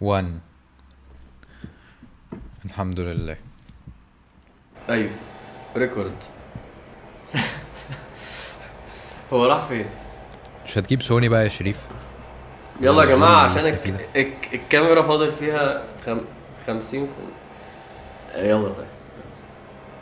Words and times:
1 0.00 0.40
الحمد 2.64 3.00
لله 3.00 3.36
أيوه 4.90 5.10
ريكورد 5.76 6.14
هو 9.32 9.46
راح 9.46 9.64
فين؟ 9.66 9.86
مش 10.64 10.78
هتجيب 10.78 11.02
سوني 11.02 11.28
بقى 11.28 11.44
يا 11.44 11.48
شريف؟ 11.48 11.76
يلا 12.80 13.02
يا 13.04 13.08
الزوم 13.08 13.24
عشان 13.24 13.66
الك... 13.66 14.08
الك... 14.16 14.54
الكاميرا 14.54 15.02
فاضل 15.02 15.32
فيها 15.32 15.82
خم... 16.06 16.20
خمسين 16.66 17.06
في... 17.06 17.12
يلا 18.48 18.68
طيب. 18.68 18.86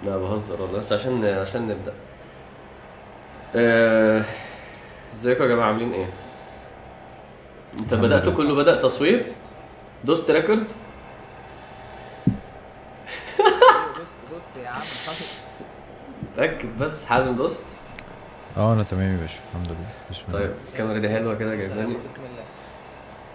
لا 0.05 0.17
بهزر 0.17 0.63
والله. 0.63 0.79
بس 0.79 0.93
عشان 0.93 1.25
عشان 1.25 1.69
نبدأ. 1.69 1.93
آه، 3.55 4.25
ازيكم 5.15 5.43
يا 5.43 5.49
جماعة؟ 5.49 5.67
عاملين 5.67 5.93
إيه؟ 5.93 6.09
انت 7.81 7.95
لله. 7.95 8.31
كله 8.35 8.55
بدأ 8.55 8.83
تصوير؟ 8.83 9.33
دوست 10.05 10.31
record؟ 10.31 10.67
دوست 13.99 14.17
دوست 14.33 14.49
يا 14.65 14.69
عم 14.69 14.81
بس 16.81 17.05
حازم 17.05 17.37
دوست؟ 17.37 17.65
آه 18.57 18.73
أنا 18.75 18.83
تمام 18.83 19.17
يا 19.17 19.21
باشا 19.21 19.41
الحمد 19.51 19.67
لله. 19.67 19.87
بسم 20.11 20.23
الله. 20.29 20.41
طيب 20.41 20.51
الكاميرا 20.73 20.99
دي 20.99 21.09
حلوة 21.09 21.35
كده 21.35 21.55
جايباني. 21.55 21.83
بسم 21.95 22.21
الله. 22.31 22.45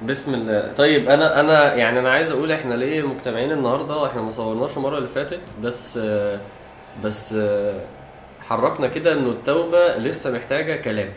بسم 0.01 0.33
الله. 0.33 0.73
طيب 0.77 1.09
أنا 1.09 1.39
أنا 1.39 1.75
يعني 1.75 1.99
أنا 1.99 2.11
عايز 2.11 2.31
أقول 2.31 2.51
إحنا 2.51 2.73
ليه 2.73 3.07
مجتمعين 3.07 3.51
النهارده 3.51 4.07
إحنا 4.07 4.21
ما 4.21 4.31
صورناش 4.31 4.77
المرة 4.77 4.97
اللي 4.97 5.09
فاتت 5.09 5.41
بس 5.61 5.99
بس 7.03 7.35
حركنا 8.41 8.87
كده 8.87 9.13
إنه 9.13 9.29
التوبة 9.29 9.97
لسه 9.97 10.31
محتاجة 10.31 10.81
كلام. 10.81 11.09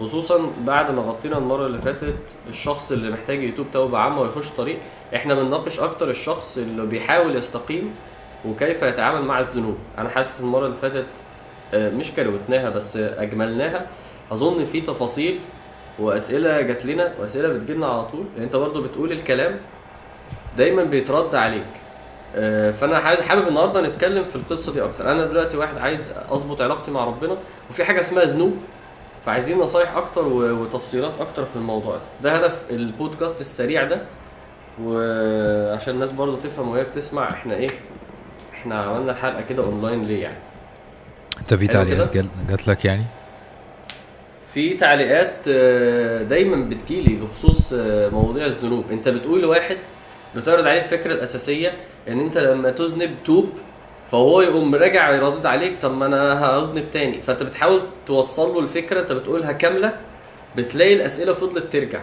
خصوصا 0.00 0.50
بعد 0.64 0.90
ما 0.90 1.02
غطينا 1.02 1.38
المره 1.38 1.66
اللي 1.66 1.78
فاتت 1.78 2.36
الشخص 2.48 2.92
اللي 2.92 3.10
محتاج 3.10 3.42
يتوب 3.42 3.66
توبة 3.72 3.98
عامة 3.98 4.20
ويخش 4.20 4.50
طريق 4.50 4.78
إحنا 5.14 5.34
بنناقش 5.34 5.80
أكتر 5.80 6.10
الشخص 6.10 6.58
اللي 6.58 6.86
بيحاول 6.86 7.36
يستقيم 7.36 7.94
وكيف 8.44 8.82
يتعامل 8.82 9.22
مع 9.24 9.40
الذنوب. 9.40 9.76
أنا 9.98 10.08
حاسس 10.08 10.40
المرة 10.40 10.66
اللي 10.66 10.76
فاتت 10.76 11.06
آه، 11.74 11.90
مش 11.90 12.12
كروتناها 12.12 12.70
بس 12.70 12.96
أجملناها. 12.96 13.86
أظن 14.32 14.64
في 14.64 14.80
تفاصيل 14.80 15.38
وأسئلة 15.98 16.60
جات 16.60 16.86
لنا 16.86 17.12
وأسئلة 17.20 17.48
بتجيلنا 17.48 17.86
على 17.86 18.02
طول. 18.04 18.24
يعني 18.34 18.44
أنت 18.44 18.56
برضو 18.56 18.82
بتقول 18.82 19.12
الكلام 19.12 19.56
دايما 20.56 20.84
بيترد 20.84 21.34
عليك. 21.34 21.66
آه، 22.36 22.70
فأنا 22.70 22.98
عايز 22.98 23.20
حابب 23.20 23.48
النهارده 23.48 23.80
نتكلم 23.80 24.24
في 24.24 24.36
القصة 24.36 24.72
دي 24.72 24.84
أكتر. 24.84 25.12
أنا 25.12 25.24
دلوقتي 25.26 25.56
واحد 25.56 25.78
عايز 25.78 26.12
أظبط 26.28 26.60
علاقتي 26.60 26.90
مع 26.90 27.04
ربنا 27.04 27.36
وفي 27.70 27.84
حاجة 27.84 28.00
اسمها 28.00 28.24
ذنوب. 28.24 28.56
فعايزين 29.26 29.58
نصايح 29.58 29.96
أكتر 29.96 30.26
وتفصيلات 30.28 31.12
أكتر 31.20 31.44
في 31.44 31.56
الموضوع 31.56 31.96
ده. 31.96 32.02
ده 32.22 32.36
هدف 32.36 32.70
البودكاست 32.70 33.40
السريع 33.40 33.84
ده. 33.84 34.00
وعشان 34.82 35.94
الناس 35.94 36.12
برضو 36.12 36.36
تفهم 36.36 36.68
وهي 36.68 36.84
بتسمع 36.84 37.30
إحنا 37.30 37.54
إيه؟ 37.54 37.70
إحنا 38.54 38.82
عملنا 38.82 39.12
الحلقة 39.12 39.40
كده 39.40 39.62
أونلاين 39.62 40.04
ليه 40.06 40.22
يعني؟ 40.22 40.38
انت 41.40 41.54
في 41.54 41.66
تعليقات 41.66 42.16
جات 42.48 42.68
لك 42.68 42.84
يعني؟ 42.84 43.04
في 44.54 44.74
تعليقات 44.74 45.34
آه، 45.48 46.22
دايما 46.22 46.68
بتجيلي 46.68 47.16
بخصوص 47.16 47.72
آه، 47.72 48.08
مواضيع 48.08 48.46
الذنوب. 48.46 48.84
أنت 48.90 49.08
بتقول 49.08 49.42
لواحد 49.42 49.78
بتعرض 50.36 50.66
عليه 50.66 50.78
الفكرة 50.80 51.12
الاساسيه 51.14 51.72
إن 52.08 52.20
أنت 52.20 52.38
لما 52.38 52.70
تذنب 52.70 53.10
توب 53.24 53.48
فهو 54.10 54.40
يقوم 54.40 54.74
راجع 54.74 55.14
يردد 55.14 55.46
عليك 55.46 55.80
طب 55.82 55.94
ما 55.94 56.06
أنا 56.06 56.44
هذنب 56.44 56.90
تاني 56.90 57.20
فأنت 57.20 57.42
بتحاول 57.42 57.80
توصل 58.06 58.54
له 58.54 58.60
الفكرة 58.60 59.00
أنت 59.00 59.12
بتقولها 59.12 59.52
كاملة 59.52 59.92
بتلاقي 60.56 60.94
الأسئلة 60.94 61.32
فضلت 61.32 61.72
ترجع. 61.72 62.00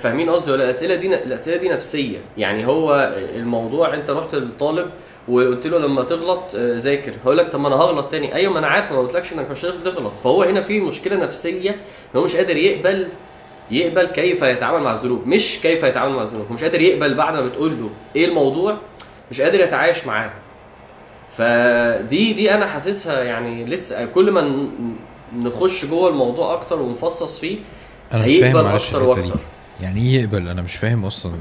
فاهمين 0.00 0.30
قصدي؟ 0.30 0.52
ولا 0.52 0.64
الأسئلة 0.64 0.94
دي 0.94 1.06
الأسئلة 1.14 1.56
دي 1.56 1.68
نفسية. 1.68 2.18
يعني 2.38 2.66
هو 2.66 3.14
الموضوع 3.16 3.94
أنت 3.94 4.10
رحت 4.10 4.34
للطالب 4.34 4.90
وقلت 5.28 5.66
له 5.66 5.78
لما 5.78 6.02
تغلط 6.02 6.54
آه، 6.54 6.76
ذاكر. 6.78 7.12
هقول 7.24 7.38
لك 7.38 7.48
طب 7.48 7.60
ما 7.60 7.68
أنا 7.68 7.76
هغلط 7.76 8.10
تاني. 8.10 8.34
أيوه 8.34 8.52
ما 8.52 8.58
أنا 8.58 8.66
عارف 8.66 8.92
ما 8.92 8.98
قلتلكش 8.98 9.32
إنك 9.32 9.50
مش 9.50 9.64
هتغلط. 9.64 9.84
تغلط. 9.96 10.12
فهو 10.24 10.42
هنا 10.42 10.60
في 10.60 10.80
مشكلة 10.80 11.16
نفسية 11.16 11.76
هو 12.16 12.24
مش 12.24 12.36
قادر 12.36 12.56
يقبل 12.56 13.08
يقبل 13.70 14.06
كيف 14.06 14.42
يتعامل 14.42 14.80
مع 14.80 14.94
الذنوب. 14.94 15.26
مش 15.26 15.58
كيف 15.62 15.82
يتعامل 15.82 16.14
مع 16.14 16.22
الذنوب. 16.22 16.52
مش 16.52 16.62
قادر 16.62 16.80
يقبل 16.80 17.14
بعد 17.14 17.34
ما 17.34 17.40
بتقول 17.40 17.70
له 17.80 17.90
إيه 18.16 18.24
الموضوع 18.24 18.76
مش 19.30 19.40
قادر 19.40 19.60
يتعايش 19.60 20.06
معاه. 20.06 20.30
فدي 21.36 22.32
دي 22.32 22.54
أنا 22.54 22.66
حاسسها 22.66 23.22
يعني 23.22 23.64
لسه 23.64 24.04
كل 24.06 24.30
ما 24.30 24.68
نخش 25.36 25.84
جوه 25.84 26.08
الموضوع 26.08 26.52
أكتر 26.54 26.82
ونفصص 26.82 27.38
فيه 27.38 27.58
أنا 28.14 28.24
مش 28.24 28.36
فاهم 28.38 28.64
معلش 28.64 28.88
أكتر 28.88 29.02
وأكتر. 29.02 29.40
يعني 29.80 30.00
إيه 30.00 30.20
يقبل؟ 30.20 30.48
أنا 30.48 30.62
مش 30.62 30.76
فاهم 30.76 31.04
أصلا 31.04 31.32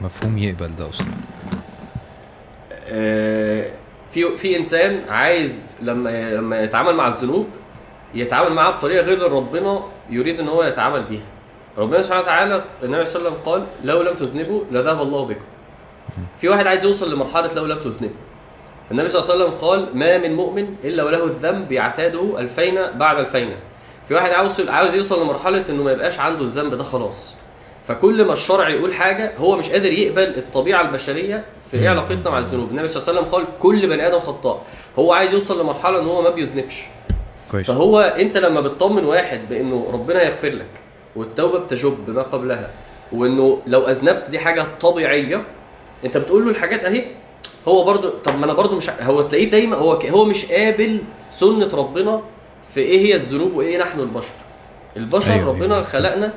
مفهوم 0.00 0.38
يقبل 0.38 0.76
ده 0.78 0.88
أصلا. 0.88 1.06
آه، 2.88 3.70
في 4.10 4.36
في 4.36 4.56
إنسان 4.56 5.00
عايز 5.08 5.78
لما 5.82 6.30
لما 6.34 6.60
يتعامل 6.60 6.94
مع 6.94 7.08
الذنوب 7.08 7.46
يتعامل 8.14 8.52
معاها 8.52 8.70
بطريقة 8.70 9.02
غير 9.04 9.14
اللي 9.16 9.36
ربنا 9.36 9.82
يريد 10.10 10.40
إن 10.40 10.48
هو 10.48 10.62
يتعامل 10.62 11.02
بيها. 11.04 11.24
ربنا 11.78 12.02
سبحانه 12.02 12.22
وتعالى 12.22 12.64
النبي 12.82 13.06
صلى 13.06 13.20
الله 13.20 13.30
عليه 13.30 13.40
وسلم 13.40 13.52
قال 13.52 13.66
لو 13.84 14.02
لم 14.02 14.16
تذنبوا 14.16 14.64
لذهب 14.70 15.00
الله 15.02 15.24
بكم. 15.26 15.44
في 16.40 16.48
واحد 16.48 16.66
عايز 16.66 16.84
يوصل 16.84 17.12
لمرحلة 17.14 17.54
لو 17.54 17.66
لم 17.66 17.78
تذنبوا. 17.78 18.16
النبي 18.92 19.08
صلى 19.08 19.20
الله 19.22 19.34
عليه 19.34 19.44
وسلم 19.44 19.68
قال 19.68 19.98
ما 19.98 20.18
من 20.18 20.34
مؤمن 20.34 20.74
إلا 20.84 21.04
وله 21.04 21.24
الذنب 21.24 21.72
يعتاده 21.72 22.38
الفين 22.38 22.74
بعد 22.94 23.18
الفين 23.18 23.54
في 24.08 24.14
واحد 24.14 24.30
عاوز 24.30 24.60
عاوز 24.60 24.94
يوصل 24.94 25.22
لمرحلة 25.22 25.64
إنه 25.68 25.82
ما 25.82 25.92
يبقاش 25.92 26.18
عنده 26.18 26.44
الذنب 26.44 26.74
ده 26.74 26.84
خلاص. 26.84 27.34
فكل 27.84 28.24
ما 28.24 28.32
الشرع 28.32 28.68
يقول 28.68 28.94
حاجة 28.94 29.32
هو 29.38 29.56
مش 29.56 29.70
قادر 29.70 29.92
يقبل 29.92 30.22
الطبيعة 30.22 30.82
البشرية 30.82 31.44
في 31.70 31.76
إيه. 31.76 31.88
علاقتنا 31.88 32.30
مع 32.30 32.38
الذنوب. 32.38 32.70
النبي 32.70 32.88
صلى 32.88 33.00
الله 33.00 33.08
عليه 33.08 33.20
وسلم 33.20 33.34
قال 33.34 33.58
كل 33.58 33.88
بني 33.88 34.06
آدم 34.06 34.20
خطاء. 34.20 34.62
هو 34.98 35.12
عايز 35.12 35.32
يوصل 35.32 35.60
لمرحلة 35.60 35.98
إن 36.00 36.06
هو 36.06 36.22
ما 36.22 36.30
بيذنبش. 36.30 36.82
كويس. 37.50 37.66
فهو 37.66 38.00
أنت 38.00 38.36
لما 38.36 38.60
بتطمن 38.60 39.04
واحد 39.04 39.40
بإنه 39.50 39.90
ربنا 39.92 40.22
يغفر 40.22 40.48
لك 40.48 40.66
والتوبة 41.16 41.58
بتجب 41.58 42.10
ما 42.10 42.22
قبلها 42.22 42.70
وإنه 43.12 43.62
لو 43.66 43.88
أذنبت 43.88 44.30
دي 44.30 44.38
حاجة 44.38 44.66
طبيعية 44.80 45.42
أنت 46.04 46.16
بتقول 46.16 46.44
له 46.44 46.50
الحاجات 46.50 46.84
أهي 46.84 47.04
هو 47.68 47.84
برضو 47.84 48.08
طب 48.08 48.38
ما 48.38 48.44
أنا 48.44 48.52
برضو 48.52 48.76
مش 48.76 48.90
هو 48.90 49.22
تلاقيه 49.22 49.50
دايما 49.50 49.76
هو 49.76 49.98
ك- 49.98 50.06
هو 50.06 50.24
مش 50.24 50.44
قابل 50.52 51.00
سنة 51.32 51.70
ربنا 51.74 52.20
في 52.74 52.80
إيه 52.80 52.98
هي 53.06 53.14
الذنوب 53.14 53.54
وإيه 53.54 53.78
نحن 53.78 54.00
البشر. 54.00 54.28
البشر 54.96 55.32
أيوة، 55.32 55.48
ربنا 55.48 55.74
أيوة. 55.74 55.86
خلقنا. 55.86 56.32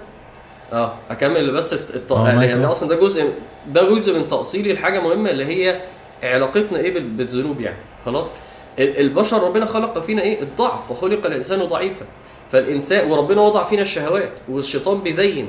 آه 0.73 0.93
اكمل 1.09 1.51
بس 1.51 1.73
الت... 1.73 2.11
آه، 2.11 2.27
يعني. 2.43 2.65
أصلا 2.65 2.89
ده 2.89 2.95
جزء 2.95 3.33
ده 3.67 3.83
جزء 3.89 4.13
من 4.19 4.27
تأصيلي 4.27 4.73
لحاجة 4.73 4.99
مهمة 4.99 5.29
اللي 5.29 5.45
هي 5.45 5.81
علاقتنا 6.23 6.79
إيه 6.79 6.93
بال- 6.93 7.09
بالذنوب 7.09 7.61
يعني. 7.61 7.77
خلاص؟ 8.05 8.31
ال- 8.79 8.99
البشر 8.99 9.43
ربنا 9.43 9.65
خلق 9.65 9.99
فينا 9.99 10.21
إيه؟ 10.21 10.41
الضعف 10.41 10.91
وخلق 10.91 11.25
الإنسان 11.25 11.63
ضعيفا. 11.65 12.05
فالانسان 12.51 13.11
وربنا 13.11 13.41
وضع 13.41 13.63
فينا 13.63 13.81
الشهوات 13.81 14.31
والشيطان 14.49 14.97
بيزين. 15.01 15.47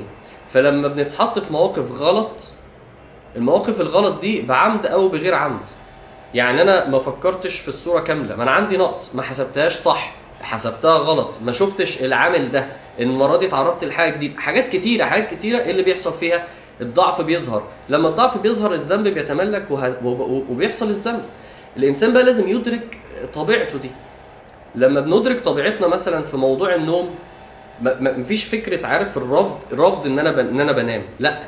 فلما 0.53 0.87
بنتحط 0.87 1.39
في 1.39 1.53
مواقف 1.53 1.91
غلط 2.01 2.47
المواقف 3.37 3.81
الغلط 3.81 4.21
دي 4.21 4.41
بعمد 4.41 4.85
أو 4.85 5.07
بغير 5.07 5.33
عمد. 5.35 5.69
يعني 6.33 6.61
أنا 6.61 6.87
ما 6.89 6.99
فكرتش 6.99 7.59
في 7.59 7.67
الصورة 7.67 7.99
كاملة. 7.99 8.35
ما 8.35 8.43
أنا 8.43 8.51
عندي 8.51 8.77
نقص. 8.77 9.15
ما 9.15 9.21
حسبتهاش 9.21 9.73
صح. 9.75 10.13
حسبتها 10.41 10.97
غلط. 10.97 11.37
ما 11.41 11.51
شفتش 11.51 12.01
العامل 12.03 12.51
ده. 12.51 12.67
المرة 12.99 13.37
دي 13.37 13.45
اتعرضت 13.47 13.83
لحاجة 13.83 14.13
جديدة. 14.13 14.39
حاجات 14.41 14.67
كتيرة 14.67 15.05
حاجات 15.05 15.33
كتيرة 15.33 15.59
إيه 15.59 15.71
اللي 15.71 15.83
بيحصل 15.83 16.13
فيها؟ 16.13 16.43
الضعف 16.81 17.21
بيظهر. 17.21 17.63
لما 17.89 18.09
الضعف 18.09 18.37
بيظهر 18.37 18.73
الذنب 18.73 19.07
بيتملك 19.07 19.71
وه... 19.71 19.97
وب- 20.03 20.49
وبيحصل 20.49 20.89
الذنب. 20.89 21.23
الإنسان 21.77 22.13
بقى 22.13 22.23
لازم 22.23 22.47
يدرك 22.47 22.99
طبيعته 23.33 23.77
دي. 23.77 23.91
لما 24.75 24.99
بندرك 25.01 25.39
طبيعتنا 25.39 25.87
مثلا 25.87 26.21
في 26.21 26.37
موضوع 26.37 26.75
النوم 26.75 27.15
مفيش 28.01 28.43
فكرة 28.43 28.87
عارف 28.87 29.17
الرفض 29.17 29.57
الرفض 29.73 30.05
إن 30.05 30.19
أنا 30.19 30.31
ب... 30.31 30.39
إن 30.39 30.59
أنا 30.59 30.71
بنام. 30.71 31.01
لأ. 31.19 31.39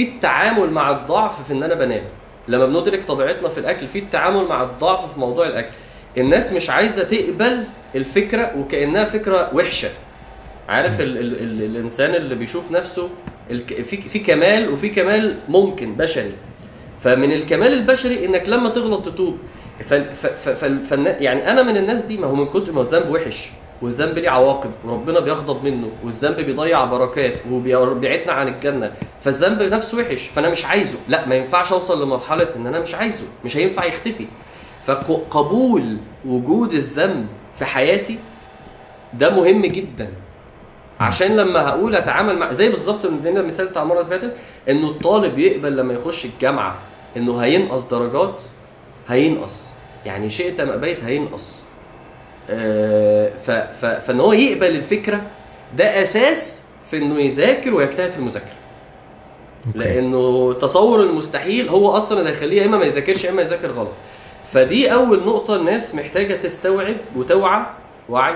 في 0.00 0.08
التعامل 0.08 0.70
مع 0.70 0.90
الضعف 0.90 1.46
في 1.46 1.52
إن 1.52 1.62
أنا 1.62 1.74
بنام. 1.74 2.02
لما 2.48 2.66
بندرك 2.66 3.04
طبيعتنا 3.04 3.48
في 3.48 3.60
الأكل 3.60 3.88
في 3.88 3.98
التعامل 3.98 4.44
مع 4.44 4.62
الضعف 4.62 5.12
في 5.12 5.20
موضوع 5.20 5.46
الأكل. 5.46 5.74
الناس 6.18 6.52
مش 6.52 6.70
عايزة 6.70 7.02
تقبل 7.04 7.64
الفكرة 7.94 8.52
وكأنها 8.58 9.04
فكرة 9.04 9.50
وحشة. 9.54 9.88
عارف 10.68 11.00
ال 11.00 11.18
ال 11.18 11.42
ال 11.42 11.62
الإنسان 11.62 12.14
اللي 12.14 12.34
بيشوف 12.34 12.72
نفسه 12.72 13.08
في 13.68 13.82
في 13.82 14.18
كمال 14.18 14.68
وفي 14.68 14.88
كمال 14.88 15.36
ممكن 15.48 15.94
بشري. 15.94 16.32
فمن 17.00 17.32
الكمال 17.32 17.72
البشري 17.72 18.26
إنك 18.26 18.48
لما 18.48 18.68
تغلط 18.68 19.08
تتوب. 19.08 19.38
ف 19.80 19.94
ف 19.94 20.92
يعني 21.20 21.50
أنا 21.50 21.62
من 21.62 21.76
الناس 21.76 22.02
دي 22.02 22.16
ما 22.16 22.26
هو 22.26 22.34
من 22.34 22.46
كتر 22.46 22.72
ما 22.72 22.80
الذنب 22.80 23.10
وحش. 23.10 23.50
والذنب 23.82 24.18
ليه 24.18 24.30
عواقب 24.30 24.70
وربنا 24.84 25.20
بيغضب 25.20 25.64
منه 25.64 25.88
والذنب 26.04 26.36
بيضيع 26.36 26.84
بركات 26.84 27.40
وبيبعدنا 27.50 28.32
عن 28.32 28.48
الجنة. 28.48 28.92
فالذنب 29.20 29.62
نفسه 29.62 29.98
وحش 29.98 30.26
فأنا 30.26 30.48
مش 30.48 30.64
عايزه. 30.64 30.98
لا 31.08 31.28
ما 31.28 31.34
ينفعش 31.34 31.72
أوصل 31.72 32.02
لمرحلة 32.02 32.48
إن 32.56 32.66
أنا 32.66 32.80
مش 32.80 32.94
عايزه 32.94 33.24
مش 33.44 33.56
هينفع 33.56 33.84
يختفي. 33.84 34.26
فقبول 34.84 35.96
وجود 36.26 36.72
الذنب 36.72 37.26
في 37.58 37.64
حياتي 37.64 38.18
ده 39.14 39.30
مهم 39.30 39.66
جدا. 39.66 40.08
عشان 41.00 41.36
لما 41.36 41.68
هقول 41.68 41.96
أتعامل 41.96 42.38
مع 42.38 42.52
زي 42.52 42.68
بالظبط 42.68 43.06
من 43.06 43.36
المثال 43.36 43.66
بتاع 43.66 43.82
المرة 43.82 44.00
اللي 44.00 44.10
فاتت 44.10 44.36
إنه 44.68 44.88
الطالب 44.88 45.38
يقبل 45.38 45.76
لما 45.76 45.94
يخش 45.94 46.24
الجامعة 46.24 46.78
إنه 47.16 47.38
هينقص 47.38 47.84
درجات 47.84 48.42
هينقص. 49.08 49.70
يعني 50.06 50.30
شئت 50.30 50.60
أم 50.60 50.68
أبيت 50.68 51.04
هينقص. 51.04 51.60
فإن 54.00 54.20
هو 54.20 54.32
يقبل 54.32 54.66
الفكرة 54.66 55.22
ده 55.76 56.02
أساس 56.02 56.64
في 56.90 56.96
إنه 56.96 57.20
يذاكر 57.20 57.74
ويجتهد 57.74 58.10
في 58.10 58.18
المذاكرة. 58.18 58.54
أوكي. 59.66 59.78
لأنه 59.78 60.52
تصور 60.52 61.02
المستحيل 61.02 61.68
هو 61.68 61.90
أصلا 61.90 62.18
اللي 62.18 62.30
هيخليه 62.30 62.62
يا 62.62 62.66
إما 62.66 62.78
ما 62.78 62.84
يذاكرش 62.84 63.24
يا 63.24 63.30
إما 63.30 63.42
يذاكر 63.42 63.70
غلط. 63.70 63.92
فدي 64.52 64.92
أول 64.92 65.26
نقطة 65.26 65.56
الناس 65.56 65.94
محتاجة 65.94 66.34
تستوعب 66.34 66.96
وتوعى. 67.16 67.66
وعي. 68.08 68.34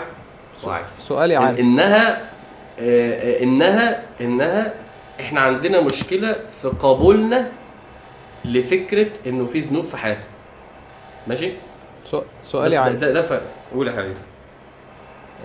وعي. 0.64 0.82
سؤالي 0.98 1.36
عام 1.36 1.56
إنها 1.56 2.20
آه، 2.78 3.40
آه، 3.40 3.42
إنها 3.42 4.02
إنها 4.20 4.74
إحنا 5.20 5.40
عندنا 5.40 5.80
مشكلة 5.80 6.36
في 6.62 6.68
قبولنا 6.68 7.48
لفكرة 8.44 9.06
إنه 9.26 9.46
في 9.46 9.58
ذنوب 9.58 9.84
في 9.84 9.96
حياتنا. 9.96 10.24
ماشي؟ 11.26 11.52
سؤالي 12.42 12.76
عام 12.76 12.98
ده, 12.98 13.12
ده 13.12 13.22
فرق. 13.22 13.42
قول 13.74 13.88
يا 13.88 13.92
حبيبي. 13.92 14.14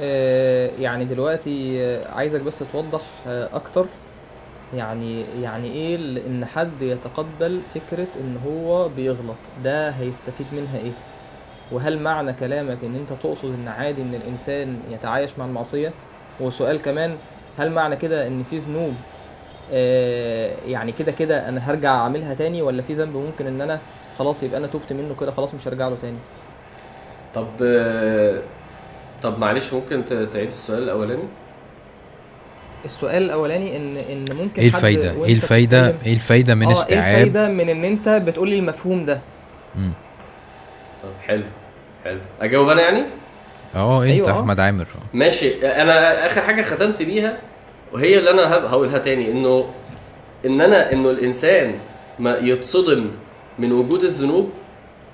آه، 0.01 0.69
يعني 0.79 1.05
دلوقتي 1.05 1.81
آه، 1.83 2.11
عايزك 2.13 2.41
بس 2.41 2.63
توضح 2.73 3.01
آه، 3.27 3.49
أكتر. 3.53 3.85
يعني 4.75 5.25
يعني 5.41 5.71
إيه 5.71 5.95
إن 6.27 6.45
حد 6.45 6.81
يتقبل 6.81 7.61
فكرة 7.75 8.07
إن 8.19 8.37
هو 8.45 8.89
بيغلط 8.89 9.35
ده 9.63 9.89
هيستفيد 9.89 10.47
منها 10.53 10.77
إيه؟ 10.77 10.91
وهل 11.71 11.99
معنى 11.99 12.33
كلامك 12.33 12.77
إن 12.83 12.95
أنت 12.95 13.19
تقصد 13.23 13.45
إن 13.53 13.67
عادي 13.67 14.01
إن 14.01 14.15
الإنسان 14.15 14.79
يتعايش 14.91 15.31
مع 15.37 15.45
المعصية؟ 15.45 15.91
وسؤال 16.39 16.81
كمان 16.81 17.15
هل 17.59 17.71
معنى 17.71 17.95
كده 17.95 18.27
إن 18.27 18.43
في 18.49 18.57
ذنوب؟ 18.57 18.93
آه، 19.73 20.55
يعني 20.67 20.91
كده 20.91 21.11
كده 21.11 21.49
أنا 21.49 21.71
هرجع 21.71 21.95
أعملها 21.95 22.33
تاني 22.33 22.61
ولا 22.61 22.81
في 22.81 22.93
ذنب 22.93 23.15
ممكن 23.17 23.47
إن 23.47 23.61
أنا 23.61 23.79
خلاص 24.19 24.43
يبقى 24.43 24.57
أنا 24.59 24.67
تبت 24.67 24.93
منه 24.93 25.15
كده 25.19 25.31
خلاص 25.31 25.53
مش 25.53 25.67
هرجع 25.67 25.87
له 25.87 25.97
تاني؟ 26.01 26.17
طب 27.39 27.47
آه، 27.63 28.41
طب 29.23 29.39
معلش 29.39 29.73
ممكن 29.73 30.05
تعيد 30.33 30.47
السؤال 30.47 30.83
الأولاني؟ 30.83 31.23
السؤال 32.85 33.23
الأولاني 33.23 33.77
إن 33.77 33.97
إن 33.97 34.25
ممكن 34.37 34.61
إيه 34.61 34.67
الفايدة؟ 34.67 35.11
إيه 35.25 35.33
الفايدة؟ 35.33 35.95
إيه 36.05 36.13
الفايدة 36.13 36.55
من 36.55 36.63
آه 36.63 36.67
إيه 36.69 36.73
استيعاب؟ 36.77 37.05
الفايدة 37.27 37.47
من 37.47 37.69
إن 37.69 37.83
أنت 37.83 38.09
بتقول 38.09 38.49
لي 38.49 38.59
المفهوم 38.59 39.05
ده؟ 39.05 39.19
مم. 39.75 39.91
طب 41.03 41.09
حلو 41.27 41.43
حلو. 42.03 42.19
أجاوب 42.41 42.69
أنا 42.69 42.81
يعني؟ 42.81 43.03
آه 43.75 44.03
أنت 44.03 44.11
أيوة، 44.11 44.29
آه. 44.31 44.39
أحمد 44.41 44.59
عامر. 44.59 44.83
آه. 44.83 45.17
ماشي. 45.17 45.67
أنا 45.81 46.25
آخر 46.25 46.41
حاجة 46.41 46.61
ختمت 46.61 47.01
بيها 47.01 47.37
وهي 47.93 48.17
اللي 48.19 48.31
أنا 48.31 48.55
هب- 48.57 48.65
هقولها 48.65 48.97
تاني 48.97 49.31
إنه 49.31 49.69
إن 50.45 50.61
أنا 50.61 50.91
إنه 50.93 51.09
الإنسان 51.09 51.75
ما 52.19 52.37
يتصدم 52.37 53.11
من 53.59 53.71
وجود 53.71 54.03
الذنوب 54.03 54.49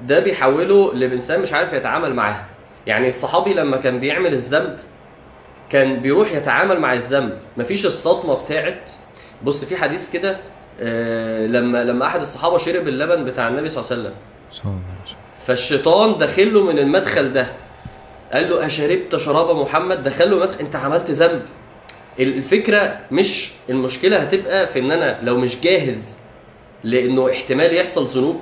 ده 0.01 0.19
بيحوله 0.19 0.93
لانسان 0.93 1.41
مش 1.41 1.53
عارف 1.53 1.73
يتعامل 1.73 2.13
معاها. 2.13 2.45
يعني 2.87 3.07
الصحابي 3.07 3.53
لما 3.53 3.77
كان 3.77 3.99
بيعمل 3.99 4.33
الذنب 4.33 4.77
كان 5.69 5.99
بيروح 5.99 6.31
يتعامل 6.33 6.79
مع 6.79 6.93
الذنب. 6.93 7.37
مفيش 7.57 7.85
الصدمة 7.85 8.33
بتاعت 8.33 8.91
بص 9.43 9.65
في 9.65 9.77
حديث 9.77 10.11
كده 10.13 10.37
آه، 10.79 11.47
لما 11.47 11.83
لما 11.83 12.05
أحد 12.05 12.21
الصحابة 12.21 12.57
شرب 12.57 12.87
اللبن 12.87 13.25
بتاع 13.25 13.47
النبي 13.47 13.69
صلى 13.69 13.81
الله 13.81 13.91
عليه 13.91 14.01
وسلم. 14.01 14.13
فالشيطان 15.45 16.17
داخله 16.17 16.63
من 16.63 16.79
المدخل 16.79 17.33
ده. 17.33 17.47
قال 18.33 18.49
له 18.49 18.65
أشربت 18.65 19.17
شراب 19.17 19.55
محمد؟ 19.55 20.03
دخله 20.03 20.37
مدخل. 20.39 20.59
أنت 20.59 20.75
عملت 20.75 21.11
ذنب. 21.11 21.41
الفكرة 22.19 22.99
مش 23.11 23.51
المشكلة 23.69 24.17
هتبقى 24.17 24.67
في 24.67 24.79
إن 24.79 24.91
أنا 24.91 25.19
لو 25.21 25.37
مش 25.37 25.61
جاهز 25.61 26.19
لإنه 26.83 27.31
احتمال 27.31 27.73
يحصل 27.73 28.05
ذنوب. 28.05 28.41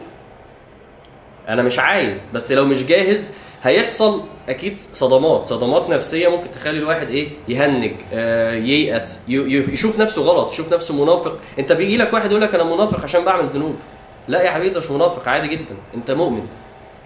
أنا 1.49 1.61
مش 1.61 1.79
عايز 1.79 2.29
بس 2.33 2.51
لو 2.51 2.65
مش 2.65 2.83
جاهز 2.83 3.31
هيحصل 3.63 4.23
أكيد 4.49 4.77
صدمات 4.77 5.45
صدمات 5.45 5.89
نفسية 5.89 6.27
ممكن 6.27 6.51
تخلي 6.51 6.77
الواحد 6.79 7.09
إيه 7.09 7.29
يهنج 7.47 7.91
آه 8.13 8.53
ييأس 8.53 9.23
يشوف 9.27 9.99
نفسه 9.99 10.21
غلط 10.21 10.51
يشوف 10.53 10.73
نفسه 10.73 11.03
منافق. 11.03 11.37
انت 11.59 11.71
بيجي 11.71 11.97
لك 11.97 12.13
واحد 12.13 12.31
يقول 12.31 12.41
لك 12.41 12.55
أنا 12.55 12.63
منافق 12.63 13.03
عشان 13.03 13.23
بعمل 13.23 13.45
ذنوب. 13.45 13.75
لا 14.27 14.41
يا 14.41 14.51
حبيبي 14.51 14.77
مش 14.77 14.91
منافق 14.91 15.27
عادي 15.27 15.47
جدا 15.47 15.75
انت 15.95 16.11
مؤمن. 16.11 16.47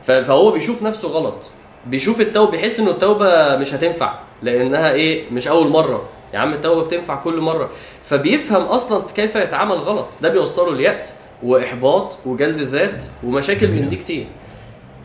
فهو 0.04 0.52
بيشوف 0.52 0.84
نفسه 0.84 1.08
غلط 1.08 1.52
بيشوف 1.86 2.22
التوبة 2.22 2.52
بيحس 2.52 2.80
إنه 2.80 2.92
التوبة 2.92 3.56
مش 3.56 3.74
هتنفع 3.74 4.20
لأنها 4.42 4.92
إيه 4.92 5.32
مش 5.32 5.48
أول 5.48 5.68
مرة. 5.68 6.10
يا 6.34 6.40
عم 6.40 6.54
التوبة 6.54 6.84
بتنفع 6.84 7.16
كل 7.16 7.40
مرة. 7.42 7.70
فبيفهم 8.04 8.64
أصلا 8.64 9.04
كيف 9.16 9.36
يتعامل 9.36 9.76
غلط 9.76 10.08
ده 10.22 10.30
بيوصله 10.30 10.76
ليأس. 10.76 11.16
وإحباط 11.44 12.18
وجلد 12.26 12.58
ذات 12.62 13.06
ومشاكل 13.24 13.68
من 13.68 13.90
دي 13.90 13.96
كتير. 13.96 14.28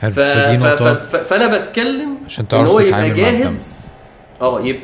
ف... 0.00 0.06
ف... 0.20 0.64
ف... 0.82 1.16
فأنا 1.16 1.58
بتكلم 1.58 2.16
عشان 2.26 2.42
إن 2.44 2.48
تعرف 2.48 2.68
هو 2.68 2.80
يبقى 2.80 3.10
جاهز 3.10 3.86
آه 4.40 4.60
يبقى 4.60 4.82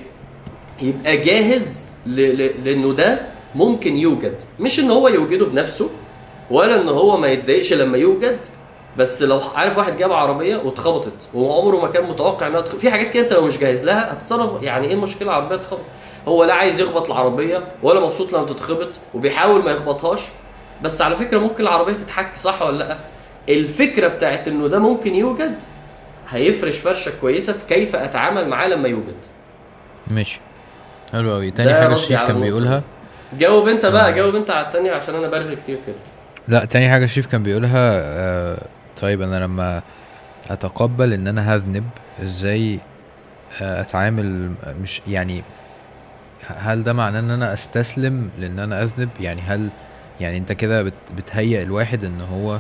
يبقى 0.83 1.17
جاهز 1.17 1.91
ل... 2.07 2.21
ل... 2.21 2.65
لأنه 2.65 2.93
ده 2.95 3.21
ممكن 3.55 3.97
يوجد. 3.97 4.35
مش 4.61 4.81
إن 4.81 4.91
هو 4.91 5.09
يوجده 5.09 5.47
بنفسه 5.47 5.91
ولا 6.51 6.83
إن 6.83 6.89
هو 6.89 7.17
ما 7.17 7.29
يتضايقش 7.29 7.73
لما 7.73 7.99
يوجد 7.99 8.39
بس 8.97 9.23
لو 9.23 9.41
عارف 9.55 9.79
واحد 9.79 9.97
جاب 9.97 10.13
عربية 10.13 10.57
واتخبطت 10.57 11.29
وعمره 11.35 11.77
ما 11.77 11.89
كان 11.89 12.05
متوقع 12.11 12.47
إنها 12.47 12.61
تخ... 12.61 12.77
في 12.77 12.91
حاجات 12.91 13.11
كده 13.11 13.23
أنت 13.23 13.33
لو 13.33 13.47
مش 13.47 13.59
جاهز 13.59 13.85
لها 13.85 14.13
هتتصرف 14.13 14.63
يعني 14.63 14.87
إيه 14.87 14.95
المشكلة؟ 14.95 15.29
العربية 15.29 15.57
تخبط. 15.57 15.81
هو 16.29 16.45
لا 16.45 16.55
عايز 16.55 16.81
يخبط 16.81 17.07
العربية 17.11 17.65
ولا 17.83 18.01
مبسوط 18.01 18.33
لما 18.33 18.47
تتخبط 18.47 18.89
وبيحاول 19.15 19.65
ما 19.65 19.71
يخبطهاش 19.71 20.21
بس 20.83 21.03
على 21.03 21.15
فكرة 21.15 21.39
ممكن 21.39 21.63
العربية 21.63 21.93
تتحك 21.93 22.37
صح 22.37 22.63
ولا 22.63 22.79
لأ؟ 22.79 22.99
الفكرة 23.49 24.09
بتاعت 24.09 24.49
إنه 24.49 24.69
ده 24.69 24.79
ممكن 24.79 25.15
يوجد 25.15 25.63
هيفرش 26.29 26.79
فرشة 26.79 27.13
كويسة 27.21 27.53
في 27.53 27.67
كيف 27.67 27.97
أتعامل 27.97 28.49
معاه 28.49 28.69
لما 28.69 28.89
يوجد. 28.89 29.17
ماشي. 30.07 30.41
حلو 31.13 31.33
قوي 31.33 31.51
تاني 31.51 31.75
حاجة 31.75 31.85
على 32.17 32.27
كان 32.27 32.41
بيقولها؟ 32.41 32.83
جاوب 33.39 33.69
أنت 33.69 33.87
بقى 33.87 34.09
آه. 34.09 34.11
جاوب 34.11 34.35
أنت 34.35 34.51
على 34.51 34.67
التانية 34.67 34.93
عشان 34.93 35.15
أنا 35.15 35.29
برغي 35.29 35.57
كتير 35.57 35.79
كده. 35.87 35.97
لا 36.49 36.65
تاني 36.65 36.91
حاجة 36.91 37.05
الشريف 37.05 37.27
كان 37.27 37.43
بيقولها 37.43 38.01
آه 38.03 38.59
طيب 39.01 39.23
أنا 39.23 39.45
لما 39.45 39.83
أتقبل 40.51 41.13
إن 41.13 41.27
أنا 41.27 41.55
هذنب 41.55 41.85
إزاي 42.23 42.79
آه 43.63 43.81
أتعامل 43.81 44.51
مش 44.83 45.03
يعني 45.09 45.43
هل 46.47 46.83
ده 46.85 46.93
معناه 46.93 47.21
إن 47.21 47.31
أنا 47.31 47.53
أستسلم 47.53 48.31
لإن 48.39 48.59
أنا 48.59 48.83
أذنب 48.83 49.09
يعني 49.21 49.41
هل 49.41 49.69
يعني 50.21 50.39
أنت 50.39 50.53
كده 50.53 50.83
بت 50.83 50.93
بتهيئ 51.17 51.63
الواحد 51.63 52.05
إن 52.05 52.21
هو 52.21 52.59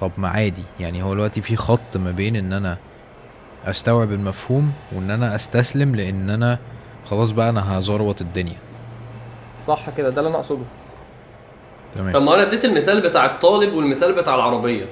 طب 0.00 0.10
ما 0.16 0.28
عادي. 0.28 0.62
يعني 0.80 1.02
هو 1.02 1.14
دلوقتي 1.14 1.42
في 1.42 1.56
خط 1.56 1.96
ما 1.96 2.10
بين 2.10 2.36
إن 2.36 2.52
أنا 2.52 2.76
أستوعب 3.66 4.12
المفهوم 4.12 4.72
وإن 4.92 5.10
أنا 5.10 5.34
أستسلم 5.36 5.94
لإن 5.96 6.30
أنا 6.30 6.58
خلاص 7.10 7.30
بقى 7.30 7.48
أنا 7.50 7.78
هزروط 7.78 8.20
الدنيا. 8.20 8.56
صح 9.64 9.90
كده 9.96 10.10
ده 10.10 10.18
اللي 10.20 10.28
أنا 10.30 10.38
اقصده. 10.38 10.62
تمام. 11.94 12.12
طب 12.12 12.22
ما 12.22 12.34
أنا 12.34 12.42
اديت 12.42 12.64
المثال 12.64 13.00
بتاع 13.00 13.26
الطالب 13.26 13.74
والمثال 13.74 14.12
بتاع 14.12 14.34
العربية. 14.34 14.84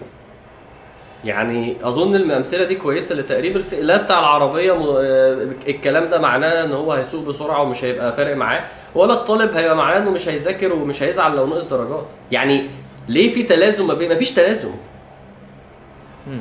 يعني 1.24 1.76
اظن 1.82 2.14
الامثله 2.14 2.64
دي 2.64 2.74
كويسة 2.74 3.14
لتقريب 3.14 3.56
الف... 3.56 3.74
لا 3.74 4.02
بتاع 4.02 4.18
العربية 4.18 4.72
م... 4.72 4.82
آه، 4.82 5.48
الكلام 5.68 6.08
ده 6.08 6.18
معناه 6.18 6.64
ان 6.64 6.72
هو 6.72 6.92
هيسوق 6.92 7.26
بسرعة 7.26 7.62
ومش 7.62 7.84
هيبقى 7.84 8.12
فارق 8.12 8.36
معاه. 8.36 8.64
ولا 8.94 9.14
الطالب 9.14 9.52
هيبقى 9.56 9.76
معناه 9.76 9.98
إنه 9.98 10.10
مش 10.10 10.28
هيذاكر 10.28 10.72
ومش 10.72 11.02
هيزعل 11.02 11.36
لو 11.36 11.46
نقص 11.46 11.64
درجات. 11.64 12.06
يعني 12.32 12.66
ليه 13.08 13.32
في 13.32 13.42
تلازم 13.42 13.86
ما 13.86 13.94
بين 13.94 14.12
مفيش 14.14 14.30
تلازم. 14.32 14.70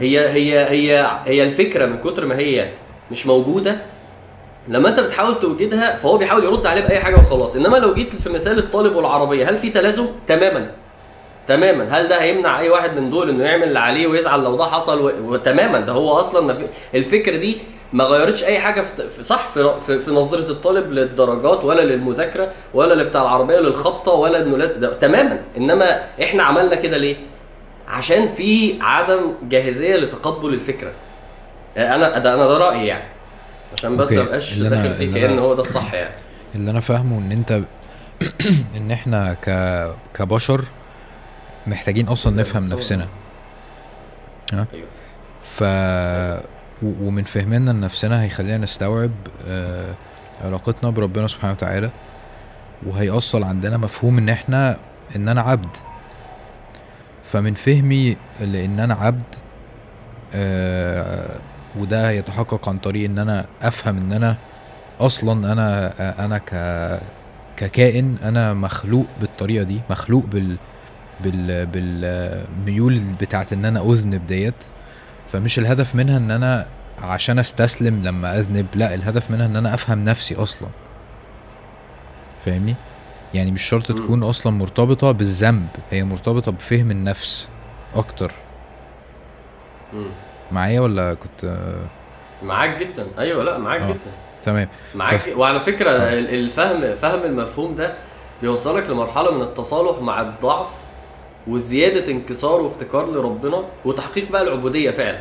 هي 0.02 0.30
هي 0.30 0.60
هي 0.70 1.10
هي 1.26 1.44
الفكرة 1.44 1.86
من 1.86 1.98
كتر 1.98 2.26
ما 2.26 2.38
هي 2.38 2.70
مش 3.12 3.28
موجودة 3.28 3.78
لما 4.68 4.90
أنت 4.90 5.00
بتحاول 5.00 5.40
توجدها 5.40 5.96
فهو 5.96 6.18
بيحاول 6.18 6.44
يرد 6.44 6.66
عليه 6.66 6.82
بأي 6.82 7.00
حاجة 7.00 7.16
وخلاص. 7.16 7.56
إنما 7.56 7.78
لو 7.78 7.94
جيت 7.94 8.16
في 8.16 8.30
مثال 8.30 8.58
الطالب 8.58 8.96
والعربية 8.96 9.50
هل 9.50 9.58
في 9.58 9.70
تلازم؟ 9.70 10.08
تماما. 10.28 10.72
تماما. 11.48 11.88
هل 12.00 12.08
ده 12.08 12.22
هيمنع 12.22 12.60
أي 12.60 12.70
واحد 12.70 12.98
من 12.98 13.10
دول 13.10 13.30
إنه 13.30 13.44
يعمل 13.44 13.64
اللي 13.64 13.80
عليه 13.80 14.08
ويزعل 14.08 14.44
لو 14.44 14.56
ده 14.56 14.64
حصل؟ 14.66 15.02
و... 15.06 15.34
وتماما. 15.34 15.80
ده 15.80 15.94
هو 15.94 16.12
أصلا 16.12 16.42
ما 16.48 16.54
في... 16.54 16.68
الفكرة 16.96 17.38
دي 17.38 17.58
ما 17.94 18.04
غيرتش 18.04 18.44
أي 18.44 18.60
حاجة 18.60 18.82
في, 18.82 19.10
في 19.10 19.24
صح 19.24 19.48
في... 19.48 19.74
في 19.86 20.00
في 20.00 20.12
نظرة 20.12 20.52
الطالب 20.52 20.92
للدرجات 20.92 21.64
ولا 21.64 21.82
للمذاكرة 21.82 22.52
ولا 22.74 22.94
اللي 22.94 23.04
بتاع 23.04 23.22
العربية 23.22 23.60
للخبطة 23.60 24.12
ولا 24.12 24.42
إنه. 24.42 24.66
تماما. 24.90 25.42
إنما 25.58 26.04
إحنا 26.24 26.44
عملنا 26.44 26.76
كده 26.76 26.98
ليه؟ 26.98 27.16
عشان 27.88 28.28
في 28.28 28.80
عدم 28.82 29.34
جاهزية 29.50 29.96
لتقبل 29.96 30.54
الفكرة. 30.54 30.92
أنا 31.78 32.18
ده 32.18 32.34
أنا 32.34 32.48
ده 32.48 32.58
رأيي 32.58 32.88
يعني. 32.88 33.04
عشان 33.74 33.98
بس. 33.98 34.12
ما 34.12 34.22
ابقاش 34.24 34.60
داخل 34.60 34.94
فيه 34.94 35.14
كأن 35.14 35.40
هو 35.40 35.54
ده 35.54 35.60
الصح 35.60 35.94
يعني. 35.94 36.16
اللي 36.56 36.72
أنا 36.72 36.80
فاهمه 36.80 37.18
إن 37.18 37.32
أنت 37.32 37.52
إن 38.78 38.92
إحنا 38.92 39.34
ك 39.34 39.50
كبشر 40.14 40.62
محتاجين 41.68 42.08
أصلا 42.08 42.42
نفهم. 42.42 42.64
نفسنا. 42.64 43.08
ها؟ 44.54 44.68
أيوه. 44.74 44.88
ف 45.44 45.64
ومن 46.84 47.24
فهمنا 47.24 47.72
لنفسنا 47.72 48.24
هيخلينا 48.24 48.58
نستوعب 48.58 49.12
آه، 49.48 49.94
علاقتنا 50.42 50.90
بربنا 50.90 51.28
سبحانه 51.28 51.54
وتعالى 51.54 51.90
وهيأصل 52.86 53.44
عندنا 53.44 53.78
مفهوم 53.78 54.18
إن 54.18 54.30
إحنا 54.30 54.78
إن 55.16 55.28
أنا 55.28 55.42
عبد. 55.42 55.76
فمن 57.24 57.54
فهمي 57.54 58.18
لأن 58.40 58.80
أنا 58.80 58.94
عبد 58.94 59.24
آه 60.36 61.40
وده 61.80 62.10
هيتحقق 62.10 62.70
عن 62.70 62.78
طريق 62.78 63.10
إن 63.10 63.20
أنا 63.20 63.46
أفهم 63.62 63.98
إن 63.98 64.14
أنا 64.14 64.36
أصلا 65.00 65.52
أنا 65.52 65.94
أنا 66.26 66.38
ك 66.38 66.52
ككائن 67.58 68.18
أنا 68.24 68.54
مخلوق 68.54 69.06
بالطريقة 69.22 69.64
دي 69.64 69.80
مخلوق 69.90 70.26
بال 70.26 70.56
بال 71.24 71.66
بالميول 71.66 73.00
بتاعت 73.22 73.54
إن 73.54 73.66
أنا 73.66 73.92
اذنب 73.92 74.28
ديت 74.28 74.64
فمش 75.34 75.60
الهدف 75.60 75.96
منها 75.96 76.18
إن 76.18 76.32
أنا 76.32 76.66
عشان 77.02 77.40
أستسلم 77.40 78.04
لما 78.04 78.40
أذنب 78.40 78.66
لا 78.76 78.94
الهدف 78.96 79.32
منها 79.32 79.46
إن 79.46 79.56
أنا 79.56 79.74
أفهم 79.74 80.02
نفسي 80.02 80.36
أصلا 80.36 80.70
فاهمني 82.46 82.76
يعني 83.34 83.52
مش 83.52 83.62
شرط. 83.62 83.92
تكون 83.92 84.24
أصلا 84.24 84.54
مرتبطة 84.54 85.12
بالذنب 85.12 85.68
هي 85.92 86.04
مرتبطة 86.04 86.52
بفهم 86.52 86.92
النفس 86.92 87.48
أكتر. 87.96 88.32
معايا 90.52 90.80
ولا 90.82 91.14
كنت 91.14 91.58
معاك 92.44 92.78
جدا 92.80 93.08
أيوه 93.20 93.44
لا 93.44 93.58
معاك 93.58 93.82
آه. 93.82 93.88
جدا 93.88 94.12
تمام 94.44 94.68
معاك 94.96 95.16
فف- 95.20 95.38
وعلى 95.38 95.60
فكرة. 95.60 95.90
ال- 95.92 96.30
الفهم 96.36 96.96
فهم 96.96 97.24
المفهوم 97.24 97.76
ده 97.76 97.94
بيوصلك 98.42 98.90
لمرحلة 98.90 99.32
من 99.32 99.42
التصالح 99.42 100.02
مع 100.02 100.22
الضعف 100.22 100.68
وزيادة 101.48 102.12
انكسار 102.12 102.62
وافتكار 102.62 103.12
لربنا 103.12 103.64
وتحقيق 103.86 104.32
بقى 104.32 104.42
العبودية 104.42 104.92
فعلا 104.92 105.20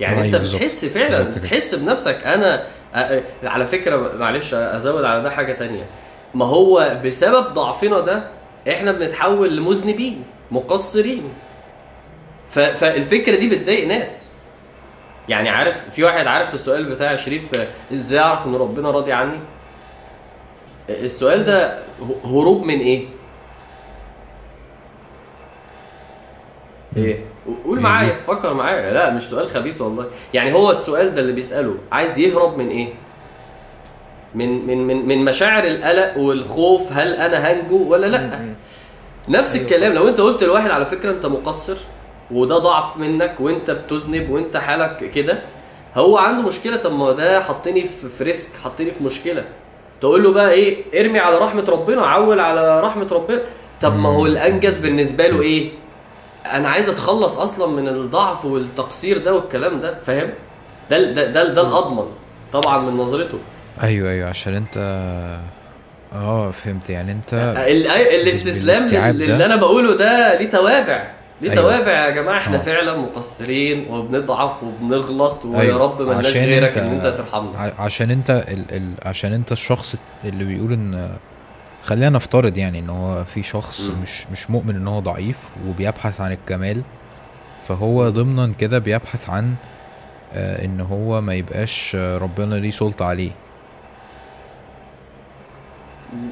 يعني 0.00 0.22
أيوة 0.22 0.38
أنت. 0.38 0.48
بتحس 0.54 0.84
فعلا. 0.84 1.22
بتحس 1.22 1.74
بنفسك 1.74 2.26
أنا 2.26 2.64
على 3.44 3.66
فكرة 3.66 4.16
معلش 4.16 4.54
أزود 4.54 5.04
على 5.04 5.22
ده 5.22 5.30
حاجة 5.30 5.52
تانية 5.52 5.84
ما 6.34 6.44
هو 6.44 7.00
بسبب 7.04 7.54
ضعفنا 7.54 8.00
ده 8.00 8.22
إحنا 8.68 8.92
بنتحول 8.92 9.56
لمذنبين 9.56 10.24
مقصرين. 10.50 11.22
فالفكرة 12.50 13.36
دي 13.36 13.48
بتضايق 13.48 13.86
ناس 13.88 14.32
يعني 15.28 15.48
عارف 15.48 15.76
في 15.94 16.04
واحد 16.04 16.26
عارف 16.26 16.54
السؤال 16.54 16.84
بتاع 16.84 17.16
شريف 17.16 17.44
إزاي 17.92 18.20
أعرف 18.20 18.46
إن 18.46 18.54
ربنا 18.54 18.90
راضي 18.90 19.12
عني 19.12 19.38
السؤال 20.90 21.44
ده 21.44 21.78
هروب 22.24 22.62
من 22.64 22.78
إيه 22.80 23.04
إيه. 26.96 27.24
قول 27.64 27.80
معايا؟ 27.80 28.16
فكر 28.26 28.54
معايا. 28.54 28.92
لا 28.92 29.10
مش 29.10 29.22
سؤال 29.22 29.48
خبيث 29.48 29.80
والله. 29.80 30.06
يعني 30.34 30.52
هو 30.54 30.70
السؤال 30.70 31.14
ده 31.14 31.20
اللي 31.20 31.32
بيسأله 31.32 31.74
عايز 31.92 32.18
يهرب 32.18 32.58
من 32.58 32.68
إيه؟ 32.68 32.88
من 34.34 34.66
من 34.66 34.86
من 34.86 35.08
من 35.08 35.24
مشاعر 35.24 35.64
القلق 35.64 36.18
والخوف 36.18 36.92
هل 36.92 37.12
أنا 37.14 37.52
هنجو 37.52 37.92
ولا 37.92 38.06
لأ. 38.06 38.40
نفس 39.28 39.54
أيوة. 39.56 39.66
الكلام. 39.66 39.92
لو 39.92 40.08
أنت 40.08 40.20
قلت 40.20 40.44
لواحد 40.44 40.70
على 40.70 40.86
فكرة 40.86 41.10
أنت 41.10 41.26
مقصر 41.26 41.76
وده 42.30 42.58
ضعف 42.58 42.96
منك 42.96 43.34
وأنت 43.40 43.70
بتذنب 43.70 44.30
وأنت 44.30 44.56
حالك 44.56 45.10
كده 45.10 45.38
هو 45.94 46.18
عنده 46.18 46.42
مشكلة. 46.42 46.76
طب 46.76 46.92
ما 46.92 47.12
ده 47.12 47.40
حطني 47.40 47.84
في 48.18 48.24
ريسك 48.24 48.56
حطني 48.64 48.90
في 48.90 49.04
مشكلة. 49.04 49.44
تقول 50.00 50.22
له 50.22 50.32
بقى 50.32 50.50
إيه؟ 50.52 50.84
ارمي 51.00 51.18
على 51.18 51.38
رحمة 51.38 51.64
ربنا 51.68 52.06
عول 52.06 52.40
على 52.40 52.80
رحمة 52.80 53.08
ربنا. 53.12 53.40
طب 53.82 53.96
ما 53.96 54.08
هو. 54.08 54.26
الأنجز 54.26 54.78
بالنسبة 54.78 55.26
له 55.26 55.42
إيه؟ 55.42 55.70
أنا 56.52 56.68
عايز 56.68 56.88
أتخلص 56.88 57.38
أصلا 57.38 57.66
من 57.66 57.88
الضعف 57.88 58.44
والتقصير 58.44 59.18
ده 59.18 59.34
والكلام 59.34 59.80
ده 59.80 59.98
فاهم 60.06 60.30
ده 60.90 61.12
ده 61.12 61.26
ده, 61.30 61.44
ده 61.54 61.60
الأضمن 61.60 62.06
طبعا 62.52 62.78
من 62.78 62.96
نظرته 62.96 63.38
أيوه 63.82 64.10
أيوه 64.10 64.28
عشان 64.28 64.54
أنت 64.54 64.76
آه 66.14 66.50
فهمت 66.50 66.90
يعني 66.90 67.12
أنت 67.12 67.34
ال- 67.68 67.84
أي- 67.90 68.14
الاستسلام. 68.14 69.10
اللي 69.10 69.44
أنا 69.44 69.56
بقوله 69.56 69.96
ده 69.96 70.38
ليه 70.38 70.50
توابع 70.50 71.10
ليه 71.40 71.50
أيوة. 71.50 71.62
توابع 71.62 71.92
يا 72.06 72.10
جماعة 72.10 72.38
إحنا 72.38 72.56
آه. 72.56 72.60
فعلا 72.60 72.96
مقصرين 72.96 73.86
وبنضعف 73.90 74.62
وبنغلط 74.62 75.44
ويا 75.44 75.60
أيوة. 75.60 75.78
رب 75.82 76.02
ملناش 76.02 76.26
عشان 76.26 76.44
غيرك 76.44 76.78
انت- 76.78 76.86
إن 77.04 77.06
أنت 77.06 77.16
ترحمنا 77.18 77.72
عشان 77.78 78.10
أنت 78.10 78.30
ال 78.30 78.64
ال 78.76 78.92
عشان 79.02 79.32
أنت 79.32 79.52
الشخص 79.52 79.94
اللي 80.24 80.44
بيقول 80.44 80.72
إن 80.72 81.10
خلينا 81.88 82.08
نفترض 82.10 82.58
يعني 82.58 82.78
ان 82.78 82.90
هو 82.90 83.24
في 83.24 83.42
شخص 83.42 83.80
مم. 83.80 84.02
مش 84.02 84.26
مش 84.32 84.50
مؤمن 84.50 84.76
إن 84.76 84.88
هو 84.88 85.00
ضعيف 85.00 85.48
وبيبحث 85.66 86.20
عن 86.20 86.32
الكمال 86.32 86.82
فهو 87.68 88.08
ضمنا 88.08 88.52
كده 88.58 88.78
بيبحث 88.78 89.30
عن 89.30 89.54
آه 90.34 90.64
إن 90.64 90.80
هو 90.80 91.20
ما 91.20 91.34
يبقاش 91.34 91.96
آه، 91.96 92.18
ربنا 92.18 92.54
ليه 92.54 92.70
سلطة 92.70 93.04
عليه؟ 93.04 93.30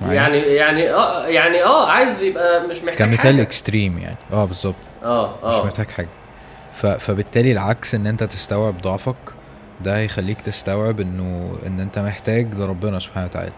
يعني 0.02 0.38
يعني 0.38 0.90
آه 0.90 1.26
يعني 1.26 1.62
آه 1.64 1.90
عايز 1.90 2.22
يبقى 2.22 2.66
مش 2.68 2.76
محتاج 2.84 2.98
كمثال 2.98 3.18
حاجة. 3.18 3.42
extreme 3.42 3.98
يعني. 3.98 4.16
آه 4.32 4.44
بالظبط. 4.44 4.74
آه 5.04 5.34
مش 5.44 5.54
آه 5.54 5.64
محتاج 5.64 5.90
حاجة. 5.90 6.08
ف 6.74 6.86
فبالتالي 6.86 7.52
العكس 7.52 7.94
إن 7.94 8.06
أنت 8.06 8.24
تستوعب 8.24 8.82
ضعفك 8.82 9.16
ده 9.84 9.96
هيخليك 9.98 10.40
تستوعب 10.40 11.00
انه 11.00 11.58
إن 11.66 11.80
أنت 11.80 11.98
محتاج 11.98 12.54
لربنا 12.54 12.98
سبحانه 12.98 13.26
وتعالى. 13.26 13.52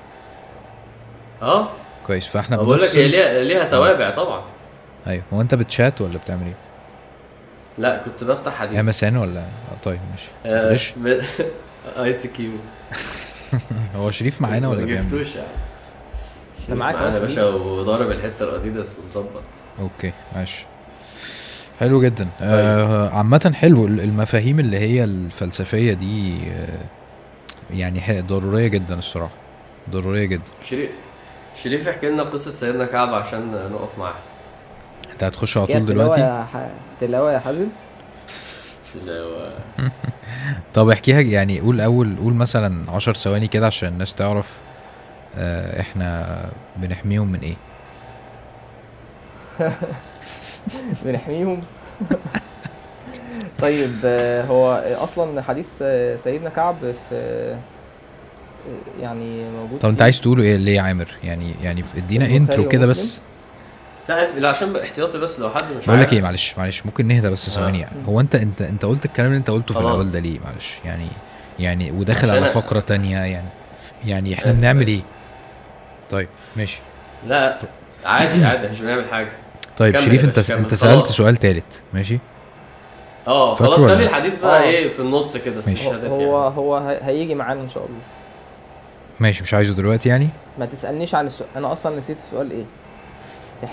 آه. 1.43 1.69
كويس. 2.09 2.27
فاحنا 2.27 2.57
بقول 2.57 2.83
لك 2.83 2.97
هي 2.97 3.09
ليها 3.09 3.43
ليها 3.45 3.65
توابع 3.65 4.11
طبعا. 4.11 4.45
أيوه. 5.07 5.23
هو 5.33 5.41
أنت 5.41 5.55
بتشات 5.55 6.01
ولا 6.01 6.19
بتعمل 6.19 6.47
إيه؟ 6.47 6.55
لا 7.79 7.99
كنت 8.05 8.25
بفتح 8.25 8.53
حديث 8.55 8.79
MSN 8.79 9.17
ولا؟ 9.17 9.41
آه 9.41 9.77
طيب 9.83 10.01
ماشي. 10.11 10.95
آه، 11.07 12.05
ICQ 12.05 12.51
هو 13.97 14.11
شريف 14.11 14.41
معانا 14.43 14.69
ولا 14.69 14.81
ما 14.81 14.87
بيعمل 14.87 15.01
إيه؟ 15.03 15.11
جبتوش 15.11 15.37
يعني. 15.37 15.49
شريف 16.67 16.79
معاك 16.79 16.95
معانا 16.95 17.15
يا. 17.15 17.19
باشا 17.21 17.45
وضارب 17.49 18.11
الحتة 18.11 18.45
الأديداس 18.45 18.97
ومظبط 18.99 19.43
أوكي 19.81 20.13
ماشي. 20.37 20.67
حلو 21.81 22.03
جدا. 22.03 22.29
آه 22.41 23.09
عامة 23.11 23.53
حلو. 23.57 23.87
ال- 23.87 24.01
المفاهيم 24.01 24.61
اللي 24.61 24.79
هي 24.79 25.05
الفلسفية 25.05 25.93
دي 25.93 26.37
آه 26.53 26.79
يعني 27.75 28.01
ح- 28.01 28.21
ضرورية 28.21 28.67
جدا 28.69 28.99
الصراحة. 28.99 29.35
ضرورية 29.91 30.25
جدا. 30.25 30.43
شريف 30.71 30.91
شريف 31.63 31.89
احكي 31.89 32.09
لنا 32.09 32.23
قصة 32.23 32.53
سيدنا 32.53 32.85
كعب 32.87 33.15
عشان 33.15 33.71
نقف 33.73 33.99
معاه. 33.99 34.15
انت 35.13 35.25
هتخش 35.25 35.57
على 35.57 35.67
طول 35.67 35.87
دلوقتي. 35.87 36.45
تلاوة 37.01 37.33
يا 37.33 37.39
حازم؟ 37.39 37.69
هو 39.09 39.51
طب 40.75 40.89
احكيها 40.89 41.21
يعني 41.21 41.61
قول 41.61 41.81
أول 41.81 42.17
قول 42.17 42.35
مثلا 42.35 42.91
عشر 42.91 43.15
ثواني 43.15 43.49
كده 43.49 43.67
عشان 43.67 43.89
الناس 43.89 44.15
تعرف 44.15 44.47
آه 45.37 45.81
إحنا 45.81 46.39
بنحميهم 46.77 47.33
من 47.33 47.41
إيه. 47.41 47.57
بنحميهم؟ 51.05 51.63
طيب 53.63 53.95
آه، 54.05 54.45
هو 54.45 54.73
أصلا 54.87 55.43
حديث 55.43 55.83
سيدنا 56.17 56.51
كعب 56.51 56.77
في 57.11 57.57
يعني 59.01 59.51
موجود 59.51 59.79
طب 59.81 59.89
انت. 59.89 60.03
عايز 60.03 60.21
تقوله 60.21 60.43
إيه 60.43 60.57
ليه 60.57 60.77
يا 60.77 60.81
عامر 60.83 61.09
يعني 61.25 61.55
يعني 61.63 61.85
ادينا 61.97 62.27
انترو 62.27 62.69
كده؟ 62.69 62.87
بس 62.87 63.21
لا 64.09 64.39
لا 64.39 64.49
عشان 64.49 64.77
احتياطي 64.77 65.19
بس 65.19 65.41
لو 65.41 65.51
حد 65.51 65.65
مش 65.77 65.87
بقول 65.87 66.01
لك. 66.01 66.13
إيه 66.13 66.23
معلش 66.23 66.55
معلش 66.59 66.87
ممكن 66.87 67.09
نهدى 67.09 67.31
بس 67.31 67.49
آه. 67.49 67.53
ثواني 67.61 67.81
يعني 67.81 67.97
هو 68.09 68.21
انت 68.21 68.35
انت 68.35 68.63
انت 68.63 68.85
قلت 68.85 69.05
الكلام 69.05 69.29
اللي 69.29 69.39
انت 69.39 69.51
قلته 69.51 69.75
في. 69.75 69.81
الأول 69.81 70.11
ده 70.13 70.19
ليه 70.19 70.39
معلش 70.41 70.75
يعني 70.85 71.07
يعني 71.59 71.91
وداخل 71.91 72.31
على 72.31 72.49
فقرة 72.49 72.81
تانية 72.81 73.19
يعني 73.19 73.49
يعني 74.07 74.35
إحنا 74.35 74.53
بس- 74.53 74.59
بنعمل 74.59 74.83
بس. 74.83 74.89
إيه 74.89 75.01
طيب 76.11 76.29
ماشي 76.57 76.79
لا 77.27 77.59
عادي 78.05 78.45
عادي 78.45 78.69
مش 78.69 78.81
بنعمل 78.81 79.05
حاجة 79.11 79.33
طيب 79.79 79.97
شريف 79.97 80.25
انت 80.25 80.41
كمل. 80.41 80.59
انت 80.59 80.75
سألت 80.75 80.95
خلاص. 81.05 81.17
سؤال 81.17 81.37
تالت 81.37 81.83
ماشي 81.95 82.19
آه 83.27 83.55
خلاص 83.55 83.81
خلي؟ 83.81 84.05
الحديث 84.05 84.39
بقى 84.39 84.59
آه. 84.61 84.63
إيه 84.63 84.89
في 84.89 85.01
النص 85.01 85.37
كده. 85.37 85.59
استشهادات 85.59 86.11
هو 86.11 86.43
يعني 86.45 86.57
هو 86.57 86.77
هي- 86.77 86.99
هيجي 87.03 87.35
معانا 87.35 87.61
إن 87.61 87.69
شاء 87.69 87.85
الله 87.87 87.99
ماشي 89.21 89.43
مش 89.43 89.55
عايزه 89.55 89.75
دلوقتي 89.75 90.09
يعني؟ 90.09 90.29
ما 90.59 90.67
تسألنيش 90.67 91.15
عن 91.15 91.27
السؤال 91.27 91.49
أنا 91.57 91.73
أصلا 91.73 91.99
نسيت 91.99 92.17
السؤال 92.17 92.51
إيه. 92.51 92.65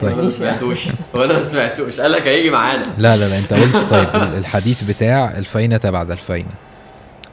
أنا 0.03 0.15
ما 0.15 0.21
يعني. 0.21 0.31
سمعتوش. 0.31 0.85
وأنا 1.13 1.33
ما 1.33 1.41
سمعتوش. 1.41 1.99
قال 1.99 2.11
لك 2.11 2.27
هيجي 2.27 2.49
معانا. 2.49 2.83
لا 2.97 3.17
لا 3.17 3.25
لا 3.29 3.37
أنت 3.39 3.53
قلت 3.53 3.89
طيب. 3.89 4.07
ال- 4.23 4.37
الحديث 4.37 4.83
بتاع 4.83 5.37
الفاينة 5.37 5.79
بعد 5.83 6.11
الفاينة. 6.11 6.49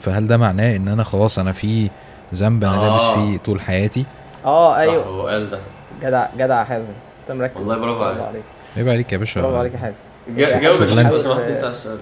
فهل 0.00 0.26
ده 0.26 0.36
معناه 0.36 0.76
إن 0.76 0.88
أنا 0.88 1.04
خلاص 1.04 1.38
أنا 1.38 1.52
في 1.52 1.90
ذنب 2.34 2.64
أنا 2.64 2.76
لابس 2.76 3.02
آه. 3.02 3.14
فيه 3.14 3.38
طول 3.38 3.60
حياتي؟ 3.60 4.04
آه 4.44 4.76
أيوه. 4.76 5.04
هو 5.04 5.26
قال 5.26 5.50
ده. 5.50 5.58
جدع 6.02 6.26
جدع 6.38 6.58
يا 6.58 6.64
حازم. 6.64 6.92
أنت 7.22 7.38
مركز. 7.38 7.56
والله 7.56 7.78
برافو 7.78 8.02
عليك. 8.04 8.20
عليك. 8.22 8.42
عيب 8.76 8.88
عليك 8.88 9.12
يا 9.12 9.18
باشا. 9.18 9.40
برافو 9.40 9.56
عليك 9.56 9.72
يا 9.74 9.78
حازم. 9.78 9.96
جا- 10.28 10.58
جاوب 10.60 10.80
لو 10.80 10.86
سمحت 11.22 11.40
أنت 11.40 11.64
على 11.64 11.70
السؤال. 11.70 11.98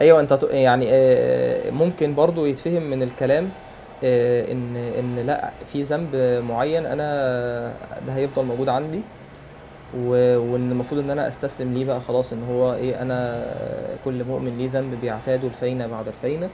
أيوه 0.00 0.20
أنت 0.20 0.32
ت- 0.32 0.48
يعني 0.50 0.86
آه، 0.90 1.70
ممكن 1.70 2.14
برضو 2.14 2.46
يتفهم 2.46 2.82
من 2.82 3.02
الكلام 3.02 3.48
إن 4.02 4.76
إن 4.98 5.26
لأ 5.26 5.50
في 5.72 5.82
ذنب 5.82 6.16
معين 6.48 6.86
أنا 6.86 7.04
ده 8.06 8.12
هيفضل 8.14 8.44
موجود 8.44 8.68
عندي. 8.68 9.00
وإن 9.98 10.70
المفروض 10.72 11.00
إن 11.00 11.10
أنا 11.10 11.28
أستسلم 11.28 11.74
ليه 11.74 11.84
بقى 11.84 12.00
خلاص 12.00 12.32
إن 12.32 12.44
هو 12.50 12.74
إيه 12.74 13.02
أنا 13.02 13.46
كل 14.04 14.24
مؤمن 14.24 14.58
ليه 14.58 14.70
ذنب 14.72 15.00
بيعتاده 15.02 15.48
الفينة 15.48 15.86
بعد 15.86 16.06
الفينة. 16.08 16.48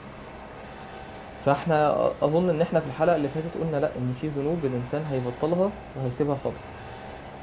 فإحنا 1.44 2.10
أظن 2.22 2.50
إن 2.50 2.60
إحنا 2.62 2.80
في 2.80 2.86
الحلقة 2.86 3.16
اللي 3.16 3.28
فاتت 3.28 3.54
قلنا 3.64 3.76
لأ 3.76 3.90
إن 3.98 4.14
في 4.20 4.28
ذنوب 4.28 4.58
الإنسان 4.64 5.02
هيبطلها 5.10 5.70
وهيسيبها 5.96 6.36
خالص. 6.44 6.64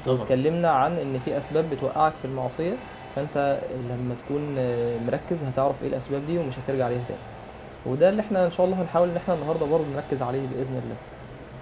طبعا. 0.06 0.22
اتكلمنا 0.22 0.70
عن 0.70 0.92
إن 0.98 1.18
في 1.24 1.38
أسباب 1.38 1.64
بتوقعك 1.70 2.12
في 2.22 2.24
المعصية 2.24 2.72
فأنت 3.16 3.58
لما 3.90 4.14
تكون 4.24 4.54
آه، 4.58 4.96
مركز 5.06 5.42
هتعرف 5.44 5.82
إيه 5.82 5.88
الأسباب 5.88 6.22
دي 6.26 6.38
ومش 6.38 6.54
هترجع 6.64 6.84
عليها 6.84 7.02
تاني. 7.08 7.20
وده 7.88 8.08
اللي 8.08 8.22
إحنا 8.22 8.46
إن 8.46 8.50
شاء 8.50 8.66
الله 8.66 8.82
هنحاول 8.82 9.08
إن 9.08 9.16
إحنا 9.16 9.34
النهارده 9.34 9.66
برضه 9.66 9.84
نركز 9.94 10.22
عليه 10.22 10.40
بإذن 10.40 10.80
الله. 10.84 10.96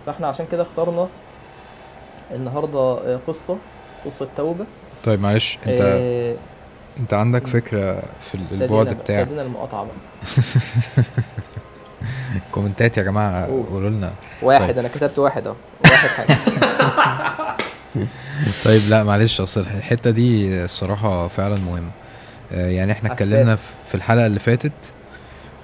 فإحنا 0.06 0.26
عشان 0.26 0.46
كده 0.52 0.62
اخترنا 0.62 1.08
النهارده 2.34 3.16
قصة 3.26 3.56
قصة 4.04 4.28
توبة. 4.36 4.64
طيب 5.04 5.20
معلش 5.20 5.58
أنت 5.66 5.80
آه، 5.80 6.34
أنت 7.00 7.14
عندك 7.14 7.46
فكرة 7.46 8.00
في 8.00 8.34
ال- 8.34 8.62
البعد 8.62 8.86
بتاع؟ 8.88 9.20
ابتدينا 9.20 9.42
المقاطعة 9.42 9.84
بقى. 9.84 10.26
كومنتات 12.52 12.96
يا 12.98 13.02
جماعة 13.02 13.46
قول. 13.46 13.64
قولوا 13.66 13.90
لنا. 13.90 14.12
واحد 14.42 14.78
أنا 14.78 14.88
كتبت 14.88 15.18
واحد 15.18 15.46
أهو. 15.46 15.54
واحد 15.84 16.08
حاجة. 16.08 16.36
طيب 18.64 18.82
لا 18.88 19.04
معلش 19.04 19.40
أصل 19.40 19.60
الحتة 19.60 20.10
دي 20.10 20.64
الصراحة 20.64 21.28
فعلا 21.28 21.56
مهمة. 21.60 21.90
آه، 22.52 22.68
يعني 22.68 22.92
إحنا. 22.92 23.12
اتكلمنا 23.12 23.56
في 23.88 23.94
الحلقة 23.94 24.26
اللي 24.26 24.40
فاتت 24.40 24.72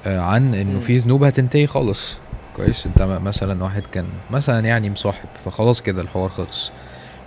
عن 0.07 0.55
إنه. 0.55 0.81
في 0.81 0.99
ذنوب 0.99 1.25
هتنتهي 1.25 1.67
خالص. 1.67 2.17
كويس. 2.57 2.87
انت 2.87 3.03
مثلا 3.03 3.65
واحد 3.65 3.83
كان 3.93 4.07
مثلا 4.31 4.61
يعني 4.61 4.91
مصاحب 4.91 5.29
فخلاص 5.45 5.81
كده 5.83 6.03
الحوار 6.03 6.29
خلص. 6.29 6.71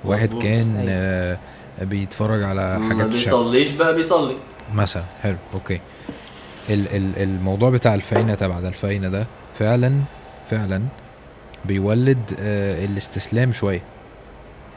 واحد. 0.03 0.33
كان. 0.43 0.85
آه، 0.89 1.37
بيتفرج 1.81 2.43
على 2.43 2.79
ما 2.79 2.89
حاجات 2.89 3.05
شا- 3.09 3.13
بيصليش 3.25 3.71
بقى 3.71 3.95
بيصلي. 3.95 4.35
مثلا. 4.73 5.03
حلو. 5.23 5.35
أوكي. 5.53 5.79
ال 6.69 6.87
ال 6.95 7.17
الموضوع 7.23 7.69
بتاع 7.69 7.93
الفاينة 7.95 8.35
بعد 8.47 8.65
الفاينة 8.65 9.09
ده 9.09 9.25
فعلا 9.53 10.01
فعلا 10.51 10.81
بيولد 11.65 12.19
آه 12.39 12.85
الاستسلام 12.85 13.53
شوية. 13.53 13.81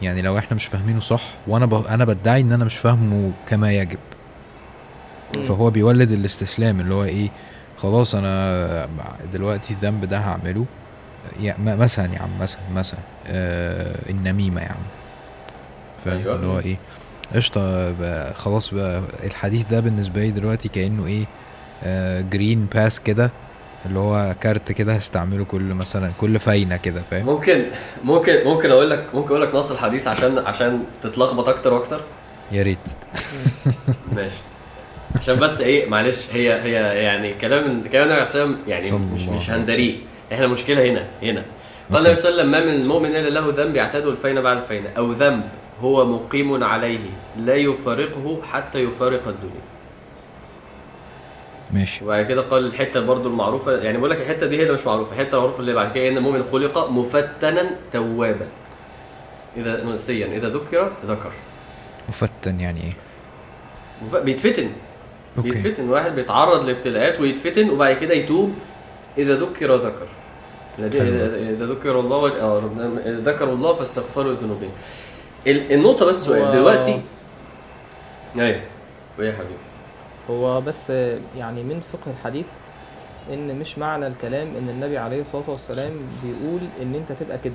يعني 0.02 0.22
لو 0.22 0.38
إحنا 0.38 0.56
مش 0.56 0.66
فاهمينه 0.66 1.00
صح 1.00 1.22
وأنا 1.46 1.66
ب... 1.66 1.86
أنا 1.86 2.04
بدعي 2.04 2.40
إن 2.40 2.52
أنا 2.52 2.64
مش 2.64 2.76
فاهمه 2.76 3.32
كما 3.48 3.72
يجب. 3.72 3.98
فهو 5.48 5.70
بيولد 5.70 6.12
الاستسلام 6.12 6.80
اللي 6.80 6.94
هو 6.94 7.04
إيه 7.04 7.28
خلاص 7.82 8.14
أنا 8.14 8.88
دلوقتي 9.32 9.72
الذنب 9.72 10.04
ده 10.04 10.18
هعمله. 10.18 10.64
م- 11.58 11.78
مثلا 11.78 12.14
يا 12.14 12.18
عم 12.18 12.30
مثلا 12.40 12.60
مثلا 12.74 13.00
آه 13.26 13.94
النميمة 14.10 14.60
يا 14.62 14.68
عم. 14.68 14.82
فاهم؟ 16.04 16.18
أيوة. 16.18 16.34
اللي 16.36 16.46
هو 16.46 16.58
إيه؟ 16.58 16.76
بقى 18.00 18.34
خلاص 18.34 18.74
بقى 18.74 19.02
الحديث 19.24 19.64
ده 19.66 19.80
بالنسبة 19.80 20.20
لي 20.20 20.30
دلوقتي 20.30 20.68
كأنه 20.68 21.06
إيه؟ 21.06 21.24
آه 21.84 22.20
green 22.20 22.66
pass 22.74 23.00
كده. 23.00 23.30
اللي 23.86 23.98
هو 23.98 24.34
كارت 24.40 24.72
كده 24.72 24.94
هستعمله 24.94 25.44
كل 25.44 25.62
مثلا 25.74 26.10
كل 26.20 26.38
فاينة 26.38 26.76
كده 26.76 27.02
فاهم؟ 27.10 27.26
ممكن 27.26 27.64
ممكن 28.04 28.44
ممكن 28.44 28.70
أقول 28.70 28.90
لك 28.90 29.04
ممكن 29.14 29.28
أقول 29.28 29.42
لك 29.42 29.54
نص 29.54 29.70
الحديث 29.70 30.08
عشان 30.08 30.38
عشان 30.38 30.84
تتلخبط 31.02 31.48
أكتر 31.48 31.72
وأكتر. 31.72 32.00
يا 32.52 32.62
ريت. 32.62 32.78
ماشي. 34.12 34.36
عشان 35.16 35.36
بس 35.38 35.60
إيه 35.60 35.88
معلش 35.88 36.26
هي 36.32 36.52
هي 36.62 36.72
يعني 37.02 37.34
كلام 37.34 37.82
كلام 37.92 38.04
النبي 38.08 38.20
عليه 38.20 38.24
يعني 38.68 38.90
مش 38.92 39.22
مش 39.22 39.50
هندريه. 39.50 39.96
إحنا 40.32 40.44
المشكلة 40.44 40.84
هنا 40.90 41.06
هنا. 41.22 41.44
قال. 41.92 41.98
النبي 42.00 42.14
صلى 42.14 42.30
الله 42.30 42.42
عليه 42.42 42.50
وسلم 42.50 42.50
ما 42.50 42.60
من 42.74 42.82
المؤمن 42.82 43.16
إلا 43.16 43.28
له 43.40 43.52
ذنب 43.64 43.76
يعتاده 43.76 44.10
الفين 44.10 44.40
بعد 44.40 44.56
الفين 44.56 44.86
أو 44.96 45.12
ذنب 45.12 45.42
هو 45.80 46.04
مقيم 46.06 46.64
عليه 46.64 46.98
لا 47.38 47.54
يفارقه 47.54 48.40
حتى 48.52 48.78
يفارق 48.78 49.28
الدنيا. 49.28 49.60
ماشي. 51.70 52.04
وبعد 52.04 52.26
كده 52.26 52.42
قال 52.42 52.66
الحتة 52.66 53.00
برضو 53.00 53.28
المعروفة 53.28 53.72
يعني 53.72 53.98
بقول 53.98 54.10
لك 54.10 54.20
الحتة 54.20 54.46
دي 54.46 54.56
هي 54.58 54.62
اللي 54.62 54.72
مش 54.72 54.86
معروفة. 54.86 55.12
الحتة 55.12 55.34
المعروفة 55.34 55.60
اللي 55.60 55.72
بعد 55.74 55.92
كده 55.92 56.08
إن 56.08 56.16
المؤمن 56.16 56.42
خلق 56.52 56.90
مفتنا 56.90 57.70
توابا. 57.92 58.46
إذا 59.56 59.84
نسيا 59.84 60.26
إذا 60.26 60.48
ذكر 60.48 60.92
ذكر. 61.06 61.32
مفتن 62.08 62.60
يعني 62.60 62.80
إيه؟ 62.80 62.92
مف- 64.06 64.16
بيتفتن. 64.16 64.70
أوكي. 65.38 65.50
بيتفتن 65.50 65.88
واحد 65.90 66.14
بيتعرض 66.14 66.64
لابتلاءات 66.64 67.20
ويتفتن 67.20 67.70
وبعد 67.70 67.96
كده 67.96 68.14
يتوب 68.14 68.54
إذا 69.18 69.34
ذكر 69.36 69.74
ذكر. 69.76 70.06
اذا 70.78 71.36
إذا 71.36 71.66
ذكر 71.66 72.00
الله 72.00 72.16
وج... 72.16 72.32
آه، 72.32 72.58
إذا 73.06 73.20
ذكروا 73.20 73.54
الله 73.54 73.74
فاستغفروا 73.74 74.34
ذنوبهم. 74.34 74.70
ال- 75.46 75.72
النقطة 75.72 76.06
بس 76.06 76.24
سؤال. 76.24 76.42
هو- 76.42 76.52
دلوقتي 76.52 77.00
أيوه. 78.36 78.60
إيه 79.20 79.26
يا 79.26 79.32
حبيبي. 79.32 79.54
هو 80.30 80.60
بس 80.60 80.90
يعني 81.36 81.62
من 81.62 81.82
فقه 81.92 82.10
الحديث 82.18 82.46
إن 83.32 83.58
مش 83.58 83.78
معنى 83.78 84.06
الكلام 84.06 84.48
إن 84.58 84.68
النبي 84.68 84.98
عليه 84.98 85.20
الصلاة 85.20 85.44
والسلام 85.50 85.90
بيقول 86.22 86.60
إن 86.82 86.94
أنت 86.94 87.12
تبقى 87.20 87.38
كده. 87.44 87.54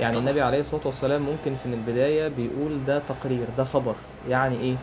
يعني 0.00 0.12
طبعاً. 0.14 0.24
النبي 0.24 0.40
عليه 0.40 0.60
الصلاة 0.60 0.82
والسلام 0.84 1.22
ممكن 1.22 1.54
في 1.62 1.66
البداية 1.74 2.28
بيقول 2.28 2.84
ده 2.86 3.02
تقرير 3.08 3.44
ده 3.58 3.64
خبر. 3.64 3.94
يعني 4.28 4.60
إيه؟ 4.60 4.74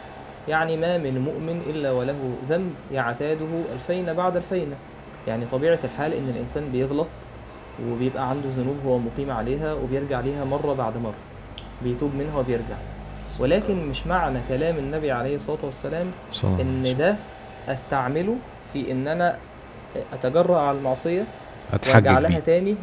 يعني 0.50 0.78
ما 0.78 0.98
من 0.98 1.18
مؤمن 1.20 1.62
إلا 1.70 1.92
وله 1.92 2.34
ذنب 2.50 2.74
يعتاده 2.94 3.48
الفين 3.74 4.14
بعد 4.14 4.36
الفين. 4.36 4.68
يعني 5.28 5.46
طبيعة 5.52 5.80
الحال 5.84 6.14
إن 6.14 6.30
الإنسان 6.30 6.70
بيغلط 6.72 7.08
وبيبقى 7.88 8.30
عنده 8.30 8.50
ذنوب 8.58 8.78
هو 8.86 8.98
مقيم 9.00 9.32
عليها 9.32 9.74
وبيرجع 9.74 10.20
ليها 10.20 10.44
مرة 10.46 10.74
بعد 10.74 10.98
مرة. 10.98 11.14
بيتوب 11.84 12.16
منها 12.16 12.38
وبيرجع. 12.40 12.76
ولكن 13.40 13.86
مش 13.88 14.08
معنى 14.08 14.40
كلام 14.50 14.78
النبي 14.78 15.12
عليه 15.12 15.36
الصلاة 15.36 15.58
والسلام 15.64 16.08
صلى 16.32 16.44
الله 16.44 16.56
عليه 16.60 16.70
إن 16.70 16.82
وسلم. 16.82 16.98
ده 16.98 17.16
أستعمله 17.74 18.36
في 18.74 18.92
إن 18.92 19.08
أنا 19.08 19.38
أتجرأ 20.14 20.60
على 20.60 20.78
المعصية 20.78 21.24
هتحجج 21.74 21.96
وأرجع 21.96 22.20
لها 22.20 22.30
بيه 22.30 22.40
تاني 22.40 22.76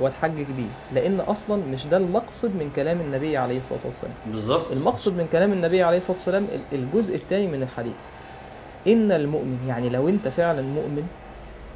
واتحجج 0.00 0.44
بيه 0.56 1.00
لأن 1.00 1.20
أصلا 1.20 1.62
مش 1.72 1.86
ده 1.86 1.96
المقصد 1.96 2.48
من 2.48 2.72
كلام 2.76 3.00
النبي 3.00 3.36
عليه 3.36 3.58
الصلاة 3.58 3.78
والسلام. 3.84 4.12
بالظبط. 4.26 4.72
المقصد 4.72 5.12
من 5.12 5.28
كلام 5.32 5.52
النبي 5.52 5.82
عليه 5.82 5.98
الصلاة 5.98 6.16
والسلام 6.16 6.44
ال- 6.54 6.78
الجزء 6.78 7.14
الثاني 7.14 7.46
من 7.46 7.62
الحديث. 7.62 7.94
إن 8.86 9.12
المؤمن 9.12 9.58
يعني 9.68 9.88
لو 9.88 10.08
أنت 10.08 10.28
فعلا 10.28 10.62
مؤمن 10.62 11.08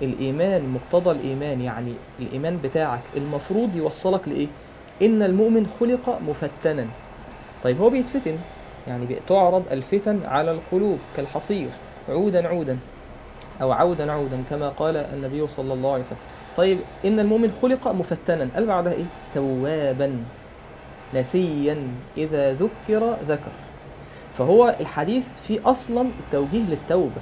الإيمان 0.03 0.69
مقتضى 0.69 1.11
الإيمان 1.11 1.61
يعني 1.61 1.93
الإيمان 2.19 2.59
بتاعك 2.65 3.01
المفروض 3.17 3.77
يوصلك 3.77 4.29
لإيه؟ 4.29 4.47
إن 5.03 5.23
المؤمن 5.23 5.67
خلق 5.81 6.19
مفتنا. 6.29 6.87
طيب 7.65 7.81
هو 7.81 7.91
بيتفتن 7.91 8.37
يعني 8.89 9.07
تعرض 9.29 9.63
الفتن 9.73 10.21
على 10.25 10.51
القلوب 10.53 10.99
كالحصير 11.17 11.69
عودا 12.09 12.49
عودا 12.49 12.79
أو 13.63 13.73
عودا 13.73 14.13
عودا 14.13 14.43
كما 14.51 14.69
قال 14.69 14.97
النبي 14.97 15.49
صلى 15.49 15.73
الله 15.75 15.93
عليه 15.93 16.03
وسلم. 16.05 16.19
طيب 16.61 16.79
إن 17.05 17.21
المؤمن 17.21 17.53
خلق 17.63 17.89
مفتنا. 17.89 18.49
قال 18.55 18.67
بعدها 18.67 18.93
إيه؟ 18.93 19.05
توابا 19.35 20.25
نسيا 21.15 21.77
إذا 22.17 22.53
ذكر 22.53 23.17
ذكر. 23.29 23.53
فهو 24.39 24.77
الحديث 24.81 25.27
فيه 25.49 25.61
أصلا 25.65 26.09
التوجيه 26.21 26.63
للتوبة 26.69 27.21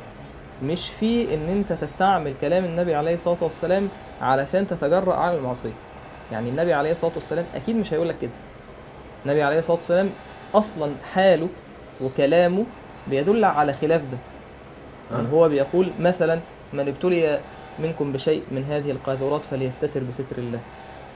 مش 0.63 0.91
في 0.91 1.35
إن 1.35 1.49
أنت 1.49 1.73
تستعمل 1.73 2.35
كلام 2.35 2.65
النبي 2.65 2.95
عليه 2.95 3.15
الصلاة 3.15 3.37
والسلام 3.41 3.89
علشان 4.23 4.67
تتجرأ 4.67 5.15
على 5.15 5.37
المعصية. 5.37 5.77
يعني 6.33 6.49
النبي 6.51 6.73
عليه 6.73 6.93
الصلاة 6.93 7.13
والسلام 7.15 7.45
أكيد 7.55 7.77
مش 7.77 7.93
هيقول 7.93 8.09
لك 8.09 8.17
كده. 8.23 8.31
النبي 9.27 9.43
عليه 9.43 9.59
الصلاة 9.59 9.77
والسلام 9.77 10.11
أصلا 10.55 10.91
حاله 11.15 11.49
وكلامه 12.01 12.65
بيدل 13.07 13.45
على 13.45 13.73
خلاف 13.73 14.01
ده. 14.01 14.19
يعني 15.13 15.33
هو 15.33 15.49
بيقول 15.49 15.91
مثلا 16.01 16.39
من 16.73 16.89
ابتلي 16.89 17.39
منكم 17.81 18.13
بشيء 18.13 18.43
من 18.51 18.65
هذه 18.65 18.91
القاذورات 18.91 19.45
فليستتر 19.51 20.03
بستر 20.11 20.39
الله. 20.39 20.59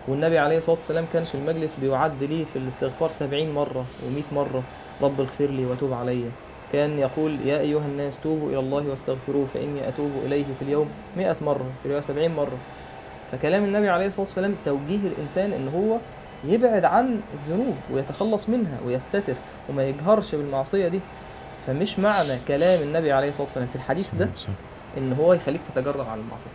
والنبي 0.09 0.39
عليه 0.39 0.59
الصلاة 0.59 0.77
والسلام 0.77 1.05
كان 1.13 1.25
في 1.25 1.35
المجلس 1.35 1.77
بيعد 1.77 2.23
لي 2.23 2.45
في 2.45 2.59
الاستغفار 2.59 3.11
سبعين 3.11 3.55
مرة 3.55 3.85
ومئة 4.07 4.35
مرة 4.35 4.63
رب 5.03 5.21
اغفر 5.21 5.47
لي 5.47 5.67
وتوب 5.67 5.93
علي. 5.93 6.25
كان 6.73 6.99
يقول 6.99 7.39
يا 7.47 7.61
أيها 7.61 7.87
الناس 7.87 8.21
توبوا 8.21 8.51
إلى 8.51 8.59
الله 8.59 8.89
واستغفروه 8.91 9.47
فإني 9.55 9.89
أتوب 9.89 10.11
إليه 10.27 10.45
في 10.59 10.63
اليوم 10.63 10.89
مئة 11.17 11.37
مرة 11.43 11.67
في 11.83 11.89
رواية 11.89 12.01
سبعين 12.01 12.35
مرة. 12.35 12.59
فكلام 13.33 13.65
النبي 13.65 13.89
عليه 13.89 14.07
الصلاة 14.07 14.27
والسلام 14.27 14.55
توجيه 14.65 15.01
الإنسان 15.17 15.53
إن 15.53 15.69
هو 15.69 15.97
يبعد 16.53 16.85
عن 16.85 17.21
الذنوب 17.35 17.75
ويتخلص 17.93 18.49
منها 18.49 18.79
ويستتر 18.87 19.35
وما 19.69 19.89
يجهرش 19.89 20.35
بالمعصية 20.35 20.89
دي. 20.89 21.01
فمش 21.67 21.99
معنى 21.99 22.39
كلام 22.49 22.83
النبي 22.83 23.13
عليه 23.13 23.29
الصلاة 23.29 23.43
والسلام 23.43 23.67
في 23.67 23.77
الحديث 23.77 24.15
ده 24.15 24.29
إن 24.99 25.13
هو 25.13 25.33
يخليك 25.33 25.61
تتجرأ 25.75 26.05
على 26.05 26.21
المعصية. 26.21 26.51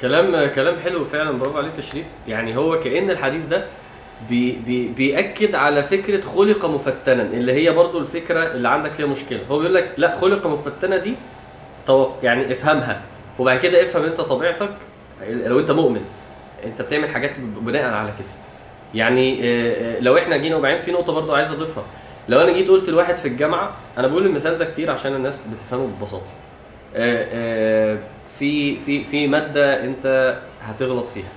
كلام 0.00 0.46
كلام 0.46 0.80
حلو 0.80 1.04
فعلا 1.04 1.38
برافو 1.38 1.58
عليك 1.58 1.76
يا 1.76 1.82
شريف. 1.82 2.06
يعني 2.28 2.56
هو 2.56 2.80
كأن 2.80 3.10
الحديث 3.10 3.46
ده 3.46 3.64
بي 4.28 4.52
بي 4.66 4.88
بيأكد 4.88 5.54
على 5.54 5.82
فكرة 5.82 6.20
خلق 6.20 6.66
مفتنا 6.66 7.22
اللي 7.22 7.52
هي 7.52 7.72
برضو 7.72 7.98
الفكرة 7.98 8.52
اللي 8.52 8.68
عندك 8.68 8.92
فيها 8.92 9.06
مشكلة. 9.06 9.40
هو 9.50 9.58
بيقول 9.58 9.74
لك 9.74 9.90
لا 9.96 10.16
خلق 10.16 10.46
مفتنة 10.46 10.96
دي 10.96 11.14
يعني 12.22 12.52
افهمها 12.52 13.00
وبعد 13.38 13.58
كده 13.58 13.82
افهم 13.82 14.02
انت 14.02 14.20
طبيعتك 14.20 14.70
لو 15.22 15.58
انت 15.58 15.70
مؤمن. 15.70 16.04
انت 16.64 16.82
بتعمل 16.82 17.08
حاجات 17.08 17.30
بناء 17.38 17.94
على 17.94 18.12
كده. 18.18 18.28
يعني 18.94 19.40
آه، 19.42 19.96
آه، 19.96 20.00
لو 20.00 20.18
إحنا 20.18 20.36
جينا 20.36 20.56
وبعدين 20.56 20.78
في 20.82 20.92
نقطة 20.92 21.12
برضو 21.12 21.34
عايز 21.34 21.52
أضيفها. 21.52 21.84
لو 22.28 22.40
أنا 22.40 22.52
جيت 22.52 22.68
قلت 22.68 22.88
لواحد 22.88 23.16
في 23.16 23.28
الجامعة 23.28 23.72
أنا 23.98 24.06
بقول 24.08 24.26
المثال 24.26 24.58
ده 24.58 24.64
كتير 24.64 24.90
عشان 24.90 25.14
الناس 25.14 25.40
بتفهمه 25.52 25.86
ببساطة. 26.00 26.32
في 28.38 28.76
في 28.76 29.04
في 29.04 29.26
مادة 29.26 29.84
انت 29.84 30.36
هتغلط 30.62 31.06
فيها. 31.14 31.28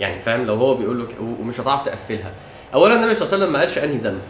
يعني 0.00 0.18
فاهم؟ 0.20 0.46
لو 0.46 0.54
هو 0.54 0.74
بيقول 0.74 1.00
لك 1.00 1.08
ومش 1.40 1.60
هتعرف 1.60 1.82
تقفلها. 1.82 2.30
اولا 2.74 2.94
النبي 2.94 3.14
صلى 3.14 3.24
الله 3.26 3.34
عليه 3.34 3.44
وسلم 3.44 3.52
ما 3.52 3.58
قالش 3.58 3.78
أنهي 3.78 3.96
ذنب. 3.96 4.20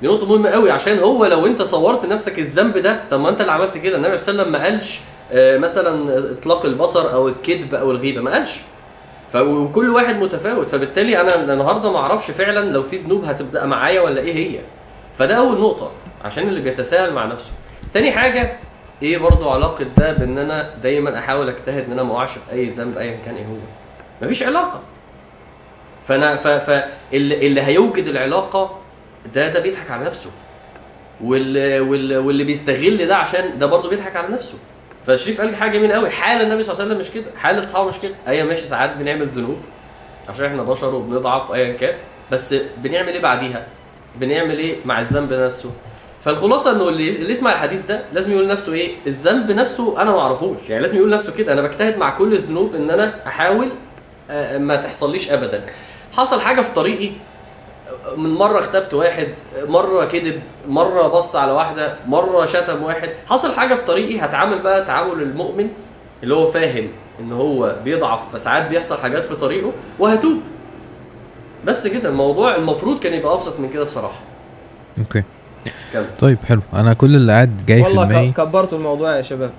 دي 0.00 0.06
نقطة 0.06 0.26
مهمة 0.26 0.50
قوي 0.50 0.70
عشان 0.70 0.98
هو 0.98 1.26
لو 1.26 1.46
انت 1.46 1.62
صورت 1.62 2.06
نفسك 2.06 2.38
الذنب 2.38 2.78
ده 2.78 3.00
طب 3.10 3.20
ما 3.20 3.28
انت 3.28 3.40
اللي 3.40 3.52
عملت 3.52 3.78
كده. 3.78 3.96
النبي 3.96 4.16
صلى 4.18 4.32
الله 4.32 4.42
عليه 4.42 4.50
وسلم 4.50 4.60
ما 4.62 4.64
قالش 4.68 5.00
آه، 5.32 5.58
مثلا 5.58 6.18
إطلاق 6.32 6.64
البصر 6.66 7.12
أو 7.12 7.28
الكذب 7.28 7.74
أو 7.74 7.90
الغيبة 7.90 8.20
ما 8.20 8.30
قالش. 8.32 8.60
ف- 9.32 9.36
وكل 9.36 9.90
واحد 9.90 10.16
متفاوت. 10.22 10.70
فبالتالي 10.70 11.20
أنا 11.20 11.52
النهارده 11.52 11.92
ما 11.92 11.98
أعرفش 11.98 12.30
فعلا 12.30 12.70
لو 12.70 12.82
في 12.82 12.96
ذنوب 12.96 13.24
هتبدأ 13.24 13.66
معايا 13.66 14.00
ولا 14.00 14.20
إيه 14.20 14.34
هي. 14.34 14.60
فده 15.18 15.34
أول 15.34 15.60
نقطة 15.60 15.90
عشان 16.24 16.48
اللي 16.48 16.60
بيتساهل 16.60 17.12
مع 17.12 17.24
نفسه. 17.24 17.50
تاني 17.94 18.12
حاجة 18.12 18.56
إيه 19.02 19.18
برضو 19.18 19.48
علاقة 19.50 19.84
ده 19.96 20.12
بان 20.12 20.38
أنا 20.38 20.70
دايما 20.82 21.18
احاول 21.18 21.48
اجتهد 21.48 21.84
إن 21.84 21.92
أنا 21.92 22.02
ما 22.02 22.12
أقعش 22.14 22.30
في 22.30 22.52
أي 22.52 22.66
ذنب 22.66 22.98
ايا 22.98 23.16
كان 23.24 23.34
إيه 23.36 23.44
هو؟ 23.44 23.56
مفيش 24.22 24.42
علاقة. 24.42 24.80
فأنا 26.08 26.36
ف 26.36 26.46
فاللي 26.48 27.46
اللي 27.46 27.60
هيوجد 27.62 28.06
العلاقة 28.06 28.78
ده 29.34 29.48
ده 29.48 29.60
بيضحك 29.60 29.90
على 29.90 30.04
نفسه. 30.04 30.30
واللي 31.24 31.80
واللي, 31.80 32.16
واللي 32.16 32.44
بيستغل 32.44 33.06
ده 33.06 33.16
عشان 33.16 33.58
ده 33.58 33.66
برضه 33.66 33.88
بيضحك 33.88 34.16
على 34.16 34.28
نفسه. 34.28 34.54
فالشريف 35.06 35.40
قال 35.40 35.56
حاجة 35.56 35.70
جميلة 35.70 35.94
قوي 35.94 36.10
حال 36.10 36.42
النبي 36.42 36.62
صلى 36.62 36.72
الله 36.72 36.84
عليه 36.84 36.94
وسلم 36.94 37.06
مش 37.06 37.10
كده؟ 37.14 37.36
حال 37.38 37.58
الصحابة 37.58 37.88
مش 37.88 37.98
كده؟ 38.02 38.14
أيوه 38.26 38.46
ماشي 38.48 38.62
ساعات 38.62 38.96
بنعمل 38.96 39.26
ذنوب 39.26 39.58
عشان 40.28 40.46
إحنا 40.46 40.62
بشر 40.62 40.94
وبنضعف 40.94 41.52
ايا 41.52 41.72
كان. 41.72 41.94
بس 42.32 42.54
بنعمل 42.76 43.08
إيه 43.08 43.20
بعديها؟ 43.22 43.66
بنعمل 44.16 44.58
إيه 44.58 44.76
مع 44.84 45.00
الذنب 45.00 45.32
نفسه؟ 45.32 45.70
فالخلاصة 46.24 46.70
إنه 46.70 46.88
اللي 46.88 47.30
يسمع 47.30 47.52
الحديث 47.52 47.84
ده 47.86 48.00
لازم 48.12 48.32
يقول 48.32 48.44
لنفسه 48.44 48.72
إيه؟ 48.72 48.92
الذنب 49.06 49.50
نفسه 49.50 50.02
أنا 50.02 50.10
ما 50.10 50.20
أعرفوش. 50.20 50.58
يعني 50.68 50.82
لازم 50.82 50.98
يقول 50.98 51.10
لنفسه 51.12 51.32
كده 51.32 51.52
أنا 51.52 51.62
بجتهد 51.62 51.98
مع 51.98 52.10
كل 52.10 52.32
الذنوب 52.32 52.74
إن 52.74 52.90
أنا 52.90 53.14
أحاول 53.26 53.68
آه، 54.30 54.58
ما 54.58 54.76
تحصليش 54.76 55.30
ابدا. 55.30 55.64
حصل 56.12 56.40
حاجة 56.40 56.60
في 56.60 56.72
طريقي 56.72 57.10
من 58.16 58.30
مرة 58.34 58.58
اغتبت 58.58 58.94
واحد 58.94 59.28
مرة 59.68 60.04
كذب 60.04 60.40
مرة 60.68 61.08
بص 61.08 61.36
على 61.36 61.52
واحدة 61.52 61.96
مرة 62.06 62.46
شتم 62.46 62.82
واحد. 62.82 63.10
حصل 63.28 63.52
حاجة 63.54 63.74
في 63.74 63.84
طريقي 63.84 64.20
هتعامل 64.20 64.58
بقى 64.62 64.84
تعامل 64.84 65.22
المؤمن 65.22 65.68
اللي 66.22 66.34
هو 66.34 66.46
فاهم 66.46 66.88
إن 67.20 67.32
هو 67.32 67.76
بيضعف 67.84 68.32
فساعات 68.34 68.66
بيحصل 68.68 68.98
حاجات 68.98 69.24
في 69.24 69.34
طريقه 69.36 69.72
وهتوب. 69.98 70.40
بس 71.64 71.86
كده 71.86 72.08
الموضوع 72.08 72.56
المفروض 72.56 72.98
كان 72.98 73.14
يبقى 73.14 73.34
أبسط 73.34 73.60
من 73.60 73.70
كده 73.70 73.84
بصراحة. 73.84 74.18
أوكي. 74.98 75.22
كمل. 75.92 76.06
طيب 76.18 76.38
حلو. 76.48 76.60
أنا 76.72 76.94
كل 76.94 77.16
اللي 77.16 77.32
قاعد 77.32 77.66
جاي 77.66 77.82
في 77.84 77.88
والله 77.88 78.04
دماغي 78.04 78.30
ك- 78.32 78.36
كبرتوا 78.36 78.78
الموضوع 78.78 79.16
يا 79.16 79.22
شباب. 79.22 79.50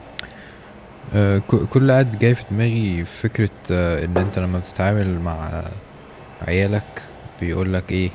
آه، 1.15 1.41
كل 1.47 1.79
اللي 1.81 1.93
قاعد 1.93 2.19
جاي 2.19 2.35
في 2.35 2.43
دماغي 2.51 3.05
فكرة 3.05 3.49
آه، 3.71 4.05
إن 4.05 4.17
أنت 4.17 4.39
لما 4.39 4.59
بتتعامل 4.59 5.19
مع 5.19 5.63
عيالك 6.47 7.01
بيقول 7.41 7.73
لك 7.73 7.91
إيه؟ 7.91 8.09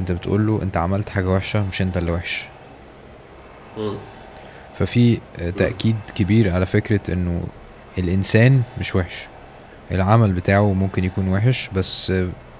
أنت 0.00 0.12
بتقول 0.12 0.46
له 0.46 0.60
أنت 0.62 0.76
عملت 0.76 1.08
حاجة 1.08 1.28
وحشة 1.28 1.64
مش 1.66 1.82
أنت 1.82 1.96
اللي 1.96 2.12
وحش. 2.12 2.44
ففي 4.78 5.18
آه، 5.40 5.50
تأكيد 5.50 5.96
كبير 6.14 6.52
على 6.54 6.66
فكرة 6.66 7.00
إنه 7.12 7.42
الإنسان 7.98 8.62
مش 8.80 8.96
وحش. 8.96 9.26
العمل 9.92 10.32
بتاعه 10.32 10.72
ممكن 10.72 11.04
يكون 11.04 11.28
وحش 11.28 11.68
بس 11.74 12.12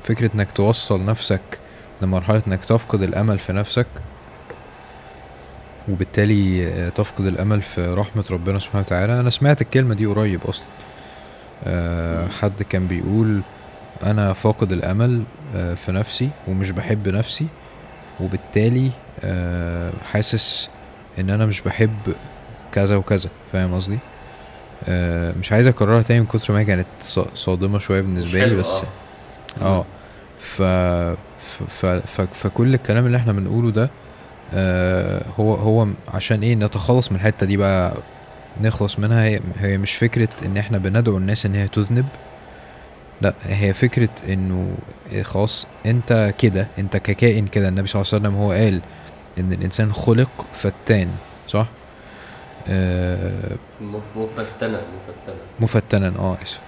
فكرة 0.04 0.30
إنك 0.34 0.52
توصل 0.52 1.04
نفسك 1.04 1.40
لمرحلة 2.02 2.42
إنك 2.48 2.64
تفقد 2.64 3.02
الأمل 3.02 3.38
في 3.38 3.52
نفسك 3.52 3.86
وبالتالي 5.88 6.66
آه، 6.68 6.88
تفقد 6.88 7.26
الأمل 7.26 7.62
في 7.62 7.86
رحمة 7.86 8.24
ربنا 8.30 8.58
سبحانه 8.58 8.84
وتعالى. 8.86 9.20
أنا 9.20 9.30
سمعت 9.30 9.60
الكلمة 9.62 9.94
دي 9.94 10.06
قريب 10.06 10.40
أصلا. 10.48 10.66
آه، 11.66 12.28
حد 12.28 12.62
كان 12.62 12.86
بيقول 12.86 13.40
أنا 14.02 14.32
فاقد 14.32 14.72
الأمل 14.72 15.22
آه، 15.56 15.74
في 15.74 15.92
نفسي 15.92 16.30
ومش 16.48 16.70
بحب 16.70 17.08
نفسي 17.08 17.46
وبالتالي 18.20 18.90
حاسس 20.12 20.68
إن 21.18 21.30
أنا 21.30 21.46
مش 21.46 21.60
بحب 21.60 21.96
كذا 22.72 22.96
وكذا. 22.96 23.28
فاهم 23.52 23.74
قصدي؟ 23.74 23.98
مش 25.40 25.52
عايز 25.52 25.66
أكررها 25.66 26.02
تاني 26.02 26.20
من 26.20 26.26
كتر 26.26 26.52
ما 26.52 26.60
هي 26.60 26.64
كانت 26.64 26.86
ص- 27.00 27.18
صادمة 27.34 27.78
شوية 27.78 28.00
مش 28.00 28.06
بالنسبة 28.06 28.44
لي 28.44 28.54
بس. 28.56 28.82
آه. 29.62 29.84
ف... 30.40 30.62
ف... 31.68 31.86
ف... 31.86 32.20
فكل 32.20 32.74
الكلام 32.74 33.06
اللي 33.06 33.16
إحنا 33.16 33.32
بنقوله 33.32 33.70
ده 33.70 33.90
آه 34.54 35.22
هو 35.40 35.54
هو 35.54 35.86
عشان 36.14 36.42
إيه 36.42 36.54
نتخلص 36.54 37.12
من 37.12 37.16
الحتة 37.18 37.46
دي 37.46 37.56
بقى 37.56 37.96
نخلص 38.60 38.98
منها 38.98 39.24
هي, 39.24 39.40
هي 39.60 39.78
مش 39.78 39.94
فكرة 39.96 40.28
ان 40.46 40.56
إحنا 40.56 40.78
بندعو 40.78 41.16
الناس 41.16 41.46
ان 41.46 41.54
هي 41.54 41.68
تذنب 41.68 42.06
لا 43.20 43.34
هي 43.44 43.72
فكرة 43.74 44.08
انه 44.28 44.74
إيه 45.12 45.22
خلاص 45.22 45.66
انت 45.86 46.34
كده 46.38 46.68
انت 46.78 46.96
ككائن 46.96 47.46
كده 47.46 47.68
النبي 47.68 47.88
صلى 47.88 48.02
الله 48.02 48.12
عليه 48.14 48.22
وسلم 48.28 48.40
هو 48.42 48.50
قال 48.52 48.80
ان 49.38 49.52
الانسان 49.52 49.92
خلق 49.92 50.46
فتان 50.54 51.08
صح؟ 51.48 51.66
آه 52.68 53.50
مف- 53.82 54.16
مفتنة 54.16 54.78
مفتنة. 54.78 55.34
مفتنا 55.60 56.12
آه 56.18 56.36
آسف. 56.42 56.58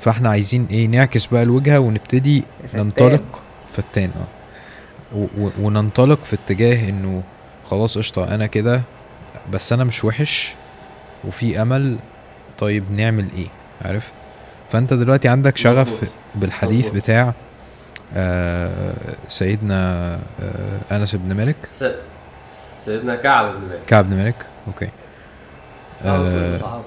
فاحنا 0.00 0.28
عايزين 0.30 0.66
إيه 0.70 0.86
نعكس 0.86 1.26
بقى 1.26 1.42
الوجهة 1.42 1.78
ونبتدي 1.78 2.44
فتان. 2.68 2.84
ننطلق 2.84 3.42
فتان 3.76 4.10
آه. 4.20 4.41
وننطلق 5.60 6.24
في 6.24 6.36
اتجاه 6.36 6.88
إنه 6.88 7.22
خلاص 7.70 7.98
قشطة 7.98 8.34
أنا 8.34 8.46
كده 8.46 8.82
بس 9.52 9.72
أنا 9.72 9.84
مش 9.84 10.04
وحش 10.04 10.54
وفي 11.24 11.62
أمل 11.62 11.96
طيب 12.58 12.84
نعمل 12.92 13.28
إيه؟ 13.36 13.46
عارف؟ 13.84 14.10
فأنت 14.72 14.92
دلوقتي 14.94 15.28
عندك 15.28 15.56
شغف 15.56 15.88
مظبوط. 15.92 16.08
بالحديث 16.34 16.86
مظبوط. 16.86 17.02
بتاع 17.02 17.34
آه 18.14 18.94
سيدنا 19.28 20.12
آه 20.42 20.96
أنس 20.96 21.14
بن 21.14 21.36
مالك. 21.36 21.56
س... 21.70 21.84
سيدنا 22.84 23.14
كعب 23.16 23.44
بن 23.54 23.60
مالك. 23.68 23.80
كعب 23.86 24.10
بن 24.10 24.16
مالك. 24.16 24.46
أوكي. 24.66 24.88
آه. 26.04 26.56
آه. 26.56 26.82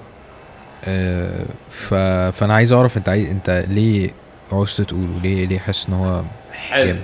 آه، 0.88 1.46
ف... 1.72 1.94
فأنا 2.38 2.54
عايز 2.56 2.72
أعرف 2.74 2.98
أنت 2.98 3.10
عايز 3.10 3.30
أنت 3.30 3.66
ليه 3.68 4.10
عوزت 4.52 4.82
تقول 4.82 5.10
وليه 5.10 5.46
ليه 5.46 5.60
حاسس 5.60 5.88
إن 5.88 5.94
هو 5.94 6.24
حلو. 6.54 6.86
جامد؟ 6.86 7.02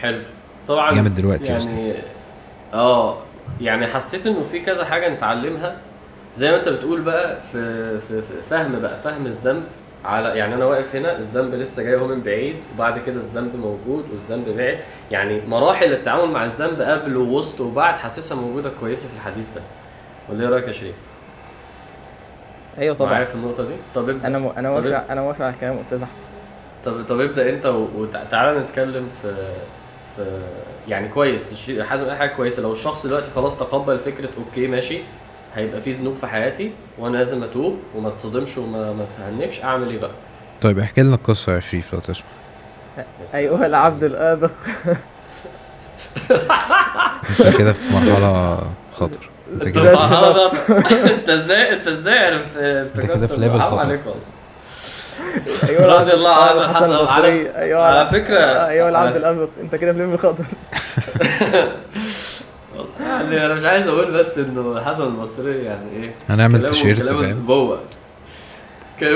حلو. 0.00 0.22
طبعا 0.68 0.94
جامد 0.94 1.14
دلوقتي 1.14 1.52
يعني 1.52 1.94
آه 2.74 3.18
يعني 3.60 3.86
حسيت 3.86 4.26
إنه 4.26 4.44
في 4.52 4.60
كذا 4.60 4.84
حاجة 4.84 5.08
نتعلمها. 5.14 5.76
زي 6.36 6.50
ما 6.50 6.56
أنت 6.56 6.68
بتقول 6.68 7.02
بقى 7.02 7.36
في 7.52 8.00
في, 8.00 8.22
في 8.22 8.42
فهم 8.50 8.80
بقى 8.80 8.98
فهم 8.98 9.26
الذنب 9.26 9.64
على 10.04 10.28
يعني 10.28 10.54
أنا 10.54 10.64
واقف 10.64 10.96
هنا 10.96 11.18
الذنب 11.18 11.54
لسه 11.54 11.82
جاي 11.82 11.96
هو 11.96 12.06
من 12.06 12.20
بعيد 12.20 12.56
وبعد 12.74 12.98
كده 12.98 13.16
الذنب 13.16 13.56
موجود 13.56 14.04
والذنب 14.12 14.48
بعيد. 14.56 14.78
يعني 15.10 15.40
مراحل 15.46 15.92
التعامل 15.92 16.30
مع 16.32 16.44
الذنب 16.44 16.82
قبل 16.82 17.16
ووسط 17.16 17.60
وبعد 17.60 17.98
حاسسها 17.98 18.36
موجودة 18.36 18.70
كويسة 18.80 19.08
في 19.08 19.14
الحديث 19.14 19.44
ده. 19.54 19.60
ولا 20.28 20.44
إيه 20.44 20.48
رأيك 20.50 20.68
يا 20.68 20.72
شريف؟ 20.72 20.94
أيوه 22.78 22.94
طبعا. 22.94 23.24
في 23.24 23.34
النقطة 23.34 23.62
دي؟ 23.64 23.74
طب 23.94 24.08
ابدأ. 24.08 24.26
أنا 24.26 24.38
م... 24.38 24.52
أنا 24.56 24.70
موافق 24.70 25.10
أنا 25.10 25.20
موافق 25.20 25.44
على 25.44 25.54
الكلام 25.54 25.78
أستاذ 25.78 26.02
أحمد. 26.02 26.14
طب 26.84 27.04
طب 27.08 27.20
ابدأ 27.20 27.50
أنت 27.50 27.66
وتعالى 27.66 28.58
نتكلم 28.60 29.08
في 29.22 29.34
في 30.16 30.38
يعني 30.88 31.08
كويس 31.08 31.52
الشيء- 31.52 31.82
حازم 31.82 32.08
اي 32.08 32.16
حاجة 32.16 32.28
كويسة. 32.28 32.62
لو 32.62 32.72
الشخص 32.72 33.06
دلوقتي 33.06 33.30
خلاص 33.30 33.56
تقبل 33.58 33.98
فكرة 33.98 34.28
أوكي 34.38 34.66
ماشي 34.66 34.98
هيبقى 35.54 35.80
في 35.80 35.92
ذنوب 35.92 36.16
في 36.16 36.26
حياتي 36.26 36.70
وأنا 36.98 37.16
لازم 37.16 37.42
أتوب 37.42 37.78
وما 37.96 38.10
تصدمش 38.10 38.58
وما 38.58 38.92
ما 38.92 39.06
تهنكش 39.18 39.60
أعمل 39.64 39.90
إيه 39.90 39.98
بقى؟ 40.00 40.10
طيب 40.62 40.78
احكي 40.78 41.00
لنا 41.02 41.14
القصة 41.14 41.54
يا 41.54 41.60
شريف 41.60 41.92
لو 41.94 42.00
تسمع. 42.00 42.24
ايها 43.34 43.66
العبد 43.66 44.04
الآبق. 44.04 44.50
أنت 47.40 47.56
كده 47.58 47.72
في 47.72 47.92
مرحلة 47.94 48.58
خطر. 48.96 49.30
أنت 49.52 49.68
كده 49.68 49.92
أنت 51.14 51.28
إزاي 51.28 51.72
أنت 51.72 51.86
إزاي 51.88 52.18
عرفت 52.18 52.56
أنت 52.56 53.00
كده 53.00 53.26
في 53.26 53.36
level 53.36 53.60
خطر. 53.62 53.98
العبد 55.70 55.90
رضي 56.00 56.12
الله 56.12 56.34
عنه 56.34 56.52
الحسن 56.64 56.74
حسن 56.76 56.92
البصري. 56.92 57.48
على, 57.48 57.62
ايها 57.64 57.82
على 57.84 57.96
العبد- 58.02 58.12
فكرة. 58.12 58.38
ايها 58.68 58.88
العبد 58.88 59.16
الابق 59.16 59.48
أنت 59.62 59.74
كده 59.74 59.92
في 59.92 59.98
level 59.98 60.18
خطر. 60.18 60.44
يعني 63.00 63.46
أنا 63.46 63.54
مش 63.54 63.64
عايز 63.64 63.88
أقول 63.88 64.10
بس 64.12 64.38
إنه 64.38 64.80
حسن 64.84 65.02
البصري 65.02 65.64
يعني 65.64 65.84
إيه 66.02 66.14
هنعمل 66.28 66.66
تيشيرت 66.66 67.02
فاهم؟ 67.02 67.44
جوه 67.46 67.80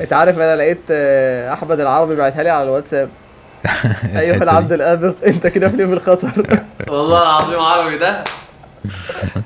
أنت 0.00 0.12
عارف 0.12 0.36
أنا 0.38 0.56
لقيت 0.56 0.80
آه، 0.90 1.52
أحمد 1.52 1.80
العربي 1.80 2.16
بعتها 2.16 2.42
لي 2.42 2.50
على 2.50 2.62
الواتساب. 2.64 3.08
الحتة 4.04 4.42
العبد. 4.42 4.72
الابق 4.72 5.14
أنت 5.26 5.46
كده 5.46 5.68
في 5.68 5.76
ليفل 5.76 6.00
خطر. 6.00 6.60
والله 6.88 7.22
العظيم 7.22 7.60
عربي 7.60 7.98
ده. 7.98 8.24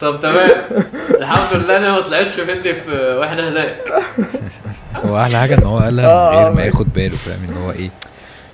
طب 0.01 0.21
تمام. 0.21 0.51
الحمد 1.19 1.63
لله 1.63 1.77
أنا 1.77 1.93
ما 1.93 2.01
طلعتش 2.01 2.41
مني 2.41 2.75
في 2.75 3.17
وإحنا 3.21 3.49
هناك. 3.49 3.77
هو 4.95 5.21
أحلى 5.21 5.39
حاجة 5.39 5.55
إن 5.59 5.63
هو 5.63 5.79
قالها 5.79 6.07
آه، 6.07 6.31
من 6.33 6.37
غير 6.39 6.47
آه، 6.47 6.51
ما 6.51 6.57
ماشي. 6.57 6.69
ياخد 6.69 6.93
باله 6.93 7.17
فاهم؟ 7.17 7.45
إن 7.49 7.57
هو 7.57 7.71
إيه 7.71 7.91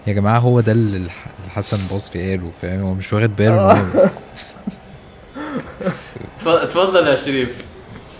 يا 0.06 0.12
جماعة 0.12 0.38
هو 0.38 0.60
ده 0.60 0.72
اللي 0.72 0.96
الح- 0.96 1.26
الحسن 1.46 1.76
البصري 1.90 2.30
قاله 2.30 2.50
فاهم؟ 2.62 2.80
هو 2.82 2.94
مش 2.94 3.12
واخد 3.12 3.36
باله 3.36 3.72
اتفضل 6.46 7.06
يا 7.06 7.14
شريف. 7.14 7.64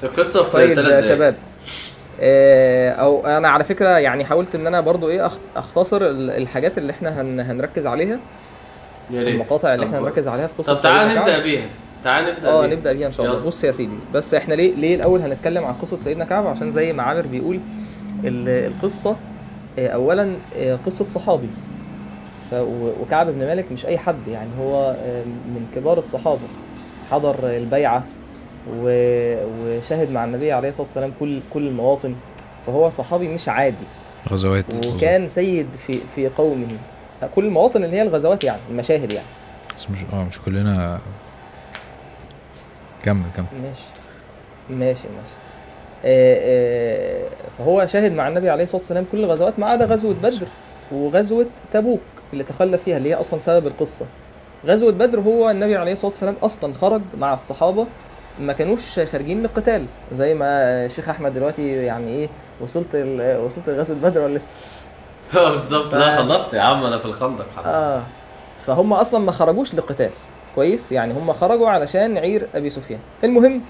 القصة 0.02 0.42
في 0.42 0.52
طيب 0.52 0.78
يا 0.78 1.00
شباب 1.00 1.35
آه، 2.20 2.90
أو 2.90 3.26
أنا 3.26 3.48
على 3.48 3.64
فكرة 3.64 3.88
يعني 3.88 4.24
حاولت 4.24 4.54
إن 4.54 4.66
أنا 4.66 4.81
برضو 4.81 5.09
إيه 5.11 5.31
أختصر 5.57 5.96
ال- 5.96 6.31
الحاجات 6.31 6.78
اللي 6.78 6.92
إحنا 6.92 7.20
هن 7.20 7.40
هنركز 7.40 7.87
عليها 7.87 8.18
يا 9.11 9.20
ريت. 9.20 9.28
المقاطع 9.35 9.74
اللي 9.74 9.87
إحنا 9.87 9.98
هنركز 9.98 10.28
عليها 10.28 10.46
في 10.46 10.52
قصة 10.59 10.74
طب 10.74 10.83
تعال 10.83 11.09
سيدنا 11.09 11.14
كعب. 11.24 11.28
نبدا 11.28 11.42
بيها. 11.42 11.68
تعال 12.04 12.24
نبدأ 12.34 12.48
آه 12.48 12.66
نبدأ 12.66 12.92
بيها 12.92 13.06
إن 13.06 13.12
شاء 13.12 13.26
الله. 13.26 13.44
بص 13.46 13.64
يا 13.64 13.70
سيدي 13.72 13.96
بس 14.14 14.34
إحنا 14.34 14.54
ليه 14.54 14.74
ليه 14.74 14.94
الأول 14.94 15.20
هنتكلم 15.20 15.64
عن 15.64 15.74
قصة 15.74 15.96
سيدنا 15.96 16.24
كعب؟ 16.24 16.46
عشان 16.46 16.72
زي 16.72 16.92
ما 16.92 17.02
عامر 17.02 17.26
بيقول 17.26 17.61
ال- 18.24 18.72
القصة 18.72 19.16
آه، 19.78 19.88
اولا 19.88 20.32
آه، 20.56 20.78
قصة 20.87 21.08
صحابي. 21.08 21.48
وكعب 23.02 23.26
بن 23.26 23.38
مالك 23.38 23.72
مش 23.72 23.87
أي 23.87 23.98
حد 23.98 24.28
يعني 24.28 24.48
هو 24.61 24.96
من 25.46 25.66
كبار 25.74 25.98
الصحابة. 25.98 26.38
حضر 27.11 27.37
البيعة 27.42 28.04
و- 28.76 29.37
وشهد 29.62 30.11
مع 30.11 30.24
النبي 30.24 30.52
عليه 30.52 30.68
الصلاة 30.68 30.82
والسلام 30.87 31.12
كل 31.20 31.40
كل 31.54 31.66
المواطن. 31.66 32.14
فهو 32.66 32.90
صحابي 32.90 33.28
مش 33.28 33.48
عادي. 33.48 33.76
غزوات 34.30 34.64
وكان 34.87 35.28
سيد 35.28 35.66
في 35.87 35.98
في 36.14 36.28
قومه. 36.28 36.66
كل 37.34 37.44
المواطن 37.44 37.84
اللي 37.84 37.96
هي 37.96 38.02
الغزوات 38.02 38.44
يعني 38.44 38.61
المشاهد 38.70 39.12
يعني. 39.12 39.26
بس 39.76 39.90
مش 39.90 39.98
آه 40.12 40.24
مش 40.24 40.40
كلنا 40.40 41.00
كمل 43.04 43.22
كمل. 43.37 43.46
ماشي. 43.62 43.84
ماشي 44.70 45.08
ماشي. 45.08 45.34
آه 46.04 46.38
آه 46.40 47.28
فهو 47.58 47.87
شاهد 47.87 48.12
مع 48.12 48.28
النبي 48.28 48.50
عليه 48.50 48.64
الصلاة 48.64 48.80
والسلام 48.80 49.06
كل 49.12 49.18
الغزوات 49.24 49.58
ما 49.58 49.66
عدا 49.66 49.84
غزوة 49.84 50.14
بدر 50.22 50.46
وغزوة 50.92 51.46
تبوك 51.72 52.00
اللي 52.32 52.44
تخلف 52.44 52.82
فيها 52.82 52.96
اللي 52.96 53.08
هي 53.11 53.14
أصلا 53.14 53.38
سبب 53.40 53.66
القصة. 53.66 54.06
غزوة 54.66 54.92
بدر 54.92 55.20
هو 55.20 55.50
النبي 55.50 55.76
عليه 55.76 55.92
الصلاة 55.92 56.11
والسلام 56.11 56.34
أصلا 56.42 56.74
خرج 56.80 57.00
مع 57.18 57.34
الصحابة 57.34 57.87
ما 58.40 58.52
كانوش 58.52 59.00
خارجين 59.00 59.40
للقتال 59.42 59.87
زي 60.14 60.34
ما 60.34 60.46
الشيخ 60.87 61.08
أحمد 61.08 61.34
دلوقتي 61.34 61.68
يعني 61.84 62.08
إيه 62.08 62.28
وصلت 62.61 62.87
ال- 62.94 63.40
وصلت 63.44 63.68
لغزوة 63.68 63.96
بدر 63.96 64.20
ولا 64.20 64.38
لسه. 64.38 64.46
آه 65.40 65.50
بالظبط. 65.50 65.94
لا 65.94 66.16
ف- 66.16 66.18
خلصت 66.18 66.54
يا 66.54 66.61
عم 66.61 66.84
أنا 66.84 66.98
في 66.98 67.04
الخندق. 67.06 67.46
آه 67.66 68.02
فهم 68.66 68.92
أصلا 68.92 69.20
ما 69.20 69.32
خرجوش 69.32 69.74
للقتال. 69.74 70.11
كويس 70.58 70.92
يعني 70.92 71.12
هم 71.14 71.32
خرجوا 71.32 71.68
علشان 71.68 72.18
عير 72.18 72.46
أبي 72.54 72.70
سفيان. 72.70 73.00
المهم 73.24 73.60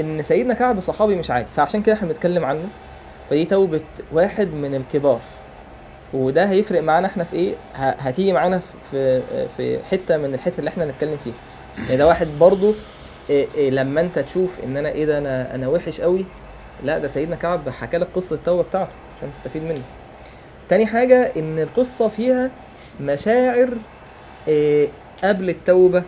إن 0.00 0.22
سيدنا 0.22 0.54
كعب 0.54 0.80
صحابي 0.80 1.14
مش 1.16 1.30
عادي 1.30 1.46
فعشان 1.56 1.82
كده 1.82 1.94
إحنا 1.94 2.08
بنتكلم 2.08 2.44
عنه. 2.44 2.64
فدي 3.30 3.44
توبة 3.44 3.80
واحد 4.12 4.48
من 4.48 4.74
الكبار. 4.74 5.20
وده 6.12 6.44
هيفرق 6.44 6.82
معانا 6.82 7.06
إحنا 7.06 7.24
في 7.24 7.36
إيه؟ 7.36 7.54
هتيجي 7.74 8.32
معانا 8.32 8.60
في 8.90 9.22
في 9.56 9.78
حتة 9.90 10.16
من 10.16 10.34
الحتة 10.34 10.58
اللي 10.58 10.70
إحنا 10.70 10.84
هنتكلم 10.84 11.16
فيها. 11.16 11.34
يعني 11.78 11.96
ده 11.96 12.06
واحد 12.06 12.28
برضو 12.40 12.74
إيه 13.30 13.46
إيه 13.54 13.70
لما 13.70 14.00
أنت 14.00 14.18
تشوف 14.18 14.60
إن 14.64 14.76
أنا 14.76 14.88
إيه 14.88 15.04
ده 15.06 15.18
أنا 15.18 15.54
أنا 15.54 15.68
وحش 15.68 16.00
قوي 16.00 16.24
لا 16.84 16.98
ده 16.98 17.08
سيدنا 17.08 17.36
كعب 17.36 17.68
حكى 17.68 17.98
لك 17.98 18.08
قصة 18.14 18.36
التوبة 18.36 18.62
بتاعته 18.62 18.92
عشان 19.18 19.30
تستفيد 19.34 19.62
منه. 19.62 19.82
تاني 20.68 20.86
حاجة 20.86 21.32
إن 21.36 21.58
القصة 21.58 22.08
فيها 22.08 22.50
مشاعر 23.00 23.68
إيه 24.48 24.88
قبل 25.24 25.50
التوبة 25.50 26.02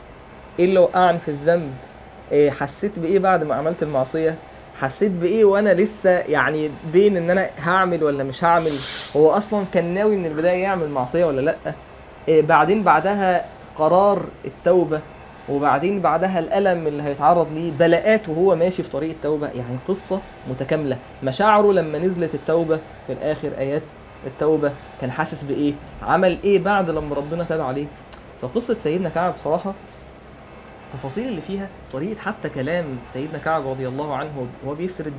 إيه 0.58 0.64
اللي 0.64 0.78
وقعني 0.78 1.18
في 1.18 1.28
الذنب؟ 1.30 1.70
إيه 2.32 2.50
حسيت 2.50 2.98
بإيه 2.98 3.18
بعد 3.18 3.44
ما 3.44 3.54
عملت 3.54 3.82
المعصية؟ 3.82 4.34
حسيت 4.80 5.10
بإيه 5.12 5.44
وأنا 5.44 5.74
لسه 5.74 6.10
يعني 6.10 6.70
بين 6.92 7.16
إن 7.16 7.30
أنا 7.30 7.50
هعمل 7.58 8.04
ولا 8.04 8.24
مش 8.24 8.44
هعمل؟ 8.44 8.72
هو 9.16 9.30
أصلا 9.30 9.64
كان 9.72 9.94
ناوي 9.94 10.16
من 10.16 10.26
البداية 10.26 10.62
يعمل 10.62 10.88
معصية 10.88 11.24
ولا 11.24 11.40
لأ؟ 11.40 11.56
إيه 12.28 12.42
بعدين 12.42 12.82
بعدها 12.82 13.44
قرار 13.76 14.22
التوبة 14.44 15.00
وبعدين 15.48 16.00
بعدها 16.00 16.38
الألم 16.38 16.86
اللي 16.86 17.02
هيتعرض 17.02 17.52
ليه 17.52 17.70
بلاءات 17.72 18.28
وهو 18.28 18.56
ماشي 18.56 18.82
في 18.82 18.90
طريق 18.90 19.10
التوبة 19.10 19.46
يعني 19.46 19.76
قصة 19.88 20.20
متكاملة. 20.50 20.96
مشاعره 21.22 21.72
لما 21.72 21.98
نزلت 21.98 22.34
التوبة 22.34 22.76
في 23.06 23.12
الآخر 23.12 23.50
آيات 23.58 23.82
التوبة 24.26 24.72
كان 25.00 25.10
حاسس 25.10 25.42
بإيه؟ 25.42 25.72
عمل 26.02 26.38
إيه 26.44 26.58
بعد 26.58 26.90
لما 26.90 27.14
ربنا 27.14 27.44
تاب 27.44 27.60
عليه؟ 27.60 27.86
فقصة 28.42 28.74
سيدنا 28.74 29.08
كعب 29.08 29.34
بصراحة 29.34 29.72
التفاصيل 30.94 31.28
اللي 31.28 31.40
فيها 31.40 31.68
طريقة 31.92 32.20
حتى 32.20 32.48
كلام 32.48 32.84
سيدنا 33.12 33.38
كعب 33.38 33.66
رضي 33.68 33.88
الله 33.88 34.16
عنه 34.16 34.46
وهو 34.64 34.74
بيسرد 34.74 35.12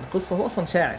القصة 0.00 0.36
هو 0.36 0.46
أصلا 0.46 0.66
شاعر. 0.66 0.96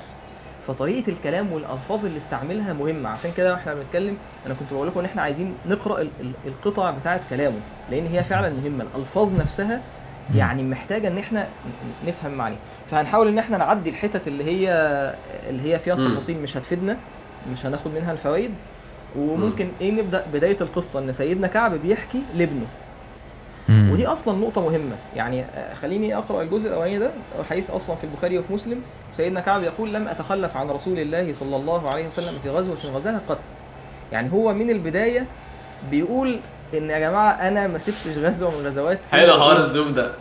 فطريقة 0.68 1.10
الكلام 1.12 1.52
والألفاظ 1.54 2.06
اللي 2.06 2.18
استعملها 2.18 2.74
مهمة. 2.74 3.10
عشان 3.10 3.32
كده 3.38 3.56
إحنا 3.56 3.74
بنتكلم 3.74 4.18
أنا 4.46 4.54
كنت 4.54 4.74
بقول 4.74 4.88
لكم 4.88 5.00
إن 5.00 5.06
إحنا 5.06 5.22
عايزين 5.22 5.56
نقرأ 5.66 6.02
ال- 6.02 6.10
ال- 6.20 6.32
القطع 6.46 6.92
بتاعة 6.92 7.22
كلامه 7.30 7.60
لأن 7.92 8.08
هي 8.08 8.24
فعلا 8.24 8.50
مهمة. 8.50 8.86
الألفاظ 8.96 9.40
نفسها 9.40 9.82
يعني 10.36 10.64
محتاجة 10.64 11.08
إن 11.08 11.18
إحنا 11.18 11.48
نفهم 12.08 12.32
معانيها 12.32 12.60
فهنحاول 12.92 13.28
إن 13.28 13.38
إحنا 13.40 13.58
نعدي 13.58 13.90
الحتت 13.90 14.28
اللي 14.28 14.44
هي 14.44 14.72
اللي 15.50 15.74
هي 15.74 15.80
فيها. 15.80 15.94
التفاصيل 15.94 16.38
مش 16.42 16.58
هتفيدنا 16.58 16.98
مش 17.52 17.66
هناخد 17.66 17.92
منها 17.92 18.12
الفوائد. 18.12 18.52
وممكن 19.18 19.68
إيه 19.82 19.92
نبدأ 19.92 20.26
بداية 20.34 20.58
القصة 20.62 21.00
إن 21.00 21.14
سيدنا 21.14 21.48
كعب 21.48 21.74
بيحكي 21.74 22.22
لابنه. 22.36 22.66
ودي 23.70 24.08
أصلا 24.08 24.38
نقطة 24.38 24.62
مهمة. 24.62 24.96
يعني 25.16 25.42
آه، 25.42 25.74
خليني 25.74 26.18
أقرأ 26.18 26.42
الجزء 26.42 26.68
الأولاني 26.68 27.00
ده 27.00 27.12
حديث 27.50 27.70
أصلا 27.70 27.96
في 27.96 28.04
البخاري 28.04 28.40
وفي 28.40 28.54
مسلم 28.54 28.82
سيدنا 29.18 29.40
كعب 29.40 29.64
يقول 29.64 29.94
لم 29.94 30.08
أتخلف 30.08 30.58
عن 30.58 30.70
رسول 30.70 31.00
الله 31.00 31.34
صلى 31.34 31.56
الله 31.56 31.90
عليه 31.90 32.08
وسلم 32.08 32.40
في 32.44 32.50
غزوة 32.50 32.78
غزاها 32.86 33.22
قط. 33.30 33.40
يعني 34.12 34.32
هو 34.34 34.54
من 34.54 34.70
البداية 34.70 35.26
بيقول 35.92 36.40
إن 36.74 36.90
يا 36.90 37.00
جماعة 37.00 37.32
أنا 37.32 37.68
ما 37.68 37.80
سبتش 37.80 38.18
غزوة 38.18 38.50
من 38.52 38.68
غزوات. 38.68 39.00
حلو 39.12 39.34
حوار 39.34 39.58
الزوم 39.58 39.94
ده. 39.94 40.12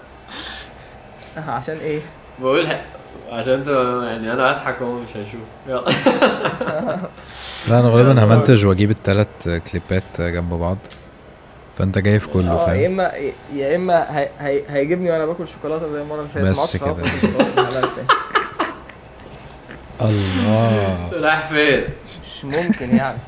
عشان 1.48 1.76
إيه؟ 1.76 2.00
بقول 2.40 2.66
عشان 3.32 3.52
انت 3.52 3.68
يعني 4.08 4.32
أنا 4.32 4.50
هضحك 4.52 4.80
وهو 4.80 4.92
مش 4.92 5.08
هيشوف 5.16 5.40
يلا 5.68 5.84
لا 7.68 7.80
أنا 7.80 7.88
غالبا. 7.88 8.24
همنتج 8.24 8.66
وأجيب 8.66 8.90
التلات 8.90 9.28
كليبات 9.72 10.02
جنب 10.20 10.54
بعض 10.54 10.78
فأنت 11.78 11.98
جاي 11.98 12.20
في 12.20 12.28
كله 12.28 12.52
يا 12.60 12.66
فاهم 12.66 12.84
اما 13.00 13.12
يا 13.54 13.76
إما 13.76 14.18
هي- 14.18 14.28
هي- 14.40 14.62
هيجيبني 14.68 15.10
وأنا 15.10 15.26
باكل 15.26 15.48
شوكولاتة 15.48 15.92
زي 15.92 16.02
المرة 16.02 16.16
اللي 16.20 16.28
فاتت 16.28 16.46
بس 16.46 16.76
كده. 16.76 16.94
الله 20.00 21.08
رايح 21.12 21.48
فين؟ 21.48 21.84
مش 22.22 22.44
ممكن 22.44 22.96
يعني 22.96 23.18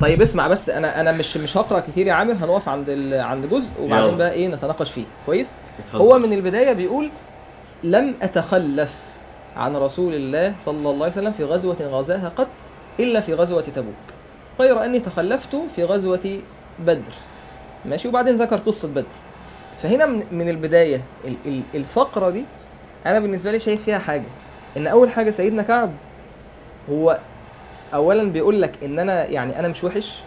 طيب 0.00 0.22
اسمع 0.22 0.48
بس 0.48 0.68
أنا 0.70 1.00
أنا 1.00 1.12
مش 1.12 1.36
مش 1.36 1.56
هقرأ 1.56 1.80
كتير 1.80 2.06
يا 2.06 2.12
عامر 2.12 2.32
هنقف 2.32 2.68
عند 2.68 2.84
ال... 2.88 3.20
عند 3.20 3.46
جزء 3.46 3.68
وبعدين. 3.80 4.16
بقى 4.16 4.32
إيه 4.32 4.48
نتناقش 4.48 4.90
فيه 4.92 5.04
كويس 5.26 5.52
اتفضل. 5.78 5.98
هو 6.00 6.18
من 6.18 6.32
البداية 6.32 6.72
بيقول 6.72 7.10
لم 7.84 8.14
أتخلف 8.22 8.94
عن 9.56 9.76
رسول 9.76 10.14
الله 10.14 10.54
صلى 10.58 10.90
الله 10.90 11.04
عليه 11.04 11.12
وسلم 11.12 11.32
في 11.32 11.44
غزوة 11.44 11.76
غزاها 11.82 12.28
قط 12.28 12.48
إلا 13.00 13.20
في 13.20 13.34
غزوة 13.34 13.62
تبوك. 13.62 13.94
غير 14.60 14.84
أني 14.84 15.00
تخلفت 15.00 15.56
في 15.76 15.84
غزوة 15.84 16.38
بدر. 16.78 17.12
ماشي؟ 17.84 18.08
وبعدين 18.08 18.36
ذكر 18.36 18.56
قصة 18.56 18.88
بدر. 18.88 19.04
فهنا 19.82 20.06
من, 20.06 20.26
من 20.32 20.48
البداية 20.48 21.00
ال- 21.24 21.36
ال- 21.46 21.62
الفقرة 21.74 22.30
دي 22.30 22.44
أنا 23.06 23.20
بالنسبة 23.20 23.52
لي 23.52 23.58
شايف 23.58 23.82
فيها 23.84 23.98
حاجة. 23.98 24.24
إن 24.76 24.86
أول 24.86 25.10
حاجة 25.10 25.30
سيدنا 25.30 25.62
كعب 25.62 25.90
هو 26.90 27.18
اولا 27.94 28.24
بيقول 28.32 28.62
لك 28.62 28.84
إن 28.84 28.98
أنا 28.98 29.24
يعني 29.26 29.58
أنا 29.58 29.68
مش 29.68 29.84
وحش. 29.84 30.20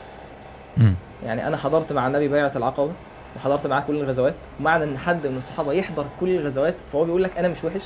يعني 1.26 1.48
أنا 1.48 1.58
حضرت 1.58 1.94
مع 1.94 2.08
النبي 2.08 2.28
بيعة 2.28 2.52
العقبة. 2.56 2.92
وحضرت 3.36 3.68
معاه 3.68 3.82
كل 3.88 3.96
الغزوات 3.96 4.36
ومعنى 4.60 4.84
إن 4.84 4.98
حد 4.98 5.28
من 5.28 5.38
الصحابة 5.38 5.74
يحضر 5.74 6.06
كل 6.20 6.30
الغزوات 6.30 6.76
فهو 6.92 7.04
بيقول 7.06 7.24
لك 7.24 7.38
أنا 7.38 7.48
مش 7.48 7.64
وحش. 7.64 7.84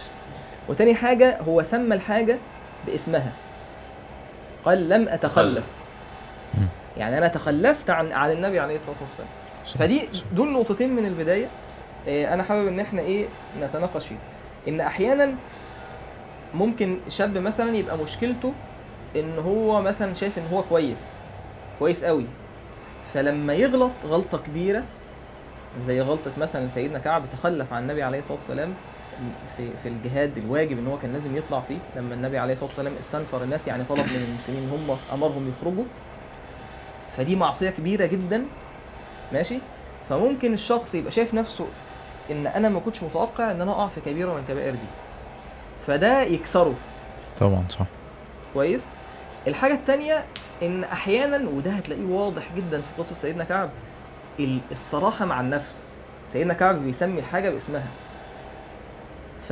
وتاني 0.69 0.95
حاجة 0.95 1.41
هو 1.41 1.63
سمى 1.63 1.95
الحاجة 1.95 2.37
باسمها. 2.85 3.31
قال 4.65 4.89
لم 4.89 5.07
أتخلف. 5.07 5.65
يعني 6.97 7.17
أنا 7.17 7.27
تخلفت 7.27 7.89
عن 7.89 8.11
عن 8.11 8.31
النبي 8.31 8.59
عليه 8.59 8.75
الصلاة 8.75 8.95
والسلام. 9.01 9.29
فدي 9.79 10.09
دول 10.33 10.51
نقطتين 10.53 10.95
من 10.95 11.05
البداية. 11.05 11.47
إيه، 12.07 12.33
أنا 12.33 12.43
حابب 12.43 12.67
إن 12.67 12.79
إحنا 12.79 13.01
إيه 13.01 13.25
نتناقش 13.61 14.07
فيه 14.07 14.15
إن 14.67 14.81
أحيانا 14.81 15.33
ممكن 16.53 16.97
شاب 17.09 17.37
مثلا 17.37 17.75
يبقى 17.77 17.97
مشكلته 17.97 18.53
إن 19.15 19.39
هو 19.39 19.81
مثلا 19.81 20.13
شايف 20.13 20.37
إن 20.37 20.47
هو 20.53 20.63
كويس 20.63 21.01
كويس 21.79 22.03
قوي 22.03 22.25
فلما 23.13 23.53
يغلط 23.53 23.91
غلطة 24.05 24.37
كبيرة 24.37 24.83
زي 25.81 26.01
غلطة 26.01 26.31
مثلا 26.37 26.67
سيدنا 26.67 26.99
كعب 26.99 27.23
تخلف 27.33 27.73
عن 27.73 27.81
النبي 27.83 28.03
عليه 28.03 28.19
الصلاة 28.19 28.37
والسلام 28.37 28.73
في 29.57 29.69
في 29.83 29.89
الجهاد 29.89 30.37
الواجب 30.37 30.79
إن 30.79 30.87
هو 30.87 30.97
كان 30.97 31.13
لازم 31.13 31.37
يطلع 31.37 31.59
فيه 31.59 31.77
لما 31.95 32.13
النبي 32.15 32.37
عليه 32.37 32.53
الصلاة 32.53 32.67
والسلام 32.69 32.93
استنفر 32.99 33.43
الناس 33.43 33.67
يعني 33.67 33.83
طلب 33.83 33.99
من 33.99 34.27
المسلمين 34.29 34.63
إن 34.63 34.69
هم 34.69 34.97
أمرهم 35.13 35.49
يخرجوا. 35.49 35.83
فدي 37.17 37.35
معصية 37.35 37.69
كبيرة 37.69 38.05
جدا. 38.05 38.45
ماشي؟ 39.33 39.57
فممكن 40.09 40.53
الشخص 40.53 40.95
يبقى 40.95 41.11
شايف 41.11 41.33
نفسه 41.33 41.65
إن 42.31 42.47
أنا 42.47 42.69
ما 42.69 42.79
كنتش 42.79 43.03
متوقع 43.03 43.51
إن 43.51 43.61
أنا 43.61 43.71
أقع 43.71 43.87
في 43.87 44.01
كبيرة 44.01 44.33
من 44.33 44.39
الكبائر 44.39 44.71
دي. 44.71 44.87
فده 45.87 46.21
يكسره. 46.21 46.73
طبعا 47.39 47.63
صح. 47.69 47.85
كويس؟ 48.53 48.89
الحاجة 49.47 49.73
التانية 49.73 50.23
إن 50.63 50.83
أحيانا 50.83 51.49
وده 51.49 51.71
هتلاقيه 51.71 52.05
واضح 52.05 52.43
جدا 52.55 52.81
في 52.81 52.87
قصة 52.97 53.15
سيدنا 53.15 53.43
كعب 53.43 53.69
ال- 54.39 54.59
الصراحة 54.71 55.25
مع 55.25 55.41
النفس. 55.41 55.75
سيدنا 56.33 56.53
كعب 56.53 56.75
بيسمي 56.83 57.19
الحاجة 57.19 57.49
باسمها. 57.49 57.83
ف 59.49 59.51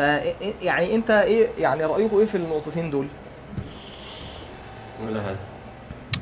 يعني 0.61 0.95
أنت 0.95 1.11
إيه 1.11 1.47
يعني 1.59 1.85
رايكم 1.85 2.17
إيه 2.17 2.25
في 2.25 2.35
النقطتين 2.37 2.91
دول؟ 2.91 3.07
ولا 5.05 5.19
هذا 5.21 5.37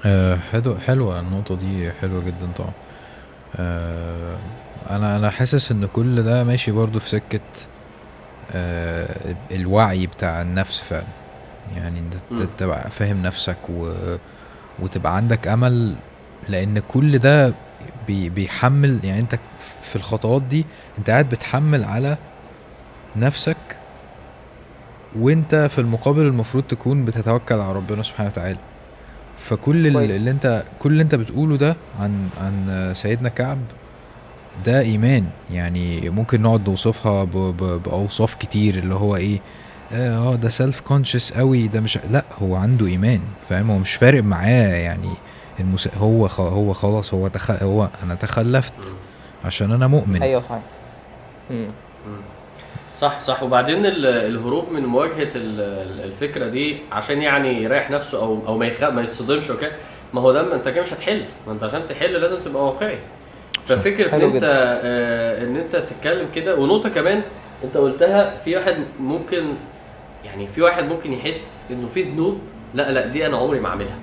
آه، 0.06 0.36
حلو 0.52 0.76
حلوة 0.88 1.19
النقطة 1.19 1.56
دي 1.56 1.91
حلوة 1.91 2.24
جدا 2.24 2.50
طبعا. 2.58 2.72
آه، 3.60 4.38
أنا 4.89 5.17
أنا 5.17 5.30
حاسس 5.30 5.72
إن 5.72 5.88
كل 5.93 6.24
ده 6.24 6.43
ماشي 6.43 6.72
برضو 6.72 7.00
في 7.00 7.10
سكة 7.10 7.39
آه، 8.56 9.36
الوعي 9.52 10.08
بتاع 10.08 10.41
النفس 10.41 10.80
فعلا. 10.80 11.04
يعني 11.76 12.00
أنت 12.00 12.43
تبقى 12.58 12.89
فاهم 12.91 13.22
نفسك 13.24 13.58
و... 13.69 13.93
وتبقى 14.80 15.15
عندك 15.15 15.48
أمل 15.48 15.95
لأن 16.50 16.80
كل 16.88 17.17
ده 17.17 17.54
بي... 18.10 18.30
بيحمل 18.30 19.00
يعني 19.04 19.19
انت 19.19 19.39
في 19.82 19.95
الخطوات 19.95 20.41
دي 20.41 20.65
انت 20.98 21.10
قاعد 21.10 21.30
بتحمل 21.30 21.84
على 21.84 22.17
نفسك 23.15 23.58
وانت 25.19 25.56
في 25.56 25.80
المقابل 25.82 26.22
المفروض 26.22 26.63
تكون 26.63 27.06
بتتوكل 27.06 27.56
على 27.56 27.74
ربنا 27.74 28.04
سبحانه 28.04 28.30
وتعالى. 28.30 28.58
فكل 29.39 29.88
ال- 29.88 29.93
كويس. 29.93 30.12
اللي 30.12 30.32
انت 30.32 30.63
كل 30.80 30.91
اللي 30.91 31.04
انت 31.04 31.15
بتقوله 31.15 31.58
ده 31.58 31.76
عن 32.00 32.30
عن 32.41 32.91
سيدنا 32.95 33.30
كعب 33.30 33.58
ده 34.65 34.82
إيمان. 34.82 35.26
يعني 35.52 36.10
ممكن 36.10 36.41
نقعد 36.41 36.69
نوصفها 36.69 37.24
بأوصاف 37.78 38.36
كتير 38.36 38.76
اللي 38.78 38.93
هو 38.95 39.15
إيه 39.15 39.39
آه 39.93 40.36
ده 40.36 40.50
self 40.50 40.82
conscious 40.82 41.34
قوي 41.34 41.67
ده 41.67 41.82
مش 41.82 42.00
لأ 42.10 42.24
هو 42.41 42.56
عنده 42.56 42.86
إيمان 42.88 43.19
فاهم؟ 43.50 43.72
هو 43.72 43.78
مش 43.78 43.93
فارق 43.95 44.24
معاه 44.24 44.67
يعني 44.76 45.10
المس... 45.60 45.88
هو 45.98 46.28
خ... 46.28 46.39
هو 46.41 46.74
خلاص 46.74 47.13
هو 47.13 47.28
تخ... 47.28 47.52
هو 47.52 47.89
أنا 48.04 48.15
تخلفت. 48.15 48.74
عشان 49.45 49.72
أنا 49.72 49.88
مؤمن. 49.88 50.24
أيوه 50.24 50.41
صحيح. 50.41 50.62
صح 52.98 53.19
صح. 53.19 53.43
وبعدين 53.43 53.86
ال- 53.86 54.06
الهروب 54.06 54.69
من 54.72 54.86
مواجهة 54.86 55.30
ال- 55.36 55.62
ال- 55.62 56.04
الفكرة 56.04 56.48
دي 56.48 56.78
عشان 56.91 57.22
يعني 57.22 57.63
يريح 57.63 57.91
نفسه 57.91 58.17
أو 58.22 58.39
أو 58.48 58.58
ما 58.58 58.65
يخ... 58.65 58.84
ما 58.84 59.02
يتصدمش 59.02 59.50
أوكي؟ 59.52 59.72
ما 60.13 60.22
هو 60.22 60.32
ده 60.32 60.43
ما 60.43 60.56
أنت 60.56 60.67
كده 60.69 60.82
مش 60.82 60.93
هتحل. 60.93 61.26
ما 61.48 61.54
أنت 61.54 61.63
عشان 61.63 61.82
تحل 61.89 62.12
لازم 62.13 62.39
تبقى 62.41 62.65
واقعي. 62.65 62.98
ففكرة 63.65 64.15
إن 64.15 64.22
أنت. 64.22 64.43
آه 64.43 65.43
إن 65.43 65.56
أنت 65.56 65.76
تتكلم 65.76 66.28
كده 66.36 66.56
ونقطة 66.56 66.89
كمان 66.89 67.22
أنت 67.63 67.78
قلتها 67.78 68.38
في 68.45 68.56
واحد 68.56 68.76
ممكن 69.00 69.43
يعني 70.26 70.48
في 70.48 70.62
واحد 70.62 70.84
ممكن 70.84 71.13
يحس 71.13 71.62
إنه 71.72 71.88
في 71.88 72.02
ذنوب 72.02 72.39
لا 72.74 72.91
لا 72.91 73.06
دي 73.06 73.26
أنا 73.26 73.38
عمري 73.38 73.60
ما 73.60 73.69
أعملها. 73.69 73.95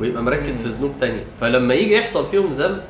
ويبقى 0.00 0.22
مركز 0.22 0.62
في 0.62 0.68
ذنوب 0.68 0.92
تانية. 1.00 1.24
فلما 1.40 1.74
يجي 1.74 1.96
يحصل 1.96 2.26
فيهم 2.26 2.48
ذنب 2.48 2.82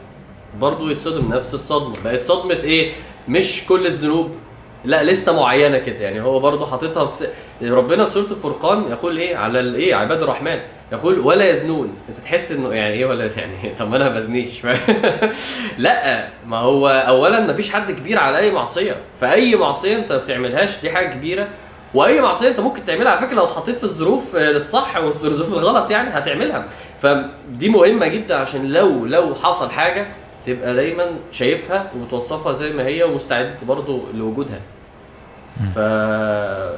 برضه 0.60 0.90
يتصدم 0.90 1.34
نفس 1.34 1.54
الصدمة. 1.54 1.94
بقت 2.04 2.22
صدمة 2.22 2.54
إيه؟ 2.64 2.90
مش 3.28 3.62
كل 3.68 3.86
الذنوب. 3.86 4.30
لا 4.84 5.04
لستة 5.04 5.32
معينة 5.32 5.78
كده. 5.78 5.98
يعني 5.98 6.20
هو 6.20 6.40
برضه 6.40 6.66
حاططها 6.66 7.06
في 7.06 7.16
س... 7.16 7.24
ربنا 7.62 8.04
في 8.04 8.12
سورة 8.12 8.30
الفرقان 8.30 8.84
يقول 8.90 9.18
إيه؟ 9.18 9.36
على 9.36 9.60
الايه 9.60 9.94
عباد 9.94 10.22
الرحمن. 10.22 10.58
يقول 10.92 11.18
ولا 11.18 11.50
يزنون. 11.50 11.94
أنت 12.08 12.18
تحس 12.18 12.52
إنه 12.52 12.74
يعني 12.74 12.94
إيه 12.94 13.06
ولا 13.06 13.30
يعني 13.36 13.74
طب 13.78 13.90
ما 13.90 13.96
أنا 13.96 14.08
ما 14.08 14.14
بزنيش. 14.14 14.66
لا 15.78 16.28
ما 16.46 16.56
هو 16.58 16.88
اولا 16.88 17.40
ما 17.40 17.52
فيش 17.52 17.70
حد 17.70 17.90
كبير 17.90 18.18
على 18.18 18.38
أي 18.38 18.50
معصية. 18.50 18.96
فأي 19.20 19.56
معصية 19.56 19.96
أنت 19.96 20.12
ما 20.12 20.18
بتعملهاش 20.18 20.80
دي 20.80 20.90
حاجة 20.90 21.14
كبيرة. 21.14 21.48
واي 21.94 22.20
معصية 22.20 22.48
انت 22.48 22.60
ممكن 22.60 22.84
تعملها 22.84 23.12
على 23.12 23.20
فكرة 23.20 23.34
لو 23.36 23.44
اتحطيت 23.44 23.78
في 23.78 23.84
الظروف 23.84 24.36
آه، 24.36 24.50
الصح 24.50 24.96
وفي 24.96 25.24
الظروف 25.24 25.52
الغلط 25.52 25.90
يعني 25.90 26.10
هتعملها. 26.10 26.68
فدي 27.02 27.68
مهمة 27.68 28.06
جدا 28.06 28.36
عشان 28.36 28.66
لو 28.72 29.06
لو 29.06 29.34
حصل 29.34 29.70
حاجة 29.70 30.06
تبقى 30.46 30.74
دايما 30.74 31.06
شايفها 31.32 31.90
وبتوصفها 31.96 32.52
زي 32.52 32.72
ما 32.72 32.86
هي 32.86 33.02
ومستعد 33.02 33.56
برضو 33.68 34.02
لوجودها. 34.14 34.60
ف 35.74 35.76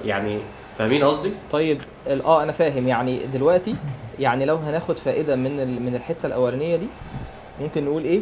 يعني 0.07 0.39
فاهمين 0.79 1.05
قصدي؟ 1.05 1.31
طيب 1.53 1.81
آه 2.25 2.43
أنا 2.43 2.53
فاهم. 2.53 2.89
يعني 2.89 3.21
دلوقتي 3.35 3.75
يعني 4.19 4.45
لو 4.45 4.57
هناخد 4.57 4.97
فائدة 4.99 5.37
من 5.37 5.61
ال- 5.61 5.83
من 5.83 5.95
الحتة 5.95 6.27
الأولانية 6.27 6.77
دي 6.77 6.87
ممكن 7.61 7.85
نقول 7.85 8.05
إيه؟ 8.05 8.21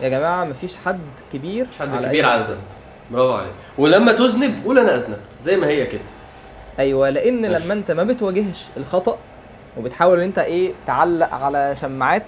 يا 0.00 0.08
جماعة 0.08 0.44
مفيش 0.44 0.76
حد 0.84 1.00
كبير 1.32 1.66
مش 1.72 1.78
حد 1.78 1.94
على 1.94 2.06
كبير 2.08 2.26
على. 2.26 2.40
الذنب 2.40 2.58
برافو 3.10 3.32
عليك. 3.32 3.52
ولما 3.78 4.12
تذنب 4.12 4.64
قول 4.64 4.78
أنا 4.78 4.96
أذنبت 4.96 5.32
زي 5.40 5.56
ما 5.56 5.66
هي 5.66 5.86
كده. 5.86 6.00
أيوه 6.78 7.10
لأن 7.10 7.42
ماشي. 7.50 7.64
لما 7.64 7.74
أنت 7.74 7.90
ما 7.90 8.04
بتواجهش 8.04 8.64
الخطأ 8.76 9.18
وبتحاول 9.76 10.18
إن 10.18 10.24
أنت 10.24 10.38
إيه 10.38 10.72
تعلق 10.86 11.34
على 11.34 11.76
شماعات 11.76 12.22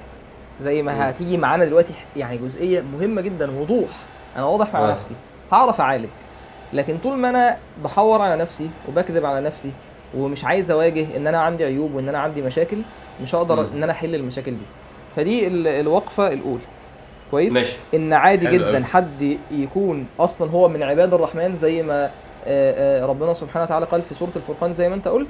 زي. 0.63 0.83
ما 0.83 1.11
هتيجي 1.11 1.37
معانا 1.37 1.65
دلوقتي 1.65 1.93
يعني 2.17 2.37
جزئية 2.39 2.81
مهمة 2.99 3.21
جدا 3.21 3.51
وضوح 3.61 3.89
أنا 4.37 4.45
واضح 4.47 4.73
مع 4.75 4.89
آه. 4.89 4.91
نفسي 4.91 5.15
هعرف 5.53 5.81
أعالج 5.81 6.09
لكن 6.73 6.99
طول 6.99 7.17
ما 7.19 7.31
أنا 7.31 7.57
بحور 7.85 8.23
على 8.23 8.37
نفسي 8.37 8.71
وبكذب 8.89 9.25
على 9.25 9.41
نفسي 9.41 9.73
ومش 10.17 10.45
عايز 10.45 10.71
أواجه 10.71 11.17
إن 11.17 11.27
أنا 11.27 11.39
عندي 11.41 11.65
عيوب 11.65 11.95
وإن 11.95 12.09
أنا 12.09 12.19
عندي 12.19 12.43
مشاكل 12.43 12.79
مش 13.23 13.35
هقدر. 13.35 13.61
إن 13.75 13.83
أنا 13.83 13.93
أحل 13.93 14.15
المشاكل 14.15 14.51
دي 14.51 14.65
فدي 15.17 15.47
ال- 15.47 15.67
الوقفة 15.69 16.33
الأولى 16.33 16.61
كويس 17.31 17.53
ماشي 17.53 17.77
إن 17.95 18.13
عادي 18.13 18.47
جدا 18.47 18.77
أوي. 18.77 18.85
حد 18.85 19.39
يكون 19.51 20.07
أصلا 20.21 20.51
هو 20.51 20.69
من 20.69 20.83
عباد 20.83 21.15
الرحمن 21.15 21.57
زي 21.57 21.83
ما 21.83 22.11
ربنا 23.03 23.35
سبحانه 23.35 23.65
وتعالى 23.65 23.87
قال 23.87 24.03
في 24.03 24.15
سورة 24.15 24.31
الفرقان 24.37 24.73
زي 24.73 24.89
ما 24.89 24.95
انت 24.95 25.09
قلت 25.09 25.29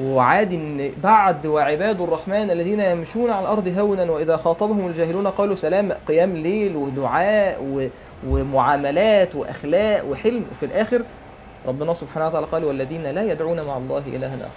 وعادي 0.00 0.56
إن 0.56 0.92
بعد 1.02 1.46
وعباد 1.46 2.00
الرحمن 2.00 2.50
الذين 2.50 2.80
يمشون 2.80 3.30
على 3.30 3.40
الأرض 3.40 3.78
هونا 3.78 4.10
وإذا 4.10 4.36
خاطبهم 4.36 4.86
الجاهلون 4.86 5.26
قالوا 5.26 5.54
سلام 5.54 5.92
قيام 6.08 6.36
ليل 6.36 6.76
ودعاء 6.76 7.90
ومعاملات 8.28 9.34
وأخلاق 9.34 10.04
وحلم. 10.10 10.44
وفي 10.52 10.66
الآخر 10.66 11.02
ربنا 11.66 11.94
سبحانه 11.94 12.26
وتعالى 12.26 12.46
قال 12.46 12.64
والذين 12.64 13.02
لا 13.02 13.32
يدعون 13.32 13.62
مع 13.62 13.76
الله 13.76 14.02
الها 14.06 14.36
اخر 14.36 14.48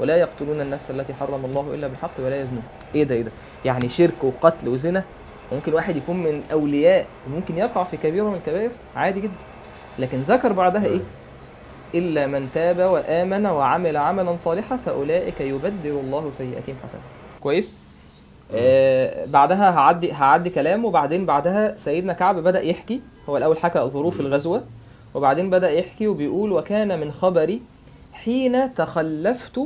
ولا 0.00 0.16
يقتلون 0.16 0.60
النفس 0.60 0.90
التي 0.90 1.14
حرم 1.14 1.44
الله 1.44 1.74
إلا 1.74 1.86
بالحق 1.88 2.10
ولا 2.18 2.40
يزنون. 2.40 2.62
إيه 2.94 3.04
ده 3.04 3.14
إيه 3.14 3.22
ده؟ 3.22 3.30
يعني 3.64 3.88
شرك 3.88 4.24
وقتل 4.24 4.68
وزنا 4.68 5.04
ممكن 5.52 5.74
واحد 5.74 5.96
يكون 5.96 6.16
من 6.16 6.42
أولياء 6.52 7.06
وممكن 7.26 7.58
يقع 7.58 7.84
في 7.84 7.96
كبيره 7.96 8.24
من 8.24 8.34
الكبائر 8.34 8.70
عادي 8.96 9.20
جدا. 9.20 9.32
لكن 9.98 10.20
ذكر 10.20 10.52
بعدها 10.52 10.84
إيه؟ 10.86 11.00
إلا 11.94 12.26
من 12.26 12.48
تاب 12.54 12.78
وآمن 12.78 13.46
وعمل 13.46 13.96
عملا 13.96 14.36
صالحا 14.36 14.76
فأولئك 14.76 15.40
يبدل 15.40 15.90
الله 15.90 16.30
سيئاتهم 16.30 16.76
حسنات 16.82 17.02
كويس؟ 17.40 17.78
آه 18.54 19.24
بعدها 19.24 19.70
هعدي 19.70 20.12
هعدي 20.12 20.50
كلام 20.50 20.84
وبعدين 20.84 21.26
بعدها 21.26 21.76
سيدنا 21.78 22.12
كعب 22.12 22.36
بدأ 22.38 22.62
يحكي. 22.62 23.00
هو 23.28 23.36
الأول 23.36 23.56
حكى 23.56 23.78
ظروف 23.78 24.20
مم. 24.20 24.26
الغزوة 24.26 24.62
وبعدين 25.14 25.50
بدأ 25.50 25.70
يحكي 25.70 26.08
وبيقول 26.08 26.52
وكان 26.52 27.00
من 27.00 27.12
خبري 27.12 27.62
حين 28.12 28.74
تخلفت 28.74 29.60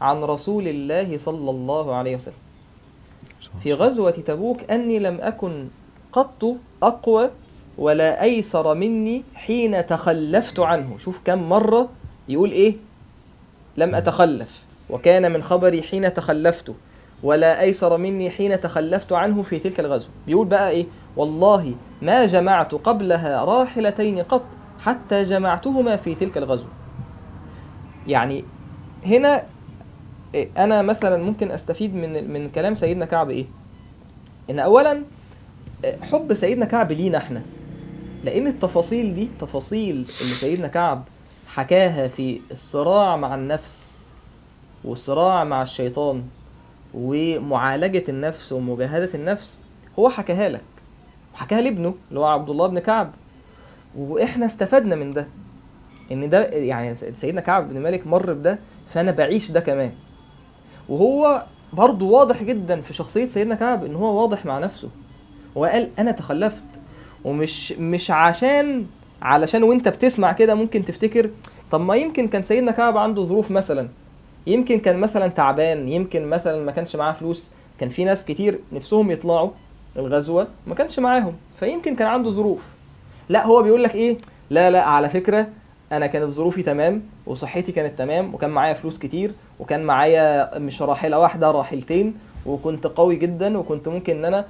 عن 0.00 0.24
رسول 0.24 0.68
الله 0.68 1.18
صلى 1.18 1.50
الله 1.50 1.94
عليه 1.94 2.16
وسلم. 2.16 2.34
في 3.62 3.72
غزوة 3.74 4.10
تبوك 4.10 4.70
أني 4.70 4.98
لم 4.98 5.18
أكن 5.20 5.68
قط 6.12 6.56
أقوى 6.82 7.30
ولا 7.78 8.22
أيسر 8.22 8.74
مني 8.74 9.22
حين 9.34 9.86
تخلفت 9.86 10.60
عنه. 10.60 10.98
شوف 10.98 11.20
كم 11.24 11.48
مرة 11.48 11.88
يقول 12.28 12.50
إيه؟ 12.50 12.76
لم 13.76 13.94
أتخلف. 13.94 14.64
وكان 14.90 15.32
من 15.32 15.42
خبري 15.42 15.82
حين 15.82 16.12
تخلفت. 16.12 16.72
ولا 17.22 17.60
أيسر 17.60 17.96
مني 17.96 18.30
حين 18.30 18.60
تخلفت 18.60 19.12
عنه 19.12 19.42
في 19.42 19.58
تلك 19.58 19.80
الغزوة. 19.80 20.10
بيقول 20.26 20.46
بقى 20.46 20.70
إيه؟ 20.70 20.86
والله 21.16 21.74
ما 22.02 22.26
جمعت 22.26 22.74
قبلها 22.74 23.44
راحلتين 23.44 24.18
قط 24.18 24.44
حتى 24.80 25.24
جمعتهما 25.24 25.96
في 25.96 26.14
تلك 26.14 26.38
الغزوة. 26.38 26.68
يعني 28.06 28.44
هنا 29.06 29.42
إيه، 30.34 30.48
أنا 30.58 30.82
مثلا 30.82 31.22
ممكن 31.22 31.50
أستفيد 31.50 31.94
من 31.94 32.30
من 32.30 32.50
كلام 32.50 32.74
سيدنا 32.74 33.04
كعب 33.04 33.30
إيه؟ 33.30 33.44
إن 34.50 34.58
اولا 34.58 35.02
إيه، 35.84 35.96
حب 36.02 36.34
سيدنا 36.34 36.64
كعب 36.64 36.92
لينا 36.92 37.18
إحنا. 37.18 37.42
لأن 38.24 38.46
التفاصيل 38.46 39.14
دي 39.14 39.28
تفاصيل 39.40 40.06
اللي 40.20 40.34
سيدنا 40.34 40.68
كعب 40.68 41.04
حكاها 41.48 42.08
في 42.08 42.40
الصراع 42.52 43.16
مع 43.16 43.34
النفس 43.34 43.98
والصراع 44.84 45.44
مع 45.44 45.62
الشيطان 45.62 46.22
ومعالجة 46.94 48.04
النفس 48.08 48.52
ومجاهدة 48.52 49.10
النفس 49.14 49.60
هو 49.98 50.08
حكاها 50.08 50.48
لك. 50.48 50.64
وحكاها 51.34 51.60
لابنه 51.60 51.94
اللي 52.08 52.20
هو 52.20 52.24
عبد 52.24 52.50
الله 52.50 52.66
بن 52.66 52.78
كعب. 52.78 53.10
وإحنا 53.96 54.46
استفدنا 54.46 54.96
من 54.96 55.10
ده. 55.10 55.26
إن 56.12 56.30
ده 56.30 56.44
يعني 56.46 56.94
سيدنا 56.94 57.40
كعب 57.40 57.68
بن 57.68 57.80
مالك 57.80 58.06
مر 58.06 58.32
بده 58.32 58.58
فأنا 58.90 59.10
بعيش 59.10 59.50
ده 59.50 59.60
كمان. 59.60 59.92
وهو 60.88 61.46
برضه 61.72 62.06
واضح 62.06 62.42
جدا 62.42 62.80
في 62.80 62.94
شخصية 62.94 63.26
سيدنا 63.26 63.54
كعب 63.54 63.84
إن 63.84 63.94
هو 63.94 64.22
واضح 64.22 64.46
مع 64.46 64.58
نفسه. 64.58 64.88
هو 65.56 65.64
قال 65.64 65.90
أنا 65.98 66.10
تخلفت. 66.10 66.64
ومش 67.28 67.72
مش 67.72 68.10
عشان 68.10 68.86
علشان 69.22 69.62
وانت 69.62 69.88
بتسمع 69.88 70.32
كده 70.32 70.54
ممكن 70.54 70.84
تفتكر 70.84 71.30
طب 71.70 71.80
ما 71.80 71.96
يمكن 71.96 72.28
كان 72.28 72.42
سيدنا 72.42 72.72
كعب 72.72 72.96
عنده 72.96 73.22
ظروف 73.22 73.50
مثلا. 73.50 73.88
يمكن 74.46 74.78
كان 74.78 74.98
مثلا 74.98 75.28
تعبان 75.28 75.88
يمكن 75.88 76.26
مثلا 76.26 76.64
ما 76.64 76.72
كانش 76.72 76.96
معاه 76.96 77.12
فلوس. 77.12 77.50
كان 77.80 77.88
في 77.88 78.04
ناس 78.04 78.24
كتير 78.24 78.58
نفسهم 78.72 79.10
يطلعوا 79.10 79.50
الغزوة 79.96 80.46
ما 80.66 80.74
كانش 80.74 80.98
معاهم. 80.98 81.32
فيمكن 81.60 81.94
كان 81.96 82.08
عنده 82.08 82.30
ظروف. 82.30 82.62
لا 83.28 83.46
هو 83.46 83.62
بيقول 83.62 83.82
لك 83.84 83.94
إيه؟ 83.94 84.16
لا 84.50 84.70
لا 84.70 84.84
على 84.84 85.08
فكرة 85.08 85.46
أنا 85.92 86.06
كانت 86.06 86.24
ظروفي 86.28 86.62
تمام 86.62 87.02
وصحتي 87.26 87.72
كانت 87.72 87.98
تمام 87.98 88.34
وكان 88.34 88.50
معايا 88.50 88.74
فلوس 88.74 88.98
كتير 88.98 89.32
وكان 89.60 89.84
معايا 89.84 90.58
مش 90.58 90.82
راحلة 90.82 91.18
واحدة 91.18 91.50
راحلتين 91.50 92.14
وكنت 92.46 92.86
قوي 92.86 93.16
جدا 93.16 93.58
وكنت 93.58 93.88
ممكن 93.88 94.16
إن 94.16 94.24
أنا 94.24 94.44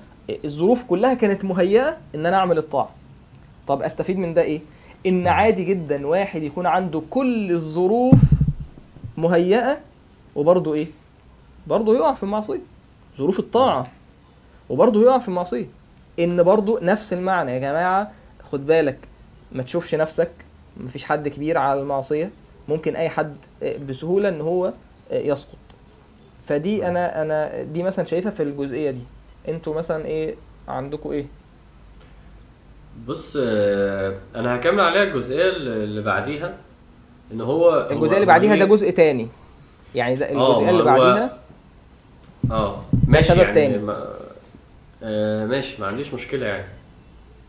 الظروف 0.44 0.84
كلها 0.84 1.14
كانت 1.14 1.44
مهيئة 1.44 1.96
إن 2.14 2.26
أنا 2.26 2.36
أعمل 2.36 2.58
الطاعة. 2.58 2.90
طب 3.66 3.82
أستفيد 3.82 4.18
من 4.18 4.34
ده 4.34 4.42
إيه؟ 4.42 4.60
إن 5.06 5.26
عادي 5.26 5.64
جدا 5.64 6.06
واحد 6.06 6.42
يكون 6.42 6.66
عنده 6.66 7.02
كل 7.10 7.50
الظروف 7.50 8.20
مهيئة 9.16 9.78
وبرضه 10.36 10.74
إيه؟ 10.74 10.86
برضه 11.66 11.94
يقع 11.96 12.12
في 12.12 12.22
المعصية. 12.22 12.60
ظروف 13.18 13.38
الطاعة. 13.38 13.86
وبرضه 14.68 15.02
يقع 15.02 15.18
في 15.18 15.28
المعصية. 15.28 15.66
إن 16.18 16.42
برضه 16.42 16.80
نفس 16.82 17.12
المعنى 17.12 17.52
يا 17.52 17.58
جماعة 17.58 18.12
خد 18.52 18.66
بالك 18.66 18.98
ما 19.52 19.62
تشوفش 19.62 19.94
نفسك 19.94 20.30
مفيش 20.76 21.04
حد 21.04 21.28
كبير 21.28 21.58
على 21.58 21.80
المعصية. 21.80 22.30
ممكن 22.68 22.96
أي 22.96 23.08
حد 23.08 23.36
بسهولة 23.88 24.28
إن 24.28 24.40
هو 24.40 24.72
يسقط. 25.10 25.58
فدي 26.46 26.86
أنا 26.88 27.22
أنا 27.22 27.62
دي 27.62 27.82
مثلا 27.82 28.04
شايفها 28.04 28.30
في 28.30 28.42
الجزئية 28.42 28.90
دي. 28.90 29.02
أنتوا 29.48 29.74
مثلا 29.74 30.04
إيه 30.04 30.34
عندكم 30.68 31.10
إيه؟ 31.10 31.26
بص 33.06 33.36
آه، 33.40 34.14
أنا 34.36 34.56
هكمل 34.56 34.80
عليها 34.80 35.02
الجزئية 35.02 35.48
اللي 35.50 36.02
بعديها 36.02 36.54
إن 37.32 37.40
هو 37.40 37.88
الجزئية 37.90 38.16
اللي 38.16 38.26
بعديها 38.26 38.56
ده 38.56 38.64
جزء 38.64 38.90
تاني. 38.90 39.28
يعني 39.94 40.14
ده 40.14 40.26
آه، 40.26 40.48
الجزئية 40.50 40.70
اللي 40.70 40.82
بعديها؟ 40.82 41.38
آه 42.50 42.82
ماشي 43.08 43.28
سبب 43.28 43.38
يعني 43.38 43.54
تاني. 43.54 43.78
ما 43.78 44.06
آه 45.02 45.46
ماشي 45.46 45.80
ما 45.82 45.86
عنديش 45.86 46.14
مشكلة 46.14 46.46
يعني. 46.46 46.64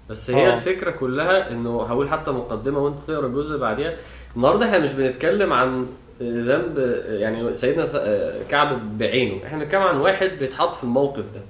بس 0.09 0.31
هي 0.31 0.49
آه. 0.49 0.53
الفكرة 0.53 0.91
كلها 0.91 1.51
إنه 1.51 1.83
هقول 1.83 2.09
حتى 2.09 2.31
مقدمة 2.31 2.79
وأنت 2.79 2.97
تقرأ 3.07 3.27
الجزء 3.27 3.47
اللي 3.47 3.57
بعديها. 3.59 3.93
النهارده 4.35 4.65
إحنا 4.65 4.79
مش 4.79 4.93
بنتكلم 4.93 5.53
عن 5.53 5.87
ذنب 6.21 6.77
يعني 7.05 7.55
سيدنا 7.55 7.85
آه، 7.95 8.43
كعب 8.49 8.97
بعينه. 8.97 9.45
إحنا 9.45 9.57
بنتكلم 9.63 9.81
عن 9.81 9.97
واحد 9.97 10.29
بيتحط 10.39 10.75
في 10.75 10.83
الموقف 10.83 11.23
ده. 11.33 11.41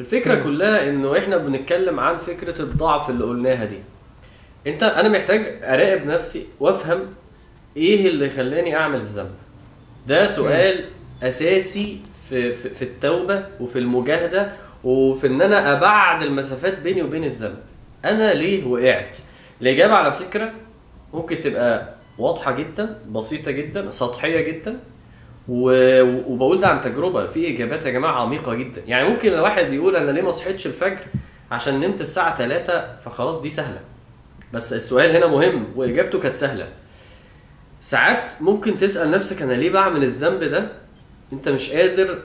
الفكرة. 0.00 0.34
كلها 0.34 0.88
إنه 0.88 1.18
إحنا 1.18 1.36
بنتكلم 1.36 2.00
عن 2.00 2.16
فكرة 2.16 2.62
الضعف 2.62 3.10
اللي 3.10 3.24
قلناها 3.24 3.64
دي. 3.64 3.78
أنت 4.66 4.82
أنا 4.82 5.08
محتاج 5.08 5.58
أراقب 5.62 6.06
نفسي 6.06 6.46
وأفهم 6.60 7.00
إيه 7.76 8.08
اللي 8.08 8.30
خلاني 8.30 8.76
أعمل 8.76 8.96
الذنب. 8.96 9.30
ده 10.06 10.26
سؤال 10.26 10.84
أساسي 11.22 11.98
في, 12.28 12.52
في 12.52 12.70
في 12.70 12.82
التوبة 12.82 13.44
وفي 13.60 13.78
المجاهدة 13.78 14.52
وفي 14.84 15.26
إن 15.26 15.42
أنا 15.42 15.72
أبعد 15.78 16.22
المسافات 16.22 16.78
بيني 16.78 17.02
وبين 17.02 17.24
الذنب. 17.24 17.58
أنا 18.04 18.34
ليه 18.34 18.64
وقعت؟ 18.66 19.16
الإجابة 19.62 19.94
على 19.94 20.12
فكرة 20.12 20.52
ممكن 21.14 21.40
تبقى 21.40 21.94
واضحة 22.18 22.52
جدا 22.56 22.98
بسيطة 23.10 23.50
جدا 23.50 23.90
سطحية 23.90 24.40
جدا 24.40 24.76
وبقول 25.48 26.60
ده 26.60 26.68
عن 26.68 26.80
تجربة. 26.80 27.26
في 27.26 27.54
إجابات 27.54 27.86
يا 27.86 27.90
جماعة 27.90 28.22
عميقة 28.22 28.54
جدا. 28.54 28.82
يعني 28.86 29.08
ممكن 29.08 29.32
الواحد 29.32 29.72
يقول 29.72 29.96
أنا 29.96 30.10
ليه 30.10 30.22
ما 30.22 30.30
صحيتش 30.30 30.66
الفجر 30.66 31.04
عشان 31.50 31.80
نمت 31.80 32.00
الساعة 32.00 32.36
3 32.36 32.96
فخلاص 33.04 33.40
دي 33.40 33.50
سهلة. 33.50 33.80
بس 34.52 34.72
السؤال 34.72 35.16
هنا 35.16 35.26
مهم 35.26 35.66
وإجابته 35.76 36.18
كانت 36.18 36.34
سهلة. 36.34 36.68
ساعات 37.80 38.32
ممكن 38.40 38.76
تسأل 38.76 39.10
نفسك 39.10 39.42
أنا 39.42 39.52
ليه 39.52 39.70
بعمل 39.70 40.04
الذنب 40.04 40.44
ده؟ 40.44 40.68
أنت 41.32 41.48
مش 41.48 41.70
قادر 41.70 42.18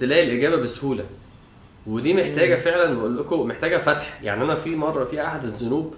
تلاقي 0.00 0.26
الإجابة 0.26 0.56
بسهولة. 0.56 1.04
ودي 1.86 2.14
محتاجة 2.14 2.56
فعلا 2.56 2.94
بقول 2.94 3.18
لكم 3.18 3.40
محتاجة 3.40 3.76
فتح. 3.76 4.18
يعني 4.22 4.44
أنا 4.44 4.54
في 4.54 4.76
مرة 4.76 5.04
في 5.04 5.24
أحد 5.24 5.44
الذنوب 5.44 5.94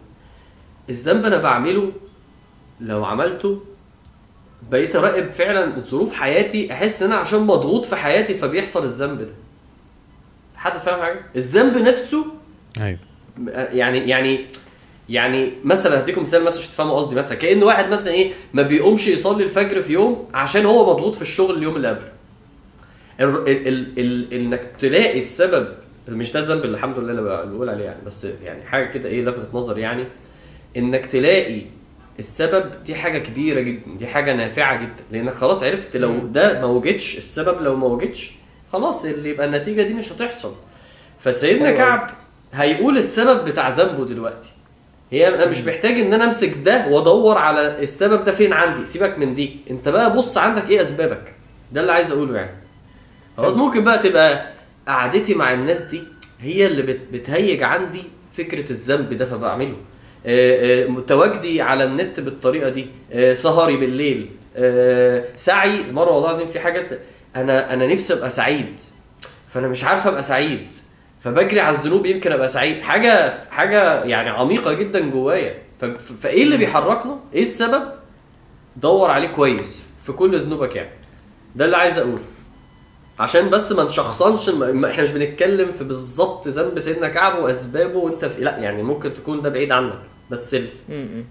الذنب 0.90 1.26
أنا 1.26 1.36
بعمله 1.36 1.93
لو 2.80 3.05
عملته 3.05 3.61
بقيت 4.70 4.96
أراقب 4.96 5.30
فعلا 5.30 5.80
ظروف 5.90 6.12
حياتي 6.12 6.72
أحس 6.72 7.02
إن 7.02 7.12
أنا 7.12 7.20
عشان 7.20 7.38
مضغوط 7.40 7.84
في 7.86 7.96
حياتي 7.96 8.34
فبيحصل 8.34 8.84
الذنب 8.84 9.18
ده. 9.18 9.32
حد 10.56 10.78
فاهم 10.78 11.00
حاجة؟ 11.00 11.20
الذنب 11.36 11.76
نفسه 11.78 12.26
أيوه. 12.80 12.98
يعني 13.48 13.98
يعني 14.08 14.40
يعني 15.08 15.52
مثلا 15.64 16.00
هديكم 16.00 16.22
مثال 16.22 16.44
مثلا 16.44 16.58
عشان 16.60 16.70
تفهموا 16.72 16.96
قصدي 16.96 17.16
مثلا. 17.16 17.38
كأن 17.38 17.62
واحد 17.62 17.88
مثلا 17.88 18.12
إيه 18.12 18.32
ما 18.52 18.62
بيقومش 18.62 19.06
يصلي 19.06 19.44
الفجر 19.44 19.82
في 19.82 19.92
يوم 19.92 20.28
عشان 20.34 20.66
هو 20.66 20.94
مضغوط 20.94 21.14
في 21.14 21.22
الشغل 21.22 21.58
اليوم 21.58 21.76
اللي 21.76 21.88
قبله. 21.88 22.12
إنك 24.32 24.66
تلاقي 24.80 25.18
السبب 25.18 25.68
مش 26.08 26.32
ده 26.32 26.40
الذنب 26.40 26.64
الحمد 26.64 26.98
لله 26.98 27.10
اللي 27.10 27.22
بقول 27.56 27.68
عليه 27.68 27.84
يعني 27.84 28.04
بس 28.06 28.26
يعني 28.44 28.64
حاجة 28.64 28.84
كده 28.90 29.08
إيه 29.08 29.24
لفتت 29.24 29.54
نظر 29.54 29.78
يعني 29.78 30.04
إنك 30.76 31.06
تلاقي 31.06 31.62
السبب 32.22 32.84
دي 32.84 32.94
حاجة 32.94 33.18
كبيرة 33.18 33.60
جدا 33.60 33.82
دي 33.98 34.06
حاجة 34.06 34.32
نافعة 34.32 34.76
جدا 34.82 35.02
لانك 35.10 35.34
خلاص 35.34 35.62
عرفت 35.62 35.96
لو 35.96 36.18
ده 36.18 36.60
ما 36.60 36.66
وجدش 36.66 37.16
السبب 37.16 37.62
لو 37.62 37.76
ما 37.76 37.86
وجدش 37.86 38.32
خلاص 38.72 39.04
اللي 39.04 39.28
يبقى 39.30 39.46
النتيجة 39.46 39.82
دي 39.82 39.94
مش 39.94 40.12
هتحصل. 40.12 40.54
فسيدنا 41.20 41.66
أيوة. 41.66 41.78
كعب 41.78 42.10
هيقول 42.52 42.98
السبب 42.98 43.44
بتاع 43.44 43.68
ذنبه 43.68 44.04
دلوقتي. 44.04 44.50
هي 45.10 45.28
أنا 45.28 45.46
مش 45.46 45.58
محتاج 45.60 45.92
إن 46.00 46.12
أنا 46.12 46.24
أمسك 46.24 46.58
ده 46.64 46.86
وأدور 46.88 47.38
على 47.38 47.82
السبب 47.82 48.24
ده 48.24 48.32
فين 48.32 48.52
عندي 48.52 48.86
سيبك 48.86 49.18
من 49.18 49.34
دي. 49.34 49.56
أنت 49.70 49.88
بقى 49.88 50.16
بص 50.16 50.38
عندك 50.38 50.70
إيه 50.70 50.80
أسبابك؟ 50.80 51.32
ده 51.72 51.80
اللي 51.80 51.92
عايز 51.92 52.12
أقوله 52.12 52.36
يعني. 52.36 52.56
خلاص 53.36 53.56
ممكن 53.56 53.84
بقى 53.84 53.98
تبقى 53.98 54.52
قعدتي 54.88 55.34
مع 55.34 55.52
الناس 55.52 55.82
دي 55.82 56.02
هي 56.40 56.66
اللي 56.66 56.82
بت- 56.82 57.08
بتهيج 57.12 57.62
عندي 57.62 58.02
فكرة 58.32 58.70
الذنب 58.72 59.12
ده 59.14 59.24
فبعمله. 59.24 59.76
تواجدي 61.06 61.62
على 61.62 61.84
النت 61.84 62.20
بالطريقة 62.20 62.68
دي. 62.68 62.86
آه، 63.12 63.32
سهري 63.32 63.76
بالليل. 63.76 64.30
آه، 64.56 65.24
سعي 65.36 65.92
مرة 65.92 66.10
والله 66.10 66.28
العظيم 66.30 66.46
في 66.46 66.60
حاجات 66.60 67.00
أنا 67.36 67.72
أنا 67.72 67.86
نفسي 67.86 68.12
أبقى 68.14 68.30
سعيد. 68.30 68.80
فأنا 69.48 69.68
مش 69.68 69.84
عارف 69.84 70.06
أبقى 70.06 70.22
سعيد. 70.22 70.72
فبجري 71.20 71.60
على 71.60 71.76
الذنوب 71.76 72.06
يمكن 72.06 72.32
أبقى 72.32 72.48
سعيد. 72.48 72.80
حاجة 72.82 73.32
حاجة 73.50 74.04
يعني 74.04 74.30
عميقة 74.30 74.72
جدا 74.72 75.00
جوايا. 75.10 75.54
فإيه 76.20 76.42
اللي 76.42 76.56
بيحركنا؟ 76.56 77.18
إيه 77.34 77.42
السبب؟ 77.42 77.82
دور 78.76 79.10
عليه 79.10 79.28
كويس 79.28 79.82
في 80.04 80.12
كل 80.12 80.38
ذنوبك 80.38 80.76
يعني. 80.76 80.90
ده 81.56 81.64
اللي 81.64 81.76
عايز 81.76 81.98
أقوله. 81.98 82.22
عشان 83.18 83.50
بس 83.50 83.72
ما 83.72 83.84
نشخصنش 83.84 84.48
الم- 84.48 84.80
ما 84.80 84.90
إحنا 84.90 85.02
مش 85.02 85.10
بنتكلم 85.10 85.72
في 85.72 85.84
بالظبط 85.84 86.48
ذنب 86.48 86.78
سيدنا 86.78 87.08
كعب 87.08 87.38
وأسبابه 87.42 87.98
وأنت 87.98 88.24
في 88.24 88.40
لا 88.40 88.58
يعني 88.58 88.82
ممكن 88.82 89.14
تكون 89.14 89.40
ده 89.40 89.48
بعيد 89.48 89.72
عنك. 89.72 89.98
بس. 90.33 90.57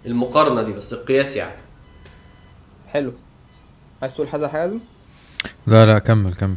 المقارنة 0.05 0.61
دي 0.61 0.71
بس 0.71 0.93
القياس 0.93 1.35
يعني. 1.35 1.53
حلو. 2.93 3.13
عايز 4.01 4.15
تقول 4.15 4.27
حاجة 4.27 4.43
يا 4.43 4.47
حازم؟ 4.47 4.79
لا 5.67 5.85
لا 5.85 5.99
كمل 5.99 6.35
كمل. 6.35 6.55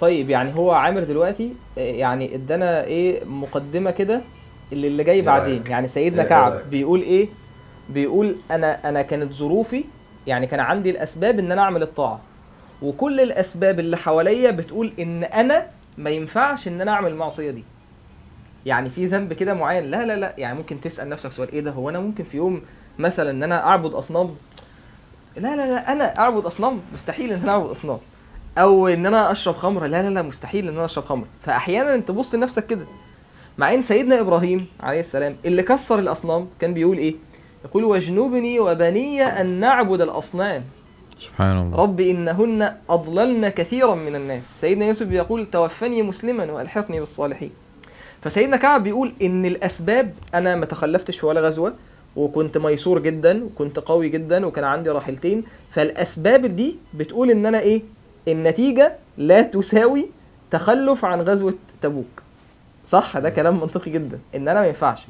طيب 0.00 0.30
يعني 0.30 0.54
هو 0.54 0.70
عامر 0.70 1.04
دلوقتي 1.04 1.52
آه، 1.78 1.80
يعني 1.80 2.34
ادانا 2.34 2.84
إيه 2.84 3.24
مقدمة 3.24 3.90
كده 3.90 4.20
اللي 4.72 4.86
اللي 4.86 5.04
جاي 5.04 5.14
إيه 5.14 5.22
بعدين؟ 5.22 5.64
يعني 5.68 5.88
سيدنا 5.88 6.22
إيه 6.22 6.28
كعب 6.28 6.52
رأيك؟ 6.52 6.66
بيقول 6.66 7.00
إيه؟ 7.02 7.28
بيقول 7.88 8.36
أنا 8.50 8.88
أنا 8.88 9.02
كانت 9.02 9.32
ظروفي 9.32 9.84
يعني 10.26 10.46
كان 10.46 10.60
عندي 10.60 10.90
الأسباب 10.90 11.38
إن 11.38 11.52
أنا 11.52 11.62
أعمل 11.62 11.82
الطاعة. 11.82 12.20
وكل 12.82 13.20
الأسباب 13.20 13.80
اللي 13.80 13.96
حواليا 13.96 14.50
بتقول 14.50 14.92
إن 14.98 15.24
أنا 15.24 15.66
ما 15.98 16.10
ينفعش 16.10 16.68
إن 16.68 16.80
أنا 16.80 16.90
أعمل 16.90 17.10
المعصية 17.10 17.50
دي. 17.50 17.64
يعني 18.66 18.90
في 18.90 19.06
ذنب 19.06 19.32
كده 19.32 19.54
معين. 19.54 19.84
لا 19.84 20.06
لا 20.06 20.16
لا 20.16 20.34
يعني 20.38 20.58
ممكن 20.58 20.80
تسأل 20.80 21.08
نفسك 21.08 21.32
سؤال 21.32 21.52
إيه 21.52 21.60
ده؟ 21.60 21.70
هو 21.70 21.90
أنا 21.90 22.00
ممكن 22.00 22.24
في 22.24 22.36
يوم 22.36 22.62
مثلا 22.98 23.30
إن 23.30 23.42
أنا 23.42 23.66
أعبد 23.66 23.92
أصنام؟ 23.94 24.30
لا 25.36 25.56
لا 25.56 25.70
لا 25.70 25.92
أنا 25.92 26.18
أعبد 26.18 26.46
أصنام 26.46 26.80
مستحيل 26.94 27.32
إن 27.32 27.40
أنا 27.42 27.52
أعبد 27.52 27.70
أصنام. 27.70 27.98
أو 28.58 28.88
إن 28.88 29.06
أنا 29.06 29.32
أشرب 29.32 29.54
خمر؟ 29.54 29.86
لا 29.86 30.02
لا 30.02 30.08
لا 30.08 30.22
مستحيل 30.22 30.68
إن 30.68 30.74
أنا 30.74 30.84
أشرب 30.84 31.04
خمر. 31.04 31.24
فاحيانا 31.42 31.94
أنت 31.94 32.08
تبص 32.08 32.34
لنفسك 32.34 32.66
كده. 32.66 32.84
مع 33.58 33.74
إن 33.74 33.82
سيدنا 33.82 34.20
إبراهيم 34.20 34.66
عليه 34.80 35.00
السلام 35.00 35.36
اللي 35.44 35.62
كسر 35.62 35.98
الأصنام 35.98 36.48
كان 36.60 36.74
بيقول 36.74 36.98
إيه؟ 36.98 37.14
يقول 37.64 37.84
واجنبني 37.84 38.60
وبني 38.60 39.22
أن 39.22 39.46
نعبد 39.60 40.00
الأصنام. 40.00 40.64
سبحان 41.18 41.60
الله. 41.60 41.76
رب 41.76 42.00
إنهن 42.00 42.76
أضللن 42.90 43.48
كثيرا 43.48 43.94
من 43.94 44.16
الناس. 44.16 44.60
سيدنا 44.60 44.86
يوسف 44.86 45.06
بيقول 45.06 45.46
توفني 45.50 46.02
مسلما 46.02 46.52
وألحقني 46.52 47.00
بالصالحين. 47.00 47.50
فسيدنا 48.24 48.56
كعب 48.56 48.82
بيقول 48.82 49.12
إن 49.22 49.46
الأسباب 49.46 50.14
أنا 50.34 50.56
ما 50.56 50.66
تخلفتش 50.66 51.18
في 51.18 51.26
ولا 51.26 51.40
غزوة 51.40 51.74
وكنت 52.16 52.58
ميسور 52.58 52.98
جدا 52.98 53.44
وكنت 53.44 53.78
قوي 53.78 54.08
جدا 54.08 54.46
وكان 54.46 54.64
عندي 54.64 54.90
راحلتين. 54.90 55.44
فالأسباب 55.70 56.46
دي 56.46 56.76
بتقول 56.94 57.30
إن 57.30 57.46
أنا 57.46 57.60
إيه؟ 57.60 57.82
النتيجة 58.28 58.96
لا 59.16 59.42
تساوي 59.42 60.06
تخلف 60.50 61.04
عن 61.04 61.20
غزوة 61.20 61.54
تبوك. 61.82 62.22
صح؟ 62.86 63.18
ده 63.18 63.30
كلام 63.30 63.60
منطقي 63.60 63.90
جدا. 63.90 64.18
إن 64.34 64.48
أنا 64.48 64.60
ما 64.60 64.66
ينفعش. 64.66 65.06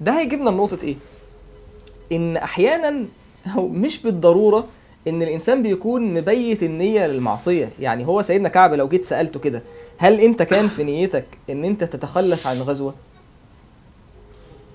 ده 0.00 0.18
هيجيبنا 0.18 0.50
لنقطة 0.50 0.78
إيه؟ 0.82 0.96
إن 2.12 2.36
أحيانا 2.36 3.04
هو 3.48 3.68
مش 3.68 4.02
بالضرورة 4.02 4.68
إن 5.08 5.22
الإنسان 5.22 5.62
بيكون 5.62 6.14
مبيت 6.14 6.62
النية 6.62 7.06
للمعصية 7.06 7.70
يعني 7.80 8.06
هو 8.06 8.22
سيدنا 8.22 8.48
كعب 8.48 8.74
لو 8.74 8.88
جيت 8.88 9.04
سألته 9.04 9.40
كده 9.40 9.62
هل 9.98 10.20
أنت 10.20 10.42
كان 10.42 10.68
في 10.68 10.84
نيتك 10.84 11.24
إن 11.50 11.64
أنت 11.64 11.84
تتخلف 11.84 12.46
عن 12.46 12.62
غزوه 12.62 12.94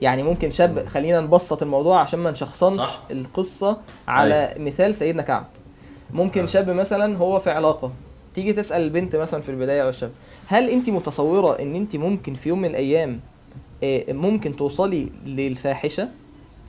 يعني 0.02 0.24
ممكن 0.24 0.50
شاب. 0.50 0.86
خلينا 0.88 1.22
نبسط 1.22 1.62
الموضوع 1.64 2.00
عشان 2.00 2.20
ما 2.20 2.32
نشخصنش 2.32 2.78
صح. 2.78 3.02
القصة 3.12 3.78
على 4.08 4.56
مثال 4.58 4.96
سيدنا 4.96 5.22
كعب 5.22 5.46
ممكن 6.14 6.42
آه. 6.42 6.46
شاب 6.46 6.70
مثلا 6.70 7.18
هو 7.18 7.40
في 7.40 7.50
علاقة 7.50 7.92
تيجي 8.36 8.54
تسأل 8.54 8.82
البنت 8.82 9.16
مثلا 9.16 9.42
في 9.42 9.50
البداية 9.50 9.84
أو 9.84 9.90
الشاب 9.90 10.12
هل 10.48 10.70
أنت 10.70 10.90
متصورة 10.90 11.60
إن 11.60 11.76
أنت 11.76 11.96
ممكن 11.96 12.34
في 12.34 12.50
يوم 12.50 12.62
من 12.62 12.70
الأيام 12.70 13.20
آه، 13.84 14.14
ممكن 14.14 14.56
توصلي 14.56 15.08
للفاحشة 15.26 16.10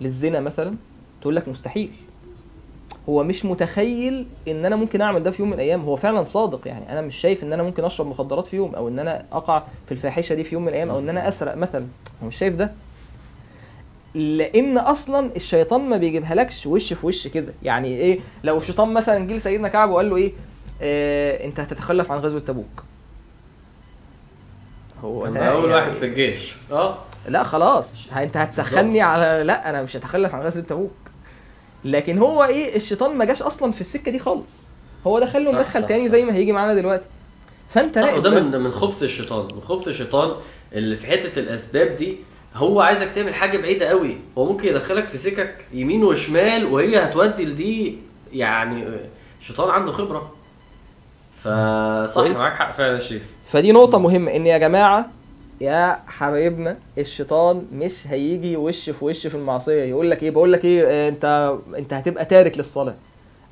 للزنا 0.01 0.41
مثلا 0.41 0.75
تقول 1.21 1.37
لك 1.37 1.49
مستحيل 1.49 1.91
هو 3.09 3.23
مش 3.25 3.45
متخيل 3.45 4.27
إن 4.49 4.65
أنا 4.65 4.77
ممكن 4.77 5.01
أعمل 5.01 5.23
ده 5.23 5.31
في 5.31 5.43
يوم 5.43 5.49
من 5.49 5.55
الأيام. 5.55 5.85
هو 5.85 5.97
فعلا 5.97 6.25
صادق. 6.25 6.61
يعني 6.69 6.93
أنا 6.93 7.01
مش 7.01 7.17
شايف 7.17 7.43
إن 7.43 7.53
أنا 7.53 7.63
ممكن 7.63 7.85
أشرب 7.85 8.07
مخدرات 8.07 8.47
في 8.47 8.57
يوم 8.57 8.75
أو 8.75 8.89
إن 8.89 8.99
أنا 8.99 9.25
أقع 9.33 9.63
في 9.87 9.93
الفاحشة 9.93 10.35
دي 10.35 10.45
في 10.45 10.55
يوم 10.55 10.63
من 10.63 10.69
الأيام 10.69 10.91
أو 10.91 10.99
إن 10.99 11.09
أنا 11.09 11.29
أسرق 11.29 11.55
مثلا. 11.55 11.87
هو 12.23 12.27
مش 12.27 12.37
شايف 12.37 12.55
ده. 12.57 12.73
لأن 14.15 14.79
أصلا 14.79 15.31
الشيطان 15.37 15.81
ما 15.89 15.97
بيجيبها 15.97 16.35
لكش 16.35 16.67
وش 16.67 16.93
في 16.93 17.07
وش 17.07 17.29
كده. 17.29 17.53
يعني 17.63 17.89
إيه؟ 17.89 18.21
لو 18.45 18.59
الشيطان 18.59 18.93
مثلا 18.93 19.27
جه 19.29 19.33
لسيدنا 19.37 19.69
كعب 19.69 19.91
وقال 19.91 20.11
له 20.11 20.17
إيه؟ 20.17 20.33
آه 20.83 21.45
أنت 21.45 21.61
هتتخلف 21.61 22.13
عن 22.13 22.19
غزوة 22.19 22.41
تبوك. 22.41 22.85
هو 25.05 25.27
أول 25.27 25.37
يعني- 25.37 25.55
واحد 25.55 25.93
في 25.93 26.07
الجيش. 26.07 26.57
آه 26.73 26.99
لا 27.29 27.43
خلاص. 27.43 28.09
أنت 28.17 28.37
هتسخني 28.37 29.01
على 29.01 29.43
لا 29.45 29.71
أنا 29.71 29.83
مش 29.83 29.97
هتخلف 29.97 30.35
عن 30.35 30.41
غزوة 30.43 30.63
تبوك. 30.63 30.91
لكن 31.85 32.19
هو 32.19 32.45
إيه 32.45 32.77
الشيطان 32.77 33.17
ما 33.17 33.25
جاش 33.25 33.43
أصلا 33.43 33.73
في 33.73 33.81
السكة 33.81 34.11
دي 34.11 34.19
خالص 34.19 34.63
هو 35.07 35.19
دخل 35.19 35.45
له 35.45 35.53
مدخل 35.53 35.87
تاني 35.87 36.05
صح. 36.07 36.13
زي 36.13 36.25
ما 36.25 36.35
هيجي 36.35 36.53
معانا 36.53 36.75
دلوقتي 36.75 37.05
فأنت 37.75 37.99
وده 37.99 38.31
ده. 38.31 38.41
من 38.41 38.61
من 38.61 38.71
خبث 38.73 39.03
الشيطان 39.03 39.49
من 39.55 39.61
خبث 39.61 39.89
الشيطان 39.89 40.33
اللي 40.73 40.97
في 40.97 41.07
حتة 41.07 41.39
الأسباب 41.39 41.97
دي 41.97 42.17
هو 42.55 42.81
عايزك 42.81 43.09
تعمل 43.15 43.35
حاجة 43.35 43.59
بعيدة 43.59 43.87
قوي 43.87 44.19
هو 44.39 44.45
ممكن 44.45 44.69
يدخلك 44.69 45.09
في 45.09 45.17
سكك 45.19 45.65
يمين 45.73 46.05
وشمال 46.05 46.65
وهي 46.67 47.05
هتودي 47.05 47.45
لدي 47.45 47.99
يعني 48.33 48.85
الشيطان 49.41 49.71
عنده 49.71 49.93
خبرة 49.93 50.33
فصح. 51.37 52.41
معاك 52.41 52.53
حق 52.53 52.77
فعلا 52.77 52.95
يا 52.95 53.01
شريف 53.03 53.23
فدي 53.47 53.73
نقطة 53.73 53.99
مهمة 53.99 54.37
إن 54.37 54.47
يا 54.47 54.59
جماعة 54.59 55.11
يا 55.61 56.01
حبايبنا 56.07 56.77
الشيطان 56.99 57.67
مش 57.73 58.07
هيجي 58.07 58.57
وش 58.57 58.91
في 58.91 59.05
وش 59.05 59.27
في 59.27 59.35
المعصية. 59.35 59.83
يقول 59.83 60.11
لك 60.11 60.23
إيه؟ 60.23 60.31
بقول 60.31 60.53
لك 60.53 60.65
إيه؟ 60.65 60.85
آه، 60.87 61.09
أنت 61.09 61.57
أنت 61.79 61.93
هتبقى 61.93 62.25
تارك 62.25 62.59
للصلاة. 62.59 62.95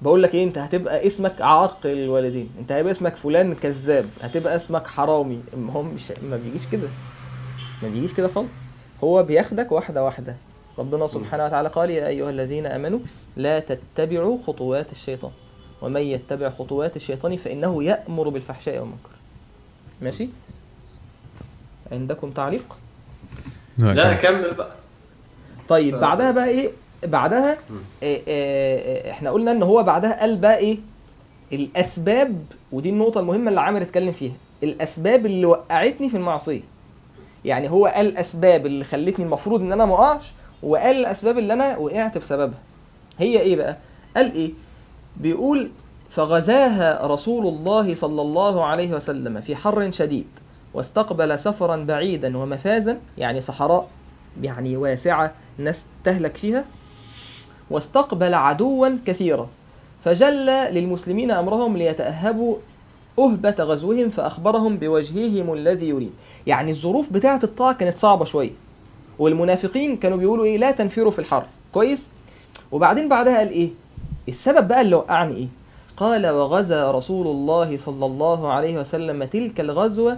بقول 0.02 0.22
لك 0.22 0.34
إيه؟ 0.34 0.44
أنت 0.44 0.58
هتبقى 0.58 1.06
اسمك 1.06 1.40
عاق 1.40 1.78
الوالدين. 1.84 2.50
أنت 2.60 2.72
هيبقى 2.72 2.92
اسمك 2.92 3.16
فلان 3.16 3.54
كذاب. 3.54 4.06
هتبقى 4.22 4.56
اسمك 4.56 4.86
حرامي. 4.86 5.40
هم 5.56 5.94
مش 5.94 6.12
ما 6.30 6.36
بيجيش 6.36 6.66
كده. 6.72 6.88
ما 7.82 7.88
بيجيش 7.88 8.14
كده 8.14 8.28
خالص. 8.28 8.56
هو 9.04 9.22
بياخدك 9.22 9.72
واحدة 9.72 10.04
واحدة. 10.04 10.36
ربنا 10.78 11.06
سبحانه 11.06 11.44
وتعالى 11.44 11.68
قال 11.68 11.90
يا 11.90 12.08
أيها 12.08 12.30
الذين 12.30 12.66
آمنوا 12.66 12.98
لا 13.36 13.60
تتبعوا 13.60 14.38
خطوات 14.46 14.92
الشيطان. 14.92 15.30
ومن 15.82 16.00
يتبع 16.00 16.50
خطوات 16.50 16.96
الشيطان 16.96 17.36
فإنه 17.36 17.84
يأمر 17.84 18.28
بالفحشاء 18.28 18.78
والمنكر. 18.78 19.10
ماشي؟ 20.02 20.28
عندكم 21.92 22.30
تعليق؟ 22.30 22.76
لا 23.78 24.12
كمل. 24.14 24.54
بقى. 24.54 24.70
طيب 25.68 25.96
ف- 25.96 26.00
بعدها 26.00 26.30
بقى 26.30 26.48
إيه؟ 26.48 26.70
بعدها. 27.04 27.56
إيه 28.02 28.22
إيه 28.26 29.10
إحنا 29.10 29.30
قلنا 29.30 29.52
إن 29.52 29.62
هو 29.62 29.82
بعدها 29.82 30.20
قال 30.20 30.36
بقى 30.36 30.56
إيه؟ 30.58 30.78
الأسباب 31.52 32.42
ودي 32.72 32.90
النقطة 32.90 33.20
المهمة 33.20 33.48
اللي 33.48 33.60
عامر 33.60 33.82
اتكلم 33.82 34.12
فيها. 34.12 34.32
الأسباب 34.62 35.26
اللي 35.26 35.46
وقعتني 35.46 36.08
في 36.08 36.16
المعصية. 36.16 36.60
يعني 37.44 37.70
هو 37.70 37.86
قال 37.86 38.06
الاسباب 38.06 38.66
اللي 38.66 38.84
خلتني 38.84 39.24
المفروض 39.24 39.60
إن 39.60 39.72
أنا 39.72 39.84
ما 39.84 39.94
أقعش 39.94 40.22
وقال 40.62 40.96
الأسباب 40.96 41.38
اللي 41.38 41.52
أنا 41.52 41.76
وقعت 41.76 42.18
بسببها. 42.18 42.58
هي 43.18 43.40
إيه 43.40 43.56
بقى؟ 43.56 43.76
قال 44.16 44.32
إيه؟ 44.32 44.50
بيقول 45.16 45.70
فغزاها 46.10 47.06
رسول 47.06 47.46
الله 47.46 47.94
صلى 47.94 48.22
الله 48.22 48.64
عليه 48.64 48.92
وسلم 48.94 49.40
في 49.40 49.56
حر 49.56 49.90
شديد. 49.90 50.26
واستقبل 50.76 51.38
سفرا 51.38 51.76
بعيدا 51.76 52.38
ومفازا 52.38 52.98
يعني 53.18 53.40
صحراء 53.40 53.88
يعني 54.42 54.76
واسعة 54.76 55.32
ناس 55.58 55.86
تهلك 56.04 56.36
فيها 56.36 56.64
واستقبل 57.70 58.34
عدوا 58.34 58.88
كثيرا. 59.06 59.48
فجل 60.04 60.46
للمسلمين 60.46 61.30
أمرهم 61.30 61.76
ليتأهبوا 61.76 62.56
أهبة 63.18 63.54
غزوهم 63.58 64.10
فأخبرهم 64.10 64.76
بوجههم 64.76 65.52
الذي 65.52 65.88
يريد. 65.88 66.12
يعني 66.46 66.70
الظروف 66.70 67.12
بتاعة 67.12 67.40
الطاعة 67.44 67.72
كانت 67.74 67.98
صعبة 67.98 68.24
شوية 68.24 68.52
والمنافقين 69.18 69.96
كانوا 69.96 70.16
بيقولوا 70.18 70.44
إيه؟ 70.44 70.58
لا 70.58 70.70
تنفروا 70.70 71.10
في 71.10 71.18
الحر. 71.18 71.44
كويس؟ 71.72 72.08
وبعدين 72.72 73.08
بعدها 73.08 73.38
قال 73.38 73.50
إيه؟ 73.50 73.70
السبب 74.28 74.68
بقى 74.68 74.80
اللي 74.80 74.96
وقعني 74.96 75.36
إيه؟ 75.36 75.48
قال 75.96 76.26
وغزا 76.26 76.90
رسول 76.90 77.26
الله 77.26 77.76
صلى 77.76 78.06
الله 78.06 78.52
عليه 78.52 78.78
وسلم 78.80 79.24
تلك 79.24 79.60
الغزوة 79.60 80.16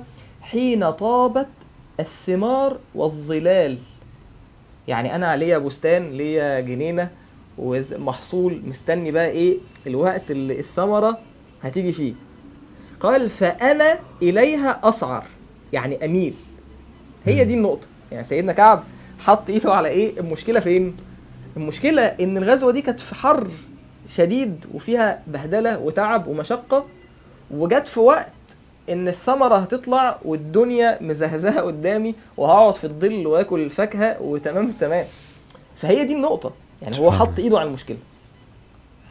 حين 0.51 0.91
طابت 0.91 1.47
الثمار 2.01 2.79
والظلال. 2.95 3.79
يعني 4.89 5.15
أنا 5.15 5.37
ليا 5.37 5.59
بستان 5.59 6.11
ليا 6.11 6.61
جنينة 6.61 7.11
ومحصول 7.59 8.63
مستني 8.67 9.11
بقى 9.11 9.31
إيه؟ 9.31 9.57
الوقت 9.87 10.31
اللي 10.31 10.61
الثمرة 10.61 11.19
هتيجي 11.63 11.93
فيه. 11.93 12.13
قال 13.01 13.31
فأنا 13.31 13.99
إليها 14.23 14.81
أسعر. 14.89 15.25
يعني 15.73 16.05
أميل. 16.05 16.35
هي 17.27 17.45
دي 17.45 17.55
النقطة. 17.55 17.87
يعني 18.13 18.25
سيدنا 18.25 18.53
كعب 18.53 18.83
حط 19.19 19.51
إيده 19.51 19.75
على 19.75 19.89
إيه؟ 19.89 20.21
المشكلة 20.21 20.61
فين؟ 20.61 20.97
المشكلة 21.57 22.03
إن 22.03 22.37
الغزوة 22.37 22.73
دي 22.73 22.83
كانت 22.83 23.01
في 23.01 23.15
حر 23.15 23.49
شديد 24.09 24.65
وفيها 24.75 25.23
بهدلة 25.27 25.79
وتعب 25.79 26.27
ومشقة 26.27 26.87
وجت 27.51 27.89
في 27.89 28.01
وقت 28.01 28.33
إن 28.93 29.09
الثمرة 29.09 29.57
هتطلع 29.57 30.19
والدنيا 30.25 31.03
مزهزهة 31.03 31.61
قدامي 31.61 32.15
وهقعد 32.37 32.75
في 32.75 32.85
الظل 32.85 33.27
وآكل 33.27 33.61
الفاكهة 33.61 34.23
وتمام 34.23 34.73
تمام. 34.73 35.07
فهي 35.77 36.05
دي 36.05 36.15
النقطة. 36.15 36.53
يعني 36.83 36.99
هو 36.99 37.13
حط. 37.13 37.39
إيده 37.39 37.59
على 37.59 37.69
المشكلة. 37.69 37.97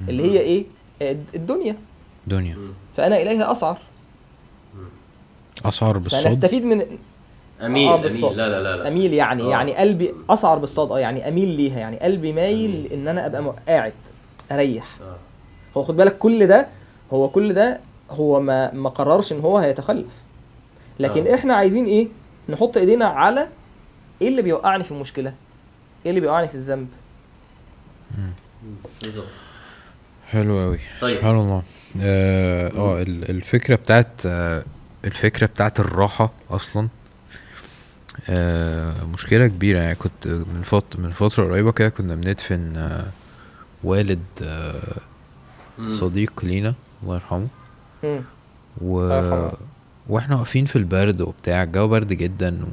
اللي 0.09 0.23
هي 0.31 0.39
إيه؟ 0.39 0.65
الدنيا. 1.35 1.75
دنيا. 2.27 2.57
فأنا 2.97 3.21
إليها 3.21 3.51
أسعر. 3.51 3.77
اسعار 5.65 5.93
فانا 5.93 6.03
بالصوت 6.03 6.25
استفيد 6.25 6.65
من 6.65 6.81
أميل 7.61 7.87
آه، 7.87 7.93
أميل. 7.93 8.01
بالظبط. 8.01 8.31
لا 8.31 8.49
لا 8.49 8.63
لا 8.63 8.77
لا. 8.77 8.87
أميل 8.87 9.13
يعني 9.13 9.43
آه. 9.43 9.49
يعني 9.49 9.75
قلبي 9.75 10.13
أسعر 10.29 10.57
بالصاد. 10.57 10.91
آه 10.91 10.99
يعني 10.99 11.27
أميل 11.27 11.47
ليها. 11.49 11.79
يعني 11.79 11.97
قلبي 11.99 12.33
مايل 12.33 12.89
إن 12.93 13.07
أنا 13.07 13.25
أبقى 13.25 13.53
قاعد 13.67 13.93
أريح. 14.51 14.97
آه. 15.01 15.15
هو 15.77 15.83
خد 15.83 15.95
بالك 15.97 16.17
كل 16.17 16.47
ده 16.47 16.67
هو 17.13 17.29
كل 17.29 17.53
ده 17.53 17.79
هو 18.09 18.39
ما 18.39 18.73
ما 18.73 18.89
قررش 18.89 19.31
إن 19.31 19.39
هو 19.39 19.57
هيتخلف. 19.57 20.05
لكن 20.99 21.27
آه. 21.27 21.35
إحنا 21.35 21.53
عايزين 21.53 21.85
إيه؟ 21.85 22.07
نحط 22.49 22.77
إيدينا 22.77 23.05
على 23.05 23.47
إيه 24.21 24.27
اللي 24.27 24.41
بيوقعني 24.41 24.83
في 24.83 24.91
المشكلة؟ 24.91 25.33
إيه 26.05 26.09
اللي 26.09 26.21
بيوقعني 26.21 26.47
في 26.47 26.55
الذنب؟ 26.55 26.87
بالظبط. 29.01 29.25
حلو 30.29 30.59
قوي 30.59 30.79
طيب. 31.01 31.17
سبحان 31.17 31.35
الله. 31.39 31.63
آه 32.01 32.67
آه، 32.77 33.01
ال- 33.01 33.29
الفكرة 33.29 33.75
بتاعت 33.75 34.07
آه، 34.25 34.63
الفكرة 35.05 35.45
بتاعت 35.47 35.79
الراحة 35.79 36.31
أصلا 36.51 36.87
آه، 38.29 39.03
مشكلة 39.13 39.47
كبيرة. 39.47 39.79
يعني 39.79 39.95
كنت 39.95 40.27
من 40.27 40.61
فتره 40.65 40.99
من 40.99 41.11
فترة 41.11 41.45
قريبة 41.45 41.71
كده 41.71 41.89
كنا 41.89 42.15
بندفن 42.15 42.77
آه، 42.77 43.05
والد 43.83 44.23
آه،. 44.41 44.97
صديق 45.89 46.31
لينا 46.43 46.73
الله 47.03 47.15
يرحمه. 47.15 47.47
و... 48.81 49.01
يرحمه. 49.01 49.51
وإحنا 50.09 50.35
واقفين 50.35 50.65
في 50.65 50.75
البرد 50.75 51.21
وبتاع 51.21 51.63
الجو 51.63 51.87
برد 51.87 52.13
جدا 52.13 52.59
و... 52.65 52.67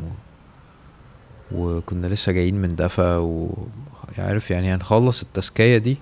وكنا 1.53 2.07
لسه 2.07 2.33
جايين 2.33 2.55
من 2.63 2.69
دفا 2.77 3.17
وعارف 3.17 4.51
يعني 4.51 4.75
هنخلص 4.75 5.23
التزكية 5.23 5.79
دي 5.79 5.97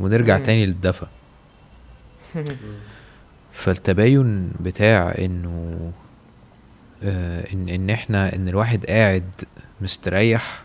ونرجع 0.00 0.38
مم. 0.38 0.44
تاني 0.44 0.66
للدفا. 0.66 1.08
فالتباين 3.52 4.50
بتاع 4.60 5.14
إنه 5.18 5.76
آه 7.04 7.44
إن 7.52 7.68
إن 7.68 7.90
إحنا 7.90 8.34
إن 8.36 8.48
الواحد 8.48 8.86
قاعد 8.86 9.24
مستريح 9.80 10.62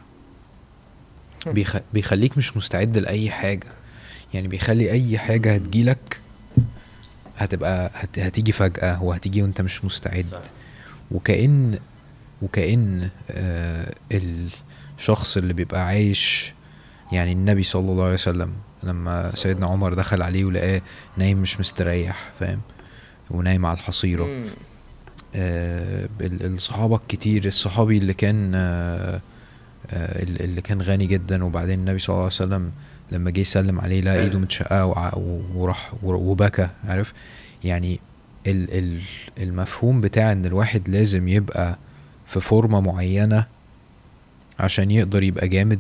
بيخ... 1.46 1.76
بيخليك 1.94 2.38
مش 2.38 2.58
مستعد 2.58 2.98
لأي 2.98 3.32
حاجة. 3.32 3.68
يعني 4.34 4.48
بيخلي 4.48 4.92
أي 4.92 5.18
حاجة 5.18 5.56
هتجيلك 5.56 6.20
هتبقى 7.38 7.92
هت... 7.94 8.20
هتيجي 8.20 8.52
فجأة 8.52 9.04
وهتيجي 9.04 9.42
وانت 9.42 9.62
مش 9.62 9.86
مستعد 9.86 10.26
صح. 10.32 10.42
وكأن 11.12 11.80
وكأن 12.42 13.10
آه 13.32 13.94
الشخص 14.98 15.38
اللي 15.38 15.54
بيبقى 15.54 15.86
عايش 15.86 16.54
يعني 17.12 17.32
النبي 17.32 17.64
صلى 17.64 17.92
الله 17.92 18.04
عليه 18.04 18.14
وسلم 18.14 18.50
لما 18.84 19.36
سيدنا 19.36 19.66
عمر 19.66 19.94
دخل 19.94 20.22
عليه 20.22 20.46
ولقاه 20.46 20.82
نايم 21.18 21.38
مش 21.38 21.60
مستريح 21.60 22.32
فاهم 22.40 22.60
ونايم 23.32 23.66
على 23.66 23.78
الحصيرة 23.78 24.24
مم. 24.26 24.46
آه 25.36 26.10
ال- 26.22 26.54
الصحابة 26.56 26.96
الكتير 26.96 27.46
الصحابي 27.46 27.98
اللي 27.98 28.14
كان 28.14 28.52
آه 28.56 29.22
آه، 29.92 30.24
ال- 30.24 30.42
اللي 30.42 30.62
كان 30.62 30.82
غني 30.82 31.06
جدا 31.06 31.44
وبعدين 31.44 31.80
النبي 31.80 32.00
صلى 32.00 32.10
الله 32.14 32.24
عليه 32.24 32.34
وسلم 32.34 32.72
لما 33.12 33.32
جه 33.32 33.40
يسلم 33.40 33.80
عليه 33.80 34.02
لقى 34.02 34.20
إيده 34.20 34.40
متشققة 34.40 34.86
وراح 35.56 35.94
ور- 36.04 36.16
وبكى 36.16 36.68
عارف؟ 36.88 37.14
يعني 37.64 38.00
ال 38.48 38.74
ال 38.78 39.02
المفهوم 39.44 40.02
بتاع 40.02 40.32
إن 40.32 40.46
الواحد 40.46 40.90
لازم 40.90 41.28
يبقى 41.28 41.76
في 42.28 42.40
فورمة 42.40 42.80
معينة 42.82 43.46
عشان 44.60 44.92
يقدر 44.92 45.24
يبقى 45.24 45.48
جامد 45.48 45.80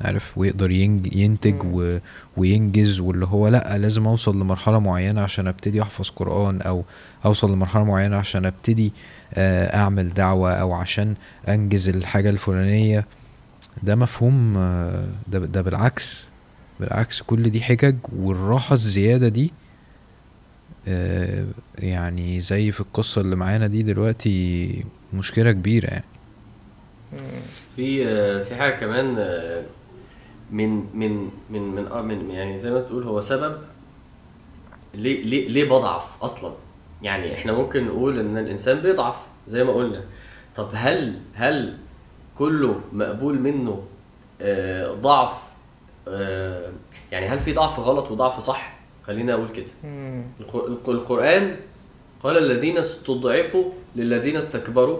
عارف؟ 0.00 0.38
ويقدر 0.38 0.70
ينتج. 0.70 1.54
و 1.64 1.98
وينجز 2.36 3.00
واللي 3.00 3.26
هو 3.26 3.48
لأ 3.48 3.78
لازم 3.78 4.06
أوصل 4.06 4.40
لمرحلة 4.40 4.78
معينة 4.78 5.20
عشان 5.20 5.46
أبتدي 5.48 5.82
أحفظ 5.82 6.10
قرآن 6.10 6.60
أو 6.62 6.84
أوصل 7.24 7.52
لمرحلة 7.52 7.84
معينة 7.84 8.16
عشان 8.16 8.46
أبتدي 8.46 8.92
آه، 9.34 9.76
أعمل 9.76 10.14
دعوة 10.14 10.52
أو 10.52 10.72
عشان 10.72 11.14
أنجز 11.48 11.88
الحاجة 11.88 12.30
الفلانية. 12.30 13.04
ده 13.82 13.94
مفهوم 13.94 14.54
ده 15.28 15.38
ده 15.38 15.62
بالعكس 15.62 16.26
بالعكس 16.80 17.22
كل 17.22 17.50
دي 17.50 17.60
حجج 17.60 17.96
والراحة 18.12 18.72
الزيادة 18.72 19.28
دي 19.28 19.52
آه، 20.88 21.44
يعني 21.78 22.40
زي 22.40 22.72
في 22.72 22.80
القصة 22.80 23.20
اللي 23.20 23.36
معانا 23.36 23.66
دي 23.66 23.82
دلوقتي 23.82 24.84
مشكلة 25.14 25.52
كبيرة 25.52 25.86
يعني. 25.86 26.04
في 27.76 28.08
آه، 28.08 28.44
في 28.44 28.54
حاجة 28.54 28.74
كمان 28.74 29.16
آه، 29.18 29.62
من 30.50 30.96
من 30.96 31.30
من 31.50 31.62
من 31.74 32.04
من 32.04 32.30
يعني 32.30 32.58
زي 32.58 32.70
ما 32.70 32.80
تقول 32.80 33.02
هو 33.02 33.20
سبب 33.20 33.58
ليه 34.94 35.22
ليه 35.24 35.48
ليه 35.48 35.64
بضعف 35.64 36.22
أصلا؟ 36.22 36.52
يعني 37.02 37.34
إحنا 37.34 37.52
ممكن 37.52 37.86
نقول 37.86 38.18
إن 38.18 38.38
الإنسان 38.38 38.80
بيضعف 38.80 39.16
زي 39.48 39.64
ما 39.64 39.72
قلنا. 39.72 40.04
طب 40.56 40.68
هل 40.74 41.18
هل 41.34 41.78
كله 42.40 42.80
مقبول 42.92 43.40
منه 43.40 43.82
آه، 44.40 44.92
ضعف 44.94 45.32
آه، 46.08 46.70
يعني 47.12 47.26
هل 47.26 47.38
في 47.40 47.52
ضعف 47.52 47.78
غلط 47.80 48.10
وضعف 48.10 48.38
صح؟ 48.40 48.72
خلينا 49.06 49.32
أقول 49.34 49.48
كده. 49.48 49.66
مم. 49.84 50.22
الق- 50.40 50.64
الق- 50.66 50.88
القرآن 50.90 51.56
قال 52.22 52.38
الذين 52.38 52.78
استضعفوا 52.78 53.64
للذين 53.96 54.36
استكبروا 54.36 54.98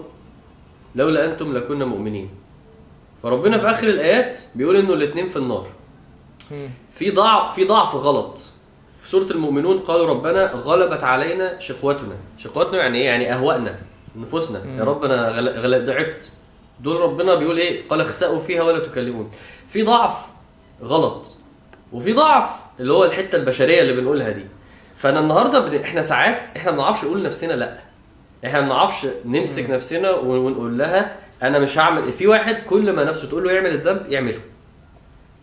لولا 0.95 1.25
أنتم 1.25 1.53
لكنا 1.57 1.85
مؤمنين. 1.85 2.29
فربنا 3.23 3.57
في 3.57 3.69
آخر 3.69 3.87
الآيات 3.87 4.37
بيقول 4.55 4.75
إنه 4.75 4.93
الاتنين 4.93 5.29
في 5.29 5.35
النار. 5.37 5.67
في 6.93 7.11
ضعف 7.11 7.55
في 7.55 7.65
ضعف 7.65 7.95
غلط. 7.95 8.37
في 8.99 9.09
سورة 9.09 9.31
المؤمنون 9.31 9.79
قالوا 9.79 10.07
ربنا 10.07 10.51
غلبت 10.51 11.03
علينا 11.03 11.59
شقوتنا. 11.59 12.15
شقوتنا 12.37 12.77
يعني 12.77 12.97
إيه؟ 12.97 13.05
يعني 13.05 13.33
اهوائنا 13.33 13.75
نفوسنا. 14.15 14.61
يا 14.77 14.83
رب 14.83 15.03
أنا 15.03 15.29
غل... 15.29 15.49
غل... 15.49 15.85
ضعفت. 15.85 16.33
دول 16.81 17.01
ربنا 17.01 17.35
بيقول 17.35 17.57
إيه؟ 17.57 17.87
قال 17.89 18.01
اخسأوا 18.01 18.39
فيها 18.39 18.63
ولا 18.63 18.79
تكلمون. 18.79 19.31
في 19.69 19.83
ضعف 19.83 20.13
غلط 20.83 21.35
وفي 21.93 22.13
ضعف 22.13 22.49
اللي 22.79 22.93
هو 22.93 23.03
الحتة 23.05 23.35
البشرية 23.35 23.81
اللي 23.81 23.93
بنقولها 23.93 24.29
دي. 24.29 24.45
فأنا 24.95 25.19
النهارده 25.19 25.59
بن... 25.59 25.75
إحنا 25.79 26.01
ساعات 26.01 26.47
إحنا 26.57 26.71
ما 26.71 26.77
بنعرفش 26.77 27.03
نقول 27.05 27.19
لنفسنا 27.19 27.53
لأ. 27.53 27.77
إحنا 28.45 28.61
ما 28.61 28.67
بنعرفش 28.67 29.07
نمسك 29.25 29.69
نفسنا 29.69 30.11
ون- 30.11 30.37
ونقول 30.37 30.77
لها 30.77 31.15
أنا 31.43 31.59
مش 31.59 31.77
هعمل 31.77 32.11
في 32.11 32.27
واحد 32.27 32.55
كل 32.55 32.93
ما 32.93 33.03
نفسه 33.03 33.27
تقول 33.27 33.43
له 33.43 33.51
يعمل 33.51 33.69
الذنب 33.71 34.05
يعمله. 34.09 34.39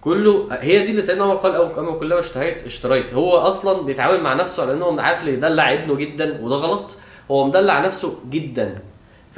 كله 0.00 0.48
هي 0.50 0.82
دي 0.82 0.90
اللي 0.90 1.02
سيدنا 1.02 1.24
عمر 1.24 1.34
قال 1.34 1.54
أو 1.54 1.80
اما 1.80 1.92
كلما 1.92 2.20
اشتهيت 2.20 2.62
اشتريت. 2.62 3.14
هو 3.14 3.36
أصلا 3.36 3.82
بيتعامل 3.82 4.20
مع 4.20 4.34
نفسه 4.34 4.62
على 4.62 4.72
انه 4.72 4.84
هو 4.84 5.00
عارف 5.00 5.20
اللي 5.20 5.32
يدلع 5.32 5.72
ابنه 5.72 5.94
جدا 5.94 6.38
وده 6.42 6.56
غلط. 6.56 6.96
هو 7.30 7.44
مدلع 7.44 7.78
نفسه 7.80 8.18
جدا. 8.30 8.78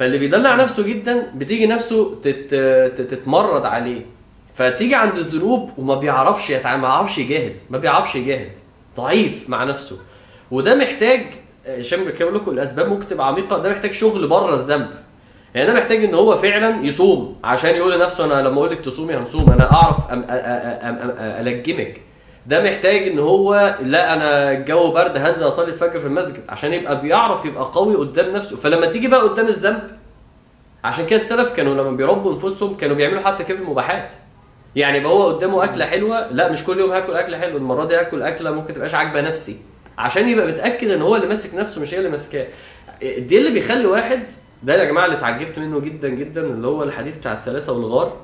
فاللي 0.01 0.17
بيدلع 0.17 0.55
نفسه 0.55 0.83
جدا 0.83 1.27
بتيجي 1.35 1.65
نفسه 1.67 2.15
تت... 2.21 2.55
تت- 2.95 3.01
تتمرد 3.01 3.65
عليه. 3.65 4.01
فتيجي 4.55 4.95
عند 4.95 5.17
الذنوب 5.17 5.69
وما 5.77 5.95
بيعرفش 5.95 6.49
يتعامل 6.49 6.81
ما 6.81 6.87
بيعرفش 6.87 7.17
يجاهد 7.17 7.53
ما 7.69 7.77
بيعرفش 7.77 8.15
يجاهد. 8.15 8.49
ضعيف 8.97 9.49
مع 9.49 9.63
نفسه. 9.63 9.97
وده 10.51 10.75
محتاج 10.75 11.25
عشان 11.67 11.99
بقول 12.19 12.35
لكم 12.35 12.51
الأسباب 12.51 12.89
ممكن 12.89 13.07
تبقى 13.07 13.27
عميقة. 13.27 13.57
ده 13.57 13.69
محتاج 13.69 13.91
شغل 13.93 14.27
بره 14.27 14.53
الذنب. 14.55 14.87
يعني 15.55 15.67
ده 15.67 15.73
محتاج 15.73 16.03
إن 16.03 16.13
هو 16.13 16.35
فعلا 16.37 16.85
يصوم 16.85 17.35
عشان 17.43 17.75
يقول 17.75 17.93
لنفسه 17.99 18.25
أنا 18.25 18.47
لما 18.47 18.57
أقول 18.57 18.71
لك 18.71 18.79
تصومي 18.79 19.13
هنصوم 19.13 19.49
أنا 19.51 19.73
أعرف 19.73 19.97
أم 20.11 20.21
أ- 20.21 20.25
أ- 20.25 20.31
أم 20.85 20.95
أم 20.95 21.15
ألجمك. 21.47 22.01
ده 22.45 22.63
محتاج 22.63 23.07
إن 23.07 23.19
هو 23.19 23.77
لا 23.81 24.13
أنا 24.13 24.51
الجو 24.51 24.91
برد 24.91 25.17
هنزل 25.17 25.47
أصلي 25.47 25.67
الفجر 25.67 25.99
في 25.99 26.05
المسجد 26.05 26.39
عشان 26.49 26.73
يبقى 26.73 27.01
بيعرف 27.01 27.45
يبقى 27.45 27.63
قوي 27.73 27.95
قدام 27.95 28.29
نفسه. 28.35 28.55
فلما 28.55 28.85
تيجي 28.85 29.07
بقى 29.07 29.21
قدام 29.21 29.47
الذنب 29.47 29.81
عشان 30.83 31.05
كده 31.05 31.21
السلف 31.21 31.51
كانوا 31.51 31.73
لما 31.73 31.91
بيربوا 31.91 32.33
نفوسهم 32.33 32.77
كانوا 32.77 32.95
بيعملوا 32.95 33.21
حتى 33.21 33.43
كيف 33.43 33.61
المباحات. 33.61 34.13
يعني 34.75 34.97
يبقى 34.97 35.11
هو 35.11 35.27
قدامه 35.27 35.63
أكلة 35.63 35.85
حلوة 35.85 36.27
لا 36.31 36.51
مش 36.51 36.63
كل 36.63 36.79
يوم 36.79 36.91
هاكل 36.91 37.13
أكلة 37.13 37.39
حلوة 37.39 37.57
المرة 37.57 37.85
دي 37.85 37.95
هاكل 37.95 38.21
أكلة 38.21 38.51
ممكن 38.51 38.73
تبقاش 38.73 38.93
عاجبة 38.93 39.21
نفسي. 39.21 39.57
عشان 39.97 40.29
يبقى 40.29 40.47
متأكد 40.47 40.91
إن 40.91 41.01
هو 41.01 41.15
اللي 41.15 41.27
ماسك 41.27 41.55
نفسه 41.55 41.81
مش 41.81 41.93
هي 41.93 41.97
اللي 41.97 42.09
ماسكاه. 42.09 42.47
دي 43.01 43.37
اللي 43.37 43.51
بيخلي 43.51 43.85
واحد 43.85 44.23
ده 44.63 44.73
يا 44.75 44.85
جماعة 44.85 45.05
اللي 45.05 45.17
اتعجبت 45.17 45.59
منه 45.59 45.79
جدا 45.79 46.09
جدا 46.09 46.41
اللي 46.41 46.67
هو 46.67 46.83
الحديث 46.83 47.17
بتاع 47.17 47.33
الثلاثة 47.33 47.71
والغار. 47.73 48.17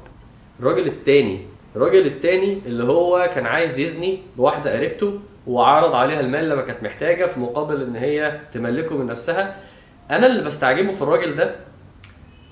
الراجل 0.60 0.88
التاني 0.88 1.42
الراجل 1.78 2.06
التاني 2.06 2.62
اللي 2.66 2.84
هو 2.84 3.30
كان 3.36 3.46
عايز 3.46 3.80
يزني 3.80 4.20
بواحدة 4.38 4.76
قريبته 4.76 5.20
وعرض 5.48 5.96
عليها 5.96 6.20
المال 6.20 6.50
لما 6.50 6.62
كانت 6.62 6.84
محتاجة 6.84 7.26
في 7.26 7.40
مقابل 7.40 7.82
إن 7.82 7.96
هي 7.96 8.40
تملكه 8.54 8.98
من 8.98 9.06
نفسها. 9.08 9.56
أنا 10.12 10.26
اللي 10.28 10.44
بستعجبه 10.44 10.92
في 10.92 11.02
الراجل 11.02 11.36
ده 11.36 11.56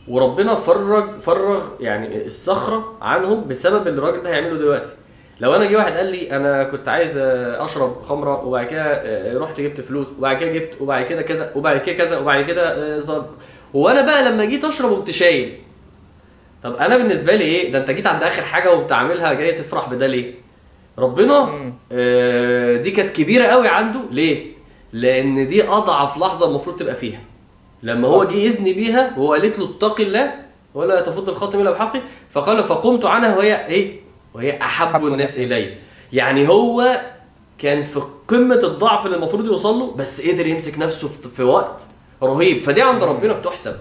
وربنا 0.08 0.56
فرج 0.56 1.20
فرغ 1.20 1.64
يعني 1.80 2.26
الصخرة 2.26 2.98
عنهم 3.02 3.48
بسبب 3.48 3.88
اللي 3.88 4.00
الراجل 4.00 4.24
ده 4.24 4.30
هيعمله 4.30 4.58
دلوقتي. 4.58 4.92
لو 5.40 5.56
أنا 5.56 5.66
جه 5.66 5.78
واحد 5.78 5.94
قال 5.94 6.06
لي 6.06 6.32
أنا 6.32 6.64
كنت 6.64 6.88
عايز 6.90 7.18
أشرب 7.58 8.02
خمرة 8.02 8.46
وبعد 8.46 8.66
كده 8.66 8.82
آه، 8.84 9.38
رحت 9.38 9.62
جبت 9.62 9.82
فلوس 9.82 10.08
وبعد 10.18 10.38
كده 10.38 10.52
جبت 10.52 10.70
وبعد 10.82 11.06
كده 11.06 11.22
كذا 11.22 11.52
وبعد 11.56 11.78
كده 11.82 11.96
كذا 11.96 12.18
وبعد 12.18 12.46
كده 12.46 12.76
آه، 12.96 13.00
ظبط. 13.00 13.30
وأنا 13.74 14.02
بقى 14.02 14.32
لما 14.32 14.46
جيت 14.46 14.66
أشرب 14.66 14.92
قمت 14.92 15.12
شايل 15.12 15.58
طب 16.64 16.76
أنا 16.76 16.98
بالنسبة 16.98 17.36
لي 17.36 17.44
إيه؟ 17.44 17.72
ده 17.72 17.78
أنت 17.78 17.92
جيت 17.92 18.08
عند 18.08 18.24
آخر 18.24 18.42
حاجة 18.42 18.74
وقمت 18.76 18.92
عاملها 18.92 19.34
جاي 19.34 19.52
تفرح 19.52 19.90
بده 19.90 20.08
ليه؟ 20.08 20.34
ربنا. 20.98 21.50
آه، 21.92 22.78
دي 22.78 22.92
كانت 22.92 23.10
كبيرة 23.10 23.46
قوي 23.46 23.68
عنده. 23.68 24.00
ليه؟ 24.12 24.46
لأن 24.94 25.48
دي 25.48 25.64
أضعف 25.68 26.18
لحظة 26.18 26.50
المفروض 26.50 26.76
تبقى 26.76 26.96
فيها. 26.96 27.20
لما 27.84 28.08
هو 28.08 28.24
جه 28.24 28.36
يزني 28.36 28.74
بيها 28.74 29.14
وهو 29.18 29.34
قالت 29.34 29.60
له 29.60 29.66
اتق 29.66 30.02
الله 30.02 30.34
ولا 30.74 31.02
تفض 31.02 31.30
الخاتم 31.30 31.60
الا 31.60 31.72
بحقه 31.72 32.02
فقال 32.30 32.64
فقمت 32.64 33.06
عنها 33.06 33.38
وهي 33.38 33.66
إيه؟ 33.68 34.00
وهي 34.34 34.62
أحب 34.62 34.88
أحب 34.88 35.06
الناس 35.06 35.40
إلي. 35.40 35.74
يعني 36.14 36.48
هو 36.50 37.02
كان 37.58 37.84
في 37.84 38.02
قمة 38.28 38.60
الضعف 38.64 39.06
اللي 39.06 39.18
المفروض 39.18 39.46
يوصل 39.46 39.80
له 39.80 39.92
بس 39.92 40.22
قدر 40.30 40.48
يمسك 40.48 40.80
نفسه 40.80 41.08
في 41.08 41.44
وقت 41.44 41.86
رهيب. 42.24 42.62
فدي 42.62 42.82
عند 42.82 43.04
ربنا 43.04 43.34
بتحسب. 43.34 43.76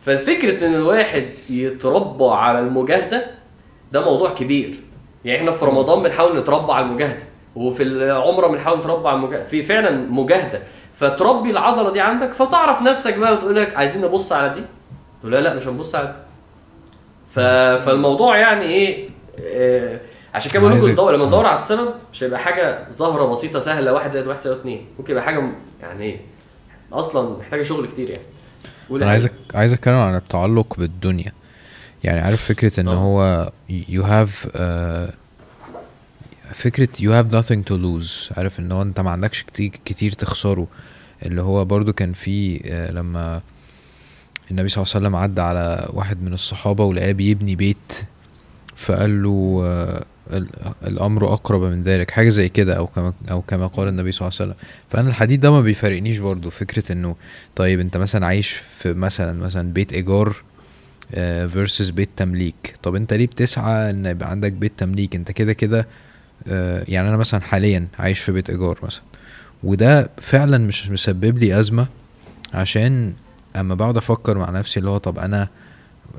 فالفكرة 0.00 0.66
إن 0.66 0.74
الواحد 0.74 1.24
يتربى 1.50 2.24
على 2.24 2.58
المجاهدة 2.60 3.26
ده 3.92 4.04
موضوع 4.04 4.30
كبير. 4.30 4.74
يعني 5.24 5.38
إحنا 5.38 5.50
في 5.50 5.64
رمضان 5.64 6.02
بنحاول 6.02 6.38
نتربى 6.38 6.72
على 6.72 6.86
المجاهدة 6.86 7.22
وفي 7.56 7.82
العمرة 7.82 8.46
بنحاول 8.46 8.78
نتربى 8.78 9.08
على 9.08 9.16
المجاهدة. 9.16 9.44
في 9.44 9.62
فعلا 9.62 9.90
مجاهدة. 9.90 10.62
فتربي 10.94 11.50
العضلة 11.50 11.90
دي 11.92 12.00
عندك 12.00 12.32
فتعرف 12.32 12.82
نفسك 12.82 13.18
بقى 13.18 13.32
وتقول 13.32 13.56
لك 13.56 13.74
عايزين 13.74 14.02
نبص 14.02 14.32
على 14.32 14.48
دي؟ 14.48 14.60
تقول 15.20 15.32
لا 15.32 15.40
لا 15.40 15.54
مش 15.54 15.66
هنبص 15.68 15.94
على 15.94 16.06
دي. 16.06 16.12
ف... 17.30 17.38
فالموضوع 17.84 18.38
يعني 18.38 18.64
إيه؟ 18.64 19.08
آه، 19.44 20.00
عشان 20.34 20.50
كده 20.50 20.60
بقول 20.60 20.72
لكم 20.92 21.10
لما 21.10 21.26
ندور 21.26 21.46
على 21.46 21.54
السبب 21.58 21.94
مش 22.12 22.22
هيبقى 22.24 22.38
حاجة 22.40 22.78
ظاهرة 22.90 23.24
بسيطة 23.24 23.58
سهلة 23.58 23.92
واحد 23.92 24.10
زائد 24.12 24.26
واحد 24.26 24.38
يساوي 24.38 24.56
اتنين. 24.56 24.86
ممكن 24.98 25.10
يبقى 25.12 25.24
حاجة 25.24 25.40
م- 25.40 25.54
يعني 25.82 26.04
إيه؟ 26.04 26.16
أصلا 26.92 27.38
محتاجة 27.38 27.62
شغل 27.62 27.86
كتير 27.86 28.10
يعني. 28.10 28.22
أنا 28.90 29.10
عايز 29.10 29.28
عايز 29.54 29.72
أتكلم 29.72 29.94
عن 29.94 30.14
التعلق 30.14 30.74
بالدنيا. 30.78 31.32
يعني 32.04 32.20
عارف 32.20 32.44
فكرة 32.44 32.80
إن 32.80 32.88
آه. 32.88 32.94
هو 32.94 33.52
you 33.70 34.02
have 34.02 34.48
uh, 34.50 35.12
فكرة 36.54 36.88
you 36.98 37.10
have 37.22 37.32
nothing 37.34 37.62
to 37.70 37.74
lose. 37.76 38.38
عارف 38.38 38.60
إن 38.60 38.72
هو 38.72 38.82
أنت 38.82 39.00
ما 39.00 39.10
عندكش 39.10 39.42
كتير, 39.42 39.70
كتير 39.84 40.12
تخسره. 40.12 40.66
اللي 41.26 41.42
هو 41.42 41.64
برضو 41.64 41.92
كان 41.92 42.12
في 42.12 42.60
آه، 42.66 42.90
لما 42.92 43.40
النبي 44.50 44.68
صلى 44.68 44.82
الله 44.82 44.94
عليه 44.94 45.06
وسلم 45.06 45.16
عدى 45.16 45.40
على 45.40 45.88
واحد 45.92 46.22
من 46.22 46.32
الصحابة 46.32 46.84
ولقاه 46.84 47.12
بيبني 47.12 47.56
بيت 47.56 47.92
فقال 48.76 49.22
له 49.22 49.60
ال- 49.64 50.04
الأمر 50.86 51.32
أقرب 51.32 51.62
من 51.62 51.82
ذلك 51.82 52.10
حاجة 52.10 52.28
زي 52.28 52.48
كده 52.48 52.74
أو 52.74 52.86
كما 52.86 53.12
أو 53.30 53.42
كما 53.42 53.66
قال 53.66 53.88
النبي 53.88 54.12
صلى 54.12 54.28
الله 54.28 54.38
عليه 54.40 54.50
وسلم. 54.52 54.64
فأنا 54.88 55.08
الحديث 55.08 55.38
ده 55.38 55.50
ما 55.50 55.60
بيفارقنيش 55.60 56.18
برضو 56.18 56.50
فكرة 56.50 56.92
إنه 56.92 57.16
طيب 57.56 57.80
أنت 57.80 57.96
مثلا 57.96 58.26
عايش 58.26 58.50
في 58.78 58.94
مثلا 58.94 59.40
مثلا 59.44 59.72
بيت 59.72 59.92
إيجار 59.92 60.36
versus 61.48 61.90
بيت 61.90 62.08
تمليك. 62.16 62.74
طب 62.82 62.94
أنت 62.94 63.12
ليه 63.14 63.26
بتسعى 63.26 63.90
إن 63.90 64.06
يبقى 64.06 64.30
عندك 64.30 64.52
بيت 64.52 64.72
تمليك؟ 64.78 65.14
أنت 65.16 65.30
كده 65.30 65.52
كده 65.52 65.86
آه، 66.48 66.84
يعني 66.88 67.08
أنا 67.08 67.16
مثلا 67.16 67.40
حاليا 67.40 67.88
عايش 67.98 68.20
في 68.20 68.32
بيت 68.32 68.50
إيجار 68.50 68.78
مثلا. 68.82 69.02
وده 69.62 70.10
فعلا 70.20 70.58
مش 70.58 70.90
مسبب 70.90 71.38
لي 71.38 71.58
أزمة 71.60 71.86
عشان 72.54 73.12
أما 73.56 73.74
بقعد 73.74 73.96
أفكر 73.96 74.38
مع 74.38 74.50
نفسي 74.50 74.80
اللي 74.80 74.90
هو 74.90 74.98
طب 74.98 75.18
أنا 75.18 75.48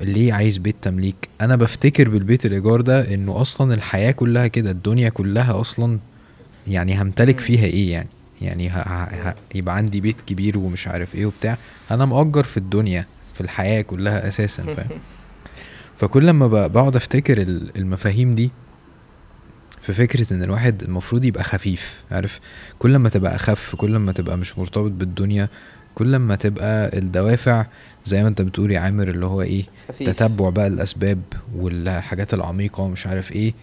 ليه 0.00 0.32
عايز 0.32 0.58
بيت 0.58 0.76
تمليك؟ 0.82 1.28
أنا 1.40 1.56
بفتكر 1.56 2.08
بالبيت 2.08 2.46
الإيجار 2.46 2.80
ده 2.80 3.14
إنه 3.14 3.40
أصلا 3.40 3.74
الحياة 3.74 4.10
كلها 4.10 4.46
كده 4.46 4.70
الدنيا 4.70 5.08
كلها 5.08 5.60
أصلا 5.60 5.98
يعني 6.68 7.02
همتلك. 7.02 7.40
فيها 7.40 7.64
إيه 7.64 7.92
يعني؟ 7.92 8.08
يعني 8.42 8.68
ه... 8.68 8.72
ه... 8.78 9.28
ه... 9.28 9.34
يبقى 9.54 9.76
عندي 9.76 10.00
بيت 10.00 10.16
كبير 10.26 10.58
ومش 10.58 10.88
عارف 10.88 11.14
إيه 11.14 11.26
وبتاع. 11.26 11.58
أنا 11.90 12.04
مأجر 12.04 12.42
في 12.42 12.56
الدنيا 12.56 13.06
في 13.34 13.40
الحياة 13.40 13.82
كلها 13.82 14.28
أساسا 14.28 14.62
فاهم؟ 14.62 14.98
فكل 15.98 16.26
لما 16.26 16.66
بقعد 16.66 16.96
أفتكر 16.96 17.42
ال- 17.42 17.76
المفاهيم 17.76 18.34
دي 18.34 18.50
في 19.82 19.92
فكرة 19.92 20.32
إن 20.32 20.42
الواحد 20.42 20.82
المفروض 20.82 21.24
يبقى 21.24 21.44
خفيف 21.44 22.00
عارف؟ 22.10 22.40
كل 22.78 22.96
ما 22.96 23.08
تبقى 23.08 23.36
أخف 23.36 23.74
كل 23.76 23.96
ما 23.96 24.12
تبقى 24.12 24.36
مش 24.38 24.58
مرتبط 24.58 24.90
بالدنيا 24.90 25.48
كل 25.94 26.16
ما 26.16 26.36
تبقى 26.36 26.98
الدوافع 26.98 27.66
زي 28.06 28.22
ما 28.22 28.28
انت 28.28 28.42
بتقول 28.42 28.70
يا 28.72 28.80
عامر 28.80 29.08
اللي 29.08 29.26
هو 29.26 29.42
إيه 29.42 29.64
خفيف. 29.88 30.08
تتبع 30.10 30.50
بقى 30.50 30.66
الأسباب 30.66 31.20
والحاجات 31.56 32.34
العميقة 32.34 32.80
ومش 32.82 33.06
عارف 33.06 33.32
إيه. 33.32 33.54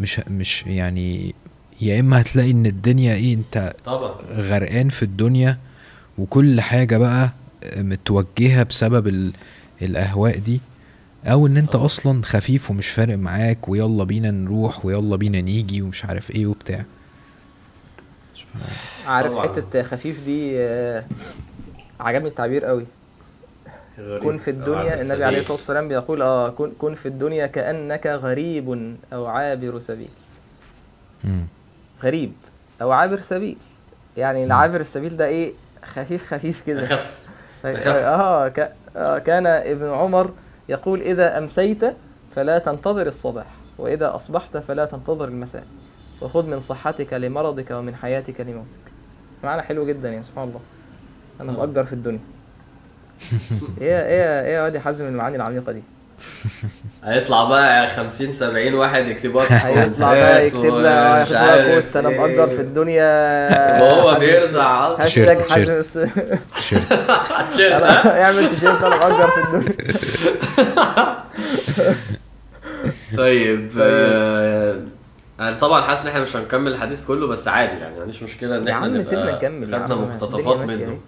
مش 0.00 0.20
مش 0.30 0.66
يعني 0.66 1.34
يا 1.80 2.00
إما 2.00 2.20
هتلاقي 2.20 2.50
إن 2.50 2.66
الدنيا 2.66 3.14
إيه 3.14 3.34
أنت 3.34 3.74
طبعا. 3.84 4.14
غرقان 4.32 4.88
في 4.88 5.02
الدنيا 5.02 5.58
وكل 6.18 6.60
حاجة 6.60 6.96
بقى 6.98 7.32
متوجهة 7.76 8.62
بسبب 8.62 9.06
ال... 9.08 9.32
الأهواء 9.82 10.38
دي 10.38 10.60
أو 11.26 11.46
إن 11.46 11.56
أنت 11.56 11.72
طبعا. 11.72 11.84
أصلا 11.86 12.22
خفيف 12.24 12.70
ومش 12.70 12.88
فارق 12.88 13.18
معاك 13.18 13.68
ويلا 13.68 14.04
بينا 14.04 14.30
نروح 14.30 14.84
ويلا 14.86 15.16
بينا 15.16 15.40
نيجي 15.40 15.82
ومش 15.82 16.04
عارف 16.04 16.30
إيه 16.30 16.46
وبتاع. 16.46 16.84
عارف 19.06 19.32
طبعاً. 19.32 19.48
حتة 19.48 19.82
خفيف 19.82 20.24
دي 20.24 20.52
آه، 20.58 21.04
عجبني 22.00 22.28
التعبير 22.28 22.64
قوي. 22.64 22.84
غريب. 24.02 24.22
كن 24.22 24.38
في 24.38 24.50
أو 24.50 24.56
الدنيا 24.56 25.02
النبي 25.02 25.24
عليه. 25.24 25.38
الصلاة 25.38 25.56
والسلام 25.56 25.88
بيقول 25.88 26.22
آه 26.22 26.48
كن 26.48 26.72
كن 26.78 26.94
في 26.94 27.06
الدنيا 27.06 27.46
كأنك 27.46 28.06
غريب 28.06 28.96
أو 29.12 29.26
عابر 29.26 29.78
سبيل 29.78 30.08
مم. 31.24 31.44
غريب 32.02 32.32
أو 32.82 32.92
عابر 32.92 33.20
سبيل 33.20 33.56
يعني 34.16 34.44
العابر 34.44 34.80
السبيل 34.80 35.16
ده 35.16 35.26
إيه 35.26 35.52
خفيف 35.84 36.34
خفيف 36.34 36.62
كده 36.66 36.84
اخف. 36.84 37.22
آه 37.86 38.48
ك- 38.48 38.72
آه، 38.96 39.18
كان 39.18 39.46
ابن 39.46 39.90
عمر 39.90 40.30
يقول 40.68 41.00
إذا 41.02 41.38
أمسيت 41.38 41.80
فلا 42.36 42.58
تنتظر 42.58 43.06
الصباح 43.06 43.46
وإذا 43.78 44.14
أصبحت 44.14 44.56
فلا 44.56 44.84
تنتظر 44.84 45.24
المساء 45.28 45.64
وخذ 46.22 46.46
من 46.46 46.60
صحتك 46.60 47.12
لمرضك 47.12 47.70
ومن 47.70 47.94
حياتك 47.94 48.40
لموتك 48.40 48.66
معنى 49.44 49.62
حلو 49.62 49.86
جدا 49.86 50.10
يا 50.14 50.22
سبحان 50.22 50.48
الله 50.48 50.60
أنا 51.40 51.52
آه. 51.52 51.54
مؤجر 51.54 51.84
في 51.84 51.92
الدنيا 51.92 52.20
إيه 53.80 54.06
إيه 54.06 54.40
إيه 54.46 54.54
يا 54.54 54.62
واد 54.62 54.74
يا 54.74 54.80
حازم 54.80 55.06
المعاني 55.06 55.36
العميقة 55.36 55.72
دي؟ 55.72 55.82
هيطلع 57.04 57.44
بقى 57.44 57.88
50 57.88 58.32
70 58.32 58.74
واحد 58.74 59.06
يكتبوها 59.06 59.44
في 59.44 59.54
هيطلع 59.54 60.14
بقى 60.14 60.46
يكتب 60.46 60.64
لها 60.64 61.38
عارف 61.38 61.84
كوت. 61.86 61.96
أنا 61.96 62.08
إيه. 62.08 62.18
مؤجر 62.18 62.48
في 62.48 62.60
الدنيا. 62.60 63.02
وهو 63.82 64.18
بيرزع 64.18 64.92
أصلا. 64.92 65.04
هاشتاج 65.04 65.42
تيشيرت، 65.42 65.86
تيشيرت 67.48 67.82
اعمل 68.06 68.50
تيشيرت 68.50 68.82
أنا 68.82 69.08
مؤجر 69.08 69.30
في 69.30 69.40
الدنيا. 69.40 69.72
طيب 73.16 73.70
أنا 75.40 75.58
طبعا 75.60 75.82
حاسس 75.82 76.02
إن 76.02 76.08
إحنا 76.08 76.20
مش 76.20 76.36
هنكمل 76.36 76.72
الحديث 76.72 77.04
كله 77.06 77.26
بس 77.26 77.48
عادي 77.48 77.80
يعني 77.80 77.94
ما 77.94 78.00
عنديش 78.00 78.22
مشكلة 78.22 78.56
إن 78.56 78.68
إحنا 78.68 78.88
نبقى 78.88 79.34
خدنا 79.34 79.94
مقتطفات 79.94 80.56
منه. 80.56 80.98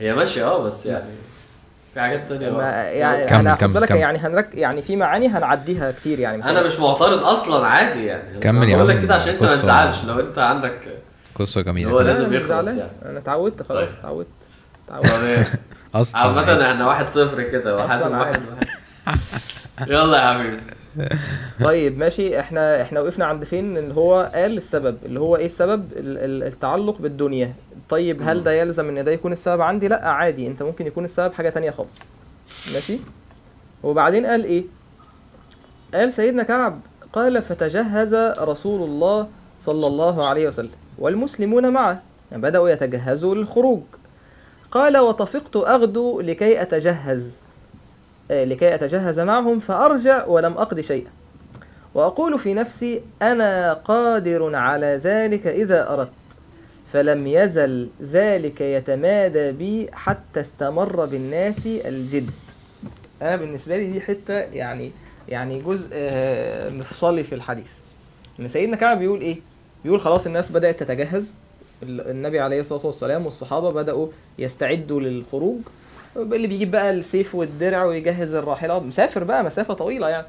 هي 0.00 0.14
ماشية 0.14 0.44
آه 0.44 0.62
بس 0.62 0.86
يعني 0.86 1.04
في 1.98 2.02
حاجات 2.04 2.28
تانية 2.28 2.50
ما. 2.50 2.62
يعني 2.90 3.26
كمل، 3.26 3.38
أنا 3.40 3.54
كمل، 3.54 3.72
بالك 3.72 3.88
كمل. 3.88 3.98
يعني 3.98 4.18
هنرك 4.18 4.48
يعني 4.54 4.82
في 4.82 4.96
معاني 4.96 5.28
هنعديها 5.28 5.90
كتير 5.90 6.18
يعني 6.18 6.44
أنا 6.44 6.62
مش 6.62 6.78
معترض 6.78 7.22
أصلا 7.24 7.66
عادي 7.66 8.06
يعني 8.06 8.40
كمل 8.40 8.68
يا 8.68 8.76
بقول 8.76 8.88
لك 8.88 8.96
عم، 8.96 9.02
كده 9.02 9.14
عشان 9.14 9.32
أنت 9.32 9.42
ما. 9.42 9.56
تزعلش 9.56 10.04
لو 10.04 10.20
أنت 10.20 10.38
عندك 10.38 10.72
قصة 11.34 11.60
جميلة 11.60 11.90
هو 11.90 11.98
كده. 11.98 12.06
لازم 12.06 12.32
يخلص 12.32 12.48
زعلان. 12.48 12.78
يعني. 12.78 12.90
أنا 13.10 13.18
اتعودت 13.18 13.62
خلاص 13.62 13.88
طيب. 13.88 13.98
اتعودت 13.98 14.28
اتعودت 14.88 15.14
إيه 15.24 15.46
أصلا 16.00 16.20
عامة 16.20 16.42
يعني. 16.42 16.72
إحنا 16.72 16.86
واحد 16.86 17.08
صفر 17.08 17.42
كده 17.42 17.76
وحازم 17.76 18.10
واحد 18.18 18.24
عادي. 18.34 18.38
واحد. 19.06 19.90
يلا 19.90 20.16
يا 20.18 20.22
حبيبي 20.34 20.56
طيب 21.64 21.98
ماشي 21.98 22.40
إحنا 22.40 22.82
إحنا 22.82 23.00
وقفنا 23.00 23.24
عند 23.26 23.44
فين 23.44 23.76
اللي 23.76 23.94
هو 23.94 24.30
قال 24.34 24.56
السبب 24.56 24.96
اللي 25.06 25.20
هو 25.20 25.36
إيه 25.36 25.46
السبب 25.46 25.92
ال- 25.96 26.18
ال- 26.18 26.42
التعلق 26.42 26.98
بالدنيا 26.98 27.52
طيب 27.88 28.22
هل. 28.22 28.42
ده 28.42 28.52
يلزم 28.52 28.88
إن 28.88 29.04
ده 29.04 29.12
يكون 29.12 29.32
السبب 29.32 29.60
عندي؟ 29.60 29.88
لأ 29.88 30.08
عادي. 30.08 30.46
أنت 30.46 30.62
ممكن 30.62 30.86
يكون 30.86 31.04
السبب 31.04 31.32
حاجة 31.32 31.48
تانية 31.48 31.70
خالص. 31.70 31.98
ماشي؟ 32.74 32.98
وبعدين 33.82 34.26
قال 34.26 34.44
إيه؟ 34.44 34.64
قال 35.94 36.12
سيدنا 36.12 36.42
كعب 36.42 36.80
قال 37.12 37.42
فتجهز 37.42 38.14
رسول 38.38 38.88
الله 38.88 39.28
صلى 39.60 39.86
الله 39.86 40.26
عليه 40.28 40.48
وسلم 40.48 40.70
والمسلمون 40.98 41.72
معه. 41.72 42.02
يعني 42.30 42.42
بدأوا 42.42 42.68
يتجهزوا 42.68 43.34
للخروج. 43.34 43.82
قال 44.70 44.98
وطفقت 44.98 45.56
أغدو 45.56 46.20
لكي 46.20 46.62
أتجهز 46.62 47.36
آه، 48.30 48.44
لكي 48.44 48.74
أتجهز 48.74 49.20
معهم 49.20 49.60
فأرجع 49.60 50.26
ولم 50.26 50.52
أقض 50.52 50.80
شيئا. 50.80 51.10
وأقول 51.94 52.38
في 52.38 52.54
نفسي 52.54 53.02
أنا 53.22 53.72
قادر 53.72 54.54
على 54.56 55.00
ذلك 55.04 55.46
إذا 55.46 55.92
أردت. 55.92 56.10
فلم 56.92 57.26
يزل 57.26 57.88
ذلك 58.02 58.60
يتمادى 58.60 59.52
بي 59.52 59.88
حتى 59.92 60.40
استمر 60.40 61.04
بالناس 61.04 61.56
الجد. 61.66 62.30
أنا 63.22 63.36
بالنسبة 63.36 63.76
لي 63.76 63.92
دي 63.92 64.00
حتة 64.00 64.34
يعني 64.34 64.90
يعني 65.28 65.60
جزء 65.62 65.88
آه، 65.92 66.70
مفصلي 66.70 67.24
في 67.24 67.34
الحديث. 67.34 67.66
إن 68.40 68.48
سيدنا 68.48 68.76
كعب 68.76 68.98
بيقول 68.98 69.20
إيه؟ 69.20 69.36
بيقول 69.84 70.00
خلاص 70.00 70.26
الناس 70.26 70.52
بدأت 70.52 70.80
تتجهز. 70.82 71.34
ال- 71.82 72.10
النبي 72.10 72.40
عليه 72.40 72.60
الصلاة 72.60 72.86
والسلام 72.86 73.24
والصحابة 73.24 73.70
بدأوا 73.72 74.08
يستعدوا 74.38 75.00
للخروج. 75.00 75.58
اللي 76.16 76.46
بيجيب 76.46 76.70
بقى 76.70 76.90
السيف 76.90 77.34
والدرع 77.34 77.84
ويجهز 77.84 78.34
الراحلة. 78.34 78.78
مسافر 78.80 79.24
بقى 79.24 79.44
مسافة 79.44 79.74
طويلة 79.74 80.08
يعني. 80.08 80.26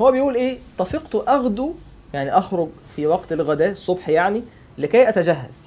هو 0.00 0.12
بيقول 0.12 0.34
إيه؟ 0.34 0.58
طفقت 0.78 1.28
أغدو 1.28 1.74
يعني 2.14 2.38
أخرج 2.38 2.68
في 2.96 3.06
وقت 3.06 3.32
الغداء 3.32 3.70
الصبح 3.70 4.08
يعني 4.08 4.42
لكي 4.78 5.08
أتجهز. 5.08 5.66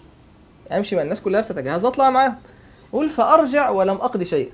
أمشي 0.72 0.96
مع 0.96 1.02
الناس 1.02 1.22
كلها 1.22 1.42
بتتجهز 1.42 1.86
أطلع 1.86 2.10
معاهم. 2.10 2.36
يقول 2.94 3.10
فأرجع 3.10 3.70
ولم 3.70 3.96
اقضي 3.96 4.26
شيء. 4.26 4.50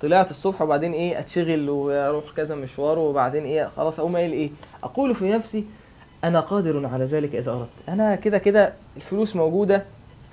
طلعت 0.00 0.30
الصبح 0.30 0.62
وبعدين 0.62 0.92
إيه 0.92 1.18
أتشغل 1.18 1.70
وأروح 1.70 2.24
كذا 2.36 2.54
مشوار 2.54 2.98
وبعدين 2.98 3.44
إيه 3.44 3.70
خلاص 3.76 4.00
أقوم 4.00 4.16
قايل 4.16 4.32
إيه. 4.32 4.50
أقول 4.82 5.14
في 5.14 5.32
نفسي 5.32 5.64
أنا 6.24 6.40
قادر 6.40 6.86
على 6.86 7.04
ذلك 7.04 7.34
إذا 7.34 7.50
أردت. 7.52 7.68
أنا 7.88 8.14
كده 8.14 8.38
كده 8.38 8.72
الفلوس 8.96 9.36
موجودة 9.36 9.84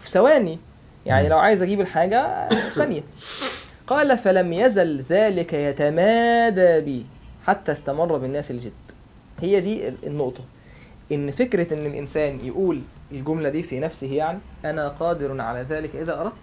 في 0.02 0.10
ثواني. 0.10 0.60
يعني 1.06 1.30
لو 1.30 1.38
عايز 1.38 1.62
أجيب 1.62 1.82
الحاجة 1.82 2.50
في 2.50 2.76
ثانية. 2.76 3.02
قال 3.88 4.18
فلم 4.18 4.54
يزل 4.54 5.02
ذلك 5.10 5.54
يتمادى 5.54 6.82
بي 6.82 7.06
حتى 7.48 7.72
استمر 7.72 8.18
بالناس 8.18 8.52
الجد. 8.52 8.72
هي 9.42 9.60
دي 9.62 9.88
ال- 9.88 9.98
النقطة. 10.08 10.44
إن 11.12 11.32
فكرة 11.32 11.74
إن 11.74 11.86
الإنسان 11.86 12.40
يقول 12.44 12.82
الجملة 13.12 13.50
دي 13.50 13.64
في 13.64 13.80
نفسه 13.80 14.14
يعني 14.14 14.40
أنا 14.66 14.88
قادر 14.88 15.42
على 15.42 15.66
ذلك 15.70 15.96
إذا 15.96 16.22
أردت. 16.22 16.34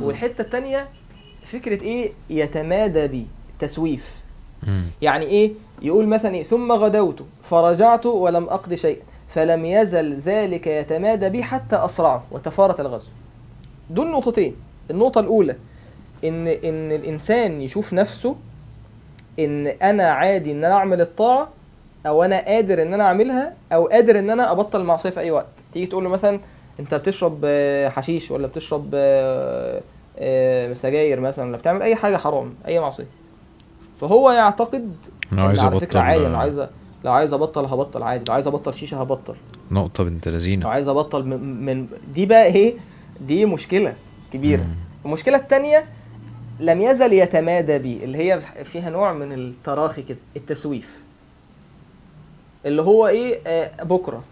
والحتة 0.00 0.42
التانية 0.42 0.88
فكرة 1.46 1.82
إيه؟ 1.82 2.12
يتمادى 2.30 3.06
بي 3.06 3.26
تسويف. 3.58 4.16
يعني 5.02 5.24
إيه؟ 5.24 5.52
يقول 5.82 6.06
مثلا 6.06 6.34
إيه؟ 6.34 6.42
ثم 6.42 6.72
غدوت 6.72 7.22
فرجعت 7.42 8.06
ولم 8.06 8.44
أقض 8.44 8.74
شيئا. 8.74 9.02
فلم 9.28 9.64
يزل 9.64 10.14
ذلك 10.14 10.66
يتمادى 10.66 11.28
بي 11.28 11.42
حتى 11.42 11.76
أسرعه 11.76 12.24
وتفارت 12.30 12.80
الغزو. 12.80 13.08
دول 13.90 14.10
نقطتين. 14.10 14.56
النقطة 14.90 15.20
الأولى 15.20 15.56
إن 16.24 16.46
إن 16.46 16.92
الإنسان 16.92 17.60
يشوف 17.60 17.92
نفسه 17.92 18.36
إن 19.38 19.66
أنا 19.66 20.10
عادي 20.10 20.52
إن 20.52 20.64
أنا 20.64 20.74
أعمل 20.74 21.00
الطاعة 21.00 21.48
أو 22.08 22.22
أنا 22.22 22.44
قادر 22.44 22.82
إن 22.82 22.94
أنا 22.94 23.04
أعملها 23.04 23.52
أو 23.72 23.86
قادر 23.86 24.18
إن 24.18 24.30
أنا 24.30 24.52
أبطل 24.52 24.80
المعصية 24.80 25.10
في 25.10 25.20
أي 25.20 25.30
وقت. 25.30 25.46
تيجي 25.72 25.86
تقول 25.86 26.04
له 26.04 26.10
مثلا 26.10 26.40
أنت 26.80 26.94
بتشرب 26.94 27.40
آه، 27.44 27.88
حشيش 27.88 28.30
ولا 28.30 28.46
بتشرب 28.46 28.90
آه، 28.94 29.80
آه، 30.18 30.74
سجاير 30.74 31.20
مثلا 31.20 31.48
ولا 31.48 31.56
بتعمل 31.56 31.82
أي 31.82 31.96
حاجة 31.96 32.16
حرام 32.16 32.54
أي 32.66 32.80
معصية. 32.80 33.06
فهو 34.00 34.30
يعتقد 34.30 34.92
إن 35.32 35.38
عايز 35.38 35.58
على 35.58 35.80
فكرة 35.80 36.00
عادي 36.00 36.24
لو 36.24 36.36
عايز 36.36 36.66
لو 37.04 37.12
عايز 37.12 37.32
أبطل 37.32 37.64
هبطل 37.64 38.02
عادي 38.02 38.24
لو 38.28 38.34
عايز 38.34 38.46
أبطل 38.46 38.74
شيشة 38.74 39.00
هبطل. 39.00 39.34
نقطة 39.70 40.04
بنت 40.04 40.28
لو 40.28 40.34
لذينة 40.34 40.68
عايز 40.68 40.88
أبطل 40.88 41.24
من, 41.24 41.64
من 41.66 41.86
دي 42.14 42.26
بقى 42.26 42.44
إيه؟ 42.46 42.74
دي 43.20 43.46
مشكلة 43.46 43.94
كبيرة. 44.32 44.60
مم. 44.60 44.74
المشكلة 45.04 45.36
الثانية 45.36 45.84
لم 46.60 46.82
يزل 46.82 47.12
يتمادى 47.12 47.78
بي 47.78 48.04
اللي 48.04 48.18
هي 48.18 48.40
فيها 48.40 48.90
نوع 48.90 49.12
من 49.12 49.32
التراخي 49.32 50.02
كده 50.02 50.18
التسويف. 50.36 51.07
اللي 52.66 52.82
هو 52.82 53.06
إيه؟ 53.08 53.40
آه 53.46 53.82
بكرة. 53.84 54.24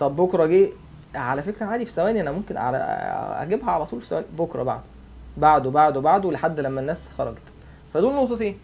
طب 0.00 0.16
بكرة 0.16 0.46
جه 0.46 0.68
على 1.14 1.42
فكرة 1.42 1.66
عادي 1.66 1.86
في 1.86 1.92
ثواني 1.92 2.20
أنا 2.20 2.32
ممكن 2.32 2.56
على 2.56 2.76
أجيبها 3.42 3.70
على 3.70 3.86
طول 3.86 4.00
في 4.00 4.06
ثواني. 4.06 4.26
بكرة 4.38 4.62
بعد. 4.62 4.80
بعده 5.36 5.70
بعده 5.70 6.00
بعده 6.00 6.32
لحد 6.32 6.60
لما 6.60 6.80
الناس 6.80 7.02
خرجت. 7.18 7.38
فدول 7.94 8.14
نقطتين. 8.14 8.58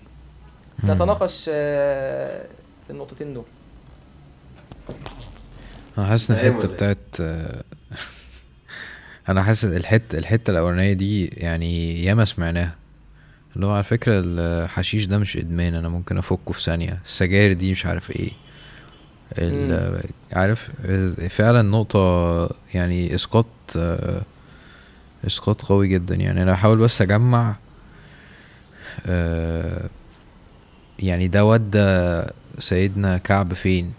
نتناقش 0.85 1.45
آه، 1.53 2.45
في 2.87 2.93
النقطتين 2.93 3.35
دول. 3.35 3.45
أنا 5.99 6.07
حاسس 6.07 6.31
إن 6.31 6.37
فاهم 6.37 6.57
الحتة 6.57 6.67
إيه؟ 6.69 6.75
بتاعت 6.75 6.99
آه، 7.21 7.63
أنا 9.29 9.43
حاسس 9.43 9.65
الحتة 9.65 10.19
الحتة 10.19 10.51
الأولانية 10.51 10.93
دي 10.93 11.27
يعني 11.27 12.05
ياما 12.05 12.25
سمعناها. 12.25 12.75
اللي 13.57 13.67
هو 13.67 13.71
على 13.73 13.83
فكرة 13.83 14.23
الحشيش 14.25 15.05
ده 15.05 15.19
مش 15.19 15.37
إدمان 15.37 15.75
أنا 15.75 15.89
ممكن 15.89 16.19
أفكه 16.19 16.53
في 16.53 16.63
ثانية. 16.63 16.99
السجاير 17.07 17.53
دي 17.53 17.73
مش 17.73 17.87
عارف 17.87 18.13
ال- 19.39 20.05
عارف؟ 20.33 20.69
فعلا 21.31 21.63
نقطة 21.63 22.51
يعني 22.75 23.15
إسقاط 23.15 23.47
آه، 23.77 24.23
إسقاط 25.27 25.63
قوي 25.63 25.89
جدا. 25.89 26.15
يعني 26.15 26.43
أنا 26.43 26.55
هحاول 26.55 26.79
بس 26.79 27.03
أجمع 27.03 27.55
آه، 29.07 29.89
يعني 30.99 31.29
ده 31.29 31.45
ودى 31.45 32.23
سيدنا 32.59 33.19
كعب 33.19 33.55
فين؟ 33.55 33.93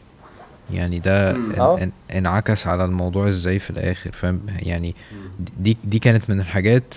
يعني 0.73 0.99
ده. 0.99 1.31
ان 1.83 1.91
انعكس 2.15 2.67
على 2.67 2.85
الموضوع 2.85 3.29
إزاي 3.29 3.59
في 3.59 3.69
الآخر 3.69 4.11
فاهم؟ 4.11 4.41
يعني 4.59 4.95
دي 5.59 5.77
دي 5.83 5.99
كانت 5.99 6.29
من 6.29 6.39
الحاجات 6.39 6.93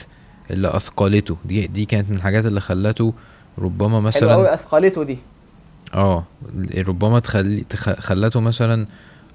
اللي 0.51 0.77
أثقلته. 0.77 1.37
دي 1.45 1.67
دي 1.67 1.85
كانت 1.85 2.11
من 2.11 2.17
الحاجات 2.17 2.47
اللي 2.47 2.61
خلته 2.61 3.13
ربما 3.59 4.11
حلو 4.11 4.31
قوي 4.31 4.43
مثلا 4.43 4.55
أثقلته 4.55 5.03
دي. 5.03 5.19
آه 5.95 6.25
ربما 6.79 7.19
تخلي 7.21 7.65
تخ- 7.71 8.01
خلته 8.01 8.41
مثلا 8.41 8.87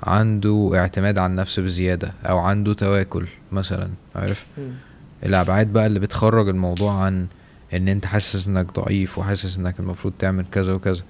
عنده 0.04 0.72
اعتماد 0.76 1.18
على 1.18 1.32
النفس 1.32 1.60
بزيادة 1.60 2.12
أو 2.26 2.38
عنده 2.38 2.74
تواكل 2.74 3.28
مثلا 3.52 3.90
عارف؟ 4.16 4.46
مم. 4.58 4.72
الأبعاد 5.26 5.74
بقى 5.74 5.88
اللي 5.88 6.00
بتخرج 6.00 6.48
الموضوع 6.50 6.94
عن 6.94 7.28
إن 7.74 7.88
أنت 7.88 8.06
حاسس 8.06 8.48
إنك 8.48 8.80
ضعيف 8.80 9.18
وحاسس 9.18 9.58
إنك 9.58 9.80
المفروض 9.80 10.14
تعمل 10.20 10.46
كذا 10.52 10.74
وكذا 10.74 11.04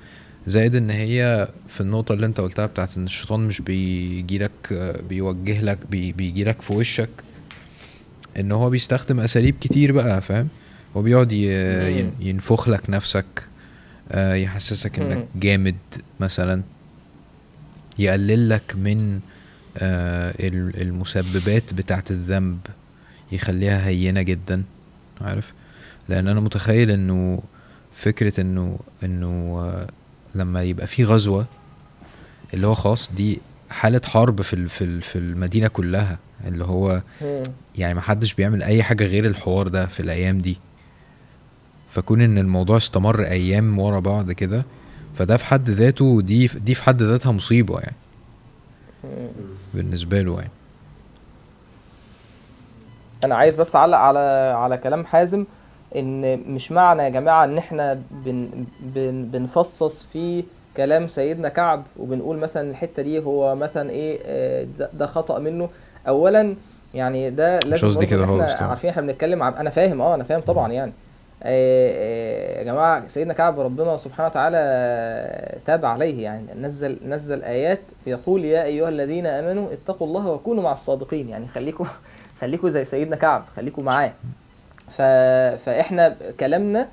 زائد 0.48 0.76
إن 0.76 0.90
هي 0.90 1.48
في 1.70 1.82
النقطة 1.82 2.14
اللي 2.14 2.26
أنت 2.26 2.40
قلتها 2.42 2.66
بتاعت 2.66 2.98
إن 2.98 3.06
الشيطان 3.06 3.48
مش 3.48 3.62
بيجيلك 3.62 4.52
بيوجه 5.10 5.62
لك 5.62 5.78
بي 5.90 6.12
بيجيلك 6.12 6.62
في 6.62 6.74
وشك 6.74 7.10
إن 8.40 8.52
هو 8.52 8.70
بيستخدم 8.70 9.20
أساليب 9.20 9.56
كتير 9.62 9.92
بقى 9.92 10.22
فاهم؟ 10.22 10.48
هو 10.98 11.02
بيقعد 11.02 11.32
ينفخ 12.20 12.70
لك 12.70 12.90
نفسك 12.90 13.26
آه، 14.12 14.34
يحسسك 14.34 15.00
إنك. 15.00 15.26
جامد 15.36 15.76
مثلا. 16.20 16.62
يقلل 18.00 18.50
لك 18.50 18.76
من 18.76 19.20
آه، 19.78 20.34
ال- 20.40 20.82
المسببات 20.82 21.74
بتاعت 21.74 22.12
الذنب. 22.12 22.60
يخليها 23.32 23.88
هينة 23.88 24.22
جدا 24.22 24.64
عارف؟ 25.22 25.54
لأن 26.10 26.28
أنا 26.28 26.40
متخيل 26.40 26.92
إنه 26.92 27.42
فكرة 27.96 28.42
إنه 28.42 28.80
إنه 29.04 29.58
آه، 29.60 29.88
لما 30.36 30.64
يبقى 30.64 30.88
في 30.88 31.04
غزوة 31.04 31.46
اللي 32.54 32.68
هو 32.68 32.74
خلاص 32.74 33.10
دي 33.16 33.40
حالة 33.74 34.02
حرب 34.06 34.42
في 34.42 34.54
ال- 34.54 34.70
في 34.70 34.84
ال- 34.84 35.02
في 35.02 35.16
المدينة 35.18 35.68
كلها 35.68 36.18
اللي 36.48 36.64
هو. 36.66 37.02
يعني 37.78 37.94
محدش 37.94 38.34
بيعمل 38.34 38.64
أي 38.64 38.84
حاجة 38.84 39.04
غير 39.06 39.26
الحوار 39.26 39.68
ده 39.68 39.86
في 39.86 40.00
الأيام 40.00 40.38
دي 40.38 40.58
فكون 41.92 42.22
إن 42.22 42.38
الموضوع 42.38 42.78
استمر 42.78 43.24
أيام 43.24 43.80
ورا 43.80 44.00
بعض 44.00 44.32
كده 44.32 44.64
فده 45.18 45.38
في 45.38 45.46
حد 45.46 45.70
ذاته 45.70 46.22
دي 46.22 46.48
دي 46.48 46.76
في 46.76 46.84
حد 46.84 47.02
ذاتها 47.02 47.32
مصيبة 47.32 47.80
يعني 47.80 47.96
مم. 49.04 49.28
بالنسبة 49.74 50.22
له 50.22 50.36
يعني 50.40 50.52
أنا 53.24 53.36
عايز 53.36 53.56
بس 53.56 53.76
أعلق 53.76 53.98
على 53.98 54.20
على 54.58 54.78
كلام 54.78 55.06
حازم 55.06 55.46
إن 55.96 56.40
مش 56.54 56.72
معنى 56.72 57.04
يا 57.04 57.10
جماعة 57.10 57.44
إن 57.46 57.58
إحنا 57.58 58.02
بن 58.12 58.50
بن 58.80 59.26
بنفصص 59.34 60.04
في 60.04 60.44
كلام 60.78 61.08
سيدنا 61.08 61.50
كعب 61.50 61.84
وبنقول 62.00 62.38
مثلا 62.38 62.70
الحتة 62.72 63.04
دي 63.04 63.20
هو 63.20 63.56
مثلا 63.56 63.90
إيه 63.90 64.20
آه، 64.26 64.68
ده- 64.94 65.06
خطأ 65.06 65.40
منه. 65.40 65.70
اولا 66.08 66.56
يعني 66.94 67.30
ده 67.30 67.60
لازم 67.60 67.88
قصدي 67.88 68.06
برضه 68.06 68.18
كده 68.18 68.26
خالص. 68.48 68.62
عارفين 68.62 68.90
إحنا 68.90 69.02
بنتكلم 69.02 69.44
أنا 69.44 69.70
فاهم 69.70 70.02
آه 70.02 70.16
أنا 70.16 70.24
فاهم 70.24 70.40
طبعا 70.42 70.72
يعني. 70.72 70.92
آه، 71.44 71.92
آه، 71.94 72.60
يا 72.60 72.64
جماعة 72.64 73.08
سيدنا 73.08 73.34
كعب 73.34 73.60
ربنا 73.60 73.98
سبحانه 73.98 74.30
وتعالى 74.30 74.58
تاب 75.66 75.86
عليه 75.86 76.24
يعني. 76.24 76.46
نزل 76.62 76.98
نزل 77.08 77.44
آيات 77.44 77.80
بيقول 78.06 78.46
يا 78.46 78.64
أيها 78.64 78.90
الذين 78.90 79.26
آمنوا 79.26 79.68
اتقوا 79.74 80.08
الله 80.08 80.28
وكونوا 80.28 80.64
مع 80.64 80.74
الصادقين. 80.74 81.30
يعني 81.30 81.48
خليكم 81.48 81.86
خليكوا 82.42 82.70
زي 82.70 82.86
سيدنا 82.86 83.16
كعب 83.16 83.44
خليكوا 83.56 83.84
معاه. 83.84 84.12
ف... 84.92 85.02
فإحنا 85.66 86.16
كلامنا 86.40 86.88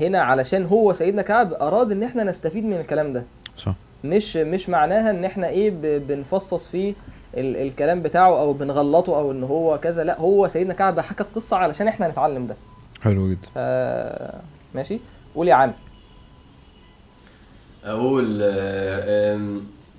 هنا 0.00 0.22
علشان 0.22 0.66
هو 0.66 0.92
سيدنا 0.92 1.22
كعب 1.22 1.52
أراد 1.52 1.92
إن 1.92 2.02
إحنا 2.02 2.24
نستفيد 2.24 2.64
من 2.64 2.80
الكلام 2.80 3.12
ده. 3.12 3.24
صح. 3.56 3.74
مش 4.04 4.36
مش 4.36 4.68
معناها 4.68 5.10
إن 5.10 5.24
إحنا 5.24 5.48
إيه. 5.48 5.70
بنفصص 5.98 6.66
فيه 6.68 6.94
ال... 7.36 7.56
الكلام 7.56 8.02
بتاعه 8.02 8.40
أو 8.40 8.52
بنغلطه 8.52 9.16
أو 9.18 9.32
إن 9.32 9.44
هو 9.44 9.78
كذا. 9.78 10.04
لأ 10.04 10.20
هو 10.20 10.48
سيدنا 10.48 10.74
كعب 10.74 11.00
حكى 11.00 11.22
القصة 11.22 11.56
علشان 11.56 11.88
إحنا 11.88 12.08
نتعلم 12.08 12.46
ده. 12.46 12.56
حلو 13.02 13.30
جدا. 13.30 13.48
ف... 13.54 13.58
ماشي. 14.74 14.98
قول 15.34 15.48
يا 15.48 15.54
عم. 15.54 15.72
أقول 17.84 18.38
آه، 18.42 19.36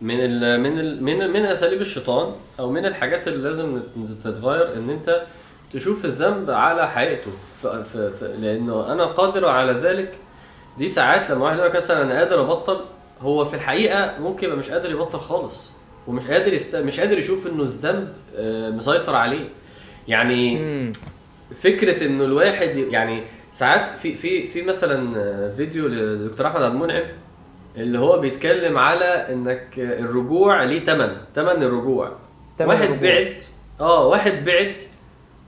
من 0.02 0.16
ال 0.20 0.60
من 0.62 0.80
ال 0.80 1.04
من 1.04 1.30
من 1.30 1.46
أساليب 1.46 1.82
الشيطان 1.82 2.32
أو 2.60 2.72
من 2.72 2.86
الحاجات 2.86 3.28
اللي 3.28 3.50
لازم 3.50 3.82
تتغير 4.24 4.78
إن 4.78 4.90
أنت 4.90 5.24
تشوف 5.74 6.06
الذنب 6.06 6.50
على 6.52 6.90
حقيقته 6.90 7.32
ف 7.62 7.68
ف 7.68 7.98
ف 7.98 8.24
لأنه 8.24 8.92
أنا 8.94 9.06
قادر 9.06 9.46
على 9.46 9.72
ذلك 9.72 10.14
دي 10.78 10.88
ساعات 10.90 11.30
لما 11.30 11.44
واحد 11.46 11.58
يقول 11.58 11.70
لك 11.70 11.76
مثلا 11.76 12.02
أنا 12.02 12.20
قادر 12.20 12.42
أبطل 12.42 12.80
هو 13.22 13.46
في 13.46 13.54
الحقيقة 13.54 14.14
ممكن 14.20 14.46
يبقى 14.46 14.58
مش 14.58 14.70
قادر 14.70 14.92
يبطل 14.92 15.20
خالص 15.20 15.72
ومش 16.08 16.28
قادر 16.28 16.54
يست... 16.54 16.76
مش 16.76 17.00
قادر 17.00 17.18
يشوف 17.18 17.48
إنه 17.48 17.64
الذنب 17.64 18.14
آه، 18.36 18.70
مسيطر 18.70 19.16
عليه 19.16 19.50
يعني. 20.08 20.92
فكرة 21.62 22.06
إنه 22.06 22.24
الواحد 22.24 22.76
يعني 22.76 23.24
ساعات 23.52 23.98
في 23.98 24.16
في 24.16 24.48
في 24.48 24.62
مثلا 24.62 25.52
فيديو 25.58 25.88
لدكتور 25.88 26.48
أحمد 26.48 26.62
عبد 26.62 26.76
المنعم 26.76 27.04
اللي 27.78 28.00
هو 28.00 28.20
بيتكلم 28.20 28.78
على 28.78 29.06
إنك 29.06 29.68
الرجوع 29.78 30.64
ليه 30.64 30.84
تمن 30.84 31.18
تمن 31.36 31.64
الرجوع 31.64 32.12
تمن 32.58 32.68
واحد 32.70 32.82
الرجوع. 32.90 33.10
بعد 33.10 33.44
آه 33.82 34.08
واحد 34.08 34.46
بعد 34.46 34.76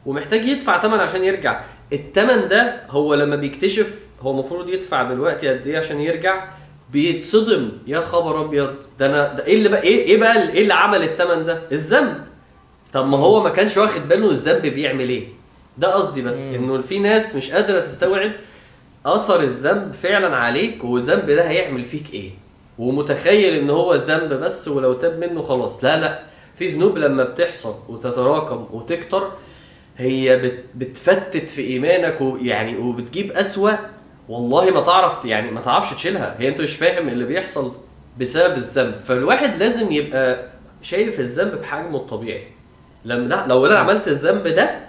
ومحتاج 0.05 0.45
يدفع 0.45 0.77
تمن 0.77 0.99
عشان 0.99 1.23
يرجع. 1.23 1.61
التمن 1.93 2.47
ده 2.47 2.81
هو 2.89 3.13
لما 3.13 3.35
بيكتشف 3.35 3.99
هو 4.21 4.31
المفروض 4.31 4.69
يدفع 4.69 5.03
دلوقتي 5.03 5.47
قد 5.49 5.67
إيه 5.67 5.77
عشان 5.77 5.99
يرجع؟ 6.01 6.47
بيتصدم. 6.93 7.71
يا 7.87 7.99
خبر 8.01 8.41
أبيض 8.41 8.75
ده 8.99 9.05
أنا 9.05 9.33
ده 9.33 9.45
إيه 9.45 9.55
اللي 9.55 9.69
بقى 9.69 9.83
إيه 9.83 10.05
إيه 10.05 10.17
بقى 10.17 10.49
إيه 10.51 10.61
اللي 10.61 10.73
عمل 10.73 11.03
التمن 11.03 11.45
ده؟ 11.45 11.61
الذنب. 11.71 12.17
طب 12.93 13.07
ما 13.07 13.17
هو 13.17 13.43
ما 13.43 13.49
كانش 13.49 13.77
واخد 13.77 14.07
باله 14.07 14.31
الذنب 14.31 14.61
بيعمل 14.61 15.09
إيه؟ 15.09 15.27
ده 15.77 15.93
قصدي 15.93 16.21
بس 16.21 16.49
إنه 16.49 16.81
في 16.81 16.99
ناس 16.99 17.35
مش 17.35 17.51
قادرة 17.51 17.79
تستوعب 17.79 18.31
أثر 19.05 19.39
الذنب 19.41 19.93
فعلا 19.93 20.35
عليك 20.35 20.83
والذنب 20.83 21.25
ده 21.31 21.49
هيعمل 21.49 21.83
فيك 21.83 22.13
إيه؟ 22.13 22.29
ومتخيل 22.79 23.53
إن 23.53 23.69
هو 23.69 23.95
ذنب 23.95 24.33
بس 24.33 24.67
ولو 24.67 24.93
تاب 24.93 25.19
منه 25.19 25.41
خلاص. 25.41 25.83
لا 25.83 25.99
لا. 25.99 26.19
في 26.57 26.65
ذنوب 26.67 26.97
لما 26.97 27.23
بتحصل 27.23 27.75
وتتراكم 27.89 28.67
وتكتر 28.71 29.31
هي 29.97 30.37
بت 30.37 30.63
بتفتت 30.75 31.49
في 31.49 31.61
إيمانك 31.61 32.21
ويعني 32.21 32.77
وبتجيب 32.77 33.31
أسوأ. 33.31 33.71
والله 34.29 34.71
ما 34.71 34.81
تعرف 34.81 35.25
يعني 35.25 35.51
ما 35.51 35.61
تعرفش 35.61 35.93
تشيلها. 35.93 36.35
هي 36.39 36.47
أنت 36.47 36.61
مش 36.61 36.75
فاهم 36.75 37.07
اللي 37.07 37.25
بيحصل 37.25 37.73
بسبب 38.19 38.57
الذنب. 38.57 38.97
فالواحد 38.99 39.55
لازم 39.55 39.91
يبقى 39.91 40.45
شايف 40.81 41.19
الذنب 41.19 41.61
بحجمه 41.61 41.97
الطبيعي. 41.97 42.43
لما 43.05 43.27
لا 43.27 43.47
لو 43.47 43.65
أنا 43.65 43.77
عملت 43.79 44.07
الذنب 44.07 44.47
ده 44.47 44.79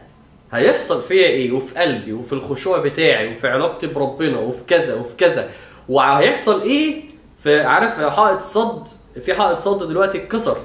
هيحصل 0.53 1.03
فيا 1.03 1.27
إيه؟ 1.27 1.53
وفي 1.53 1.75
قلبي 1.75 2.13
وفي 2.13 2.33
الخشوع 2.33 2.79
بتاعي 2.79 3.33
وفي 3.33 3.49
علاقتي 3.49 3.87
بربنا 3.87 4.39
وفي 4.39 4.65
كذا 4.65 4.95
وفي 4.95 5.17
كذا. 5.17 5.49
وهيحصل 5.89 6.63
إيه؟ 6.63 7.03
في 7.43 7.61
عارف 7.61 8.01
حائط 8.01 8.41
صد 8.41 8.89
في 9.25 9.35
حائط 9.35 9.59
صد 9.59 9.89
دلوقتي 9.89 10.19
اتكسر. 10.19 10.57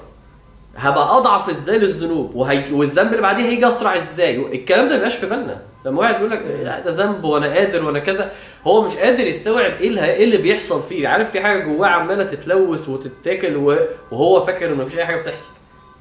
هبقى 0.78 1.18
أضعف 1.18 1.50
إزاي 1.50 1.78
للذنوب 1.78 2.36
وهي... 2.36 2.74
والذنب 2.74 3.12
اللي 3.12 3.22
بعديه 3.22 3.44
هيجي 3.44 3.68
أسرع 3.68 3.96
إزاي؟ 3.96 4.36
الكلام 4.56 4.88
ده 4.88 4.94
مبيبقاش 4.94 5.16
في 5.16 5.26
بالنا. 5.26 5.62
لما 5.86 6.00
واحد 6.00 6.16
بيقول 6.16 6.32
لك 6.32 6.42
لا 6.42 6.80
ده 6.80 6.92
ذنب 6.92 7.24
وأنا 7.24 7.48
قادر 7.54 7.84
وأنا 7.84 8.00
كذا 8.00 8.32
هو 8.68 8.82
مش 8.86 8.96
قادر 8.96 9.28
يستوعب 9.28 9.72
إيه 9.72 9.88
اللي 9.88 10.06
إيه 10.06 10.24
اللي 10.24 10.38
بيحصل 10.38 10.84
فيه. 10.84 11.08
عارف 11.08 11.32
في 11.32 11.42
حاجة 11.42 11.64
جواه 11.64 11.88
عمالة 11.88 12.24
تتلوث 12.24 12.90
وتتاكل 12.90 13.56
و... 13.56 13.78
وهو 14.12 14.46
فاكر 14.46 14.74
إنه 14.74 14.84
مفيش 14.84 14.98
أي 15.00 15.06
حاجة 15.06 15.16
بتحصل. 15.22 15.50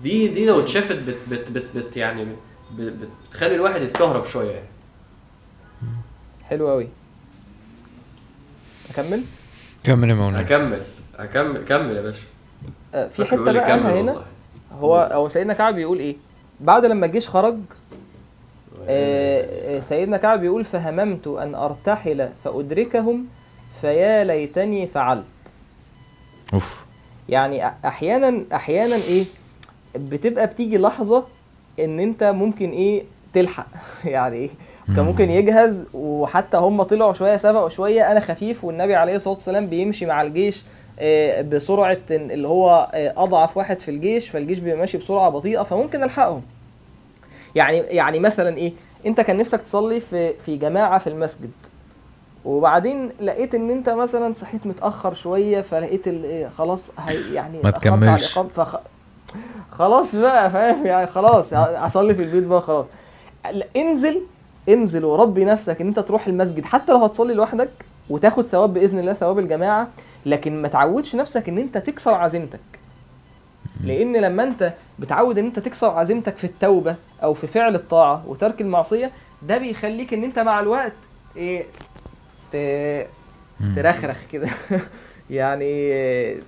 دي 0.02 0.28
دي 0.28 0.46
لو 0.46 0.60
اتشافت 0.60 0.96
بت 0.96 1.16
بت 1.30 1.50
بت, 1.50 1.64
بت 1.74 1.96
يعني 1.96 2.26
بت 2.78 2.92
بتخلي 3.30 3.54
الواحد 3.54 3.82
يتكهرب 3.82 4.24
شوية 4.24 4.50
يعني. 4.50 4.66
حلو 6.48 6.68
قوي 6.68 6.88
أكمل؟ 8.90 9.22
كمل 9.84 10.08
يا 10.10 10.14
مولانا 10.14 10.40
هكمل 10.40 10.80
هكمل 11.18 11.64
كمل 11.64 11.96
يا 11.96 12.02
باشا. 12.02 12.18
آه، 12.94 13.08
في 13.08 13.24
حتة 13.24 13.52
بقى 13.52 13.72
هنا؟ 13.74 13.92
والله. 13.94 14.24
هو 14.72 15.08
هو 15.12 15.28
سيدنا 15.28 15.52
كعب 15.52 15.74
بيقول 15.74 15.98
إيه؟ 15.98 16.16
بعد 16.60 16.84
لما 16.84 17.06
الجيش 17.06 17.28
خرج 17.28 17.56
آه، 18.88 19.76
آه، 19.76 19.80
سيدنا 19.80 20.16
كعب 20.16 20.40
بيقول 20.40 20.64
فهممت 20.64 21.26
أن 21.26 21.54
أرتحل 21.54 22.28
فأدركهم 22.44 23.26
فيا 23.80 24.24
ليتني 24.24 24.86
فعلت. 24.86 25.24
أوف. 26.54 26.86
يعني 27.28 27.66
أحيانا 27.66 28.44
أحيانا 28.52 28.96
إيه؟ 28.96 29.24
بتبقى 29.96 30.46
بتيجي 30.46 30.78
لحظة 30.78 31.24
إن 31.80 32.00
أنت 32.00 32.24
ممكن 32.24 32.70
إيه؟ 32.70 33.02
تلحق. 33.34 33.66
يعني 34.04 34.36
إيه؟ 34.36 34.50
كان 34.96 35.04
ممكن 35.04 35.30
يجهز 35.30 35.84
وحتى 35.94 36.56
هم 36.56 36.82
طلعوا 36.82 37.12
شوية 37.12 37.36
سبقوا 37.36 37.68
شوية 37.68 38.12
أنا 38.12 38.20
خفيف 38.20 38.64
والنبي 38.64 38.94
عليه 38.94 39.16
الصلاة 39.16 39.34
والسلام 39.34 39.66
بيمشي 39.66 40.06
مع 40.06 40.22
الجيش 40.22 40.62
آه، 41.00 41.42
بسرعة 41.42 41.98
اللي 42.10 42.48
هو 42.48 42.90
آه، 42.94 43.14
أضعف 43.16 43.56
واحد 43.56 43.80
في 43.80 43.90
الجيش 43.90 44.28
فالجيش 44.28 44.58
بيبقى 44.58 44.78
ماشي 44.78 44.98
بسرعة 44.98 45.30
بطيئة 45.30 45.62
فممكن 45.62 46.02
ألحقهم. 46.02 46.42
يعني 47.54 47.76
يعني 47.78 48.18
مثلا 48.18 48.56
إيه؟ 48.56 48.72
أنت 49.06 49.20
كان 49.20 49.36
نفسك 49.36 49.60
تصلي 49.60 50.00
في 50.00 50.32
في 50.32 50.56
جماعة 50.56 50.98
في 50.98 51.06
المسجد 51.06 51.50
وبعدين 52.44 53.08
لقيت 53.20 53.54
إن 53.54 53.70
أنت 53.70 53.88
مثلا 53.88 54.32
صحيت 54.32 54.66
متأخر 54.66 55.14
شوية 55.14 55.60
فلقيت 55.60 56.08
إيه 56.08 56.48
خلاص 56.48 56.90
هي 56.98 57.34
يعني 57.34 57.58
ما 57.64 57.70
تكملش. 57.70 58.38
فخ... 58.38 58.76
خلاص 59.72 60.14
بقى 60.16 60.50
فاهم؟ 60.50 60.86
يعني 60.86 61.06
خلاص 61.06 61.52
اصلي 61.54 62.14
في 62.14 62.22
البيت 62.22 62.44
بقى 62.44 62.60
خلاص. 62.62 62.86
لا، 63.52 63.66
انزل 63.76 64.20
انزل 64.68 65.04
وربي 65.04 65.44
نفسك 65.44 65.80
إن 65.80 65.86
أنت 65.86 65.98
تروح 65.98 66.26
المسجد 66.26 66.64
حتى 66.64 66.92
لو 66.92 66.98
هتصلي 67.04 67.34
لوحدك 67.34 67.68
وتاخد 68.10 68.44
ثواب 68.44 68.74
بإذن 68.74 68.98
الله 68.98 69.12
ثواب 69.12 69.38
الجماعة 69.38 69.88
لكن 70.26 70.62
ما 70.62 70.68
تعودش 70.68 71.14
نفسك 71.16 71.48
إن 71.48 71.58
أنت 71.58 71.78
تكسر 71.78 72.14
عزيمتك. 72.14 72.60
لأن 73.84 74.16
لما 74.16 74.42
أنت 74.42 74.72
بتعود 74.98 75.38
إن 75.38 75.44
أنت 75.46 75.58
تكسر 75.58 75.90
عزيمتك 75.90 76.36
في 76.36 76.44
التوبة 76.44 76.96
أو 77.22 77.34
في 77.34 77.46
فعل 77.46 77.74
الطاعة 77.74 78.24
وترك 78.26 78.60
المعصية 78.60 79.10
ده 79.42 79.58
بيخليك 79.58 80.14
إن 80.14 80.24
أنت 80.24 80.38
مع 80.38 80.60
الوقت 80.60 80.92
إيه. 81.36 81.64
ترخرخ 83.76 84.18
كده. 84.32 84.48
يعني 85.30 85.92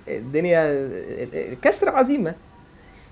الدنيا 0.07 0.89
كسر 1.61 1.89
عزيمة. 1.89 2.33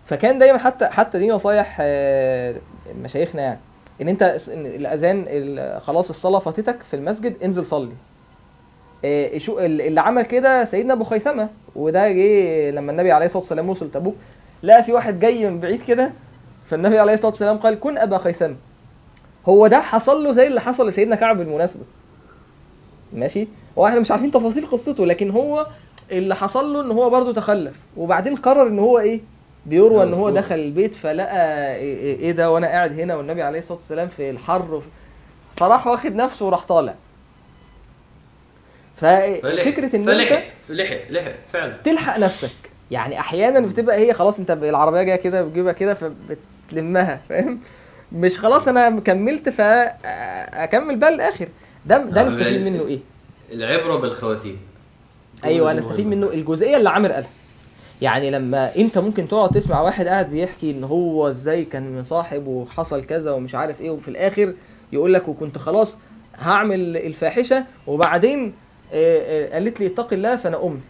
فكان 0.05 0.39
دايما 0.39 0.57
حتى 0.57 0.85
حتى 0.85 1.19
دي 1.19 1.29
نصايح 1.29 1.77
آه، 1.81 2.55
مشايخنا 3.03 3.41
يعني. 3.41 3.59
إن 4.01 4.07
أنت 4.07 4.37
الأذان 4.47 5.25
ال- 5.27 5.81
خلاص 5.81 6.09
الصلاة 6.09 6.39
فاتتك 6.39 6.83
في 6.83 6.95
المسجد 6.95 7.33
انزل 7.43 7.65
صلي. 7.65 7.91
شو 9.37 9.59
ال- 9.59 9.81
اللي 9.81 10.01
عمل 10.01 10.25
كده 10.25 10.65
سيدنا 10.65 10.93
أبو 10.93 11.03
خيثمة. 11.03 11.49
وده 11.75 12.11
جه 12.11 12.71
لما 12.71 12.91
النبي 12.91 13.11
عليه 13.11 13.25
الصلاة 13.25 13.39
والسلام 13.41 13.69
وصل 13.69 13.89
تبوك 13.91 14.15
لقى 14.63 14.83
في 14.83 14.93
واحد 14.93 15.19
جاي 15.19 15.49
من 15.49 15.59
بعيد 15.59 15.81
كده 15.87 16.11
فالنبي 16.69 16.99
عليه 16.99 17.13
الصلاة 17.13 17.29
والسلام 17.31 17.57
قال 17.57 17.79
كن 17.79 17.97
أبا 17.97 18.17
خيثمة. 18.17 18.55
هو 19.49 19.67
ده 19.67 19.79
حصل 19.79 20.23
له 20.23 20.31
زي 20.31 20.47
اللي 20.47 20.61
حصل 20.61 20.89
لسيدنا 20.89 21.15
كعب 21.15 21.37
بالمناسبة. 21.37 21.83
ماشي؟ 23.13 23.47
هو 23.77 23.87
إحنا 23.87 23.99
مش 23.99 24.11
عارفين 24.11 24.31
تفاصيل 24.31 24.65
قصته 24.67 25.05
لكن 25.05 25.31
هو 25.31 25.67
اللي 26.11 26.35
حصل 26.35 26.73
له 26.73 26.81
إن 26.81 26.91
هو 26.91 27.09
برضه 27.09 27.33
تخلف. 27.33 27.75
وبعدين 27.97 28.35
قرر 28.35 28.67
إن 28.67 28.79
هو 28.79 28.99
إيه؟ 28.99 29.19
بيروى 29.65 30.03
إن 30.03 30.13
هو. 30.13 30.29
دخل 30.29 30.55
البيت 30.55 30.95
فلقى 30.95 31.75
إيه, 31.75 31.97
إيه, 31.97 32.19
إيه 32.19 32.31
ده 32.31 32.51
وأنا 32.51 32.67
قاعد 32.67 32.99
هنا 32.99 33.15
والنبي 33.15 33.41
عليه 33.41 33.59
الصلاة 33.59 33.77
والسلام 33.77 34.07
في 34.07 34.29
الحر. 34.29 34.81
فراح 35.57 35.87
واخد 35.87 36.15
نفسه 36.15 36.45
وراح 36.45 36.65
طالع. 36.65 36.93
ففكرة 39.01 39.95
إن 39.95 40.09
أنت 40.09 40.29
فلحق 40.29 40.43
لحق 40.69 40.97
لحق 41.09 41.31
فعلا. 41.53 41.77
تلحق 41.83 42.19
نفسك. 42.19 42.49
يعني 42.91 43.19
أحيانا 43.19 43.59
بتبقى 43.59 43.97
هي 43.97 44.13
خلاص 44.13 44.39
أنت 44.39 44.51
العربية 44.51 45.03
جاية 45.03 45.15
كده 45.15 45.41
بتجيبها 45.43 45.73
كده 45.73 45.93
فبتلمها 45.93 47.19
فاهم؟ 47.29 47.59
مش 48.11 48.39
خلاص 48.39 48.67
أنا 48.67 48.99
كملت 48.99 49.49
فاكمل 49.49 50.95
بقى 50.95 51.11
للآخر. 51.11 51.47
ده 51.85 51.97
ده 51.97 52.23
نستفيد 52.23 52.61
منه 52.61 52.87
إيه؟ 52.87 52.99
العبرة 53.51 53.95
بالخواتيم. 53.95 54.57
أيوه 55.43 55.73
نستفيد 55.73 56.05
مهمة. 56.07 56.15
منه. 56.27 56.33
الجزئية 56.33 56.77
اللي 56.77 56.89
عامر 56.89 57.11
قالها. 57.11 57.29
يعني 58.01 58.31
لما 58.31 58.75
أنت 58.75 58.97
ممكن 58.97 59.27
تقعد 59.27 59.49
تسمع 59.49 59.81
واحد 59.81 60.07
قاعد 60.07 60.29
بيحكي 60.29 60.71
إن 60.71 60.83
هو 60.83 61.27
إزاي 61.29 61.65
كان 61.65 61.99
مصاحب 61.99 62.47
وحصل 62.47 63.03
كذا 63.03 63.31
ومش 63.31 63.55
عارف 63.55 63.81
إيه 63.81 63.89
وفي 63.89 64.07
الآخر 64.07 64.53
يقول 64.93 65.13
لك 65.13 65.27
وكنت 65.27 65.57
خلاص 65.57 65.97
هعمل 66.39 66.97
الفاحشة 66.97 67.63
وبعدين 67.87 68.53
قالت 69.53 69.79
لي 69.79 69.87
اتق 69.87 70.13
الله 70.13 70.35
فانا 70.35 70.57
قمت. 70.57 70.81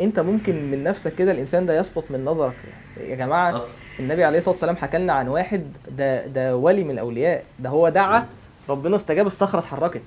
انت 0.00 0.20
ممكن 0.20 0.70
من 0.70 0.84
نفسك 0.84 1.14
كده 1.14 1.32
الانسان 1.32 1.66
ده 1.66 1.78
يسقط 1.80 2.04
من 2.10 2.24
نظرك. 2.24 2.54
يا 3.00 3.14
جماعة 3.14 3.56
أصلا 3.56 3.70
النبي 3.98 4.24
عليه 4.24 4.38
الصلاة 4.38 4.52
والسلام 4.54 4.76
حكى 4.76 4.98
لنا 4.98 5.12
عن 5.12 5.28
واحد 5.28 5.62
ده 5.90 6.26
ده 6.26 6.56
ولي 6.56 6.84
من 6.84 6.90
الأولياء. 6.90 7.44
ده 7.58 7.68
هو 7.70 7.88
دعا 7.88 8.26
ربنا 8.68 8.96
استجاب 8.96 9.26
الصخرة 9.26 9.58
اتحركت. 9.58 10.02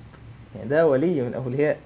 يعني 0.56 0.68
ده 0.68 0.86
ولي 0.86 1.20
من 1.20 1.28
الأولياء. 1.28 1.78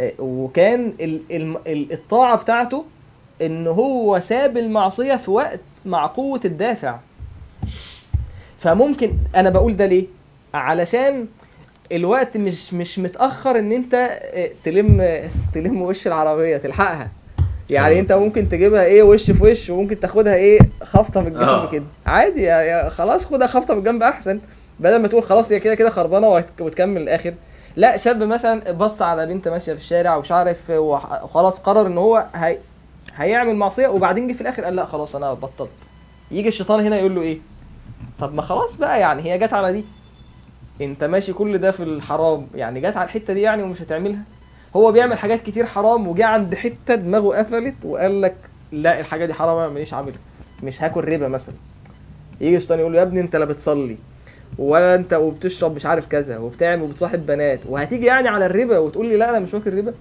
آه، 0.00 0.12
وكان 0.18 0.92
ال- 1.00 1.22
ال- 1.66 1.92
الطاعة 1.92 2.36
بتاعته 2.42 2.84
إن 3.42 3.66
هو 3.66 4.20
ساب 4.20 4.56
المعصية 4.56 5.16
في 5.16 5.30
وقت 5.30 5.60
مع 5.86 6.06
قوة 6.06 6.40
الدافع. 6.44 6.96
فممكن 8.58 9.12
أنا 9.36 9.50
بقول 9.50 9.76
ده 9.76 9.86
ليه؟ 9.86 10.06
علشان 10.54 11.26
الوقت 11.92 12.36
مش 12.36 12.74
مش 12.74 12.98
متأخر 12.98 13.58
إن 13.58 13.72
أنت 13.72 13.94
آه، 13.94 14.50
تلم 14.64 15.20
تلم 15.54 15.82
وش 15.82 16.06
العربية 16.06 16.56
تلحقها. 16.56 17.10
يعني 17.70 17.96
آه. 17.96 18.00
أنت 18.00 18.12
ممكن 18.12 18.48
تجيبها 18.48 18.84
إيه 18.84 19.02
وش 19.02 19.30
في 19.30 19.44
وش 19.44 19.70
وممكن 19.70 20.00
تاخدها 20.00 20.34
إيه 20.34 20.58
خبطه 20.82 21.20
من 21.20 21.26
الجنب 21.26 21.42
آه. 21.42 21.70
كده. 21.70 21.84
عادي 22.06 22.42
يا 22.42 22.56
يا 22.62 22.88
خلاص 22.88 23.24
خدها 23.26 23.46
خبطه 23.46 23.74
من 23.74 23.80
الجنب 23.80 24.02
أحسن. 24.02 24.40
بدل 24.80 25.02
ما 25.02 25.08
تقول 25.08 25.22
خلاص 25.22 25.52
هي 25.52 25.60
كده 25.60 25.74
كده 25.74 25.90
خربانة 25.90 26.28
وتكمل 26.60 27.02
الآخر 27.02 27.34
لا 27.76 27.96
شاب 27.96 28.22
مثلا 28.22 28.72
بص 28.72 29.02
على 29.02 29.26
بنت 29.26 29.48
ماشية 29.48 29.72
في 29.72 29.78
الشارع 29.78 30.16
ومش 30.16 30.32
عارف 30.32 30.70
وخلاص 30.70 31.58
قرر 31.60 31.86
إن 31.86 31.98
هو 31.98 32.26
هي 32.34 32.58
هيعمل 33.16 33.56
معصية 33.56 33.88
وبعدين 33.88 34.28
جه 34.28 34.32
في 34.32 34.40
الآخر 34.40 34.64
قال 34.64 34.76
لا 34.76 34.84
خلاص 34.86 35.16
أنا 35.16 35.34
بطلت. 35.34 35.68
يجي 36.30 36.48
الشيطان 36.48 36.80
هنا 36.86 36.96
يقول 36.96 37.14
له 37.14 37.20
إيه؟ 37.22 37.38
طب 38.18 38.34
ما 38.34 38.42
خلاص 38.42 38.76
بقى 38.76 39.00
يعني 39.00 39.22
هي 39.32 39.38
جت 39.38 39.52
على 39.52 39.72
دي. 39.72 39.84
انت 40.80 41.04
ماشي 41.04 41.32
كل 41.32 41.58
ده 41.58 41.70
في 41.70 41.82
الحرام 41.82 42.46
يعني 42.54 42.80
جت 42.80 42.96
على 42.96 43.04
الحتة 43.04 43.34
دي 43.34 43.40
يعني 43.42 43.62
ومش 43.62 43.82
هتعملها؟ 43.82 44.22
هو 44.76 44.92
بيعمل 44.92 45.18
حاجات 45.18 45.42
كتير 45.42 45.66
حرام 45.66 46.08
وجه 46.08 46.26
عند 46.26 46.54
حتة 46.54 46.94
دماغه 46.94 47.36
قفلت 47.36 47.74
وقال 47.84 48.22
لك 48.22 48.34
لا 48.72 49.00
الحاجة 49.00 49.24
دي 49.26 49.34
حرام 49.34 49.58
أنا 49.58 49.68
ماليش 49.68 49.94
عاملها 49.94 50.18
مش 50.62 50.82
هاكل 50.82 51.04
ربا 51.04 51.28
مثلا. 51.28 51.54
يجي 52.40 52.56
الشيطان 52.56 52.78
يقول 52.78 52.92
له 52.92 52.98
يا 52.98 53.02
ابني 53.02 53.20
انت 53.20 53.36
لا 53.36 53.44
بتصلي 53.44 53.96
ولا 54.58 54.94
انت 54.94 55.12
وبتشرب 55.14 55.74
مش 55.74 55.86
عارف 55.86 56.06
كذا 56.06 56.38
وبتعمل 56.38 56.82
وبتصاحب 56.82 57.26
بنات 57.26 57.60
وهتيجي 57.68 58.06
يعني 58.06 58.28
على 58.28 58.46
الربا 58.46 58.78
وتقول 58.78 59.06
لي 59.08 59.16
لا 59.16 59.30
أنا 59.30 59.38
مش 59.38 59.54
واكل 59.54 59.78
ربا؟ 59.78 59.94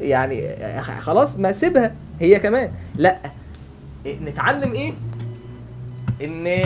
يعني 0.00 0.54
خلاص 0.82 1.38
ما 1.38 1.52
سيبها 1.52 1.94
هي 2.20 2.38
كمان. 2.38 2.70
لا 2.96 3.18
نتعلم 4.06 4.72
إيه؟ 4.72 4.92
ان 6.24 6.62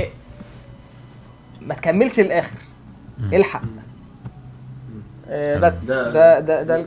ما 1.61 1.75
تكملش 1.75 2.21
الآخر 2.21 2.57
الحق؟ 3.23 3.63
آه، 5.29 5.59
بس 5.59 5.85
ده- 5.85 6.41
ده 6.41 6.63
ده 6.63 6.87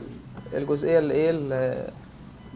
الجزئية 0.54 0.98
اللي 0.98 1.14
إيه 1.14 1.30
اللي- 1.30 1.90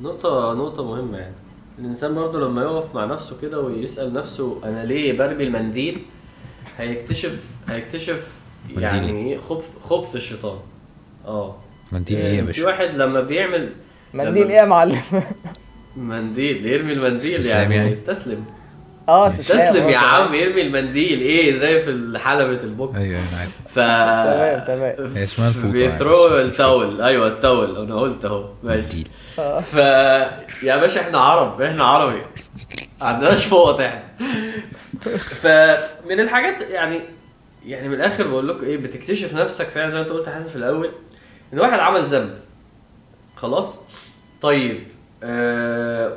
نقطة 0.03 0.55
نقطة 0.55 0.85
مهمة 0.85 1.18
يعني. 1.18 1.35
الإنسان 1.78 2.14
برضه 2.14 2.41
لما 2.49 2.62
يقف 2.62 2.95
مع 2.95 3.05
نفسه 3.05 3.37
كده 3.43 3.61
ويسأل 3.61 4.12
نفسه 4.12 4.61
أنا 4.64 4.85
ليه 4.85 5.18
برمي 5.18 5.45
المنديل؟ 5.45 6.03
هيكتشف 6.78 7.45
هيكتشف 7.68 8.28
يعني 8.76 9.01
منديل 9.12 9.26
إيه؟ 9.26 9.39
خبث 9.39 9.78
خبث 9.81 10.16
الشيطان. 10.16 10.59
آه. 11.26 11.57
منديل 11.93 12.16
إيه 12.18 12.35
يا 12.35 12.41
في 12.41 12.47
باشا؟ 12.47 12.66
واحد 12.66 12.95
لما 12.95 13.20
بيعمل 13.20 13.72
منديل 14.14 14.43
لما- 14.43 14.51
إيه 14.53 14.57
يا 14.57 14.64
معلم؟ 14.64 15.01
منديل 15.97 16.66
يرمي 16.66 16.93
المنديل 16.93 17.47
يعني, 17.47 17.74
يعني. 17.76 17.91
يستسلم. 17.91 18.45
آه 19.11 19.29
استسلم 19.29 19.85
آه، 19.85 19.91
يا. 19.91 19.99
عم 19.99 20.35
يرمي 20.35 20.61
المنديل. 20.61 21.21
إيه 21.21 21.59
زي 21.59 21.81
في 21.81 22.19
حلبة 22.19 22.63
البوكس؟ 22.63 22.99
أيوه 22.99 23.19
أنا 23.19 23.39
عارف 23.39 23.51
ف 23.69 23.75
تمام 24.67 24.95
تمام. 24.97 25.17
اسمها 25.17 25.49
الفوطة 25.49 25.69
بيثرو 25.73 26.27
يعني، 26.27 26.49
ال 26.49 26.56
towel. 26.56 27.03
أيوه 27.03 27.27
ال 27.29 27.35
towel. 27.35 27.77
أنا 27.77 28.01
قلت 28.01 28.25
أهو. 28.25 28.49
ماشي. 28.63 29.05
آه. 29.39 29.61
ف 29.61 29.75
يا 30.63 30.77
باشا 30.77 31.01
إحنا 31.01 31.19
عرب 31.19 31.63
إحنا 31.63 31.85
عربي. 31.85 32.23
ما 33.01 33.07
عندناش 33.07 33.45
فوط 33.45 33.81
إحنا. 33.81 34.03
فمن 35.43 36.21
الحاجات 36.21 36.71
يعني 36.71 37.01
يعني 37.67 37.89
من 37.89 37.95
الآخر 37.95 38.27
بقول 38.27 38.49
لكم 38.49 38.65
إيه 38.65 38.77
بتكتشف 38.77 39.35
نفسك 39.35 39.67
فعلا 39.67 39.91
زي 39.91 39.97
ما 39.97 40.03
أنت 40.03 40.11
قلت 40.11 40.29
حازم 40.29 40.51
في 40.51 40.57
الأول 40.57 40.91
إن 41.53 41.59
واحد 41.59 41.79
عمل 41.79 42.03
ذنب. 42.03 42.35
خلاص؟ 43.37 43.79
طيب. 44.41 44.79
آه، 44.79 45.00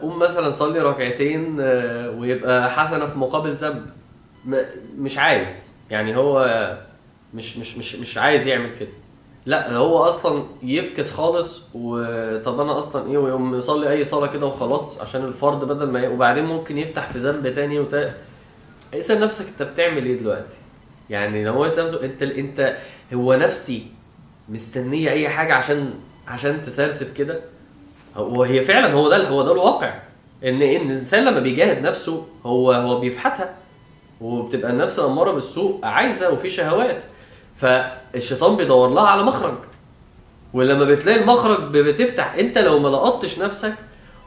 قوم 0.01 0.19
مثلا 0.19 0.51
صلي 0.51 0.79
ركعتين 0.79 1.57
آه، 1.59 2.09
ويبقى 2.09 2.71
حسنة 2.71 3.05
في 3.05 3.17
مقابل 3.17 3.53
ذنب 3.53 3.85
مش 4.97 5.17
عايز. 5.17 5.73
يعني 5.89 6.17
هو 6.17 6.47
مش 7.33 7.57
مش 7.57 7.77
مش 7.77 7.95
مش 7.95 8.17
عايز 8.17 8.47
يعمل 8.47 8.69
كده. 8.79 8.89
لا 9.45 9.71
هو 9.75 9.97
أصلا 9.97 10.43
يفكس 10.63 11.11
خالص 11.11 11.63
وطب 11.73 12.59
أنا 12.59 12.77
أصلا 12.79 13.11
إيه 13.11 13.17
ويقوم 13.17 13.55
يصلي 13.55 13.89
أي 13.91 14.03
صلاة 14.03 14.27
كده 14.27 14.45
وخلاص 14.45 15.01
عشان 15.01 15.23
الفرض 15.25 15.65
بدل 15.67 15.89
ما. 15.89 16.07
وبعدين 16.07 16.45
ممكن 16.45 16.77
يفتح 16.77 17.09
في 17.11 17.19
ذنب 17.19 17.53
تاني 17.53 17.79
وتا... 17.79 18.13
اسأل 18.93 19.19
نفسك 19.19 19.45
أنت 19.47 19.63
بتعمل 19.63 20.05
إيه 20.05 20.19
دلوقتي؟ 20.19 20.53
يعني 21.09 21.45
لو 21.45 21.53
هو 21.53 21.65
نفسه 21.65 22.03
أنت 22.05 22.21
أنت 22.23 22.77
هو 23.13 23.33
نفسي 23.35 23.87
مستنية 24.49 25.09
أي 25.11 25.29
حاجة 25.29 25.53
عشان 25.53 25.93
عشان 26.27 26.61
تسرسب 26.61 27.13
كده؟ 27.13 27.39
وهي 28.17 28.61
فعلا 28.61 28.91
هو 28.93 29.09
ده 29.09 29.27
هو 29.27 29.43
ده 29.43 29.51
الواقع. 29.51 29.93
ان 30.43 30.61
إن 30.61 30.81
الإنسان 30.91 31.25
لما 31.25 31.39
بيجاهد 31.39 31.81
نفسه 31.81 32.25
هو 32.45 32.71
هو 32.71 32.99
بيفحتها 32.99 33.53
وبتبقى 34.21 34.71
النفس 34.71 34.99
الاماره 34.99 35.31
بالسوء 35.31 35.79
عايزة 35.85 36.31
وفي 36.33 36.49
شهوات. 36.49 37.03
فالشيطان 37.55 38.55
بيدور 38.55 38.89
لها 38.89 39.07
على 39.07 39.23
مخرج. 39.23 39.55
ولما 40.53 40.85
بتلاقي 40.85 41.19
المخرج 41.21 41.63
بتفتح 41.77 42.33
أنت 42.35 42.57
لو 42.57 42.79
ما 42.79 42.87
لقطتش 42.87 43.39
نفسك 43.39 43.73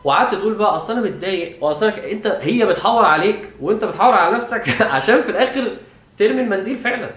وقعدت 0.05 0.34
تقول 0.34 0.55
بقى 0.55 0.76
أصل 0.76 0.93
أنا 0.93 1.03
متضايق 1.03 1.64
وأصل 1.64 1.87
انت 1.89 2.26
هي 2.41 2.66
بتحور 2.66 3.05
عليك 3.05 3.49
وأنت 3.61 3.84
بتحور 3.84 4.14
على 4.14 4.37
نفسك 4.37 4.82
عشان 4.95 5.22
في 5.22 5.28
الآخر 5.28 5.70
ترمي 6.18 6.41
المنديل 6.41 6.76
فعلا. 6.76 7.11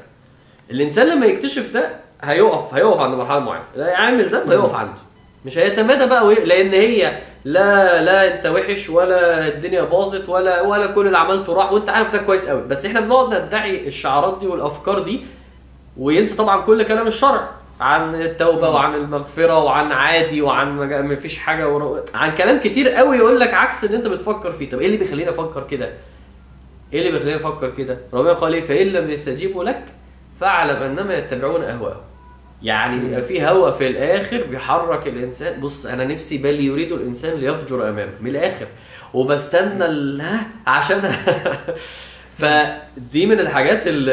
الإنسان 0.71 1.07
لما 1.07 1.25
يكتشف 1.25 1.73
ده 1.73 1.89
هيقف 2.21 2.73
هيقف 2.73 3.01
عند 3.01 3.15
مرحلة 3.15 3.39
معينة. 3.39 3.63
لا 3.75 3.87
يعمل 3.87 4.25
ذنب 4.27 4.51
هيقف 4.51 4.75
عنده. 4.75 4.99
مش 5.45 5.57
هيتمادى 5.57 6.05
بقى 6.05 6.25
وي... 6.27 6.35
لأن 6.35 6.69
هي 6.73 7.17
لا 7.45 8.01
لا 8.03 8.35
أنت 8.35 8.45
وحش 8.45 8.89
ولا 8.89 9.47
الدنيا 9.47 9.81
باظت 9.83 10.29
ولا 10.29 10.61
ولا 10.61 10.87
كل 10.87 11.05
اللي 11.07 11.17
عملته 11.17 11.53
راح 11.53 11.71
وأنت 11.73 11.89
عارف 11.89 12.11
ده 12.13 12.17
كويس 12.17 12.49
قوي 12.49 12.63
بس 12.67 12.85
إحنا 12.85 12.99
بنقعد 12.99 13.33
ندعي 13.45 13.87
الشعارات 13.87 14.39
دي 14.39 14.47
والأفكار 14.47 14.99
دي 14.99 15.25
وينسى 15.97 16.35
طبعا 16.35 16.61
كل 16.61 16.83
كلام 16.83 17.07
الشرع 17.07 17.49
عن 17.81 18.15
التوبة 18.15 18.69
وعن 18.69 18.95
المغفرة 18.95 19.63
وعن 19.63 19.91
عادي 19.91 20.41
وعن 20.41 20.69
ما 20.77 21.15
فيش 21.15 21.37
حاجة 21.37 21.69
ورا... 21.69 22.03
عن 22.13 22.35
كلام 22.35 22.59
كتير 22.59 22.89
قوي 22.89 23.17
يقول 23.17 23.39
لك 23.39 23.53
عكس 23.53 23.83
اللي 23.83 23.97
أنت 23.97 24.07
بتفكر 24.07 24.51
فيه. 24.51 24.69
طب 24.69 24.79
إيه 24.79 24.85
اللي 24.85 24.97
بيخليني 24.97 25.29
أفكر 25.29 25.63
كده؟ 25.71 25.89
إيه 26.93 26.99
اللي 26.99 27.11
بيخليني 27.11 27.35
أفكر 27.37 27.69
كده؟ 27.69 27.97
ربنا 28.13 28.33
قال 28.33 28.53
إيه؟ 28.53 28.61
فإن 28.61 28.87
لم 28.87 29.09
يستجيبوا 29.09 29.63
لك 29.63 29.83
فاعلم 30.39 30.77
أنما 30.77 31.17
يتبعون 31.17 31.63
أهواءهم. 31.63 32.01
يعني 32.63 32.99
بيبقى 32.99 33.21
في 33.23 33.47
هوى 33.47 33.71
في 33.73 33.87
الآخر 33.87 34.43
بيحرك 34.43 35.07
الإنسان. 35.07 35.59
بص 35.59 35.85
أنا 35.85 36.05
نفسي 36.05 36.37
بل 36.37 36.59
يريد 36.59 36.91
الإنسان 36.91 37.33
ليفجر 37.39 37.89
أمامه 37.89 38.11
من 38.21 38.29
الآخر 38.29 38.67
وبستنى 39.13 40.23
ها؟ 40.23 40.47
عشان 40.67 41.01
فدي 42.37 43.25
من 43.25 43.39
الحاجات 43.39 43.87
اللي 43.87 44.11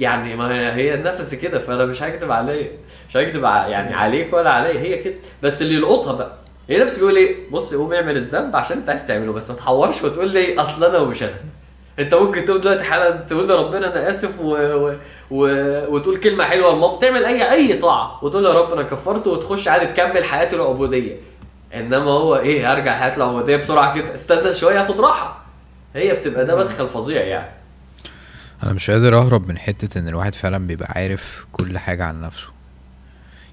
يعني 0.00 0.36
ما 0.36 0.74
هي 0.76 0.94
النفس 0.94 1.34
كده 1.34 1.58
فأنا 1.58 1.84
مش 1.84 2.02
هكذب 2.02 2.30
عليا 2.30 2.68
مش 3.10 3.16
هكذب 3.16 3.44
ع- 3.44 3.66
يعني 3.66 3.94
عليك 3.94 4.32
ولا 4.34 4.50
عليا 4.50 4.80
هي 4.80 4.98
كده. 4.98 5.14
بس 5.42 5.62
اللي 5.62 5.74
يلقطها 5.74 6.12
بقى 6.12 6.32
هي 6.68 6.78
نفسه 6.82 6.98
بيقول 6.98 7.16
إيه؟ 7.16 7.36
بص 7.50 7.74
قوم 7.74 7.92
اعمل 7.92 8.16
الذنب 8.16 8.56
عشان 8.56 8.76
أنت 8.78 8.88
عايز 8.90 9.06
تعمله 9.06 9.32
بس 9.32 9.50
ما 9.50 9.56
تحورش 9.56 10.02
وتقول 10.04 10.28
لي 10.30 10.54
أصل 10.60 10.84
أنا 10.84 10.98
ومش 10.98 11.22
أنا. 11.22 11.32
انت 11.98 12.14
ممكن 12.14 12.44
تقول 12.44 12.60
دلوقتي 12.60 12.84
حالا 12.84 13.10
تقول 13.16 13.48
لربنا 13.48 13.86
أنا 13.86 14.10
اسف 14.10 14.40
و... 14.40 14.54
و... 14.56 14.94
و... 15.30 15.46
وتقول 15.94 16.16
كلمة 16.16 16.44
حلوة 16.44 16.72
لماما. 16.74 16.98
تعمل 16.98 17.24
اي 17.24 17.52
أي 17.52 17.74
طاعة 17.78 18.24
وتقول 18.24 18.44
يا 18.44 18.52
رب 18.52 18.72
أنا 18.72 18.82
كفرت 18.82 19.26
وتخش 19.26 19.68
عادي 19.68 19.86
تكمل 19.86 20.24
حياة 20.24 20.54
العبودية. 20.54 21.16
إنما 21.74 22.10
هو 22.10 22.36
إيه؟ 22.36 22.72
هرجع 22.72 22.98
حياة 22.98 23.16
العبودية 23.16 23.56
بسرعة 23.56 23.94
كده. 23.94 24.14
استنى 24.14 24.54
شوية 24.54 24.82
اخد 24.86 25.00
راحة. 25.00 25.42
هي 25.94 26.12
بتبقى 26.14 26.44
ده 26.44 26.56
مدخل 26.56 26.88
فظيع 26.88 27.22
يعني. 27.22 27.50
أنا 28.62 28.72
مش 28.72 28.90
قادر 28.90 29.18
أهرب 29.18 29.48
من 29.48 29.58
حتة 29.58 29.98
إن 29.98 30.08
الواحد 30.08 30.34
فعلا 30.34 30.66
بيبقى 30.66 30.92
عارف 30.96 31.44
كل 31.52 31.78
حاجة 31.78 32.04
عن 32.04 32.20
نفسه. 32.20 32.48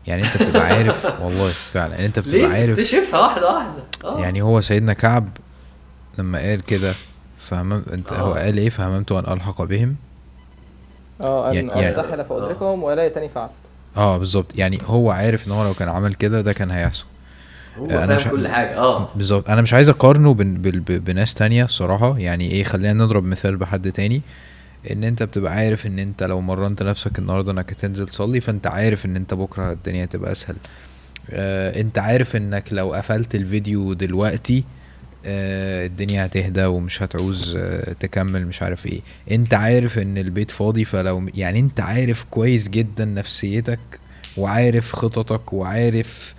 يعني 0.08 0.24
أنت 0.24 0.44
بتبقى 0.44 0.62
عارف 0.66 1.06
والله 1.24 1.50
فعلا. 1.50 1.94
يعني 1.94 2.06
أنت 2.06 2.20
بتبقى 2.20 2.40
ليه 2.40 2.48
عارف 2.48 2.78
تكتشفها 2.78 3.20
واحدة 3.20 3.54
واحدة؟ 3.54 3.84
آه. 4.04 4.20
يعني 4.20 4.42
هو 4.42 4.62
سيدنا 4.62 4.94
كعب 4.94 5.28
لما 6.18 6.40
قال 6.40 6.62
كده 6.66 6.94
فهمم 7.50 7.84
انت 7.94 8.14
هو 8.14 8.34
آه. 8.36 8.40
قال 8.44 8.58
إيه؟ 8.58 8.70
فهممت 8.70 9.12
ان 9.12 9.34
ألحق 9.34 9.62
بهم؟ 9.64 9.96
آه 11.22 11.50
أن 11.50 11.56
يعني- 11.56 11.68
يعني- 11.68 11.98
ارتحل 12.00 12.26
فأدركهم 12.26 12.84
ولا 12.84 13.06
يتني 13.06 13.30
فعل. 13.30 13.50
آه 13.98 14.18
بالظبط. 14.18 14.60
يعني 14.60 14.80
هو 14.86 15.12
عارف 15.12 15.48
إن 15.48 15.52
هو 15.52 15.64
لو 15.64 15.74
كان 15.74 15.90
عمل 15.90 16.14
كده 16.14 16.42
ده 16.42 16.54
كان 16.54 16.72
هيحصل. 16.72 17.06
هو 17.80 17.86
أنا 17.90 18.06
فاهم 18.06 18.16
مش 18.16 18.24
كل 18.28 18.48
حاجة 18.48 18.78
آه. 18.78 19.10
بالظبط. 19.16 19.50
أنا 19.50 19.62
مش 19.62 19.74
عايز 19.74 19.90
أقارنه 19.90 20.34
بن... 20.34 20.54
بال- 20.54 20.80
ب... 20.80 20.86
بناس 20.92 21.34
تانية 21.34 21.66
صراحة 21.66 22.18
يعني 22.18 22.52
إيه 22.52 22.64
خلينا 22.64 22.94
نضرب 22.94 23.24
مثال 23.26 23.58
بحد 23.58 23.92
تاني. 23.92 24.22
إن 24.92 25.04
أنت 25.04 25.24
بتبقى 25.24 25.54
عارف 25.54 25.86
إن 25.88 26.00
أنت 26.00 26.24
لو 26.24 26.42
مرنت 26.42 26.84
نفسك 26.84 27.20
النهارده 27.20 27.52
إنك 27.52 27.72
هتنزل 27.72 28.06
تصلي 28.06 28.42
فأنت 28.42 28.68
عارف 28.68 29.06
إن 29.06 29.16
أنت 29.16 29.34
بكرة 29.34 29.72
الدنيا 29.72 30.04
هتبقى 30.04 30.32
أسهل. 30.32 30.56
آه 31.32 31.82
أنت 31.82 31.98
عارف 32.00 32.36
إنك 32.36 32.64
لو 32.72 32.94
قفلت 32.94 33.36
الفيديو 33.36 33.94
دلوقتي 33.94 34.58
آه 34.58 34.79
الدنيا 35.26 36.26
هتهدى 36.26 36.66
ومش 36.66 37.04
هتعوز 37.04 37.56
آه 37.56 37.94
تكمل 38.00 38.48
مش 38.48 38.62
عارف 38.62 38.86
إيه. 38.86 39.02
انت 39.32 39.54
عارف 39.54 40.00
ان 40.00 40.18
البيت 40.18 40.52
فاضي 40.52 40.86
فلو 40.86 41.30
يعني 41.36 41.60
انت 41.60 41.80
عارف 41.80 42.26
كويس 42.32 42.68
جدا 42.70 43.06
نفسيتك 43.06 43.80
وعارف 44.38 44.94
خططك 44.94 45.54
وعارف 45.54 46.34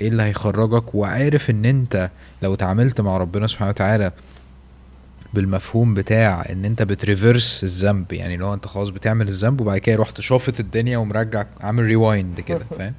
إيه 0.00 0.08
اللي 0.08 0.22
هيخرجك 0.22 0.94
وعارف 0.94 1.50
ان 1.50 1.64
انت 1.64 2.10
لو 2.42 2.54
اتعاملت 2.54 3.00
مع 3.00 3.16
ربنا 3.16 3.46
سبحانه 3.46 3.70
وتعالى 3.70 4.12
بالمفهوم 5.34 5.94
بتاع 5.94 6.46
ان 6.50 6.64
انت 6.64 6.82
بت 6.82 7.00
reverse 7.00 7.64
الذنب 7.64 8.12
يعني 8.12 8.36
لو 8.36 8.54
انت 8.54 8.66
خلاص 8.66 8.88
بتعمل 8.88 9.28
الذنب 9.28 9.60
وبعد 9.60 9.78
كده 9.78 9.96
رحت 9.96 10.20
شافط 10.20 10.60
الدنيا 10.60 10.98
ومرجع 10.98 11.44
عامل 11.60 11.84
rewind 11.84 12.40
كده 12.40 12.64
فاهم؟ 12.78 12.94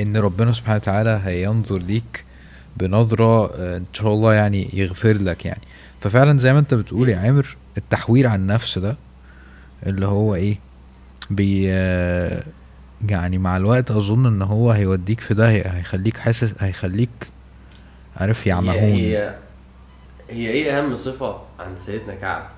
ان 0.00 0.16
ربنا 0.16 0.52
سبحانه 0.52 0.76
وتعالى 0.76 1.20
هينظر 1.24 1.78
ليك 1.78 2.24
بنظرة 2.76 3.46
آه، 3.54 3.76
إن 3.76 3.84
شاء 3.92 4.12
الله 4.12 4.34
يعني 4.34 4.70
يغفر 4.72 5.12
لك 5.12 5.44
يعني. 5.44 5.62
ففعلا 6.00 6.38
زي 6.38 6.52
ما 6.52 6.58
أنت 6.58 6.74
بتقول 6.74 7.08
يا 7.08 7.16
عامر 7.16 7.56
التحوير 7.76 8.26
عن 8.26 8.40
النفس 8.40 8.78
ده 8.78 8.96
اللي 9.86 10.06
هو 10.06 10.34
إيه 10.34 10.58
بي 11.30 11.66
آه، 11.72 12.42
يعني 13.08 13.38
مع 13.38 13.56
الوقت 13.56 13.90
أظن 13.90 14.26
إن 14.26 14.42
هو 14.42 14.70
هيوديك 14.70 15.20
في 15.20 15.34
ده 15.34 15.48
هيخليك 15.48 16.18
حاسس 16.18 16.52
هيخليك 16.60 17.08
عارف 18.16 18.40
هي 18.46 18.50
يعمهون 18.50 18.76
هي 18.78 19.34
هي 20.30 20.48
إيه 20.50 20.78
أهم 20.78 20.96
صفة 20.96 21.36
عند 21.60 21.78
سيدنا 21.78 22.14
كعب؟ 22.14 22.48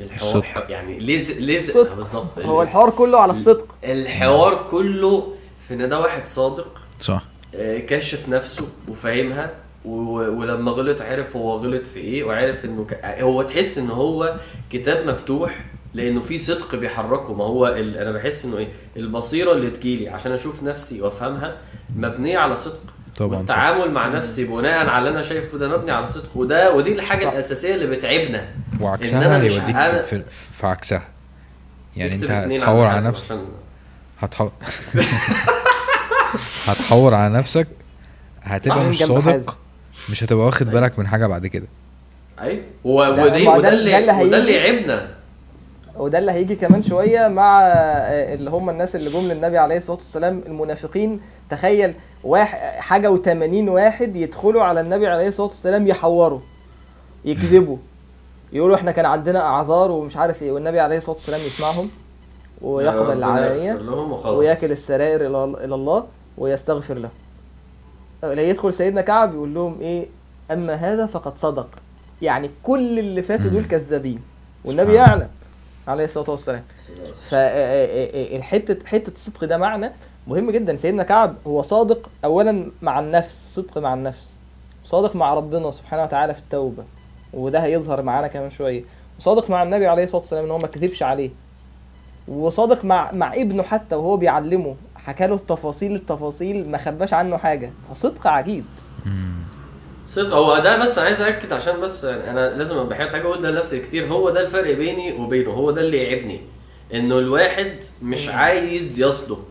الحوار 0.00 0.36
الصدق. 0.36 0.70
يعني 0.70 0.98
ليه 0.98 1.22
ليه 1.24 1.56
الصدق. 1.58 1.94
بالظبط. 1.94 2.38
هو 2.38 2.62
الحوار 2.62 2.90
كله 2.90 3.20
على 3.20 3.32
الصدق. 3.32 3.74
الحوار 3.84 4.66
كله 4.70 5.34
في 5.68 5.74
إن 5.74 5.88
ده 5.88 6.00
واحد 6.00 6.24
صادق. 6.24 6.80
صح. 7.00 7.22
كشف 7.58 8.28
نفسه 8.28 8.68
وفاهمها 8.88 9.50
ولما 9.84 10.70
غلط 10.70 11.02
عرف 11.02 11.36
هو 11.36 11.56
غلط 11.56 11.82
في 11.94 11.98
إيه 12.00 12.24
وعرف 12.24 12.64
إنه 12.64 12.84
ك... 12.84 13.04
هو 13.04 13.42
تحس 13.42 13.78
إن 13.78 13.90
هو 13.90 14.36
كتاب 14.70 15.06
مفتوح 15.08 15.64
لإنه 15.94 16.20
في 16.20 16.38
صدق 16.38 16.74
بيحركه. 16.74 17.34
ما 17.34 17.44
هو 17.44 17.66
ال... 17.66 17.96
أنا 17.98 18.12
بحس 18.12 18.44
إنه 18.44 18.58
إيه 18.58 18.68
البصيرة 18.96 19.52
اللي 19.52 19.70
تجيلي 19.70 20.08
عشان 20.08 20.32
أشوف 20.32 20.62
نفسي 20.62 21.02
وأفهمها 21.02 21.56
مبنية 21.96 22.38
على 22.38 22.56
صدق. 22.56 22.80
طبعا 23.16 23.30
صح. 23.32 23.38
والتعامل 23.38 23.90
مع 23.90 24.08
نفسي 24.08 24.44
بناء 24.44 24.86
على 24.88 24.98
اللي 24.98 25.10
أنا 25.10 25.22
شايفه 25.22 25.58
ده 25.58 25.68
مبني 25.68 25.90
على 25.90 26.06
صدق. 26.06 26.36
وده 26.36 26.74
ودي 26.74 26.92
الحاجة 26.92 27.24
صح. 27.24 27.32
الأساسية 27.32 27.74
اللي 27.74 27.86
بتعبنا 27.96 28.38
إن 28.40 28.82
وعكسها 28.82 29.26
أنا 29.26 29.44
مش 29.44 29.52
هيوديك 29.52 29.76
ع- 29.76 30.00
في, 30.02 30.22
في, 30.52 30.66
عكسها. 30.66 31.02
يعني 31.96 32.14
أنت 32.14 32.30
هتحور 32.30 32.86
على 32.86 33.08
نفسك. 33.08 33.24
عشان 33.24 33.44
هتحور 34.18 34.50
هتحور 36.64 37.14
على 37.14 37.34
نفسك 37.34 37.66
هتبقى. 38.42 38.84
مش. 38.84 38.98
صادق 39.04 39.58
مش 40.10 40.24
هتبقى 40.24 40.46
واخد 40.46 40.66
بالك 40.70 40.98
من 40.98 41.06
حاجة 41.06 41.26
بعد 41.26 41.46
كده 41.46 41.66
أيوه 42.40 42.62
وده 42.84 43.28
ده 43.28 43.36
اللي 43.36 43.58
وده 43.58 43.72
اللي 43.72 43.94
هيجي. 44.36 44.52
يعبنا 44.52 45.08
وده 45.96 46.18
اللي 46.18 46.32
هيجي 46.32 46.56
كمان 46.56 46.82
شوية 46.82 47.28
مع 47.28 47.60
آه، 47.62 48.34
اللي 48.34 48.50
هم 48.50 48.70
الناس 48.70 48.96
اللي 48.96 49.10
جم 49.10 49.20
للنبي 49.20 49.58
عليه 49.58 49.76
الصلاة 49.76 49.96
والسلام 49.96 50.42
المنافقين 50.46 51.20
تخيل 51.50 51.94
واحد 52.24 52.58
حاجة 52.80 53.16
و80 53.16 53.68
واحد 53.68 54.16
يدخلوا 54.16 54.62
على 54.62 54.80
النبي 54.80 55.06
عليه 55.06 55.28
الصلاة 55.28 55.46
والسلام 55.48 55.86
يحوروا 55.88 56.40
يكذبوا 57.24 57.76
يقولوا 58.52 58.76
إحنا 58.76 58.90
كان 58.90 59.04
عندنا 59.04 59.40
أعذار 59.46 59.90
ومش 59.90 60.16
عارف 60.16 60.42
إيه 60.42 60.52
والنبي 60.52 60.80
عليه 60.80 60.96
الصلاة 60.96 61.14
والسلام 61.16 61.40
يسمعهم 61.40 61.90
ويقبل 62.62 62.98
ربنا 62.98 63.12
العلانيه 63.12 63.72
وياكل 64.30 64.72
السرائر 64.72 65.20
إلى 65.64 65.74
الله 65.74 66.06
ويستغفر 66.38 66.94
له. 66.94 67.10
لا 68.22 68.42
يدخل 68.42 68.72
سيدنا 68.72 69.00
كعب 69.00 69.34
يقول 69.34 69.54
لهم 69.54 69.80
إيه؟ 69.80 70.06
أما 70.50 70.74
هذا 70.74 71.06
فقد 71.06 71.38
صدق. 71.38 71.68
يعني 72.22 72.50
كل 72.62 72.98
اللي 72.98 73.22
فاتوا 73.22 73.50
دول. 73.50 73.64
كذابين. 73.64 74.22
والنبي 74.64 74.94
يعلم 74.94 75.28
عليه 75.88 76.04
الصلاة 76.04 76.30
والسلام. 76.30 76.62
فالحته 77.28 78.86
حتة 78.86 79.12
الصدق 79.12 79.44
ده 79.44 79.58
معنى 79.58 79.90
مهم 80.26 80.50
جدا. 80.50 80.76
سيدنا 80.76 81.02
كعب 81.02 81.34
هو 81.46 81.62
صادق 81.62 82.10
اولا 82.24 82.66
مع 82.82 83.00
النفس 83.00 83.54
صدق 83.54 83.78
مع 83.78 83.94
النفس. 83.94 84.34
صادق 84.84 85.16
مع 85.16 85.34
ربنا 85.34 85.70
سبحانه 85.70 86.02
وتعالى 86.02 86.34
في 86.34 86.40
التوبة. 86.40 86.84
وده 87.32 87.58
هيظهر 87.58 88.02
معانا 88.02 88.26
كمان 88.26 88.50
شوية. 88.50 88.84
وصادق 89.18 89.50
مع 89.50 89.62
النبي 89.62 89.86
عليه 89.86 90.04
الصلاة 90.04 90.20
والسلام 90.20 90.44
إن 90.44 90.50
هو 90.50 90.58
ما 90.58 90.66
كذبش 90.66 91.02
عليه. 91.02 91.30
وصادق 92.28 92.84
مع 92.84 93.12
مع 93.12 93.34
ابنه 93.34 93.62
حتى 93.62 93.94
وهو 93.94 94.16
بيعلمه. 94.16 94.74
حكى 95.04 95.26
له 95.26 95.34
التفاصيل 95.34 95.94
التفاصيل 95.94 96.68
ما 96.70 96.78
خباش 96.78 97.14
عنه 97.14 97.36
حاجة. 97.36 97.70
فصدق 97.90 98.26
عجيب. 98.26 98.64
صدق 100.08 100.34
هو 100.34 100.58
ده 100.58 100.76
بس 100.76 100.98
عايز 100.98 101.20
اكد 101.20 101.52
عشان 101.52 101.80
بس 101.80 102.04
يعني 102.04 102.30
أنا 102.30 102.56
لازم 102.56 102.78
أبقى 102.78 102.96
حاجة 102.96 103.22
أقول 103.22 103.42
لنفسي 103.44 103.78
كتير. 103.80 104.06
هو 104.06 104.30
ده 104.30 104.40
الفرق 104.40 104.74
بيني 104.74 105.12
وبينه 105.12 105.50
هو 105.50 105.70
ده 105.70 105.80
اللي 105.80 105.96
يعبني 105.98 106.40
إنه 106.94 107.18
الواحد 107.18 107.76
مش 108.02 108.28
عايز 108.28 109.00
يصدق. 109.00 109.44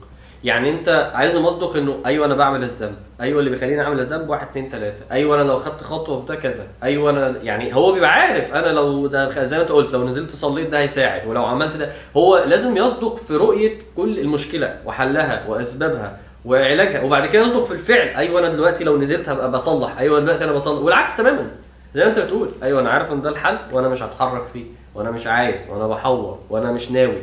يعني 0.43 0.69
انت 0.69 1.11
عايز 1.13 1.37
مصدق 1.37 1.75
انه 1.77 1.95
أيوه 2.05 2.25
أنا 2.25 2.35
بعمل 2.35 2.63
الذنب 2.63 2.95
أيوه 3.21 3.39
اللي 3.39 3.49
بيخليني 3.49 3.81
اعمل 3.81 3.99
الذنب 3.99 4.29
واحد 4.29 4.47
اتنين 4.47 4.69
تلاتة. 4.69 5.01
أيوه 5.11 5.35
أنا 5.35 5.47
لو 5.47 5.59
خدت 5.59 5.81
خطوة 5.83 6.19
في 6.21 6.25
ده 6.27 6.35
كذا. 6.35 6.67
أيوه 6.83 7.09
أنا 7.09 7.33
يعني 7.43 7.75
هو 7.75 7.91
بيبقى 7.91 8.09
عارف 8.13 8.53
أنا 8.53 8.67
لو 8.67 9.07
ده 9.07 9.45
زي 9.45 9.55
ما 9.57 9.61
انت 9.63 9.71
قلت 9.71 9.93
لو 9.93 10.07
نزلت 10.07 10.31
صليت 10.31 10.69
ده 10.69 10.79
هيساعد 10.79 11.27
ولو 11.27 11.45
عملت 11.45 11.75
ده 11.77 11.91
هو 12.17 12.43
لازم 12.45 12.77
يصدق 12.77 13.15
في 13.15 13.35
رؤية 13.35 13.77
كل 13.97 14.19
المشكلة 14.19 14.75
وحلها 14.85 15.43
وأسبابها 15.47 16.17
وعلاجها 16.45 17.03
وبعد 17.03 17.25
كده 17.25 17.41
يصدق 17.43 17.63
في 17.65 17.71
الفعل. 17.73 18.07
أيوه 18.07 18.39
أنا 18.39 18.49
دلوقتي 18.49 18.83
لو 18.83 18.97
نزلت 18.97 19.29
هبقى 19.29 19.51
بصلح 19.51 19.97
أيوه 19.99 20.19
دلوقتي 20.19 20.43
أنا 20.43 20.51
بصلح 20.51 20.81
والعكس 20.83 21.15
تماما. 21.17 21.45
زي 21.93 22.03
ما 22.03 22.09
انت 22.09 22.19
بتقول 22.19 22.49
أيوه 22.63 22.81
أنا 22.81 22.89
عارف 22.89 23.11
ان 23.11 23.21
ده 23.21 23.29
الحل 23.29 23.57
وأنا 23.71 23.87
مش 23.89 24.03
هتحرك 24.03 24.43
فيه 24.53 24.65
وأنا 24.95 25.11
مش 25.11 25.27
عايز 25.27 25.61
وأنا 25.69 25.87
بحور 25.87 26.39
وأنا 26.49 26.71
مش 26.71 26.91
ناوي. 26.91 27.21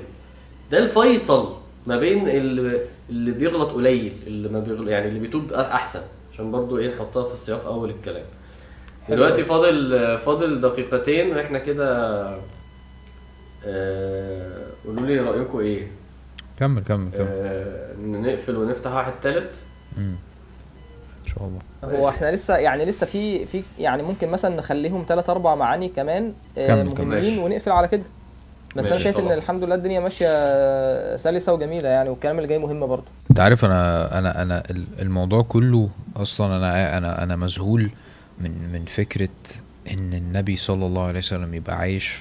ده 0.70 0.78
الفيصل. 0.78 1.59
ما 1.86 1.96
بين 1.96 2.28
اللي, 2.28 2.80
اللي 3.10 3.30
بيغلط 3.30 3.70
قليل 3.70 4.12
اللي 4.26 4.48
ما 4.48 4.60
بيغلط 4.60 4.88
يعني 4.88 5.08
اللي 5.08 5.20
بيتوب 5.20 5.52
أحسن 5.52 6.00
عشان 6.32 6.50
برضو 6.52 6.78
إيه 6.78 6.94
نحطها 6.94 7.24
في 7.24 7.32
السياق 7.34 7.66
أول 7.66 7.90
الكلام. 7.90 8.24
دلوقتي 9.08 9.44
فاضل 9.44 10.18
فاضل 10.18 10.60
دقيقتين 10.60 11.36
وإحنا 11.36 11.58
كده 11.58 12.20
آه، 13.66 14.66
قولوا 14.86 15.06
لي 15.06 15.20
رأيكم 15.20 15.58
إيه 15.58 15.86
كمل 16.58 16.82
كمل 16.82 17.10
كمل 17.10 17.26
آه، 17.26 17.94
نقفل 18.02 18.56
ونفتح 18.56 18.92
واحد 18.94 19.12
تالت 19.22 19.54
مم. 19.98 20.14
إن 21.24 21.26
شاء 21.34 21.44
الله 21.44 21.98
هو 21.98 22.08
إحنا 22.08 22.32
لسه 22.32 22.56
يعني 22.56 22.84
لسه 22.84 23.06
في 23.06 23.46
في 23.46 23.62
يعني 23.78 24.02
ممكن 24.02 24.28
مثلا 24.28 24.56
نخليهم 24.56 25.04
ثلاث 25.08 25.30
أربع 25.30 25.54
معاني 25.54 25.88
كمان 25.88 26.32
آه، 26.58 26.66
كمل، 26.68 26.92
كمل. 26.94 27.06
مهمين. 27.06 27.38
ونقفل 27.38 27.70
على 27.72 27.88
كده 27.88 28.02
بس 28.76 28.86
أنا 28.86 28.98
شايف 28.98 29.18
إن. 29.18 29.32
الحمد 29.32 29.64
لله 29.64 29.74
الدنيا 29.74 30.00
ماشية 30.00 31.16
سلسة 31.16 31.52
وجميلة 31.52 31.88
يعني 31.88 32.08
والكلام 32.08 32.36
اللي 32.36 32.48
جاي 32.48 32.58
مهم 32.58 32.86
برضه 32.86 33.04
أنت 33.30 33.40
عارف 33.40 33.64
أنا 33.64 34.18
أنا 34.18 34.42
أنا 34.42 34.62
ال- 34.70 34.84
الموضوع 35.00 35.42
كله 35.42 35.88
أصلا 36.16 36.56
أنا 36.56 36.98
أنا 36.98 37.22
أنا 37.22 37.36
مذهول 37.36 37.90
من 38.40 38.50
من 38.72 38.84
فكرة 38.84 39.28
إن 39.92 40.14
النبي 40.14 40.56
صلى 40.56 40.86
الله 40.86 41.06
عليه 41.06 41.18
وسلم 41.18 41.54
يبقى 41.54 41.76
عايش 41.78 42.16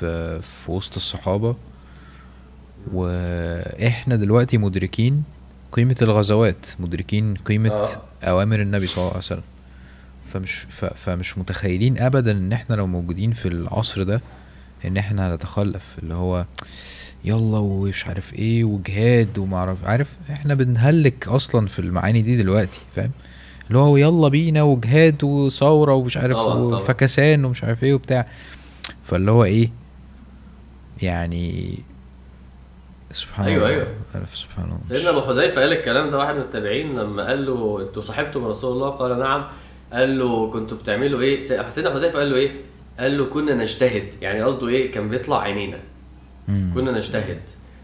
في 0.00 0.40
في 0.42 0.70
وسط 0.72 0.96
الصحابة 0.96 1.56
وإحنا 2.92 4.16
دلوقتي 4.16 4.58
مدركين 4.58 5.24
قيمة 5.72 5.96
الغزوات 6.02 6.66
مدركين 6.78 7.34
قيمة 7.34 7.70
آه. 7.70 7.88
أوامر 8.24 8.60
النبي 8.60 8.86
صلى 8.86 8.96
الله 8.98 9.08
عليه 9.08 9.18
وسلم 9.18 9.42
فمش 10.32 10.66
ف 10.70 10.84
فمش 10.84 11.38
متخيلين 11.38 11.98
ابدا 11.98 12.30
إن 12.32 12.52
إحنا 12.52 12.74
لو 12.74 12.86
موجودين 12.86 13.32
في 13.32 13.48
العصر 13.48 14.02
ده 14.02 14.20
إن 14.84 14.96
إحنا 14.96 15.34
هنتخلف 15.34 15.82
اللي 16.02 16.14
هو 16.14 16.44
يلا 17.24 17.58
ومش 17.58 18.06
عارف 18.06 18.34
إيه 18.34 18.64
وجهاد 18.64 19.38
وما 19.38 19.56
أعرف 19.56 19.84
عارف؟ 19.84 20.08
إحنا 20.30 20.54
بنهلك 20.54 21.28
أصلا 21.28 21.66
في 21.66 21.78
المعاني 21.78 22.22
دي 22.22 22.36
دلوقتي 22.36 22.80
فاهم؟ 22.96 23.10
اللي 23.68 23.78
هو 23.78 23.96
يلا 23.96 24.28
بينا 24.28 24.62
وجهاد 24.62 25.24
وثورة 25.24 25.94
ومش 25.94 26.16
عارف 26.16 26.36
طبعاً، 26.36 26.54
طبعاً. 26.54 26.80
وفكسان 26.80 27.44
ومش 27.44 27.64
عارف 27.64 27.84
إيه 27.84 27.94
وبتاع. 27.94 28.26
فاللي 29.04 29.30
هو 29.30 29.44
إيه؟ 29.44 29.70
يعني 31.02 31.78
سبحان 33.12 33.46
أيوة، 33.46 33.56
الله 33.56 33.68
أيوة. 33.76 33.86
عارف؟ 34.14 34.36
سبحان 34.38 34.64
الله. 34.64 34.78
سيدنا 34.88 35.10
أبو 35.10 35.20
حذيفة 35.20 35.60
قال 35.60 35.72
الكلام 35.72 36.10
ده 36.10 36.18
واحد 36.18 36.34
من 36.34 36.40
التابعين 36.40 36.98
لما 36.98 37.26
قال 37.26 37.46
له 37.46 37.86
أنتوا 37.88 38.02
صاحبتم 38.02 38.44
رسول 38.44 38.72
الله؟ 38.72 38.88
قال 38.88 39.18
نعم. 39.18 39.44
قال 39.92 40.18
له 40.18 40.50
كنتوا 40.50 40.76
بتعملوا 40.78 41.20
إيه؟ 41.20 41.42
سيدنا 41.70 41.90
حذيفة 41.94 42.18
قال 42.18 42.30
له 42.30 42.36
إيه؟ 42.36 42.50
قال 43.00 43.18
له 43.18 43.24
كنا 43.24 43.54
نجتهد. 43.54 44.14
يعني 44.20 44.42
قصده 44.42 44.68
إيه؟ 44.68 44.92
كان 44.92 45.08
بيطلع 45.08 45.40
عينينا. 45.40 45.78
كنا 46.74 46.92
نجتهد. 46.92 47.40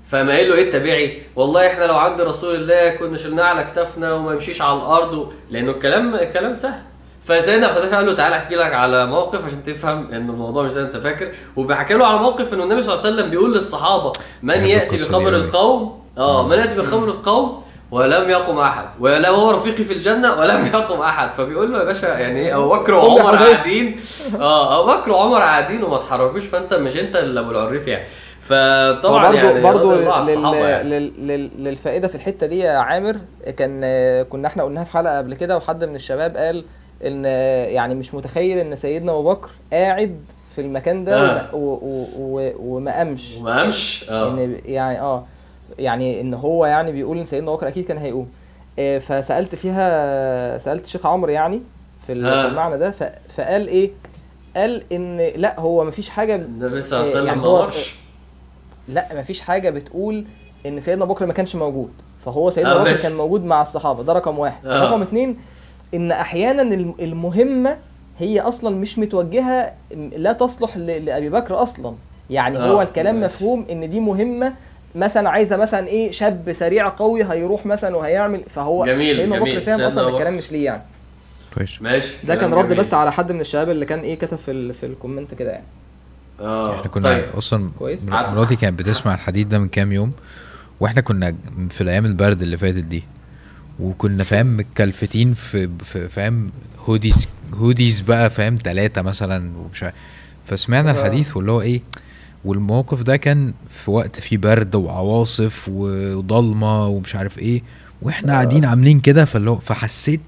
فما 0.07 0.37
قال 0.37 0.49
له 0.49 0.55
إيه 0.55 0.63
التابعي 0.63 1.23
والله 1.37 1.67
إحنا 1.67 1.85
لو 1.85 1.97
عند 1.97 2.21
رسول 2.21 2.55
الله 2.55 2.89
كنا 2.89 3.19
شلناه 3.19 3.43
على 3.43 3.65
كتافنا 3.65 4.13
وما 4.13 4.33
يمشيش 4.33 4.63
على 4.63 4.79
الأرض 4.79 5.13
و... 5.13 5.33
لأنه 5.51 5.71
الكلام 5.71 6.15
الكلام 6.15 6.55
سهل. 6.55 6.81
فسيدنا 7.25 7.69
حذيفه 7.69 7.97
قال 7.97 8.07
له 8.07 8.15
تعالى 8.15 8.37
أحكي 8.37 8.55
لك 8.55 8.75
على 8.75 9.07
موقف 9.07 9.47
عشان 9.47 9.65
تفهم 9.65 10.13
إن 10.13 10.31
الموضوع 10.31 10.63
مش 10.63 10.71
زي 10.71 10.81
ما 10.81 10.87
أنت 10.87 10.97
فاكر. 10.97 11.33
وبيحكي 11.57 11.95
له 11.95 12.07
على 12.07 12.19
موقف 12.19 12.55
إنه 12.55 12.65
النبي 12.65 12.83
صلى 12.83 12.95
الله 12.95 13.05
عليه 13.07 13.15
وسلم 13.15 13.31
بيقول 13.31 13.55
للصحابة 13.55 14.13
من 14.43 14.65
يأتي 14.65 14.97
بخبر. 14.97 15.37
القوم؟ 15.37 16.03
آه 16.19 16.49
من 16.49 16.59
يأتي 16.59 16.75
بخبر 16.75 17.09
القوم؟ 17.09 17.63
ولم 17.91 18.31
يقم 18.31 18.59
أحد. 18.59 18.85
ولا 19.01 19.29
هو 19.29 19.51
رفيقي 19.51 19.85
في 19.85 19.93
الجنة 19.93 20.35
ولم 20.35 20.67
يقم 20.67 21.01
أحد. 21.01 21.31
فبيقول 21.31 21.73
له 21.73 21.79
يا 21.79 21.85
باشا 21.85 22.07
يعني 22.07 22.41
إيه 22.41 22.57
أبو 22.57 22.69
بكر 22.69 22.95
وعمر. 22.95 23.37
قاعدين. 23.37 24.01
آه 24.41 24.81
أبو 24.81 25.01
بكر 25.01 25.11
وعمر 25.11 25.41
قاعدين 25.41 25.85
وما 25.85 25.97
اتحركوش 25.97 26.45
فأنت 26.45 26.75
مش 26.75 26.97
أنت 26.97 27.17
اللي 27.17 27.41
أبو 27.41 27.51
العريف 27.51 27.87
يعني. 27.87 28.05
فطبعا 28.41 29.61
برضه 29.61 30.01
يعني 30.01 30.21
الصحابه 30.21 30.59
لل... 30.59 30.65
يعني. 30.65 30.89
لل... 30.99 31.13
لل... 31.27 31.51
للفائدة 31.59 32.09
في 32.09 32.15
الحتة 32.15 32.47
دي 32.47 32.59
يا 32.59 32.79
عامر 32.79 33.17
كان 33.57 33.81
كنا 34.25 34.49
إحنا 34.49 34.63
قلناها 34.63 34.85
في 34.85 34.93
حلقة 34.93 35.19
قبل 35.19 35.35
كده 35.35 35.57
وحد 35.57 35.85
من 35.85 35.95
الشباب 35.95 36.37
قال 36.37 36.65
إن 37.05 37.25
يعني 37.75 37.95
مش 37.95 38.15
متخيل 38.15 38.59
إن 38.59 38.77
سيدنا 38.77 39.13
أبو 39.13 39.23
بكر 39.33 39.49
قاعد 39.73 40.21
في 40.55 40.61
المكان 40.61 41.05
ده 41.05 41.17
آه. 41.17 41.49
وما, 41.53 41.53
و... 41.53 41.79
و... 41.83 42.07
و... 42.19 42.53
وما 42.59 42.93
قامش. 42.93 43.35
وما 43.41 43.59
قامش. 43.59 44.07
آه. 44.11 44.29
ان 44.31 44.57
يعني 44.65 45.01
آه. 45.01 45.25
يعني 45.79 46.21
إن 46.21 46.35
هو 46.35 46.67
يعني 46.67 46.93
بيقول 46.93 47.19
إن 47.19 47.25
سيدنا 47.25 47.51
بكر 47.53 47.69
أكيد 47.69 47.85
كان 47.87 47.99
هيقوم 47.99 48.29
آه، 48.79 48.99
فسألت 48.99 49.55
فيها 49.55 50.59
سألت 50.59 50.85
الشيخ 50.85 51.07
عمرو 51.07 51.31
يعني 51.31 51.61
في 52.07 52.13
آه. 52.13 52.49
المعنى 52.49 52.79
ده 52.79 52.91
فقال 53.37 53.69
إيه 53.69 53.91
قال 54.57 54.83
إن 54.93 55.17
لأ 55.37 55.61
هو 55.61 55.85
مفيش 55.85 56.11
حاجة 56.11 56.35
النبي 56.37 56.83
صلى 56.83 57.03
الله 57.03 57.11
عليه 57.17 57.27
يعني 57.27 57.41
وسلم 57.41 57.43
ما 57.53 57.59
هو- 57.59 57.63
قامش 57.63 57.95
لأ 58.89 59.07
مفيش 59.21 59.41
حاجة 59.41 59.71
بتقول 59.71 60.25
إن 60.67 60.81
سيدنا 60.81 61.05
بكر 61.05 61.27
ما 61.27 61.33
كانش 61.33 61.57
موجود 61.57 61.91
فهو 62.25 62.51
سيدنا 62.51 62.73
آه، 62.81 62.83
بكر. 62.85 63.03
كان 63.03 63.17
موجود 63.17 63.45
مع 63.45 63.63
الصحابة 63.63 64.03
ده 64.03 64.13
رقم 64.13 64.39
واحد 64.39 64.67
آه. 64.67 64.83
رقم 64.91 65.03
اتنين 65.03 65.37
إن 65.95 66.13
أحيانا 66.13 66.63
الم- 66.63 66.95
المهمة 67.01 67.77
هي 68.19 68.41
أصلا 68.41 68.77
مش 68.77 68.99
متوجهة 68.99 69.73
لا 70.17 70.33
تصلح 70.33 70.77
لأبي 70.77 71.29
بكر 71.31 71.63
أصلا 71.63 71.95
يعني 72.31 72.59
آه، 72.59 72.71
هو 72.71 72.83
الكلام 72.83 73.15
ماشي. 73.21 73.35
مفهوم 73.35 73.67
إن 73.71 73.91
دي 73.91 74.01
مهمة 74.01 74.53
مثلا 74.99 75.31
عايزة 75.31 75.57
مثلا 75.57 75.87
إيه 75.87 76.11
شاب 76.11 76.53
سريع 76.53 76.89
قوي 76.89 77.25
هيروح 77.25 77.67
مثلا 77.67 77.97
وهيعمل 77.97 78.43
فهو 78.51 78.87
جميل، 78.87 79.17
سيدنا 79.17 79.39
بكر. 79.39 79.61
فاهم 79.61 79.81
أصلا 79.81 80.09
الكلام. 80.09 80.35
مش 80.37 80.53
ليه 80.53 80.65
يعني 80.65 80.83
كويس 81.55 81.83
ماشي 81.83 82.13
ده 82.25 82.35
كان 82.35 82.55
رد. 82.55 82.73
بس 82.73 82.95
على 82.95 83.13
حد 83.13 83.33
من 83.33 83.41
الشباب 83.41 83.71
اللي 83.71 83.85
كان 83.87 83.99
إيه 83.99 84.15
كتب 84.19 84.37
في 84.37 84.51
ال- 84.51 84.75
في 84.75 84.87
الكومنت 84.87 85.35
كده 85.35 85.51
يعني 85.51 85.65
آه 86.41 86.75
إحنا 86.75 86.89
كنا 86.91 87.05
طيب 87.09 87.25
أصلا 87.39 87.71
مراتي 88.09 88.57
كانت 88.57 88.79
بتسمع 88.79 89.15
الحديث 89.15 89.47
ده 89.47 89.59
من 89.59 89.69
كام 89.69 89.93
يوم 89.93 90.13
وإحنا 90.81 91.01
كنا 91.01 91.35
في 91.71 91.81
الأيام 91.81 92.07
البرد 92.07 92.43
اللي 92.43 92.57
فاتت 92.57 92.85
دي 92.85 93.05
وكنا 93.81 94.25
فاهم 94.25 94.57
متكلفتين 94.57 95.35
في 95.35 95.69
في- 95.85 96.09
فاهم 96.09 96.51
هوديز 96.87 97.29
هوديز 97.55 98.01
بقى 98.01 98.31
فاهم 98.31 98.57
ثلاثة 98.65 99.03
مثلا 99.03 99.51
ومش 99.59 99.85
فسمعنا 100.47 100.91
آه. 100.91 100.93
الحديث 101.01 101.37
واللي 101.37 101.53
هو 101.53 101.61
إيه 101.61 101.81
والموقف 102.45 103.03
ده 103.03 103.17
كان 103.17 103.53
في 103.71 103.91
وقت 103.91 104.21
فيه 104.21 104.37
برد 104.39 104.75
وعواصف 104.75 105.69
وضلمة 105.73 106.87
ومش 106.87 107.17
عارف 107.17 107.39
إيه 107.39 107.63
وإحنا 108.03 108.33
آه. 108.33 108.35
قاعدين 108.35 108.65
عاملين 108.65 109.01
كده 109.01 109.25
فاللي 109.25 109.51
هو 109.51 109.57
فحسيت 109.59 110.21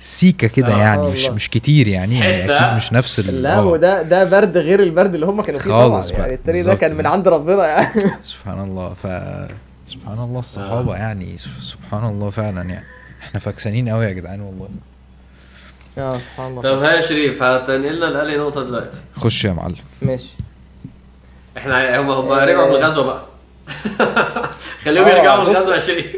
سيكة 0.00 0.48
كده 0.48 0.74
آه. 0.74 0.78
يعني 0.78 1.06
آه 1.06 1.10
مش. 1.10 1.28
مش 1.30 1.50
كتير 1.50 1.88
يعني 1.88 2.18
يعني. 2.18 2.54
أكيد 2.54 2.76
مش 2.76 2.92
نفس 2.92 3.18
ال- 3.18 3.42
لا 3.42 3.58
آه. 3.58 3.66
وده 3.66 4.02
ده 4.02 4.24
برد 4.24 4.56
غير 4.58 4.82
البرد 4.82 5.14
اللي 5.14 5.26
هم 5.26 5.40
كانوا 5.42 5.60
فيه 5.60 5.70
خالص 5.70 6.10
يعني 6.10 6.34
التاني 6.34 6.62
ده. 6.62 6.74
كان 6.74 6.94
من 6.96 7.06
عند 7.06 7.28
ربنا 7.28 7.66
يعني 7.66 8.00
سبحان 8.22 8.60
الله 8.64 8.94
ف 8.94 9.06
سبحان 9.86 10.18
الله 10.18 10.40
الصحابة 10.40 10.94
آه. 10.94 10.98
يعني 10.98 11.36
سبحان 11.60 12.04
الله 12.10 12.30
فعلا 12.30 12.62
يعني 12.70 12.84
إحنا 13.22 13.40
فاكسانين 13.40 13.88
قوي 13.88 14.04
يا 14.04 14.12
جدعان 14.12 14.40
والله 14.40 14.68
آه 15.98 16.18
سبحان 16.18 16.50
الله 16.50 16.62
طب 16.62 16.82
ها 16.82 16.92
يا 16.92 17.00
شريف 17.00 17.42
هتنقلنا 17.42 18.04
لأي 18.04 18.38
نقطة 18.38 18.64
دلوقتي 18.64 18.98
خش 19.16 19.44
يا 19.44 19.52
معلم 19.52 19.76
ماشي 20.02 20.28
إحنا 21.56 22.00
هم 22.00 22.10
هم. 22.10 22.32
رجعوا 22.32 22.68
من 22.68 22.74
الغزوة 22.74 23.04
بقى 23.04 23.20
خليهم 24.84 25.04
آه، 25.04 25.08
يرجعوا 25.10 25.44
من 25.44 25.50
بص. 25.50 25.56
الغزوة 25.56 25.74
يا 25.74 25.78
شريف 25.80 26.16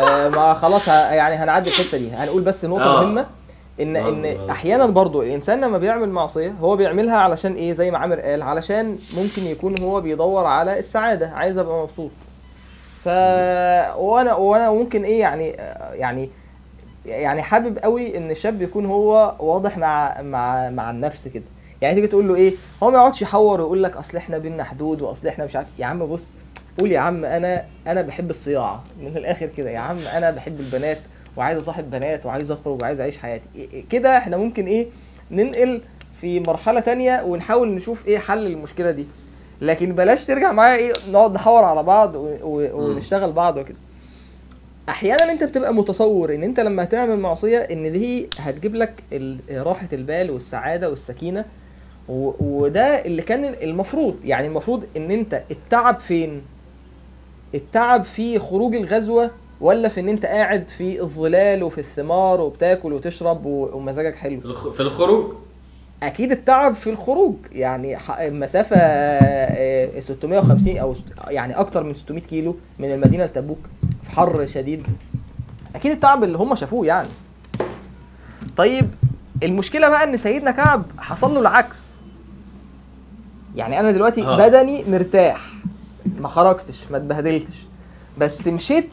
آه 0.00 0.28
ما 0.28 0.54
خلاص 0.54 0.88
يعني 0.88 1.34
هنعدي 1.34 1.70
الحتة 1.70 1.98
دي 1.98 2.10
هنقول 2.10 2.42
بس 2.42 2.64
نقطة 2.64 2.98
آه. 2.98 3.02
مهمة 3.02 3.26
ان 3.80 3.96
إن. 3.96 4.50
أحيانا 4.50 4.86
برضو 4.86 5.22
الإنسان 5.22 5.60
لما 5.60 5.78
بيعمل 5.78 6.08
معصية 6.08 6.50
هو 6.60 6.76
بيعملها 6.76 7.16
علشان 7.16 7.54
إيه 7.54 7.72
زي 7.72 7.90
ما 7.90 7.98
عامر 7.98 8.20
قال 8.20 8.42
علشان 8.42 8.98
ممكن 9.16 9.42
يكون 9.46 9.80
هو 9.82 10.00
بيدور 10.00 10.46
على 10.46 10.78
السعادة 10.78 11.30
عايز 11.36 11.58
أبقى 11.58 11.82
مبسوط 11.82 12.10
ف 13.04 13.08
وأنا 13.98 14.34
وأنا 14.34 14.70
ممكن 14.70 15.04
إيه 15.04 15.20
يعني 15.20 15.48
يعني 15.92 16.30
يعني 17.06 17.42
حابب 17.42 17.78
قوي 17.78 18.16
إن 18.16 18.30
الشاب 18.30 18.62
يكون 18.62 18.86
هو 18.86 19.34
واضح 19.38 19.78
مع 19.78 20.22
مع 20.22 20.70
مع 20.70 20.90
النفس 20.90 21.28
كده 21.28 21.44
يعني 21.82 21.94
تيجي 21.94 22.06
تقول 22.06 22.28
له 22.28 22.34
إيه؟ 22.34 22.54
هو 22.82 22.90
ما 22.90 22.98
يقعدش 22.98 23.22
يحور 23.22 23.60
ويقول 23.60 23.82
لك 23.82 23.96
أصل 23.96 24.16
إحنا 24.16 24.38
بينا 24.38 24.64
حدود 24.64 25.02
وأصل 25.02 25.28
إحنا 25.28 25.44
مش 25.44 25.56
عارف 25.56 25.68
يا 25.78 25.86
عم 25.86 26.06
بص 26.06 26.34
قول 26.80 26.92
يا 26.92 26.98
عم 26.98 27.24
أنا 27.24 27.64
أنا 27.86 28.02
بحب 28.02 28.30
الصياعة. 28.30 28.84
من 29.00 29.16
الآخر 29.16 29.46
كده 29.56 29.70
يا 29.70 29.78
عم 29.78 29.96
أنا 30.16 30.30
بحب 30.30 30.60
البنات 30.60 30.98
وعايز 31.36 31.58
أصاحب 31.58 31.90
بنات 31.90 32.26
وعايز 32.26 32.50
أخرج 32.50 32.82
وعايز 32.82 33.00
أعيش 33.00 33.18
حياتي. 33.18 33.44
إيه- 33.54 33.58
إيه 33.74 33.84
كده 33.90 34.18
إحنا 34.18 34.36
ممكن 34.36 34.66
إيه؟ 34.66 34.86
ننقل 35.30 35.80
في 36.20 36.40
مرحلة 36.40 36.80
تانية 36.80 37.22
ونحاول 37.22 37.68
نشوف 37.74 38.06
إيه 38.08 38.18
حل 38.18 38.46
المشكلة 38.46 38.90
دي. 38.90 39.06
لكن 39.60 39.92
بلاش 39.92 40.24
ترجع 40.24 40.52
معايا 40.52 40.76
إيه؟ 40.78 40.92
نقعد 41.10 41.34
نحور 41.34 41.64
على 41.64 41.82
بعض 41.82 42.14
و... 42.14 42.36
و... 42.42 42.68
ونشتغل 42.90 43.32
بعض 43.32 43.56
وكده. 43.56 43.76
أحيانا 44.88 45.32
أنت 45.32 45.44
بتبقى 45.44 45.74
متصور 45.74 46.34
إن 46.34 46.42
أنت 46.42 46.60
لما 46.60 46.82
هتعمل 46.82 47.16
معصية 47.18 47.58
إن 47.58 47.92
دي 47.92 48.28
هتجيب 48.38 48.74
لك 48.74 48.92
راحة 49.50 49.88
البال 49.92 50.30
والسعادة 50.30 50.90
والسكينة. 50.90 51.44
وده 52.10 53.04
اللي 53.04 53.22
كان 53.22 53.44
المفروض. 53.44 54.16
يعني 54.24 54.46
المفروض 54.46 54.84
إن 54.96 55.10
أنت 55.10 55.42
التعب 55.50 56.00
فين؟ 56.00 56.42
التعب 57.54 58.04
في 58.04 58.38
خروج 58.38 58.74
الغزوة 58.74 59.30
ولا 59.60 59.88
في 59.88 60.00
إن 60.00 60.08
أنت 60.08 60.26
قاعد 60.26 60.68
في 60.68 61.00
الظلال 61.00 61.62
وفي 61.62 61.78
الثمار 61.78 62.40
وبتاكل 62.40 62.92
وتشرب. 62.92 63.44
ومزاجك 63.46 64.14
حلو؟ 64.14 64.40
في 64.40 64.46
الخ- 64.46 64.68
في 64.68 64.80
الخروج؟ 64.80 65.32
أكيد 66.02 66.32
التعب 66.32 66.74
في 66.74 66.90
الخروج. 66.90 67.34
يعني 67.52 67.96
مسافه 68.20 68.76
آه، 68.76 70.00
650 70.00 70.78
أو 70.78 70.94
يعني 71.28 71.54
أكتر 71.54 71.82
من 71.82 71.94
600 71.94 72.22
كيلو 72.22 72.56
من 72.78 72.92
المدينة 72.92 73.24
لتبوك 73.24 73.58
في 74.02 74.10
حر 74.10 74.46
شديد. 74.46 74.86
أكيد 75.74 75.92
التعب 75.92 76.24
اللي 76.24 76.38
هم 76.38 76.54
شافوه 76.54 76.86
يعني. 76.86 77.08
طيب 78.56 78.86
المشكلة 79.42 79.88
بقى 79.88 80.04
إن 80.04 80.16
سيدنا 80.16 80.50
كعب 80.50 80.82
حصل 80.98 81.34
له 81.34 81.40
العكس. 81.40 81.89
يعني 83.56 83.80
أنا 83.80 83.90
دلوقتي 83.90 84.22
آه. 84.22 84.36
بدني 84.36 84.84
مرتاح 84.88 85.40
ما 86.20 86.28
خرجتش 86.28 86.76
ما 86.90 86.96
اتبهدلتش 86.96 87.66
بس 88.18 88.46
مشيت 88.46 88.88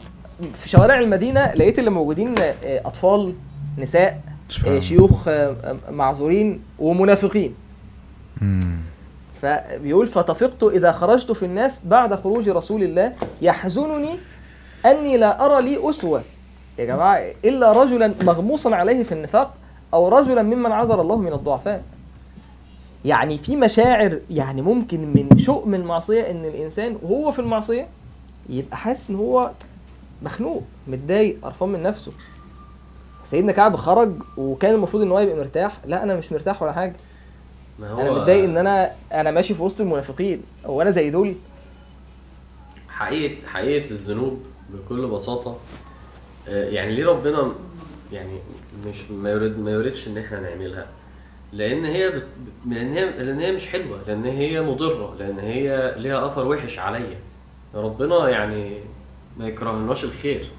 في 0.54 0.68
شوارع 0.68 0.98
المدينة 0.98 1.54
لقيت 1.54 1.78
اللي 1.78 1.90
موجودين 1.90 2.34
آه، 2.38 2.54
أطفال 2.64 3.34
نساء 3.78 4.20
آه،. 4.66 4.78
شيوخ 4.78 5.28
آه، 5.28 5.76
معذورين 5.90 6.60
ومنافقين 6.78 7.54
مم. 8.40 8.78
فبيقول 9.42 10.06
فتفقت 10.06 10.62
إذا 10.62 10.92
خرجت 10.92 11.32
في 11.32 11.44
الناس 11.44 11.80
بعد 11.84 12.14
خروج 12.14 12.48
رسول 12.48 12.82
الله 12.82 13.12
يحزنني 13.42 14.18
أني 14.86 15.16
لا 15.16 15.46
أرى 15.46 15.62
لي 15.62 15.90
أسوة 15.90 16.22
يا 16.78 16.84
جماعة 16.84 17.22
إلا 17.44 17.72
رجلا 17.72 18.14
مغموصا 18.22 18.74
عليه 18.74 19.02
في 19.02 19.12
النفاق 19.12 19.54
أو 19.94 20.08
رجلا 20.08 20.42
ممن 20.42 20.72
عذر 20.72 21.00
الله 21.00 21.16
من 21.16 21.32
الضعفاء 21.32 21.82
يعني 23.04 23.38
في 23.38 23.56
مشاعر 23.56 24.18
يعني 24.30 24.62
ممكن 24.62 25.00
من 25.00 25.38
شؤم 25.38 25.74
المعصية 25.74 26.30
إن 26.30 26.44
الإنسان 26.44 26.98
وهو 27.02 27.30
في 27.30 27.38
المعصية 27.38 27.86
يبقى 28.48 28.76
حاسس 28.76 29.10
إن 29.10 29.16
هو 29.16 29.50
مخنوق 30.22 30.62
متضايق 30.86 31.36
قرفان 31.42 31.68
من 31.68 31.82
نفسه. 31.82 32.12
سيدنا 33.24 33.52
كعب 33.52 33.76
خرج 33.76 34.12
وكان 34.36 34.74
المفروض 34.74 35.02
إن 35.02 35.10
هو 35.10 35.18
يبقى 35.18 35.36
مرتاح. 35.36 35.78
لا 35.86 36.02
أنا 36.02 36.16
مش 36.16 36.32
مرتاح 36.32 36.62
ولا 36.62 36.72
حاجة. 36.72 36.94
ما 37.78 37.90
هو 37.90 38.00
أنا 38.00 38.10
متضايق 38.10 38.44
إن 38.44 38.56
أنا 38.56 38.92
أنا 39.12 39.30
ماشي 39.30 39.54
في 39.54 39.62
وسط 39.62 39.80
المنافقين 39.80 40.42
هو 40.66 40.82
أنا 40.82 40.90
زي 40.90 41.10
دول. 41.10 41.34
حقيقة 42.88 43.46
حقيقة 43.46 43.90
الذنوب 43.90 44.42
بكل 44.70 45.06
بساطة. 45.06 45.56
آه، 46.48 46.64
يعني 46.70 46.94
ليه 46.96 47.06
ربنا 47.06 47.52
يعني 48.12 48.38
مش 48.86 49.10
ما 49.10 49.30
يريد 49.30 49.60
ما 49.60 49.70
يريدش 49.70 50.08
إن 50.08 50.18
إحنا 50.18 50.40
نعملها؟ 50.40 50.86
لأن 51.52 51.84
هي 51.84 52.10
بت... 52.10 52.26
لأن 52.68 52.92
هي 52.92 53.04
لأن 53.04 53.40
هي 53.40 53.52
مش 53.52 53.68
حلوة 53.68 54.00
لأن 54.06 54.24
هي 54.24 54.60
مضرة 54.60 55.16
لأن 55.18 55.38
هي 55.38 55.94
ليها 55.96 56.26
أثر 56.26 56.48
وحش 56.48 56.78
عليا. 56.78 57.18
ربنا 57.74 58.28
يعني 58.28 58.78
ما 59.38 59.48
يكرهناش 59.48 60.04
الخير. 60.04 60.50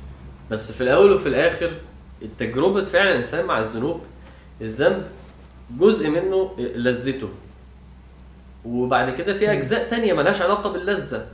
بس 0.52 0.72
في 0.72 0.82
الأول 0.82 1.12
وفي 1.12 1.30
الآخر 1.30 1.72
التجربة 2.22 2.84
فعلا 2.84 3.12
الإنسان 3.12 3.46
مع 3.46 3.60
الذنوب 3.60 4.02
الذنب 4.62 5.08
جزء 5.80 6.10
منه 6.10 6.52
لذته. 6.58 7.30
وبعد 8.66 9.14
كده 9.14 9.34
في 9.34 9.52
أجزاء 9.52 9.88
تانية 9.88 10.14
ملهاش 10.14 10.42
علاقة 10.42 10.72
باللذة. 10.72 11.28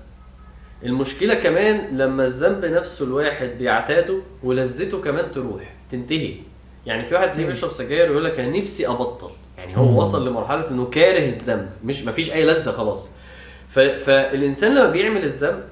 المشكلة 0.84 1.34
كمان 1.34 1.98
لما 1.98 2.26
الذنب 2.26 2.66
نفسه 2.66 3.06
الواحد 3.06 3.50
بيعتاده 3.50 4.20
ولذته 4.44 5.02
كمان 5.02 5.32
تروح 5.32 5.74
تنتهي. 5.92 6.34
يعني 6.86 7.06
في 7.06 7.16
واحد 7.16 7.36
ليه 7.36 7.46
بيشرب 7.46 7.72
سجاير 7.72 8.10
ويقول 8.10 8.26
لك 8.26 8.40
أنا 8.40 8.58
نفسي 8.58 8.88
أبطل. 8.88 9.32
يعني 9.66 9.78
هو 9.78 10.02
وصل 10.02 10.28
لمرحلة 10.28 10.70
إنه 10.72 10.86
كاره 10.86 11.30
الذنب 11.30 11.70
مش 11.84 12.04
مفيش 12.06 12.32
أي 12.34 12.46
لذة 12.46 12.72
خلاص. 12.72 13.08
فالإنسان 13.70 14.76
لما 14.76 14.90
بيعمل 14.90 15.24
الذنب 15.24 15.64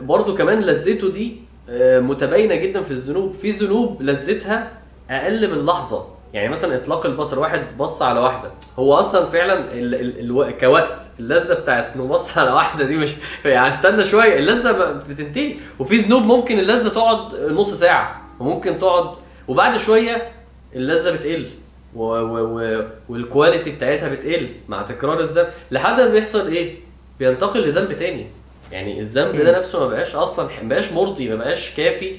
برضه 0.00 0.36
كمان 0.36 0.60
لذته 0.62 1.10
دي 1.12 1.36
آه، 1.70 2.00
متباينة 2.00 2.54
جدا 2.54 2.82
في 2.82 2.90
الذنوب. 2.90 3.32
في 3.34 3.50
ذنوب 3.50 4.02
لذتها 4.02 4.70
أقل 5.10 5.50
من 5.50 5.66
لحظة. 5.66 6.06
يعني 6.32 6.48
مثلا 6.48 6.76
إطلاق 6.76 7.06
البصر 7.06 7.38
واحد 7.38 7.62
بص 7.78 8.02
على 8.02 8.20
واحدة. 8.20 8.50
هو 8.78 8.94
أصلا 8.94 9.26
فعلا 9.26 9.72
ال 9.72 9.94
ال 9.94 10.20
ألو... 10.20 10.46
كوقت 10.60 11.00
اللذة 11.20 11.54
بتاعت 11.54 11.94
إنه 11.94 12.06
بص 12.06 12.30
على 12.38 12.50
واحدة 12.50 12.84
دي 12.84 12.96
مش 12.96 13.10
يعني 13.44 13.68
استنى 13.74 14.04
شوية. 14.04 14.38
اللذة 14.38 14.72
بتنتهي. 15.08 15.54
وفي 15.78 15.96
ذنوب 15.96 16.22
ممكن 16.22 16.58
اللذة 16.58 16.88
تقعد 16.88 17.34
نص 17.34 17.74
ساعة 17.74 18.20
وممكن 18.40 18.78
تقعد 18.78 19.14
وبعد 19.48 19.76
شوية 19.76 20.30
اللذة 20.76 21.10
بتقل. 21.10 21.48
و... 21.94 22.02
و... 22.02 22.58
و... 22.58 22.84
والكواليتي 23.08 23.70
بتاعتها 23.70 24.08
بتقل 24.08 24.48
مع 24.68 24.82
تكرار 24.82 25.20
الذنب. 25.20 25.48
لحد 25.70 26.00
ما 26.00 26.08
بيحصل 26.08 26.48
إيه؟ 26.48 26.74
بينتقل 27.18 27.60
لذنب 27.62 27.92
تاني. 27.92 28.26
يعني 28.72 29.00
الذنب 29.00 29.36
ده 29.36 29.58
نفسه 29.58 29.80
ما 29.80 29.86
بقاش 29.86 30.14
أصلا 30.14 30.48
ما 30.62 30.68
بقاش 30.68 30.92
مرضي 30.92 31.28
ما 31.28 31.34
بقاش 31.34 31.74
كافي 31.76 32.16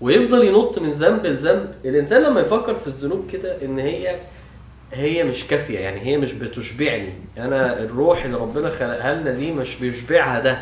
ويفضل 0.00 0.44
ينط 0.44 0.78
من 0.78 0.92
ذنب 0.92 1.26
لذنب. 1.26 1.74
الإنسان 1.84 2.22
لما 2.22 2.40
يفكر 2.40 2.74
في 2.74 2.86
الذنوب 2.86 3.30
كده 3.32 3.56
إن 3.62 3.78
هي 3.78 4.16
هي 4.92 5.24
مش 5.24 5.46
كافية 5.46 5.78
يعني 5.78 6.00
هي 6.00 6.16
مش 6.16 6.32
بتشبعني. 6.32 7.12
أنا 7.38 7.82
الروح 7.82 8.24
اللي 8.24 8.36
ربنا 8.36 8.70
خلقها 8.70 9.14
لنا 9.14 9.30
دي 9.30 9.52
مش 9.52 9.76
بيشبعها 9.76 10.40
ده. 10.40 10.58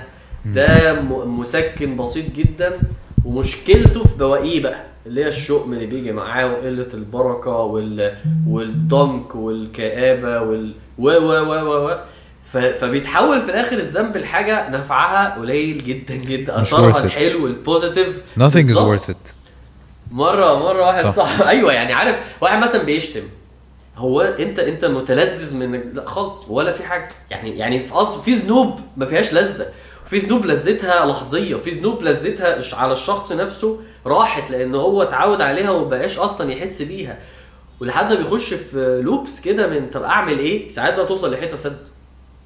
ده 0.46 0.92
مسكن 1.24 1.96
بسيط 1.96 2.24
جدا. 2.34 2.78
ومشكلته 3.24 4.04
في 4.04 4.16
بواقيه 4.18 4.62
بقى 4.62 4.82
اللي 5.06 5.24
هي 5.24 5.28
الشؤم 5.28 5.72
اللي 5.72 5.86
بيجي 5.86 6.12
معاه 6.12 6.46
وقلة 6.52 6.86
البركة 6.94 7.50
وال 7.50 8.14
والضنك 8.48 9.34
والكآبة 9.34 10.40
وال 10.40 10.72
و 10.98 11.08
و 11.10 11.32
و 11.32 11.52
و 11.52 11.88
و 11.90 11.98
ف- 12.52 12.56
فبيتحول 12.58 13.42
في 13.42 13.48
الآخر 13.48 13.78
الذنب 13.78 14.16
لحاجة 14.16 14.68
نفعها 14.70 15.34
قليل 15.40 15.84
جدا 15.84 16.14
جدا. 16.14 16.62
أثرها. 16.62 17.04
الحلو 17.04 17.46
البوزيتيف 17.46 18.08
nothing 18.38 18.74
is 18.74 18.78
worth 18.78 19.10
it. 19.10 19.32
مرة 20.10 20.58
مرة 20.58 20.86
واحد 20.86 21.04
صح. 21.04 21.10
صح 21.10 21.40
أيوه 21.48 21.72
يعني 21.72 21.92
عارف 21.92 22.36
واحد 22.40 22.58
مثلا 22.62 22.82
بيشتم 22.82 23.20
هو 23.96 24.20
أنت 24.20 24.58
أنت 24.58 24.84
متلذذ 24.84 25.54
من 25.56 25.80
لا 25.94 26.04
خالص 26.06 26.44
ولا 26.48 26.72
في 26.72 26.82
حاجة 26.84 27.08
يعني 27.30 27.58
يعني 27.58 27.82
في 27.82 27.92
أصل 27.94 28.22
في 28.22 28.34
ذنوب 28.34 28.80
ما 28.96 29.06
فيهاش 29.06 29.32
لذة. 29.32 29.66
وفي 30.12 30.18
ذنوب 30.26 30.46
لذتها 30.46 31.06
لحظية 31.06 31.54
وفي 31.54 31.70
ذنوب 31.70 32.02
لذتها 32.02 32.62
على 32.74 32.92
الشخص 32.92 33.32
نفسه 33.32 33.80
راحت 34.06 34.50
لأن 34.50 34.74
هو 34.74 35.02
اتعود 35.02 35.40
عليها 35.42 35.70
ومبقاش 35.70 36.18
أصلا 36.18 36.52
يحس 36.52 36.82
بيها. 36.82 37.18
ولحد 37.80 38.12
ما 38.12 38.18
بيخش 38.18 38.54
في 38.54 39.00
لوبس 39.04 39.40
كده 39.40 39.66
من 39.66 39.90
طب 39.90 40.02
أعمل 40.02 40.38
إيه؟ 40.38 40.68
ساعات 40.68 40.94
بقى 40.94 41.06
توصل 41.06 41.32
لحتة 41.32 41.56
سد 41.56 41.88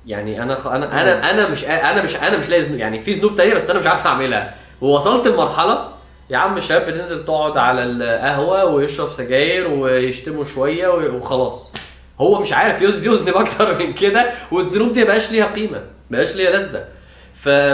يعني 0.06 0.42
أنا 0.42 0.54
خ... 0.54 0.66
أنا 0.66 1.02
أنا 1.02 1.30
أنا 1.30 1.48
مش 1.48 1.64
أنا 1.64 2.02
مش 2.02 2.16
أنا 2.16 2.36
مش 2.36 2.48
لاقي 2.48 2.62
يعني 2.76 3.00
في 3.00 3.10
ذنوب 3.12 3.34
تانية 3.34 3.54
بس 3.54 3.70
أنا 3.70 3.78
مش 3.78 3.86
عارف 3.86 4.06
أعملها. 4.06 4.54
ووصلت 4.80 5.26
لمرحلة 5.28 5.88
يا 6.30 6.36
عم 6.36 6.56
الشباب 6.56 6.86
بتنزل 6.86 7.24
تقعد 7.24 7.58
على 7.58 7.82
القهوة 7.84 8.64
ويشرب 8.64 9.10
سجاير 9.10 9.68
ويشتموا 9.70 10.44
شوية 10.44 10.88
وخلاص. 10.88 11.72
هو 12.20 12.40
مش 12.40 12.52
عارف 12.52 12.82
يذ- 12.82 13.06
يذنب 13.06 13.36
أكتر 13.36 13.78
من 13.78 13.92
كده 13.92 14.30
والذنوب 14.52 14.92
دي 14.92 15.04
مبقاش 15.04 15.30
ليها 15.30 15.46
قيمة 15.46 15.80
مبقاش 16.10 16.34
ليها 16.34 16.50
لذة. 16.50 16.84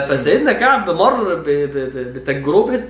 فسيدنا 0.08 0.52
كعب 0.52 0.90
مر. 0.90 1.34
بتجربة 1.94 2.84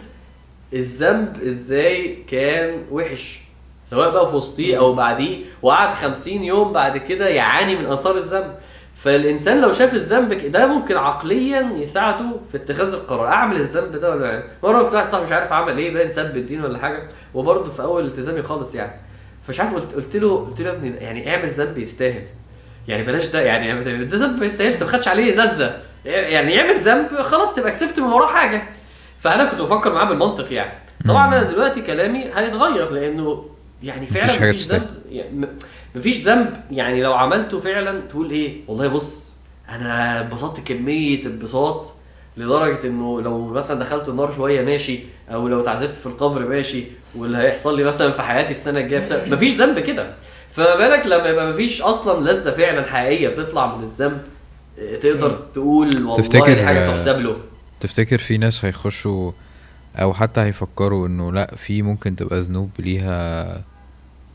الذنب 0.74 1.42
إزاي 1.46 2.18
كان 2.30 2.84
وحش 2.90 3.40
سواء 3.84 4.10
بقى 4.10 4.30
في 4.30 4.36
وسطيه 4.36 4.78
أو 4.78 4.92
بعديه 4.94 5.38
وقعد 5.62 5.92
50 5.92 6.42
يوم 6.44 6.72
بعد 6.72 6.96
كده 6.96 7.28
يعاني 7.28 7.76
من 7.76 7.86
آثار 7.86 8.16
الذنب. 8.18 8.54
فالإنسان 9.02 9.60
لو 9.60 9.72
شاف 9.72 9.94
الذنب 9.94 10.50
ده 10.52 10.66
ممكن 10.66 10.96
عقليا 10.96 11.72
يساعده 11.76 12.26
في 12.52 12.56
اتخاذ 12.56 12.92
القرار. 12.94 13.26
أعمل 13.26 13.56
الذنب 13.56 13.96
ده 13.96 14.10
ولا 14.10 14.24
لا 14.32 14.42
مرة 14.62 14.82
كنت 14.82 14.94
واحد 14.94 15.06
صاحبي 15.06 15.26
مش 15.26 15.32
عارف 15.32 15.52
عمل 15.52 15.78
إيه 15.78 15.94
باين 15.94 16.10
سب 16.10 16.36
الدين 16.36 16.64
ولا 16.64 16.78
حاجة 16.78 17.02
وبرضه 17.34 17.70
في 17.70 17.82
أول 17.82 18.04
التزامي 18.06 18.42
خالص 18.42 18.74
يعني. 18.74 18.92
فمش 19.46 19.60
عارف 19.60 19.74
قلت, 19.74 19.94
قلت 19.94 20.16
له 20.16 20.36
قلت 20.36 20.60
له 20.60 20.66
يا 20.68 20.72
ابني 20.72 20.90
يعني 20.96 21.30
اعمل 21.34 21.50
ذنب 21.50 21.78
يستاهل. 21.78 22.22
يعني 22.88 23.02
بلاش 23.02 23.26
ده 23.26 23.40
يعني 23.40 23.84
ده 23.84 24.16
ذنب 24.16 24.38
ما 24.38 24.46
يستاهلش 24.46 24.74
انت 24.74 24.82
ما 24.82 24.88
خدش 24.88 25.08
عليه 25.08 25.34
لذة. 25.34 25.80
يعني 26.04 26.52
يعمل 26.52 26.78
ذنب 26.80 27.12
خلاص 27.22 27.54
تبقى 27.54 27.70
كسبت 27.70 28.00
من 28.00 28.06
وراه 28.12 28.26
حاجة. 28.26 28.62
فأنا 29.20 29.44
كنت 29.44 29.60
بفكر 29.60 29.92
معاه 29.94 30.04
بالمنطق 30.04 30.52
يعني. 30.52 30.72
طبعا 31.08 31.26
أنا 31.28 31.42
دلوقتي 31.42 31.80
كلامي 31.80 32.24
هيتغير 32.34 32.90
لأنه 32.90 33.46
يعني 33.82 34.06
فعلا 34.06 34.24
مفيش 34.26 34.42
مفيش. 34.42 34.68
ذنب 34.68 34.86
يعني 35.10 35.48
مفيش 35.94 36.20
ذنب 36.20 36.56
يعني 36.70 37.02
لو 37.02 37.14
عملته 37.14 37.60
فعلا 37.60 38.00
تقول 38.00 38.30
إيه 38.30 38.56
والله 38.68 38.88
بص 38.88 39.36
أنا 39.68 40.20
اتبسطت 40.20 40.60
كمية 40.60 41.24
انبساط 41.26 41.92
لدرجة 42.36 42.86
إنه 42.86 43.20
لو 43.22 43.46
مثلا 43.46 43.78
دخلت 43.80 44.08
النار 44.08 44.30
شوية 44.30 44.62
ماشي 44.62 44.98
أو 45.32 45.48
لو 45.48 45.60
اتعذبت 45.60 45.96
في 45.96 46.06
القبر 46.06 46.40
ماشي 46.48 46.84
واللي 47.16 47.38
هيحصل 47.38 47.76
لي 47.76 47.84
مثلا 47.84 48.10
في 48.10 48.22
حياتي 48.22 48.50
السنة 48.50 48.80
الجاية 48.80 49.00
بسبب 49.00 49.32
مفيش 49.32 49.50
ذنب 49.56 49.78
كده. 49.78 50.14
فما 50.50 50.74
بالك 50.76 51.06
لما 51.06 51.28
يبقى 51.28 51.50
مفيش 51.52 51.82
أصلا 51.82 52.30
لذة 52.30 52.50
فعلا 52.50 52.82
حقيقية 52.86 53.28
بتطلع 53.28 53.76
من 53.76 53.84
الذنب؟ 53.84 54.22
تقدر 55.02 55.38
تقول 55.54 55.88
والله 55.96 56.16
تفتكر- 56.16 56.54
دي 56.54 56.62
حاجة 56.66 56.86
تحسب 56.90 57.20
له. 57.20 57.36
تفتكر 57.80 58.18
في 58.18 58.38
ناس 58.38 58.64
هيخشوا 58.64 59.32
أو 59.96 60.14
حتى 60.14 60.40
هيفكروا 60.40 61.06
إنه 61.08 61.32
لأ 61.32 61.54
في 61.56 61.82
ممكن 61.82 62.16
تبقى 62.16 62.40
ذنوب 62.40 62.70
ليها 62.78 63.60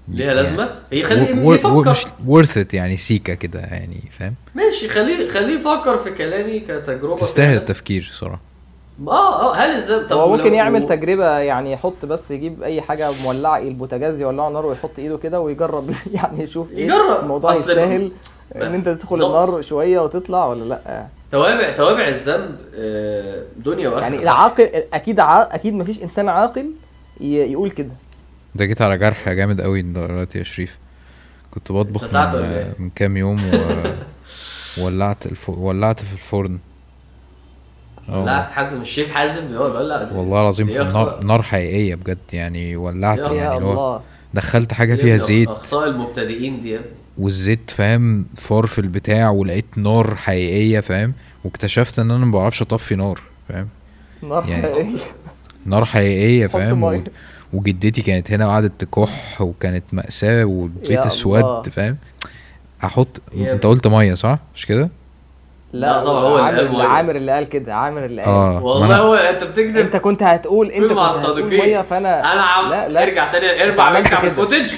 ليها 0.08 0.34
لازمة؟ 0.34 0.70
هي 0.92 1.04
خليه 1.04 1.46
و- 1.46 1.54
يفكر 1.54 1.68
ومش 1.72 2.04
worth 2.28 2.56
it 2.58 2.74
يعني 2.74 2.98
سيكا 2.98 3.34
كده 3.34 3.60
يعني 3.60 4.04
فاهم؟ 4.20 4.34
ماشي 4.56 4.90
خليه 4.90 5.30
خليه 5.30 5.56
يفكر 5.60 5.98
في 5.98 6.12
كلامي 6.12 6.60
كتجربة 6.60 7.16
تستاهل. 7.22 7.58
التفكير 7.58 8.10
صراحة. 8.14 8.40
آه 9.08 9.42
آه 9.52 9.56
هل 9.56 9.70
الذنب 9.70 10.08
طب 10.10 10.18
هو 10.18 10.38
ممكن 10.38 10.54
يعمل 10.54 10.84
و- 10.84 10.88
تجربة 10.88 11.38
يعني 11.40 11.72
يحط 11.72 12.06
بس 12.06 12.32
يجيب 12.32 12.64
أي 12.64 12.82
حاجة 12.82 13.12
مولعة 13.24 13.58
البوتاجاز 13.58 14.20
يولعه 14.22 14.50
نار 14.50 14.66
ويحط 14.66 15.00
إيده 15.00 15.18
كده 15.18 15.40
ويجرب 15.40 15.90
يعني 16.14 16.44
يشوف 16.44 16.72
إيه 16.72 16.86
يجرب. 16.86 17.24
الموضوع 17.24 17.52
يستاهل. 17.54 18.12
إن 18.56 18.74
أنت 18.74 18.90
تدخل 18.90 19.10
بالظبط. 19.18 19.36
النار 19.48 19.62
شوية 19.62 20.00
وتطلع 20.00 20.46
ولا 20.46 20.64
لأ؟ 20.64 21.06
توابع 21.32 21.72
توابع 21.72 22.08
الذنب 22.08 22.56
آه، 22.76 23.44
دنيا 23.58 23.90
وآخرة. 23.90 24.02
يعني؟ 24.02 24.24
العاقل 24.24 24.70
أكيد 24.94 25.20
ع... 25.20 25.42
أكيد 25.42 25.74
مفيش 25.74 26.04
إنسان 26.04 26.30
عاقل 26.30 26.72
ي... 27.22 27.34
يقول 27.52 27.72
كده. 27.72 27.92
ده 28.56 28.66
جيت 28.66 28.82
على 28.82 28.98
جرح 28.98 29.30
جامد 29.30 29.62
قوي 29.62 29.82
دلوقتي 29.82 30.40
يا 30.40 30.44
شريف. 30.44 30.78
كنت 31.52 31.72
بطبخ 31.72 32.16
من, 32.16 32.44
إيه؟ 32.44 32.74
من 32.80 32.90
كام 32.90 33.18
يوم 33.18 33.42
و... 33.54 33.58
ولعت 34.86 35.26
الف... 35.26 35.50
ولعت 35.50 36.00
في 36.00 36.14
الفرن. 36.14 36.60
آه. 38.10 38.26
لا 38.26 38.44
حازم 38.44 38.82
الشيف 38.82 39.12
حازم 39.12 39.56
هو 39.56 39.70
بيقول 39.70 39.90
لا 39.90 40.14
والله 40.14 40.42
العظيم 40.42 40.70
نار, 41.24 41.42
حقيقية 41.42 41.96
بجد 41.96 42.18
يعني 42.34 42.76
ولعت 42.76 43.18
يا 43.18 43.34
يعني 43.34 43.58
الله. 43.58 44.02
دخلت 44.34 44.74
حاجة 44.74 44.92
يا 44.92 44.98
فيها 44.98 45.18
زيت. 45.18 45.50
أخطاء 45.50 45.88
المبتدئين 45.88 46.62
دي 46.62 46.70
يا 46.72 46.80
ابني. 46.80 46.92
والزيت 47.20 47.72
فاهم 47.72 48.26
فار 48.36 48.66
في 48.66 48.80
البتاع 48.82 49.30
ولقيت 49.30 49.66
نار 49.78 50.16
حقيقية 50.16 50.80
فاهم 50.80 51.14
واكتشفت 51.44 52.00
إن 52.00 52.12
أنا 52.12 52.26
ما 52.26 52.32
بعرفش 52.32 52.62
أطفي 52.62 52.96
نار 52.96 53.20
فاهم 53.50 53.68
نار 54.24 54.46
يعني 54.50 54.64
حقيقية. 54.64 54.98
نار 55.66 55.86
حقيقية 55.86 56.48
حط 56.48 56.54
فاهم. 56.54 57.04
وجدتي 57.54 58.02
كانت 58.02 58.32
هنا 58.32 58.48
وقعدت 58.48 58.72
تكح 58.86 59.42
وكانت 59.42 59.84
مأساة 59.92 60.44
والبيت 60.46 61.00
أسود. 61.00 61.70
فاهم 61.70 61.98
أحط 62.84 63.22
أنت 63.38 63.66
قلت 63.66 63.88
مية 63.88 64.14
صح 64.14 64.40
مش 64.56 64.66
كده 64.66 64.90
لا 65.74 65.88
لا 65.88 66.04
طبعا 66.06 66.22
هو 66.26 66.38
اللي 66.38 66.48
عامر 66.48 66.58
قال 66.68 66.72
مية. 66.78 66.84
عامر 66.84 67.16
اللي 67.16 67.32
قال 67.32 67.50
كده 67.50 67.76
عامر 67.76 68.06
اللي 68.06 68.22
قال 68.22 68.32
آه 68.32 68.54
ما 68.54 68.60
والله 68.66 68.98
هو 68.98 69.16
أنت 69.16 69.44
بتكذب 69.44 69.78
أنت 69.78 69.96
كنت 69.96 70.24
هتقول 70.24 70.72
أنت 70.72 70.92
مع 70.92 71.08
كنت 71.12 71.18
هتقول 71.20 71.38
الصادقين. 71.40 71.60
مية 71.66 71.82
فانا 71.82 72.34
أنا 72.34 72.42
عم 72.42 72.70
لا 72.70 72.90
لا 72.90 73.04
ارجع 73.04 73.32
تاني 73.32 73.64
ارجع 73.64 73.84
عملت 73.84 74.06
ارجع 74.08 74.20
في. 74.22 74.28
الفوتج 74.28 74.72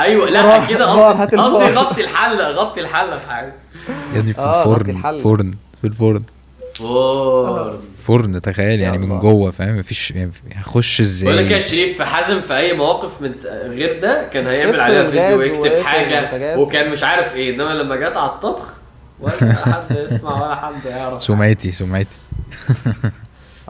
أيوه 0.00 0.30
لا 0.30 0.66
كده 0.66 0.86
قصدي 0.86 1.36
قصدي. 1.36 1.64
غطي 1.78 2.00
الحلة 2.00 2.48
غطي 2.48 2.80
الحلة 2.80 3.16
في 3.16 3.30
حاجة 3.30 3.52
يا 4.14 4.20
ابني 4.20 4.32
في 4.32 4.40
آه، 4.40 4.60
الفرن. 4.74 5.18
فرن 5.18 5.54
في 5.80 5.86
الفرن 5.86 6.22
فور 6.74 7.78
فرن 8.06 8.40
تخيل 8.42 8.80
يعني 8.80 8.98
من. 8.98 9.18
جوه 9.18 9.50
فاهم 9.50 9.78
مفيش 9.78 10.10
يعني 10.10 10.30
هخش 10.54 11.02
بقول 11.22 11.36
لك 11.36 11.50
يا 11.50 11.56
إزاي 11.58 11.70
شريف 11.70 12.02
حازم 12.02 12.40
في 12.40 12.56
أي 12.56 12.72
مواقف 12.72 13.10
من 13.22 13.32
غير 13.66 14.00
ده 14.00 14.28
كان 14.32 14.46
هيعمل 14.46 14.80
عليها 14.80 15.10
فيديو 15.10 15.38
ويكتب 15.38 15.82
حاجة. 15.82 16.58
وكان 16.58 16.90
مش 16.90 17.02
عارف 17.04 17.34
إيه 17.34 17.54
إنما 17.54 17.70
لما 17.70 17.96
جت 17.96 18.16
على 18.16 18.30
الطبخ 18.30 18.64
ولا 19.20 19.32
حد 19.54 19.96
يسمع 20.10 20.42
ولا 20.46 20.54
حد 20.56 20.84
يعرف 20.86 21.22
سمعتي 21.22 21.72
سمعتي 21.72 22.08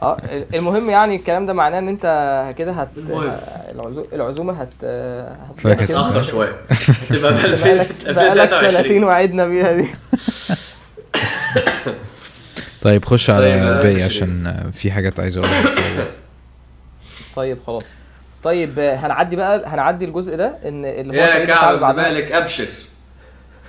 آه 0.05 0.17
المهم 0.53 0.89
يعني 0.89 1.15
الكلام 1.15 1.45
ده 1.45 1.53
معناه 1.53 1.79
إن 1.79 1.87
أنت 1.87 2.05
كده 2.57 2.71
هت 2.71 2.89
العزومة 4.13 4.53
هت 4.53 4.83
هت 4.83 5.59
فاكس. 5.63 5.91
كده. 5.91 5.99
أتأخر 6.01 6.21
شوية 6.23 6.55
تبقى 7.09 7.33
ب 7.33 7.37
بقالك 8.13 8.51
سنتين 8.71 9.03
وعدنا 9.03 9.45
بيها 9.47 9.73
دي 9.73 9.87
طيب 12.81 13.05
خش 13.05 13.29
على 13.29 13.39
طيب، 13.51 13.63
آه، 13.63 13.77
الباقي 13.77 13.93
شريف. 13.95 14.05
عشان 14.05 14.71
في 14.73 14.91
حاجات 14.91 15.19
عايز 15.19 15.37
أقولها. 15.37 15.63
طيب 17.35 17.57
خلاص 17.67 17.85
طيب 18.43 18.79
آه، 18.79 18.95
هنعدي 18.95 19.35
بقى 19.35 19.63
هنعدي 19.67 20.05
الجزء 20.05 20.35
ده 20.35 20.55
إن 20.65 20.85
اللي 20.85 21.21
هو 21.21 21.25
يا 21.25 21.45
كعب 21.45 21.95
مالك 21.95 22.31
أبشر 22.31 22.67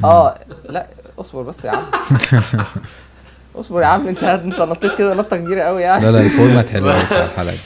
آه 0.04 0.38
لا 0.68 0.86
اصبر 1.18 1.42
بس 1.42 1.64
يا 1.64 1.70
عم 1.70 1.84
اصبر 3.56 3.80
يا 3.82 3.86
عم 3.86 4.08
انت 4.08 4.22
انت 4.24 4.60
نطيت 4.60 4.94
كده 4.98 5.14
نطة 5.14 5.36
كبيرة 5.36 5.62
قوي 5.62 5.82
يعني. 5.82 6.04
لا 6.04 6.10
لا 6.12 6.20
الفورمات 6.20 6.68
حلو 6.74 6.90
قوي 6.90 7.00
الحلقة 7.00 7.50
دي. 7.52 7.58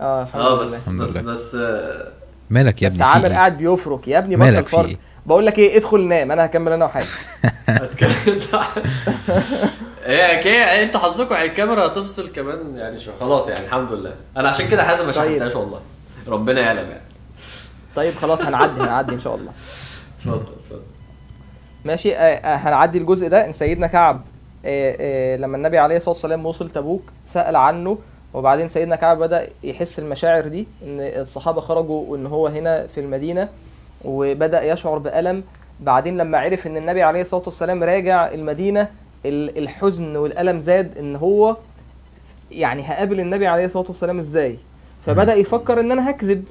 آه 0.00 0.22
الحمد 0.22 0.40
آه 0.42 0.54
بس 0.54 0.88
بس. 0.88 1.10
بس 1.16 1.56
مالك 2.50 2.82
يا 2.82 2.88
بس 2.88 2.94
ابني 2.94 3.06
في 3.06 3.12
عامر 3.12 3.26
إيه؟ 3.26 3.32
قاعد 3.34 3.56
بيفرك. 3.58 4.08
يا 4.08 4.18
ابني 4.18 4.36
بطل 4.36 4.44
مالك 4.44 4.68
فرق 4.68 4.84
إيه؟ 4.84 4.96
بقول 5.26 5.46
لك 5.46 5.58
إيه 5.58 5.76
ادخل 5.78 6.08
نام. 6.08 6.32
أنا 6.32 6.44
هكمل 6.44 6.72
أنا 6.72 6.84
وحاجه 6.84 7.04
هتكلم 7.68 8.14
إيه 10.06 10.40
كده 10.40 10.82
أنتوا 10.82 11.00
حظكم 11.00 11.34
على 11.34 11.44
الكاميرا 11.48 11.86
هتفصل 11.86 12.32
كمان 12.32 12.76
يعني 12.76 12.98
شو 13.00 13.10
خلاص 13.20 13.48
يعني 13.48 13.64
الحمد 13.66 13.92
لله. 13.92 14.14
أنا 14.36 14.48
عشان 14.48 14.68
كده 14.68 14.84
حازم 14.84 15.06
ما 15.06 15.12
طيب. 15.12 15.28
شحنتهاش 15.30 15.54
والله. 15.54 15.80
ربنا 16.28 16.60
يعلم 16.60 16.88
يعني. 16.90 17.00
طيب 17.96 18.14
خلاص 18.14 18.42
هنعدي 18.42 18.80
هنعدي 18.80 19.14
إن 19.14 19.20
شاء 19.20 19.34
الله. 19.34 19.52
اتفضل 20.18 20.34
اتفضل. 20.40 20.82
ماشي. 21.84 22.14
آه 22.16 22.18
آه 22.18 22.56
هنعدي 22.56 22.98
الجزء 22.98 23.28
ده. 23.28 23.46
إن 23.46 23.52
سيدنا 23.52 23.86
كعب 23.86 24.20
لما 25.36 25.56
النبي 25.56 25.78
عليه 25.78 25.96
الصلاة 25.96 26.14
والسلام 26.14 26.46
وصل 26.46 26.70
تبوك 26.70 27.02
سأل 27.24 27.56
عنه 27.56 27.98
وبعدين 28.34 28.68
سيدنا 28.68 28.96
كعب 28.96 29.18
بدأ 29.18 29.48
يحس 29.64 29.98
المشاعر 29.98 30.48
دي 30.48 30.66
إن 30.82 31.00
الصحابة 31.00 31.60
خرجوا 31.60 32.04
وإن 32.08 32.26
هو 32.26 32.46
هنا 32.46 32.86
في 32.86 33.00
المدينة 33.00 33.48
وبدأ 34.04 34.62
يشعر 34.62 34.98
بألم. 34.98 35.42
بعدين 35.80 36.16
لما 36.16 36.38
عرف 36.38 36.66
إن 36.66 36.76
النبي 36.76 37.02
عليه 37.02 37.20
الصلاة 37.20 37.42
والسلام 37.46 37.82
راجع 37.84 38.30
المدينة 38.32 38.88
ال- 39.26 39.58
الحزن 39.58 40.16
والألم 40.16 40.60
زاد 40.60 40.98
إن 40.98 41.16
هو 41.16 41.56
يعني 42.50 42.82
هقابل 42.82 43.20
النبي 43.20 43.46
عليه 43.46 43.64
الصلاة 43.64 43.84
والسلام 43.88 44.18
إزاي. 44.18 44.56
فبدأ 45.06 45.34
يفكر 45.34 45.80
إن 45.80 45.92
أنا 45.92 46.10
هكذب 46.10 46.44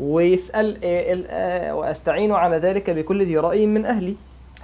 ويسأل 0.00 0.76
آه، 0.84 1.12
ال- 1.12 1.26
آه، 1.30 1.74
وأستعين 1.74 2.32
على 2.32 2.56
ذلك 2.56 2.90
بكل 2.90 3.26
ذي 3.26 3.38
رأي 3.38 3.66
من 3.66 3.86
أهلي. 3.86 4.14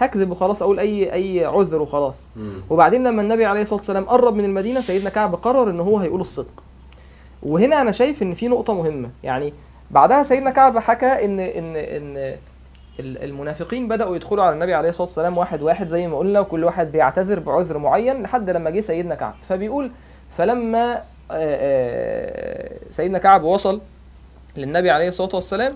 هكذب 0.00 0.30
وخلاص 0.30 0.62
أقول 0.62 0.78
أي 0.78 1.12
أي 1.12 1.44
عذر 1.44 1.82
وخلاص. 1.82 2.24
وبعدين 2.70 3.04
لما 3.04 3.22
النبي 3.22 3.44
عليه 3.46 3.62
الصلاة 3.62 3.78
والسلام 3.78 4.04
قرب 4.04 4.34
من 4.34 4.44
المدينة 4.44 4.80
سيدنا 4.80 5.10
كعب 5.10 5.34
قرر 5.34 5.70
إن 5.70 5.80
هو 5.80 5.98
هيقول 5.98 6.20
الصدق. 6.20 6.62
وهنا 7.42 7.80
أنا 7.80 7.92
شايف 7.92 8.22
إن 8.22 8.34
في 8.34 8.48
نقطة 8.48 8.74
مهمة. 8.74 9.10
يعني 9.22 9.52
بعدها 9.90 10.22
سيدنا 10.22 10.50
كعب 10.50 10.78
حكى 10.78 11.06
إن 11.24 11.40
إن 11.40 11.76
إن 11.76 12.16
ال- 13.00 13.24
المنافقين 13.24 13.88
بدأوا 13.88 14.16
يدخلوا 14.16 14.44
على 14.44 14.54
النبي 14.54 14.74
عليه 14.74 14.88
الصلاة 14.88 15.06
والسلام 15.06 15.38
واحد 15.38 15.62
واحد 15.62 15.88
زي 15.88 16.06
ما 16.06 16.18
قلنا 16.18 16.40
وكل 16.40 16.64
واحد 16.64 16.92
بيعتذر 16.92 17.38
بعذر 17.38 17.78
معين 17.78 18.22
لحد 18.22 18.50
لما 18.50 18.70
جه 18.70 18.80
سيدنا 18.80 19.14
كعب. 19.14 19.34
فبيقول 19.48 19.90
فلما 20.36 20.92
آه، 20.94 21.00
آه، 21.32 22.70
سيدنا 22.90 23.18
كعب 23.18 23.42
وصل 23.42 23.80
للنبي 24.56 24.90
عليه 24.90 25.08
الصلاة 25.08 25.30
والسلام 25.34 25.74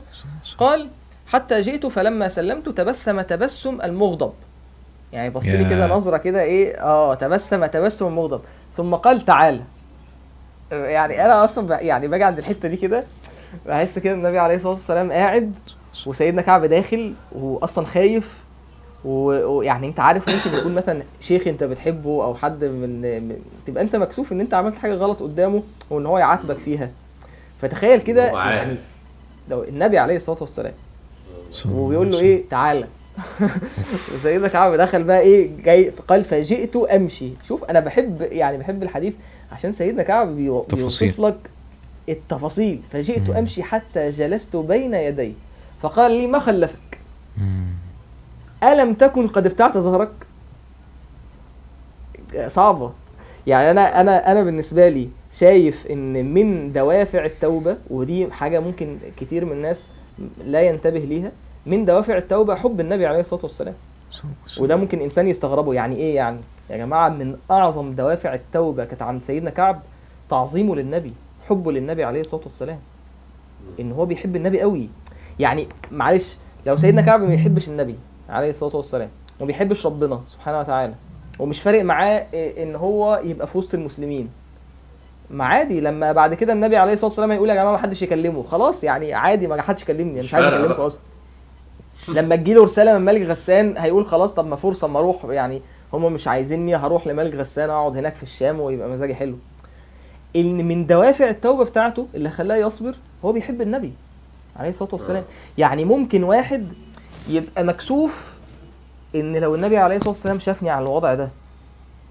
قال 0.58 0.88
حتى 1.26 1.60
جئت 1.60 1.86
فلما 1.86 2.28
سلمت 2.28 2.68
تبسم 2.68 3.20
تبسم 3.20 3.80
المغضب. 3.80 4.32
يعني 5.12 5.30
بص 5.30 5.46
لي. 5.46 5.64
كده 5.70 5.86
نظرة 5.86 6.16
كده 6.16 6.42
إيه؟ 6.42 6.82
آه 6.82 7.14
تبسم 7.14 7.66
تبسم 7.66 8.06
المغضب. 8.06 8.40
ثم 8.76 8.94
قال 8.94 9.20
تعالى 9.24 9.60
يعني 10.72 11.24
أنا 11.24 11.44
أصلا 11.44 11.80
يعني 11.80 12.08
باجي 12.08 12.24
عند 12.24 12.38
الحتة 12.38 12.68
دي 12.68 12.76
كده 12.76 13.04
بحس 13.66 13.98
كده 13.98 14.14
النبي 14.14 14.38
عليه 14.38 14.54
الصلاة 14.56 14.72
والسلام 14.72 15.12
قاعد 15.12 15.52
وسيدنا 16.06 16.42
كعب 16.42 16.64
داخل 16.64 17.14
واصلا 17.32 17.86
خايف 17.86 18.34
ويعني 19.04 19.86
أنت 19.86 20.00
عارف 20.00 20.28
ممكن 20.34 20.58
يكون 20.58 20.74
مثلا 20.74 21.02
شيخ 21.20 21.46
أنت 21.48 21.64
بتحبه 21.64 22.24
أو 22.24 22.34
حد 22.34 22.64
من, 22.64 23.00
من 23.28 23.36
تبقى 23.66 23.82
أنت 23.82 23.96
مكسوف 23.96 24.32
إن 24.32 24.40
أنت 24.40 24.54
عملت 24.54 24.78
حاجة 24.78 24.94
غلط 24.94 25.22
قدامه 25.22 25.62
وإن 25.90 26.06
هو 26.06 26.18
يعاتبك 26.18 26.56
فيها. 26.58 26.90
فتخيل 27.62 28.00
كده. 28.00 28.32
يعني 28.50 28.76
لو 29.50 29.64
النبي 29.64 29.98
عليه 29.98 30.16
الصلاة 30.16 30.38
والسلام 30.40 30.72
وبيقول 31.74 32.12
له 32.12 32.18
إيه؟ 32.20 32.42
تعالى 32.50 32.88
وسيدنا 34.14 34.48
كعب 34.54 34.74
دخل 34.74 35.02
بقى 35.04 35.20
إيه؟ 35.20 35.50
جاي 35.64 35.90
قال 36.08 36.24
فجئت 36.24 36.76
أمشي. 36.76 37.30
شوف 37.48 37.64
أنا 37.64 37.80
بحب 37.80 38.20
يعني 38.20 38.58
بحب 38.58 38.82
الحديث 38.82 39.14
عشان 39.52 39.72
سيدنا 39.72 40.02
كعب. 40.02 40.36
بيوصف 40.36 41.20
لك 41.20 41.36
التفاصيل. 42.08 42.80
فجئت 42.92 43.30
مم. 43.30 43.36
أمشي 43.36 43.62
حتى 43.62 44.10
جلست 44.10 44.56
بين 44.56 44.94
يديه 44.94 45.32
فقال 45.82 46.12
لي 46.12 46.26
ما 46.26 46.38
خلفك؟ 46.38 46.98
مم. 47.38 47.64
ألم 48.62 48.94
تكن 48.94 49.28
قد 49.28 49.46
ابتعت 49.46 49.78
ظهرك؟ 49.78 50.12
صعبة. 52.48 52.92
يعني 53.46 53.70
أنا 53.70 54.00
أنا 54.00 54.32
أنا 54.32 54.42
بالنسبة 54.42 54.88
لي 54.88 55.08
شايف 55.38 55.86
إن 55.86 56.34
من 56.34 56.72
دوافع 56.72 57.24
التوبة 57.24 57.76
ودي 57.90 58.30
حاجة 58.32 58.60
ممكن 58.60 58.98
كتير 59.16 59.44
من 59.44 59.52
الناس 59.52 59.86
لا 60.46 60.62
ينتبه 60.62 60.98
ليها 60.98 61.32
من 61.66 61.84
دوافع 61.84 62.16
التوبة 62.16 62.54
حب 62.54 62.80
النبي 62.80 63.06
عليه 63.06 63.20
الصلاة 63.20 63.40
والسلام. 63.42 63.74
وده 64.60 64.76
ممكن 64.76 65.00
إنسان 65.00 65.28
يستغربه. 65.28 65.74
يعني 65.74 65.96
إيه 65.96 66.14
يعني؟ 66.16 66.38
يا 66.70 66.76
جماعة 66.76 67.08
من 67.08 67.36
أعظم 67.50 67.92
دوافع 67.92 68.34
التوبة 68.34 68.84
كانت 68.84 69.02
عند 69.02 69.22
سيدنا 69.22 69.50
كعب 69.50 69.80
تعظيمه 70.30 70.76
للنبي 70.76 71.12
حبه 71.48 71.72
للنبي 71.72 72.04
عليه 72.04 72.20
الصلاة 72.20 72.42
والسلام. 72.42 72.78
إن 73.80 73.92
هو 73.92 74.06
بيحب 74.06 74.36
النبي 74.36 74.60
قوي. 74.60 74.88
يعني 75.38 75.68
معلش 75.92 76.36
لو 76.66 76.76
سيدنا 76.76 77.02
كعب 77.02 77.20
ما 77.20 77.26
بيحبش 77.26 77.68
النبي 77.68 77.96
عليه 78.28 78.50
الصلاة 78.50 78.76
والسلام 78.76 79.08
وما 79.40 79.46
بيحبش 79.46 79.86
ربنا 79.86 80.20
سبحانه 80.26 80.60
وتعالى 80.60 80.94
ومش 81.38 81.60
فارق 81.62 81.82
معاه 81.82 82.26
إن 82.34 82.74
هو 82.76 83.20
يبقى 83.24 83.46
في 83.46 83.58
وسط 83.58 83.74
المسلمين. 83.74 84.28
ما 85.30 85.44
عادي 85.44 85.80
لما 85.80 86.12
بعد 86.12 86.34
كده 86.34 86.52
النبي 86.52 86.76
عليه 86.76 86.92
الصلاة 86.92 87.08
والسلام 87.08 87.32
يقول 87.32 87.48
يا 87.50 87.54
جماعة 87.54 87.72
ما 87.72 87.78
حدش 87.78 88.02
يكلمه 88.02 88.42
خلاص 88.42 88.84
يعني 88.84 89.14
عادي 89.14 89.46
ما 89.46 89.62
حدش 89.62 89.82
يكلمني 89.82 90.20
مش 90.22 90.34
عايز 90.34 90.46
أكلمكم. 90.46 90.82
أصلا. 90.82 91.00
لما 92.08 92.36
تجيله 92.36 92.64
رسالة 92.64 92.98
من 92.98 93.04
ملك 93.04 93.22
غسان 93.28 93.76
هيقول 93.78 94.06
خلاص 94.06 94.34
طب 94.34 94.46
ما 94.46 94.56
فرصة 94.56 94.86
اما 94.86 94.98
أروح. 94.98 95.24
يعني 95.24 95.62
هم 95.92 96.12
مش 96.12 96.28
عايزيني 96.28 96.76
هروح 96.76 97.06
لملك 97.06 97.34
غسان 97.34 97.70
أقعد 97.70 97.96
هناك 97.96 98.14
في 98.14 98.22
الشام 98.22 98.60
ويبقى 98.60 98.88
مزاجي 98.88 99.14
حلو. 99.14 99.36
إن 100.36 100.68
من 100.68 100.86
دوافع 100.86 101.28
التوبة 101.28 101.64
بتاعته 101.64 102.06
اللي 102.14 102.30
خلاه 102.30 102.56
يصبر 102.56 102.94
هو 103.24 103.32
بيحب 103.32 103.60
النبي 103.60 103.92
عليه 104.56 104.70
الصلاة 104.70 104.88
والسلام. 104.92 105.24
يعني 105.58 105.84
ممكن 105.84 106.24
واحد 106.24 106.72
يبقى 107.28 107.64
مكسوف 107.64 108.34
إن 109.14 109.36
لو 109.36 109.54
النبي 109.54 109.76
عليه 109.76 109.96
الصلاة 109.96 110.10
والسلام 110.12 110.38
شافني 110.38 110.70
على 110.70 110.82
الوضع 110.82 111.14
ده. 111.14 111.28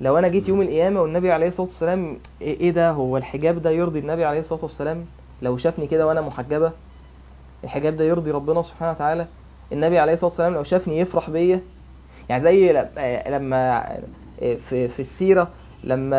لو 0.01 0.17
أنا 0.17 0.27
جيت 0.27 0.47
يوم 0.49 0.61
القيامة 0.61 1.01
والنبي 1.01 1.31
عليه 1.31 1.47
الصلاة 1.47 1.67
والسلام 1.67 2.17
إيه 2.41 2.59
إيه 2.59 2.71
ده؟ 2.71 2.91
هو 2.91 3.17
الحجاب 3.17 3.61
ده 3.61 3.69
يرضي 3.69 3.99
النبي 3.99 4.25
عليه 4.25 4.39
الصلاة 4.39 4.59
والسلام؟ 4.63 5.05
لو 5.41 5.57
شافني 5.57 5.87
كده 5.87 6.07
وأنا 6.07 6.21
محجبة 6.21 6.71
الحجاب 7.63 7.97
ده 7.97 8.03
يرضي 8.05 8.31
ربنا 8.31 8.61
سبحانه 8.61 8.91
وتعالى؟ 8.91 9.25
النبي 9.73 9.99
عليه 9.99 10.13
الصلاة 10.13 10.29
والسلام 10.29 10.53
لو 10.53 10.63
شافني 10.63 10.99
يفرح 10.99 11.29
بيا. 11.29 11.59
يعني 12.29 12.41
زي 12.43 12.85
لما 13.29 13.83
في 14.41 14.87
في 14.87 14.99
السيرة 14.99 15.47
لما 15.83 16.15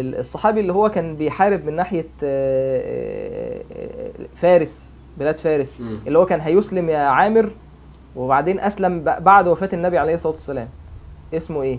ال- 0.00 0.18
الصحابي 0.18 0.60
اللي 0.60 0.72
هو 0.72 0.88
كان 0.88 1.16
بيحارب 1.16 1.64
من 1.64 1.76
ناحية 1.76 2.06
آه، 2.24 3.60
آه، 3.72 4.10
فارس 4.36 4.92
بلاد 5.18 5.36
فارس. 5.36 5.80
اللي 6.06 6.18
هو 6.18 6.26
كان 6.26 6.40
هيسلم 6.40 6.88
يا 6.88 6.98
عامر 6.98 7.50
وبعدين 8.16 8.60
أسلم 8.60 9.00
بعد 9.04 9.48
وفاة 9.48 9.68
النبي 9.72 9.98
عليه 9.98 10.14
الصلاة 10.14 10.32
والسلام. 10.32 10.68
اسمه 11.34 11.62
إيه؟ 11.62 11.78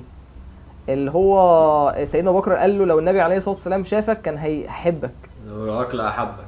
اللي 0.90 1.12
هو 1.12 1.96
سيدنا 2.04 2.30
أبو 2.30 2.40
بكر 2.40 2.54
قال 2.54 2.80
له 2.80 2.86
لو 2.86 3.00
النبي 3.00 3.22
عليه 3.22 3.38
الصلاة 3.38 3.54
والسلام 3.56 3.84
شافك 3.84 4.22
كان 4.22 4.38
هيحبك. 4.38 5.12
لو 5.48 5.66
رآك 5.66 5.96
لأحبك 5.96 6.44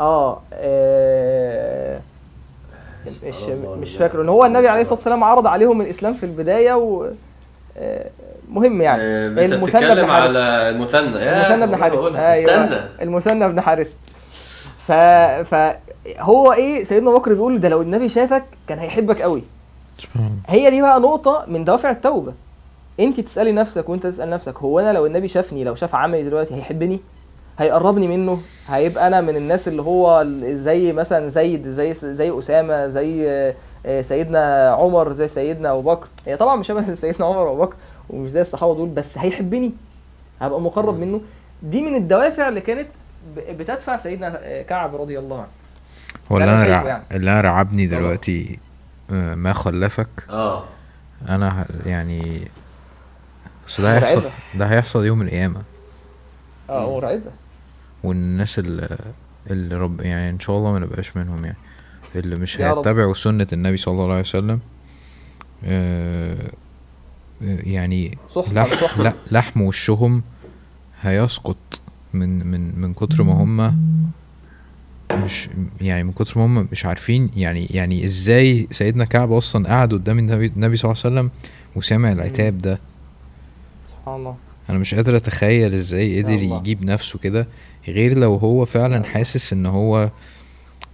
آه 0.00 0.40
آه، 0.52 2.00
مش 3.24 3.34
مش 3.80 3.92
لا. 3.92 3.98
فاكره 3.98 4.22
إن 4.22 4.28
هو 4.28 4.44
النبي 4.44 4.68
عليه 4.68 4.80
الصلاة 4.80 4.94
والسلام 4.96 5.24
عرض 5.24 5.46
عليهم 5.46 5.80
الإسلام 5.80 6.14
في 6.14 6.26
البداية 6.26 6.74
و 6.74 7.06
آه، 7.78 8.06
مهم 8.50 8.82
يعني. 8.82 9.02
آه، 9.02 9.26
المثنى 9.26 9.94
بن 9.94 10.06
حارث. 10.06 10.36
على 10.36 10.38
المثنى. 10.70 11.18
يا 11.18 11.54
المثنى 11.54 11.66
بن 11.66 11.76
حارث. 11.76 12.00
أيوه. 12.00 12.32
استنى. 12.32 12.80
المثنى 13.02 13.48
بن 13.48 13.60
حارث. 13.60 13.92
ف 14.86 14.92
ف 15.54 15.76
هو 16.18 16.52
إيه 16.52 16.84
سيدنا 16.84 17.10
بكر 17.10 17.34
بيقول 17.34 17.60
ده 17.60 17.68
لو 17.68 17.82
النبي 17.82 18.08
شافك 18.08 18.44
كان 18.68 18.78
هيحبك 18.78 19.22
قوي. 19.22 19.42
سبحان 19.98 20.22
الله. 20.26 20.36
هي 20.48 20.70
دي 20.70 20.82
بقى 20.82 21.00
نقطة 21.00 21.44
من 21.48 21.64
دوافع 21.64 21.90
التوبة. 21.90 22.32
أنت 23.00 23.20
تسألي 23.20 23.52
نفسك 23.52 23.88
وأنت 23.88 24.06
تسأل 24.06 24.30
نفسك 24.30 24.58
هو 24.58 24.80
أنا 24.80 24.92
لو 24.92 25.06
النبي 25.06 25.28
شافني 25.28 25.64
لو 25.64 25.74
شاف 25.74 25.94
عملي 25.94 26.22
دلوقتي 26.22 26.54
هيحبني؟ 26.54 27.00
هيقربني 27.58 28.08
منه 28.08 28.40
هيبقى 28.68 29.06
أنا 29.06 29.20
من 29.20 29.36
الناس 29.36 29.68
اللي 29.68 29.82
هو 29.82 30.26
زي 30.42 30.92
مثلا 30.92 31.28
زيد 31.28 31.68
زي 31.68 31.94
زي 31.94 32.38
أسامة 32.38 32.88
زي 32.88 33.26
آه، 33.86 34.02
سيدنا 34.02 34.70
عمر 34.70 35.12
زي 35.12 35.28
سيدنا 35.28 35.70
أبو 35.72 35.82
بكر. 35.82 36.06
هي 36.26 36.36
طبعا 36.36 36.56
مش 36.56 36.66
شبه 36.66 36.94
سيدنا 36.94 37.26
عمر 37.26 37.38
وأبو 37.38 37.62
بكر 37.64 37.76
ومش 38.10 38.30
زي 38.30 38.40
الصحابة 38.40 38.74
دول 38.74 38.88
بس 38.88 39.18
هيحبني 39.18 39.72
هبقى 40.40 40.60
مقرب 40.60 40.98
منه. 40.98 41.20
دي 41.62 41.82
من 41.82 41.94
الدوافع 41.94 42.48
اللي 42.48 42.60
كانت 42.60 42.88
بتدفع 43.36 43.96
سيدنا 43.96 44.38
آه، 44.42 44.62
كعب 44.62 44.96
رضي 44.96 45.18
الله 45.18 45.36
عنه. 45.36 45.48
هو 46.32 46.36
اللي 46.38 46.50
أنا 46.50 46.62
أنا. 46.62 46.88
يعني. 46.88 47.02
اللي 47.10 47.30
أنا 47.32 47.40
رعبني 47.40 47.86
دلوقتي 47.86 48.58
آه، 49.10 49.34
ما 49.34 49.52
خلفك. 49.52 50.08
آه. 50.30 50.64
أنا 51.28 51.66
يعني 51.86 52.48
بس 53.66 53.80
ده 53.80 53.96
هيحصل. 53.98 54.22
ده 54.54 54.66
هيحصل 54.66 55.04
يوم 55.04 55.22
القيامة. 55.22 55.62
آه 56.70 56.96
مرعبة 56.96 57.30
والناس 58.04 58.58
اللي 58.58 58.98
اللي 59.50 59.76
رب 59.76 60.00
يعني 60.00 60.30
إن 60.30 60.40
شاء 60.40 60.56
الله 60.56 60.72
ما 60.72 60.78
نبقاش 60.78 61.16
منهم 61.16 61.44
يعني. 61.44 61.56
اللي 62.16 62.36
مش. 62.36 62.60
هيتبعوا 62.60 63.14
سنة 63.14 63.46
النبي 63.52 63.76
صلى 63.76 63.92
الله 63.92 64.10
عليه 64.10 64.20
وسلم 64.20 64.60
آه، 65.64 66.50
آه، 67.42 67.58
يعني 67.62 68.18
لح 68.52 68.98
لا 68.98 69.14
لحم 69.32 69.60
وشهم 69.62 70.22
هيسقط 71.02 71.80
من 72.14 72.46
من 72.46 72.80
من 72.80 72.94
كتر 72.94 73.22
ما 73.22 73.32
هم 73.32 73.76
مش 75.12 75.48
يعني 75.80 76.04
من 76.04 76.12
كتر 76.12 76.38
ما 76.38 76.46
هم 76.46 76.68
مش 76.72 76.86
عارفين 76.86 77.30
يعني 77.36 77.66
يعني 77.70 78.04
إزاي 78.04 78.68
سيدنا 78.70 79.04
كعب 79.04 79.32
أصلا 79.32 79.68
قعد 79.68 79.92
قدام 79.94 80.18
النبي 80.18 80.46
النبي 80.46 80.76
صلى 80.76 80.92
الله 80.92 81.02
عليه 81.04 81.14
وسلم 81.14 81.30
وسمع 81.76 82.12
العتاب 82.12 82.58
ده. 82.58 82.78
سبحان 83.90 84.14
الله. 84.16 84.36
أنا 84.70 84.78
مش 84.78 84.94
قادر 84.94 85.16
أتخيل 85.16 85.74
إزاي 85.74 86.22
قدر 86.22 86.34
الله. 86.34 86.56
يجيب 86.56 86.84
نفسه 86.84 87.18
كده 87.18 87.46
غير 87.88 88.18
لو 88.18 88.34
هو 88.36 88.64
فعلا. 88.64 89.04
حاسس 89.04 89.52
إن 89.52 89.66
هو 89.66 90.10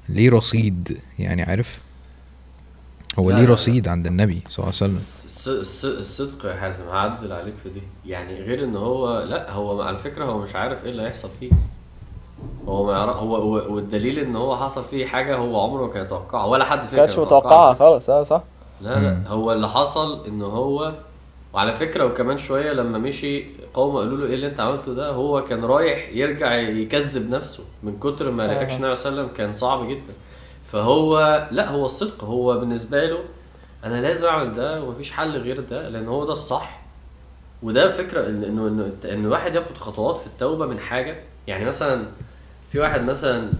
ليه 0.08 0.30
رصيد 0.30 0.98
يعني 1.18 1.42
عارف 1.42 1.78
هو 3.18 3.30
ليه. 3.30 3.48
رصيد 3.48 3.88
عند 3.88 4.06
النبي 4.06 4.42
صلى 4.50 4.64
الله 4.64 4.74
عليه 4.82 4.92
وسلم 4.94 4.98
الص- 4.98 5.64
الص- 5.64 5.98
الصدق 5.98 6.46
يا 6.46 6.54
حازم 6.56 6.84
هعدل 6.84 7.32
عليك 7.32 7.54
في 7.62 7.68
دي 7.68 7.82
يعني 8.06 8.34
غير 8.40 8.64
إن 8.64 8.76
هو 8.76 9.22
لا 9.22 9.52
هو 9.52 9.82
على 9.82 9.98
فكرة 9.98 10.24
هو 10.24 10.38
مش 10.38 10.54
عارف 10.56 10.84
إيه 10.84 10.90
اللي 10.90 11.02
هيحصل 11.02 11.28
فيه 11.40 11.50
هو 12.68 12.86
ما 12.86 12.92
يعرف 12.92 13.16
هو 13.16 13.34
والدليل 13.74 14.18
إن 14.18 14.36
هو 14.36 14.56
حصل 14.56 14.84
فيه 14.90 15.06
حاجة 15.06 15.36
هو 15.36 15.60
عمره 15.60 15.86
ما 15.86 15.92
كان 15.92 16.04
يتوقعها 16.04 16.44
ولا 16.44 16.64
حد 16.64 16.80
فيكم 16.84 16.96
كانتش 16.96 17.18
متوقعة 17.18 17.74
خالص 17.74 18.10
آه 18.10 18.22
صح 18.22 18.42
لا 18.80 18.98
لا. 19.00 19.28
هو 19.28 19.52
اللي 19.52 19.68
حصل 19.68 20.26
إن 20.26 20.42
هو 20.42 20.92
وعلى 21.52 21.76
فكرة 21.76 22.04
وكمان 22.04 22.38
شوية 22.38 22.72
لما 22.72 22.98
مشي 22.98 23.44
قوم 23.74 23.96
قالوا 23.96 24.18
له 24.18 24.26
إيه 24.26 24.34
اللي 24.34 24.46
أنت 24.46 24.60
عملته 24.60 24.94
ده؟ 24.94 25.10
هو 25.10 25.44
كان 25.44 25.64
رايح 25.64 26.08
يرجع 26.12 26.54
يكذب 26.54 27.30
نفسه 27.30 27.64
من 27.82 27.98
كتر 27.98 28.30
ما 28.30 28.44
آه. 28.44 28.48
رياكشن 28.48 28.76
النبي 28.76 28.96
صلى 28.96 29.08
الله 29.08 29.20
عليه 29.20 29.30
وسلم 29.30 29.36
كان 29.36 29.54
صعب 29.54 29.88
جدا. 29.88 30.12
فهو 30.72 31.48
لا 31.50 31.70
هو 31.70 31.86
الصدق. 31.86 32.24
هو 32.24 32.58
بالنسبة 32.60 33.06
له 33.06 33.18
أنا 33.84 34.00
لازم 34.00 34.26
أعمل 34.28 34.54
ده 34.54 34.82
ومفيش 34.84 35.12
حل 35.12 35.36
غير 35.36 35.60
ده 35.60 35.88
لأن 35.88 36.08
هو 36.08 36.24
ده 36.24 36.32
الصح. 36.32 36.82
وده 37.62 37.90
فكرة 37.90 38.26
إن 38.28 38.44
إنه 38.44 38.66
إنه 38.68 38.92
إن 39.04 39.24
الواحد 39.24 39.54
ياخد 39.54 39.76
خطوات 39.78 40.16
في 40.18 40.26
التوبة 40.26 40.66
من 40.66 40.78
حاجة. 40.78 41.16
يعني 41.46 41.64
مثلا 41.64 42.04
في 42.72 42.78
واحد 42.78 43.04
مثلا 43.04 43.50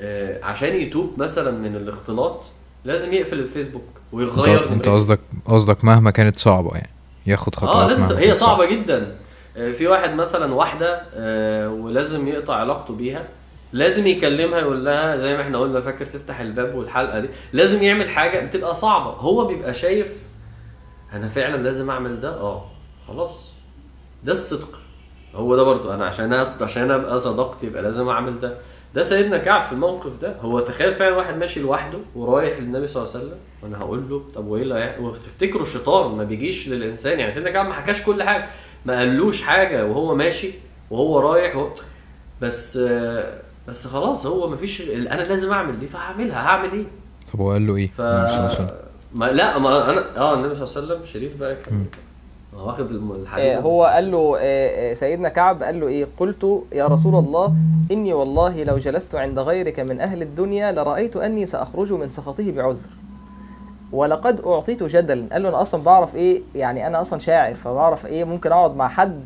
آه، 0.00 0.44
عشان 0.44 0.74
يتوب 0.74 1.12
مثلا 1.18 1.50
من 1.50 1.76
الاختلاط 1.76 2.44
لازم 2.84 3.12
يقفل 3.12 3.38
الفيسبوك 3.38 3.84
ويغير 4.12 4.70
أنت. 4.72 4.88
قصدك 4.88 5.20
قصدك 5.46 5.84
مهما 5.84 6.10
كانت 6.10 6.38
صعبة 6.38 6.74
يعني. 6.74 6.95
ياخد 7.26 7.54
خطوات 7.54 7.74
آه 7.76 7.86
لازم 7.88 8.16
هي 8.16 8.34
صعبة 8.34 8.64
جدا. 8.64 9.16
آه، 9.56 9.72
في 9.72 9.86
واحد 9.86 10.14
مثلا 10.14 10.54
واحدة 10.54 11.02
آه، 11.14 11.68
ولازم 11.70 12.28
يقطع 12.28 12.54
علاقته 12.56 12.94
بيها. 12.94 13.24
لازم 13.72 14.06
يكلمها 14.06 14.58
يقول 14.58 14.84
لها 14.84 15.16
زي 15.16 15.36
ما 15.36 15.42
إحنا 15.42 15.58
قلنا 15.58 15.80
فاكر 15.80 16.06
تفتح 16.06 16.40
الباب 16.40 16.74
والحلقة 16.74 17.20
دي. 17.20 17.28
لازم 17.52 17.82
يعمل 17.82 18.08
حاجة 18.10 18.46
بتبقى 18.46 18.74
صعبة. 18.74 19.10
هو 19.10 19.44
بيبقى 19.46 19.74
شايف 19.74 20.16
أنا 21.12 21.28
فعلا 21.28 21.62
لازم 21.62 21.90
أعمل 21.90 22.20
ده؟ 22.20 22.40
آه. 22.40 22.64
خلاص. 23.08 23.52
ده 24.24 24.32
الصدق. 24.32 24.78
هو 25.34 25.56
ده 25.56 25.62
برضو 25.62 25.92
أنا 25.92 26.06
عشان 26.06 26.44
أص- 26.44 26.62
عشان 26.62 26.90
أبقى 26.90 27.20
صدقت 27.20 27.64
يبقى 27.64 27.82
لازم 27.82 28.08
أعمل 28.08 28.40
ده. 28.40 28.54
ده 28.96 29.02
سيدنا 29.02 29.38
كعب 29.38 29.64
في 29.64 29.72
الموقف 29.72 30.10
ده. 30.22 30.36
هو 30.40 30.60
تخيل 30.60 30.92
فعلا 30.92 31.16
واحد 31.16 31.36
ماشي 31.38 31.60
لوحده 31.60 31.98
ورايح 32.14 32.58
للنبي 32.58 32.86
صلى 32.88 33.02
الله 33.02 33.14
عليه 33.14 33.24
وسلم. 33.24 33.38
وأنا 33.62 33.78
هقول 33.78 34.04
له 34.10 34.22
طب 34.34 34.46
وايه 34.46 34.62
اللي 34.62 34.96
وتفتكروا 35.00 35.62
الشيطان 35.62 36.14
ما 36.16 36.24
بيجيش 36.24 36.68
للإنسان؟ 36.68 37.18
يعني 37.20 37.32
سيدنا 37.32 37.50
كعب 37.50 37.66
ما 37.66 37.72
حكاش 37.74 38.02
كل 38.02 38.22
حاجة 38.22 38.44
ما 38.86 38.98
قالوش 38.98 39.42
حاجة 39.42 39.86
وهو 39.86 40.14
ماشي 40.14 40.50
وهو 40.90 41.20
رايح 41.20 41.56
وهو 41.56 41.68
بس 42.40 42.78
بس 43.68 43.86
خلاص 43.86 44.26
هو 44.26 44.48
ما 44.48 44.56
فيش 44.56 44.80
أنا 44.90 45.22
لازم 45.22 45.52
أعمل 45.52 45.78
دي 45.80 45.86
فهعملها. 45.86 46.36
هعمل 46.36 46.72
إيه؟ 46.72 46.84
طب 47.32 47.40
هو 47.40 47.50
قال 47.52 47.66
له 47.66 47.76
إيه؟ 47.76 47.90
ف. 47.90 48.00
ما 49.14 49.24
لا 49.32 49.58
ما 49.58 49.90
أنا 49.90 50.04
آه 50.16 50.34
النبي 50.34 50.54
صلى 50.54 50.64
الله 50.64 50.76
عليه 50.94 51.02
وسلم 51.04 51.12
شريف 51.12 51.36
بقى 51.36 51.54
كان 51.56 51.86
واخد 52.64 52.90
الحديد 52.90 53.44
آه، 53.44 53.60
هو 53.60 53.84
قال 53.84 54.10
له 54.10 54.36
آه، 54.38 54.90
آه، 54.90 54.94
سيدنا 54.94 55.28
كعب 55.28 55.62
قال 55.62 55.80
له 55.80 55.86
إيه؟ 55.88 56.06
قلت 56.18 56.62
يا 56.72 56.86
رسول 56.86 57.14
الله 57.14 57.54
إني 57.90 58.12
والله 58.12 58.64
لو 58.64 58.78
جلست 58.78 59.14
عند 59.14 59.38
غيرك 59.38 59.80
من 59.80 60.00
أهل 60.00 60.22
الدنيا 60.22 60.72
لرأيت 60.72 61.16
أني 61.16 61.46
سأخرج 61.46 61.92
من 61.92 62.10
سخطه 62.10 62.52
بعذر. 62.52 62.88
ولقد 63.92 64.40
أعطيت 64.40 64.82
جدلا. 64.82 65.26
قال 65.32 65.42
له 65.42 65.48
أنا 65.48 65.62
أصلا 65.62 65.82
بعرف 65.82 66.14
إيه؟ 66.14 66.42
يعني 66.54 66.86
أنا 66.86 67.00
أصلا 67.00 67.18
شاعر 67.18 67.54
فبعرف 67.54 68.06
إيه؟ 68.06 68.24
ممكن 68.24 68.52
أقعد 68.52 68.76
مع 68.76 68.88
حد 68.88 69.24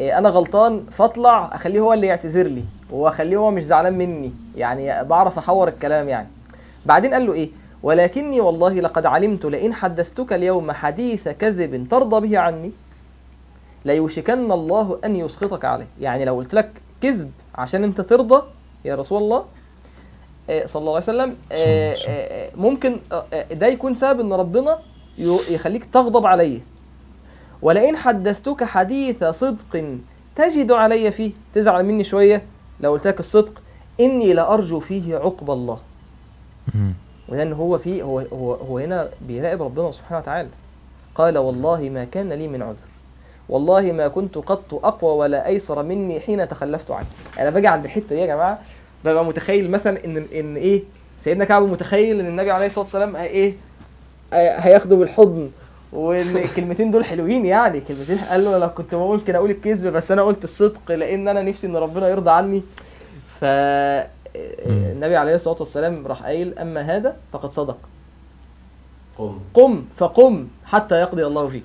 إيه 0.00 0.18
أنا 0.18 0.28
غلطان 0.28 0.80
فاطلع 0.90 1.50
أخليه 1.54 1.80
هو 1.80 1.92
اللي 1.92 2.06
يعتذر 2.06 2.46
لي 2.46 2.64
وأخليه 2.90 3.36
هو 3.36 3.50
مش 3.50 3.62
زعلان 3.62 3.98
مني. 3.98 4.32
يعني 4.56 5.04
بعرف 5.04 5.38
أحور 5.38 5.68
الكلام 5.68 6.08
يعني. 6.08 6.28
بعدين 6.86 7.14
قال 7.14 7.26
له 7.26 7.32
إيه؟ 7.32 7.48
ولكني 7.82 8.40
والله 8.40 8.74
لقد 8.74 9.06
علمت 9.06 9.44
لئن 9.44 9.74
حدثتك 9.74 10.32
اليوم 10.32 10.72
حديث 10.72 11.28
كذب 11.28 11.86
ترضى 11.90 12.28
به 12.28 12.38
عني 12.38 12.70
ليوشكن 13.84 14.52
الله 14.52 14.98
أن 15.04 15.16
يسخطك 15.16 15.64
عليه. 15.64 15.86
يعني 16.00 16.24
لو 16.24 16.36
قلت 16.36 16.54
لك 16.54 16.70
كذب 17.00 17.30
عشان 17.54 17.84
أنت 17.84 18.00
ترضى 18.00 18.42
يا 18.84 18.94
رسول 18.94 19.22
الله 19.22 19.44
آه، 20.50 20.66
صلى 20.66 20.80
الله 20.80 20.92
عليه 20.92 21.02
وسلم 21.04 21.36
آه، 21.52 21.96
آه، 22.08 22.50
ممكن 22.56 22.96
ده 23.52 23.66
يكون 23.66 23.94
سبب 23.94 24.20
إن 24.20 24.32
ربنا 24.32 24.78
يخليك 25.50 25.84
تغضب 25.84 26.26
عليه. 26.26 26.60
ولئن 27.62 27.96
حدثتك 27.96 28.64
حديث 28.64 29.24
صدق 29.24 29.84
تجد 30.36 30.72
علي 30.72 31.10
فيه. 31.10 31.30
تزعل 31.54 31.84
مني 31.84 32.04
شوية 32.04 32.42
لو 32.80 32.92
قلت 32.92 33.06
لك 33.06 33.20
الصدق 33.20 33.62
إني 34.00 34.32
لأرجو 34.32 34.80
فيه 34.80 35.16
عقب 35.16 35.50
الله. 35.50 35.78
مم. 37.32 37.38
ولان 37.38 37.52
هو 37.52 37.78
في 37.78 38.02
هو 38.02 38.18
هو 38.18 38.54
هو 38.54 38.78
هنا 38.78 39.08
بيراقب 39.20 39.62
ربنا 39.62 39.92
سبحانه 39.92 40.20
وتعالى. 40.20 40.48
قال 41.14 41.38
والله 41.38 41.80
ما 41.80 42.04
كان 42.04 42.32
لي 42.32 42.48
من 42.48 42.62
عذر. 42.62 42.86
والله 43.48 43.92
ما 43.92 44.08
كنت 44.08 44.38
قط 44.38 44.74
أقوى 44.84 45.16
ولا 45.16 45.46
أيسر 45.46 45.82
مني 45.82 46.20
حين 46.20 46.48
تخلفت 46.48 46.90
عنه. 46.90 47.06
أنا 47.38 47.50
باجي 47.50 47.66
عند 47.66 47.84
الحتة 47.84 48.08
دي 48.08 48.18
يا 48.20 48.26
جماعة 48.26 48.58
ببقى 49.04 49.24
متخيل 49.24 49.70
مثلا 49.70 50.04
إن 50.04 50.16
إن 50.34 50.56
إيه 50.56 50.82
سيدنا 51.20 51.44
كعب 51.44 51.62
متخيل 51.62 52.20
إن 52.20 52.26
النبي 52.26 52.50
عليه 52.50 52.66
الصلاة 52.66 52.84
والسلام 52.84 53.16
إيه 53.16 53.54
هي- 54.32 54.56
هياخده 54.58 54.96
بالحضن 54.96 55.50
وإن 55.92 56.36
الكلمتين 56.36 56.90
دول 56.90 57.04
حلوين 57.04 57.46
يعني. 57.46 57.80
كلمتين 57.80 58.18
قال 58.18 58.44
له 58.44 58.56
أنا 58.56 58.66
كنت 58.66 58.94
بقول 58.94 59.20
كده 59.20 59.38
أقول 59.38 59.50
الكذب 59.50 59.92
بس 59.92 60.10
أنا 60.12 60.22
قلت 60.22 60.44
الصدق 60.44 60.92
لأن 60.92 61.28
أنا 61.28 61.42
نفسي 61.42 61.66
إن 61.66 61.76
ربنا 61.76 62.08
يرضى 62.08 62.30
عني. 62.30 62.62
ف 63.40 63.44
النبي 64.36 65.16
عليه 65.16 65.34
الصلاة 65.34 65.56
والسلام 65.60 66.06
راح 66.06 66.22
قايل 66.22 66.58
أما 66.58 66.80
هذا 66.80 67.16
فقد 67.32 67.50
صدق. 67.50 67.78
قم. 69.18 69.38
قم 69.54 69.84
فقم 69.96 70.46
حتى 70.64 70.94
يقضي 71.00 71.26
الله 71.26 71.48
فيك. 71.48 71.62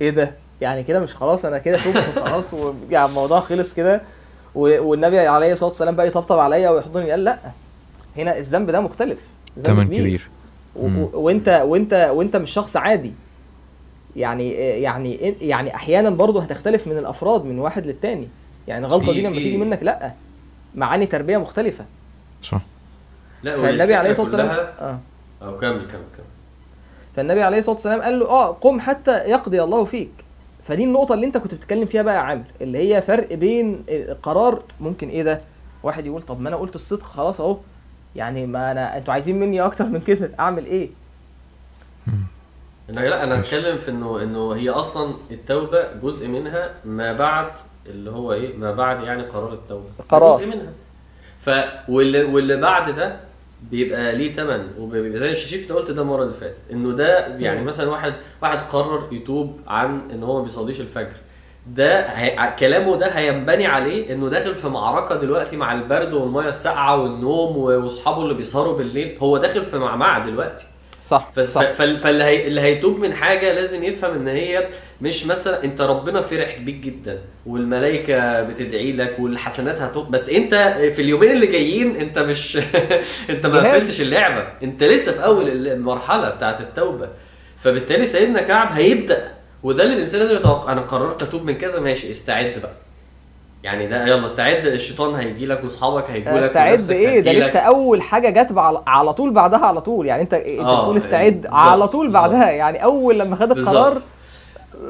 إيه 0.00 0.10
ده؟ 0.10 0.32
يعني 0.60 0.82
كده 0.82 1.00
مش 1.00 1.14
خلاص 1.14 1.44
أنا 1.44 1.58
كده 1.58 1.78
توبت 1.84 1.96
خلاص 2.28 2.54
ويعني 2.54 3.08
الموضوع 3.08 3.40
خلص 3.40 3.74
كده. 3.74 4.00
والنبي 4.54 5.18
عليه 5.18 5.52
الصلاة 5.52 5.68
والسلام 5.70 5.96
بقى 5.96 6.06
يطبطب 6.06 6.38
عليا 6.38 6.70
ويحضني 6.70 7.10
قال 7.10 7.24
لأ. 7.24 7.38
هنا 8.16 8.38
الذنب 8.38 8.70
ده 8.70 8.80
مختلف. 8.80 9.18
تمن 9.64 9.84
كبير. 9.86 10.28
و- 10.76 11.06
وانت 11.20 11.62
وانت 11.66 12.10
وانت 12.14 12.36
مش 12.36 12.50
شخص 12.50 12.76
عادي. 12.76 13.12
يعني 14.16 14.50
يعني 14.54 15.14
يعني 15.40 15.74
أحيانا 15.74 16.10
برضه 16.10 16.42
هتختلف 16.42 16.86
من 16.86 16.98
الأفراد 16.98 17.44
من 17.44 17.58
واحد 17.58 17.86
للتاني. 17.86 18.28
يعني 18.68 18.86
غلطة 18.86 19.06
في- 19.06 19.12
دي 19.12 19.22
لما 19.22 19.36
تيجي 19.36 19.56
منك 19.56 19.82
لأ. 19.82 20.12
معاني 20.74 21.06
تربية 21.06 21.36
مختلفة. 21.36 21.84
صح. 22.42 22.60
لا 23.42 23.56
فالنبي 23.56 23.94
عليه 23.94 24.10
الصلاة 24.10 24.24
والسلام 24.26 24.46
كلها 24.48 24.72
آه. 24.80 24.98
آه 25.42 25.50
كمل 25.58 25.78
كمل 25.78 25.88
كمل. 26.16 26.26
فالنبي 27.16 27.42
عليه 27.42 27.58
الصلاة 27.58 27.74
والسلام 27.74 28.02
قال 28.02 28.18
له 28.18 28.26
آه 28.28 28.52
قم 28.52 28.80
حتى 28.80 29.10
يقضي 29.18 29.62
الله 29.62 29.84
فيك. 29.84 30.10
فدي 30.64 30.84
النقطة 30.84 31.14
اللي 31.14 31.26
أنت 31.26 31.36
كنت 31.38 31.54
بتتكلم 31.54 31.86
فيها 31.86 32.02
بقى 32.02 32.14
يا 32.14 32.20
عامر 32.20 32.44
اللي 32.60 32.78
هي 32.78 33.02
فرق 33.02 33.34
بين 33.34 33.84
قرار 34.22 34.62
ممكن 34.80 35.08
إيه 35.08 35.22
ده؟ 35.22 35.40
واحد 35.82 36.06
يقول 36.06 36.22
طب 36.22 36.40
ما 36.40 36.48
أنا 36.48 36.56
قلت 36.56 36.74
الصدق 36.74 37.02
خلاص 37.02 37.40
أهو. 37.40 37.56
يعني 38.16 38.46
ما 38.46 38.72
أنا 38.72 38.96
أنتوا 38.96 39.12
عايزين 39.14 39.40
مني 39.40 39.60
أكتر 39.60 39.84
من 39.84 40.00
كده 40.00 40.30
أعمل 40.40 40.66
إيه؟ 40.66 40.88
إنه 42.90 43.02
لا 43.02 43.22
أنا 43.22 43.40
هتكلم 43.40 43.78
في 43.78 43.90
انه 43.90 44.22
إنه 44.22 44.52
هي 44.52 44.70
أصلا 44.70 45.14
التوبة 45.30 45.92
جزء 46.02 46.28
منها 46.28 46.70
ما 46.84 47.12
بعد 47.12 47.50
اللي 47.86 48.10
هو 48.10 48.32
إيه 48.32 48.56
ما 48.56 48.72
بعد 48.72 49.02
يعني 49.02 49.22
قرار 49.22 49.52
التوبة. 49.52 49.84
قرار. 50.08 50.36
جزء 50.36 50.46
منها. 50.46 50.72
ف 51.40 51.50
واللي 51.88 52.24
واللي 52.24 52.56
بعد 52.56 52.96
ده 52.96 53.16
بيبقى 53.70 54.16
ليه 54.16 54.32
ثمن 54.32 54.68
وبيبقى 54.78 55.18
زي 55.18 55.30
الشريف 55.30 55.72
قلت 55.72 55.90
ده 55.90 56.02
المرة 56.02 56.22
اللي 56.22 56.34
فاتت 56.34 56.56
إنه 56.72 56.92
ده 56.92 57.26
يعني. 57.26 57.64
مثلا 57.64 57.90
واحد 57.90 58.14
واحد 58.42 58.58
قرر 58.60 59.08
يتوب 59.12 59.60
عن 59.66 60.00
إن 60.12 60.22
هو 60.22 60.36
ما 60.38 60.42
بيصليش 60.42 60.80
الفجر. 60.80 61.16
ده 61.66 62.00
هي... 62.00 62.56
كلامه 62.58 62.96
ده 62.96 63.06
هينبني 63.06 63.66
عليه 63.66 64.12
إنه 64.12 64.28
داخل 64.28 64.54
في 64.54 64.68
معركة 64.68 65.14
دلوقتي 65.14 65.56
مع 65.56 65.72
البرد 65.72 66.14
والمية 66.14 66.48
الساقعة 66.48 67.02
والنوم 67.02 67.56
وأصحابه 67.56 68.22
اللي 68.22 68.34
بيسهروا 68.34 68.76
بالليل. 68.78 69.18
هو 69.22 69.38
داخل 69.38 69.64
في 69.64 69.78
معمعه 69.78 70.26
دلوقتي. 70.26 70.64
صح 71.04 71.30
فس- 71.36 71.52
صح. 71.52 71.70
فال- 71.70 71.98
فاللي 71.98 72.24
هي 72.24 72.46
اللي 72.46 72.60
هيتوب 72.60 72.98
من 72.98 73.14
حاجة 73.14 73.52
لازم 73.52 73.84
يفهم 73.84 74.14
إن 74.14 74.28
هي 74.28 74.68
مش 75.00 75.26
مثلا 75.26 75.64
أنت 75.64 75.80
ربنا 75.80 76.20
فرح 76.20 76.58
بيك 76.58 76.74
جدا 76.74 77.18
والملائكة 77.46 78.42
بتدعي 78.42 78.92
لك 78.92 79.16
والحسنات 79.18 79.78
هتوب 79.80 80.10
بس 80.10 80.28
أنت 80.28 80.54
في 80.96 81.02
اليومين 81.02 81.30
اللي 81.30 81.46
جايين 81.46 81.96
أنت 81.96 82.18
مش 82.18 82.56
أنت 83.30 83.46
ما. 83.46 83.72
قفلتش 83.72 84.00
اللعبة. 84.00 84.46
أنت 84.62 84.82
لسه 84.82 85.12
في 85.12 85.24
أول 85.24 85.66
المرحلة 85.68 86.30
بتاعت 86.30 86.60
التوبة. 86.60 87.08
فبالتالي 87.58 88.06
سيدنا 88.06 88.42
كعب 88.42 88.72
هيبدأ 88.72 89.30
وده 89.62 89.82
اللي 89.84 89.94
الإنسان 89.94 90.20
لازم 90.20 90.34
يتوقع. 90.34 90.72
أنا 90.72 90.80
قررت 90.80 91.22
أتوب 91.22 91.44
من 91.44 91.54
كذا 91.58 91.80
ماشي 91.80 92.10
استعد 92.10 92.58
بقى. 92.62 92.72
يعني 93.62 93.86
ده 93.86 94.06
يلا 94.06 94.26
استعد 94.26 94.66
الشيطان 94.66 95.14
هيجي 95.14 95.46
لك 95.46 95.64
واصحابك 95.64 96.10
هيجوا 96.10 96.38
لك 96.38 96.44
استعد 96.56 96.90
إيه 96.90 97.20
ده. 97.20 97.32
لسه 97.32 97.58
أول 97.58 98.02
حاجة 98.02 98.42
جت 98.42 98.52
على, 98.86 99.12
طول 99.12 99.30
بعدها 99.30 99.66
على 99.66 99.80
طول 99.80 100.06
يعني 100.06 100.22
أنت 100.22 100.34
أنت 100.34 100.60
آه، 100.60 100.80
بتقول 100.80 100.96
استعد 100.96 101.32
بالظبط، 101.32 101.54
على 101.54 101.88
طول. 101.88 102.10
بعدها 102.10 102.50
يعني 102.50 102.84
أول 102.84 103.18
لما 103.18 103.36
خد 103.36 103.50
القرار. 103.58 104.02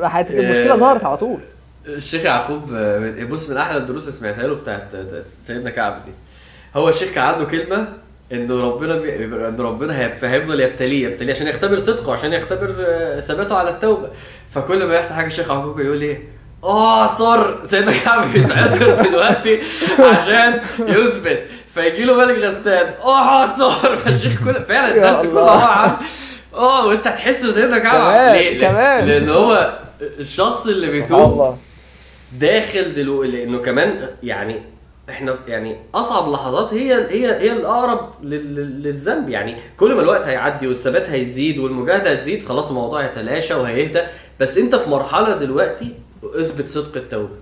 راحت 0.00 0.30
إيه. 0.30 0.40
المشكلة 0.40 0.76
ظهرت 0.76 1.04
على 1.04 1.16
طول 1.16 1.40
الشيخ 1.86 2.24
يعقوب 2.24 2.62
آه، 2.74 3.24
بص 3.24 3.50
من 3.50 3.56
أحلى 3.56 3.76
الدروس 3.78 4.02
اللي 4.02 4.12
سمعتها 4.12 4.46
له 4.46 4.54
بتاعت 4.54 4.84
سيدنا 5.44 5.70
كعب 5.70 5.94
دي 6.06 6.12
هو 6.76 6.88
الشيخ 6.88 7.10
كان 7.10 7.24
عنده 7.24 7.44
كلمة 7.44 7.88
إنه 8.32 8.60
ربنا 8.60 8.96
بي... 8.96 9.24
إنه 9.24 9.62
ربنا 9.62 10.00
هيفضل 10.22 10.60
يبتليه 10.60 11.06
يبتليه 11.08 11.32
عشان 11.32 11.46
يختبر 11.46 11.78
صدقه 11.78 12.12
عشان 12.12 12.32
يختبر 12.32 12.74
آه، 12.80 13.20
ثباته 13.20 13.56
على 13.56 13.70
التوبة 13.70 14.08
فكل 14.50 14.84
ما 14.86 14.94
يحصل 14.94 15.14
حاجة 15.14 15.26
الشيخ 15.26 15.48
يعقوب 15.50 15.80
يقول 15.80 16.02
إيه 16.02 16.22
اعصر 16.64 17.64
سيدنا 17.66 17.92
كعب 18.04 18.32
بيتعصر 18.32 18.94
دلوقتي 19.02 19.58
عشان 19.98 20.60
يثبت. 20.78 21.42
فيجي 21.74 22.04
له 22.04 22.14
ملك 22.14 22.38
غسان. 22.38 22.92
اعصر 23.04 23.96
فالشيخ 23.96 24.44
كل 24.44 24.54
فعلا 24.54 24.94
الدرس 24.94 25.26
كله. 25.26 25.40
هو 25.40 25.48
عن 25.58 25.96
آه 26.54 26.86
وأنت 26.86 27.06
هتحس 27.06 27.46
سيدنا 27.46 27.78
كعب 27.78 28.32
ليه؟ 28.34 28.60
كمان. 28.60 29.06
لأن 29.06 29.28
هو 29.28 29.78
الشخص 30.02 30.66
اللي 30.66 30.86
بيتوب 30.86 31.56
داخل 32.32 32.94
دلوقتي 32.94 33.30
لأنه 33.32 33.58
كمان 33.58 34.08
يعني 34.22 34.62
إحنا 35.10 35.34
يعني 35.48 35.76
أصعب 35.94 36.28
لحظات 36.32 36.74
هي 36.74 36.94
هي 36.94 37.40
هي 37.40 37.52
الأقرب 37.52 38.10
لل- 38.22 38.54
لل- 38.54 38.82
للذنب. 38.82 39.28
يعني 39.28 39.56
كل 39.76 39.94
ما 39.94 40.00
الوقت 40.00 40.26
هيعدي 40.26 40.66
والثبات 40.66 41.08
هيزيد 41.10 41.58
والمجاهدة 41.58 42.12
هتزيد 42.12 42.48
خلاص 42.48 42.68
الموضوع 42.68 43.02
هيتلاشى 43.02 43.54
وهيهدى. 43.54 44.02
بس 44.40 44.58
أنت 44.58 44.74
في 44.76 44.90
مرحلة 44.90 45.34
دلوقتي 45.36 45.94
اثبت 46.24 46.68
صدق 46.68 46.96
التوبة. 46.96 47.36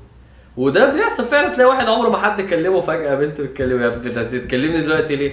وده 0.56 0.86
بيحصل 0.92 1.24
فعلا 1.24 1.48
تلاقي 1.48 1.68
واحد 1.70 1.88
عمره 1.88 2.08
ما 2.08 2.18
حد 2.18 2.40
كلمه 2.40 2.80
فجاه 2.80 3.14
بنت 3.14 3.40
بتكلمه 3.40 3.84
يا 3.84 3.88
بنت 3.88 4.06
الذين 4.16 4.48
تكلمني 4.48 4.80
دلوقتي 4.80 5.16
ليه؟ 5.16 5.30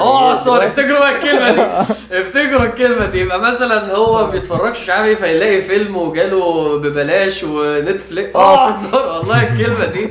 آه 0.00 0.34
سوري 0.44 0.66
افتكروا 0.66 0.98
بقى 0.98 1.16
الكلمة 1.16 1.50
دي. 1.52 1.62
افتكروا 2.20 2.64
الكلمة 2.64 3.06
دي. 3.06 3.20
يبقى 3.20 3.40
مثلا 3.40 3.94
هو 3.96 4.24
ما 4.24 4.30
بيتفرجش 4.30 4.80
مش 4.82 4.90
عارف 4.90 5.06
إيه 5.06 5.14
فيلاقي 5.14 5.62
فيلم 5.62 5.96
وجاله 5.96 6.76
ببلاش 6.78 7.44
ونتفليكس. 7.44 8.36
آه 8.36 8.72
سوري 8.72 9.06
والله 9.06 9.52
الكلمة 9.52 9.84
دي. 9.84 10.10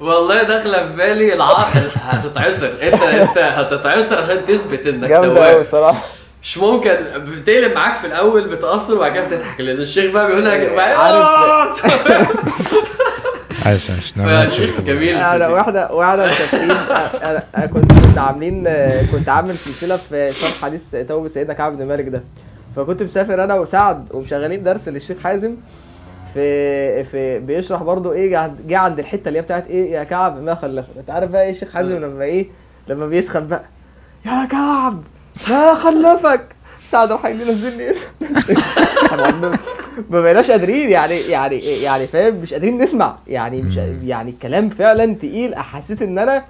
والله 0.00 0.42
داخلة 0.42 0.86
في 0.86 0.96
بالي 0.96 1.34
العقل. 1.34 1.80
هتتعصر 1.94 2.70
انت 2.82 3.02
انت 3.02 3.38
هتتعصر 3.38 4.18
عشان 4.18 4.44
تثبت 4.44 4.86
إنك 4.86 5.08
جامدة 5.08 5.44
قوي 5.46 5.52
تواب. 5.52 5.64
صراحة. 5.64 6.02
مش 6.42 6.58
ممكن 6.58 6.90
بتقلب 7.16 7.72
معاك 7.74 7.98
في 8.00 8.06
الأول 8.06 8.48
بتأثر 8.48 8.94
وبعد 8.96 9.12
كده 9.12 9.26
بتضحك. 9.26 9.60
لأن 9.60 9.76
الشيخ 9.76 10.12
بقى 10.12 10.26
بيقول 10.26 10.44
لك 10.44 10.78
عارف- 10.78 11.82
عايش 13.66 13.90
مش 13.90 14.16
نعمل 14.16 14.30
فالشيخ 14.30 14.80
جميل. 14.80 15.14
في 15.14 15.20
أنا 15.20 15.46
دي. 15.46 15.52
واحدة 15.52 15.92
واحدة 15.92 16.26
مسافرين 16.26 16.70
أنا 16.70 17.42
أنا 17.56 17.66
كنت 17.66 17.92
كنت 17.92 18.18
عاملين 18.18 18.64
كنت 19.12 19.28
عامل 19.28 19.54
سلسلة 19.58 19.96
في 19.96 20.32
شرح 20.32 20.60
حديث 20.62 20.90
توبة 20.96 21.28
سيدنا 21.28 21.54
كعب 21.54 21.78
بن 21.78 21.86
مالك 21.86 22.08
ده. 22.08 22.22
فكنت 22.76 23.02
مسافر 23.02 23.44
أنا 23.44 23.54
وسعد 23.54 24.06
ومشغلين 24.10 24.62
درس 24.62 24.88
للشيخ 24.88 25.18
حازم 25.22 25.56
في 26.34 27.04
في 27.04 27.38
بيشرح 27.38 27.82
برضو 27.82 28.12
إيه 28.12 28.30
جه- 28.30 28.52
جه 28.66 28.78
عند 28.78 28.98
الحتة 28.98 29.28
اللي 29.28 29.38
هي 29.38 29.42
بتاعت 29.42 29.66
إيه 29.66 29.92
يا 29.92 30.04
كعب 30.04 30.42
ما 30.42 30.54
خلفك. 30.54 30.88
أنت 30.98 31.10
عارف 31.10 31.30
بقى 31.30 31.42
إيه 31.44 31.50
الشيخ 31.50 31.72
حازم 31.74 31.96
لما 31.96 32.24
إيه 32.24 32.46
لما 32.88 33.06
بيسخن 33.06 33.46
بقى. 33.46 33.64
يا 34.26 34.44
كعب! 34.50 35.02
ما 35.50 35.74
خلفك. 35.74 36.44
سعد 36.90 37.12
راح 37.12 37.26
ينزلني 37.26 37.82
إيه 37.82 37.94
طبعاً 39.10 39.30
ما- 39.30 39.58
ما 40.10 40.20
بقيناش 40.20 40.50
قادرين 40.50 40.90
يعني 40.90 41.20
يعني 41.20 41.58
يعني 41.82 42.06
فاهم؟ 42.06 42.34
مش 42.34 42.52
قادرين 42.52 42.78
نسمع. 42.78 43.16
يعني 43.26 43.62
مش 43.62 43.76
يعني 44.02 44.30
الكلام 44.30 44.68
فعلا 44.68 45.14
تقيل. 45.14 45.54
حسيت 45.56 46.02
إن 46.02 46.18
أنا 46.18 46.44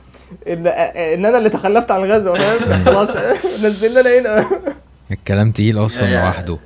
إن 0.48 0.66
إن 0.66 1.26
أنا 1.26 1.38
اللي 1.38 1.48
تخلفت 1.48 1.90
عن 1.90 2.04
الغزو 2.04 2.34
فاهم؟ 2.34 2.84
خلاص 2.84 3.10
نزلنا 3.64 4.00
لنا 4.00 4.38
هنا. 4.40 4.46
الكلام 5.10 5.52
تقيل 5.52 5.86
أصلا 5.86 6.06
لوحده. 6.24 6.58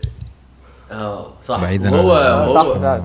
آه 0.93 1.26
صح. 1.44 1.60
بعيداً 1.60 1.88
هو 1.90 2.12
عن- 2.14 2.48
هو 2.48 3.01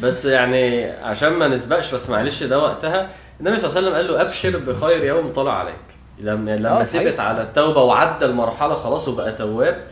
بس 0.00 0.24
يعني 0.24 0.90
عشان 0.90 1.28
ما 1.32 1.48
نسبقش 1.48 1.94
بس 1.94 2.10
معلش 2.10 2.42
ده 2.42 2.58
وقتها. 2.58 3.08
النبي 3.40 3.58
صلى 3.58 3.66
الله 3.68 3.78
عليه 3.78 3.88
وسلم 3.88 3.94
قال 3.96 4.06
له 4.08 4.20
أبشر 4.22 4.58
بخير 4.58 5.04
يوم 5.04 5.32
طلع 5.32 5.58
عليك. 5.58 5.74
لما 6.22 6.52
آه، 6.54 6.56
لما 6.56 6.84
صحيح. 6.84 7.02
ثبت 7.02 7.20
على 7.20 7.42
التوبة 7.42 7.82
وعدى 7.82 8.24
المرحلة 8.24 8.74
خلاص 8.74 9.08
وبقى 9.08 9.32
تواب 9.32 9.82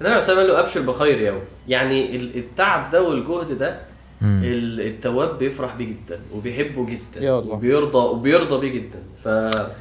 النبي 0.00 0.20
صلى 0.20 0.32
الله 0.32 0.32
عليه 0.32 0.32
وسلم 0.32 0.38
قال 0.38 0.46
له 0.48 0.60
أبشر 0.60 0.80
بخير 0.80 1.20
يوم 1.20 1.40
يعني 1.68 2.16
ال- 2.16 2.36
التعب 2.36 2.90
ده 2.90 3.02
والجهد 3.02 3.58
ده 3.58 3.76
مم. 4.20 4.40
التواب 4.44 5.38
بيفرح 5.38 5.74
بيه 5.76 5.84
جدا 5.86 6.18
وبيحبه 6.34 6.86
جدا 6.86 7.24
يا 7.24 7.38
الله. 7.38 7.52
وبيرضى 7.54 7.98
وبيرضى 7.98 8.60
بيه 8.60 8.78
جدا 8.78 8.98
ف... 9.24 9.28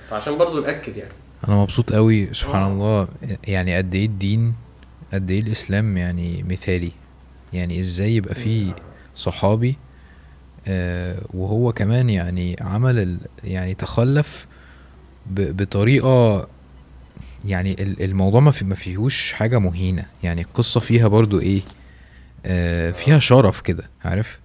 فعشان 0.10 0.38
برضو 0.38 0.60
نأكد 0.62 0.98
يعني 0.98 1.12
أنا 1.48 1.56
مبسوط 1.56 1.94
قوي 1.94 2.34
سبحان 2.34 2.62
آه. 2.64 2.68
الله 2.72 3.08
يعني 3.48 3.78
قد 3.78 3.96
إيه 3.96 4.06
الدين 4.06 4.54
قد 5.14 5.32
إيه 5.32 5.40
الإسلام 5.42 5.98
يعني 5.98 6.46
مثالي 6.50 6.92
يعني 7.54 7.82
إزاي 7.82 8.16
يبقى 8.16 8.36
في 8.36 8.72
صحابي 9.16 9.76
آه 10.68 11.16
وهو 11.34 11.74
كمان 11.74 12.10
يعني 12.10 12.56
عمل 12.62 13.00
ال 13.00 13.18
يعني 13.44 13.74
تخلف 13.74 14.46
بطريقة 15.32 16.48
يعني 17.46 17.76
ال- 17.84 18.04
الموضوع 18.04 18.40
ما 18.40 18.52
في 18.52 18.66
ما 18.66 18.76
فيهوش 18.76 19.34
حاجة 19.34 19.60
مهينة. 19.60 20.06
يعني 20.24 20.42
القصة 20.42 20.80
فيها 20.80 21.08
برضو 21.08 21.40
إيه؟ 21.40 21.62
آه 22.46 22.92
فيها 22.92 23.20
شرف 23.20 23.62
كده 23.62 23.84
عارف؟ 24.06 24.40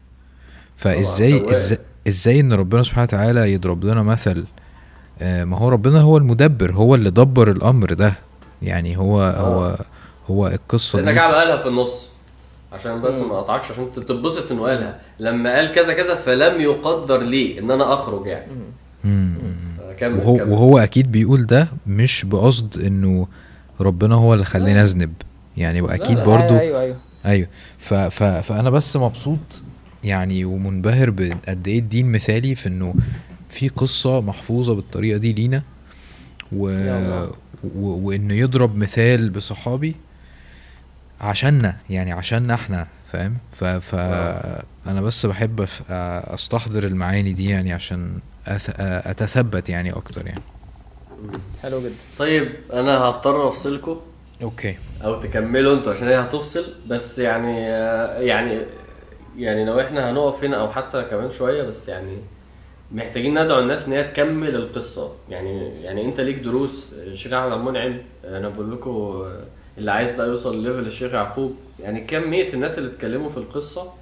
فازاي 0.77 1.51
إزاي 1.51 1.79
إزاي 2.09 2.41
إن 2.41 2.53
ربنا 2.53 2.83
سبحانه 2.83 3.03
وتعالى 3.03 3.53
يضرب 3.53 3.85
لنا 3.85 4.03
مثل 4.03 4.45
آه 5.23 5.45
ما 5.45 5.59
هو 5.59 5.69
ربنا 5.69 6.01
هو 6.01 6.17
المدبر 6.17 6.73
هو 6.73 6.95
اللي 6.95 7.11
دبر 7.11 7.51
الأمر 7.51 7.93
ده. 7.93 8.15
يعني 8.63 8.97
هو 8.99 9.21
هو 9.23 9.79
هو 10.31 10.47
القصة 10.49 11.01
دي. 11.01 11.15
كعب 11.15 11.35
قالها 11.35 11.57
في 11.57 11.69
النص. 11.69 12.09
عشان 12.73 13.01
بس 13.03 13.15
ما 13.21 13.35
أقطعكش 13.39 13.71
عشان 13.71 13.93
تتبسط 13.97 14.53
إنه 14.53 14.63
قالها. 14.63 15.01
لما 15.21 15.55
قال 15.57 15.73
كذا 15.73 15.93
كذا 15.93 16.15
فلم 16.15 16.61
يقدر 16.61 17.23
لي 17.23 17.59
إن 17.59 17.71
أنا 17.71 17.95
أخرج 17.95 18.27
يعني. 18.27 18.47
مم. 19.05 19.35
كمل 20.03 20.19
وهو 20.19 20.37
كمل. 20.37 20.49
وهو 20.49 20.79
أكيد 20.79 21.13
بيقول 21.13 21.47
ده 21.47 21.69
مش 21.87 22.25
بقصد 22.25 22.79
إنه 22.79 23.27
ربنا 23.81 24.15
هو 24.15 24.35
اللي 24.35 24.45
خلاني 24.45 24.83
اذنب 24.83 25.13
يعني 25.57 25.81
واكيد 25.81 26.19
لا. 26.19 26.25
برضو 26.25 26.59
أيوه 26.59 26.81
أيوه 26.81 26.97
أيوه 27.27 27.49
ف 27.79 27.95
ف 27.95 28.23
فأنا 28.23 28.71
بس 28.71 28.97
مبسوط 28.97 29.63
يعني 30.05 30.45
ومنبهر 30.45 31.11
بقد 31.11 31.69
إيه 31.69 31.79
الدين 31.79 32.13
مثالي 32.13 32.55
في 32.55 32.69
إنه 32.69 32.95
في 33.51 33.69
قصة 33.69 34.21
محفوظة 34.21 34.75
بالطريقة 34.75 35.17
دي 35.19 35.33
لينا 35.33 35.63
و... 36.53 36.67
و... 37.77 38.09
وانه 38.09 38.35
يضرب 38.35 38.77
مثال 38.77 39.31
بصحابي 39.31 39.95
عشاننا 41.21 41.77
يعني 41.91 42.13
عشاننا 42.13 42.55
إحنا 42.55 42.87
فاهم 43.13 43.37
ف 43.51 43.65
ف 43.65 43.95
أنا 44.87 45.01
بس 45.01 45.27
بحب 45.27 45.67
أستحضر 45.91 46.85
المعاني 46.85 47.33
دي 47.33 47.49
يعني 47.49 47.73
عشان. 47.73 48.19
أتثبت 48.47 49.69
يعني 49.69 49.93
أكتر 49.93 50.27
يعني. 50.27 50.43
حلو 51.63 51.81
جدا. 51.81 51.95
طيب 52.19 52.49
أنا 52.73 52.99
هضطر 52.99 53.49
أفصلكم. 53.49 54.01
Okay. 54.43 54.77
أو 55.05 55.21
تكملوا 55.21 55.75
أنتوا 55.75 55.93
عشان 55.93 56.09
هي 56.09 56.21
هتفصل. 56.21 56.65
بس 56.87 57.19
يعني 57.19 57.61
يعني 58.27 58.63
يعني 59.37 59.65
لو 59.65 59.81
إحنا 59.81 60.11
هنقف 60.11 60.45
هنا 60.45 60.57
أو 60.57 60.71
حتى 60.73 61.03
كمان 61.11 61.31
شوية 61.31 61.63
بس 61.63 61.89
يعني 61.89 62.17
محتاجين 62.93 63.45
ندعو 63.45 63.59
الناس 63.59 63.87
إن 63.87 63.93
هي 63.93 64.05
تكمل 64.05 64.55
القصة. 64.55 65.13
يعني 65.31 65.83
يعني 65.83 66.05
أنت 66.05 66.21
ليك 66.21 66.39
دروس 66.39 66.87
الشيخ 66.93 67.33
أحمد 67.33 67.53
المنعم 67.53 67.97
أنا 68.25 68.49
بقول 68.49 68.73
لكم 68.73 69.25
اللي 69.79 69.91
عايز 69.93 70.13
بقى 70.13 70.29
يوصل 70.29 70.57
لل 70.59 70.67
level 70.67 70.87
الشيخ 70.87 71.15
يعقوب. 71.15 71.57
يعني 71.81 72.01
كمية 72.01 72.53
الناس 72.55 72.79
اللي 72.79 72.91
اتكلموا 72.91 73.31
في 73.31 73.37
القصة 73.37 73.93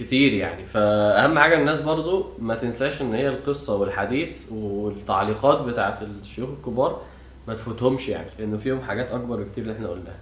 كتير 0.00 0.32
يعني. 0.32 0.64
فأهم 0.64 1.38
حاجة 1.38 1.54
الناس 1.60 1.80
برضو 1.80 2.26
ما 2.38 2.54
تنساش 2.54 3.02
إن 3.02 3.14
هي 3.14 3.28
القصة 3.28 3.74
والحديث 3.76 4.42
والتعليقات 4.52 5.60
بتاعت 5.62 5.98
الشيوخ 6.02 6.48
الكبار 6.58 7.00
ما 7.48 7.54
تفوتهمش 7.54 8.08
يعني 8.08 8.26
لأنه 8.38 8.56
فيهم 8.56 8.80
حاجات 8.82 9.12
أكبر 9.12 9.36
بكتير 9.36 9.64
اللي 9.64 9.74
إحنا 9.74 9.88
قلناها. 9.88 10.16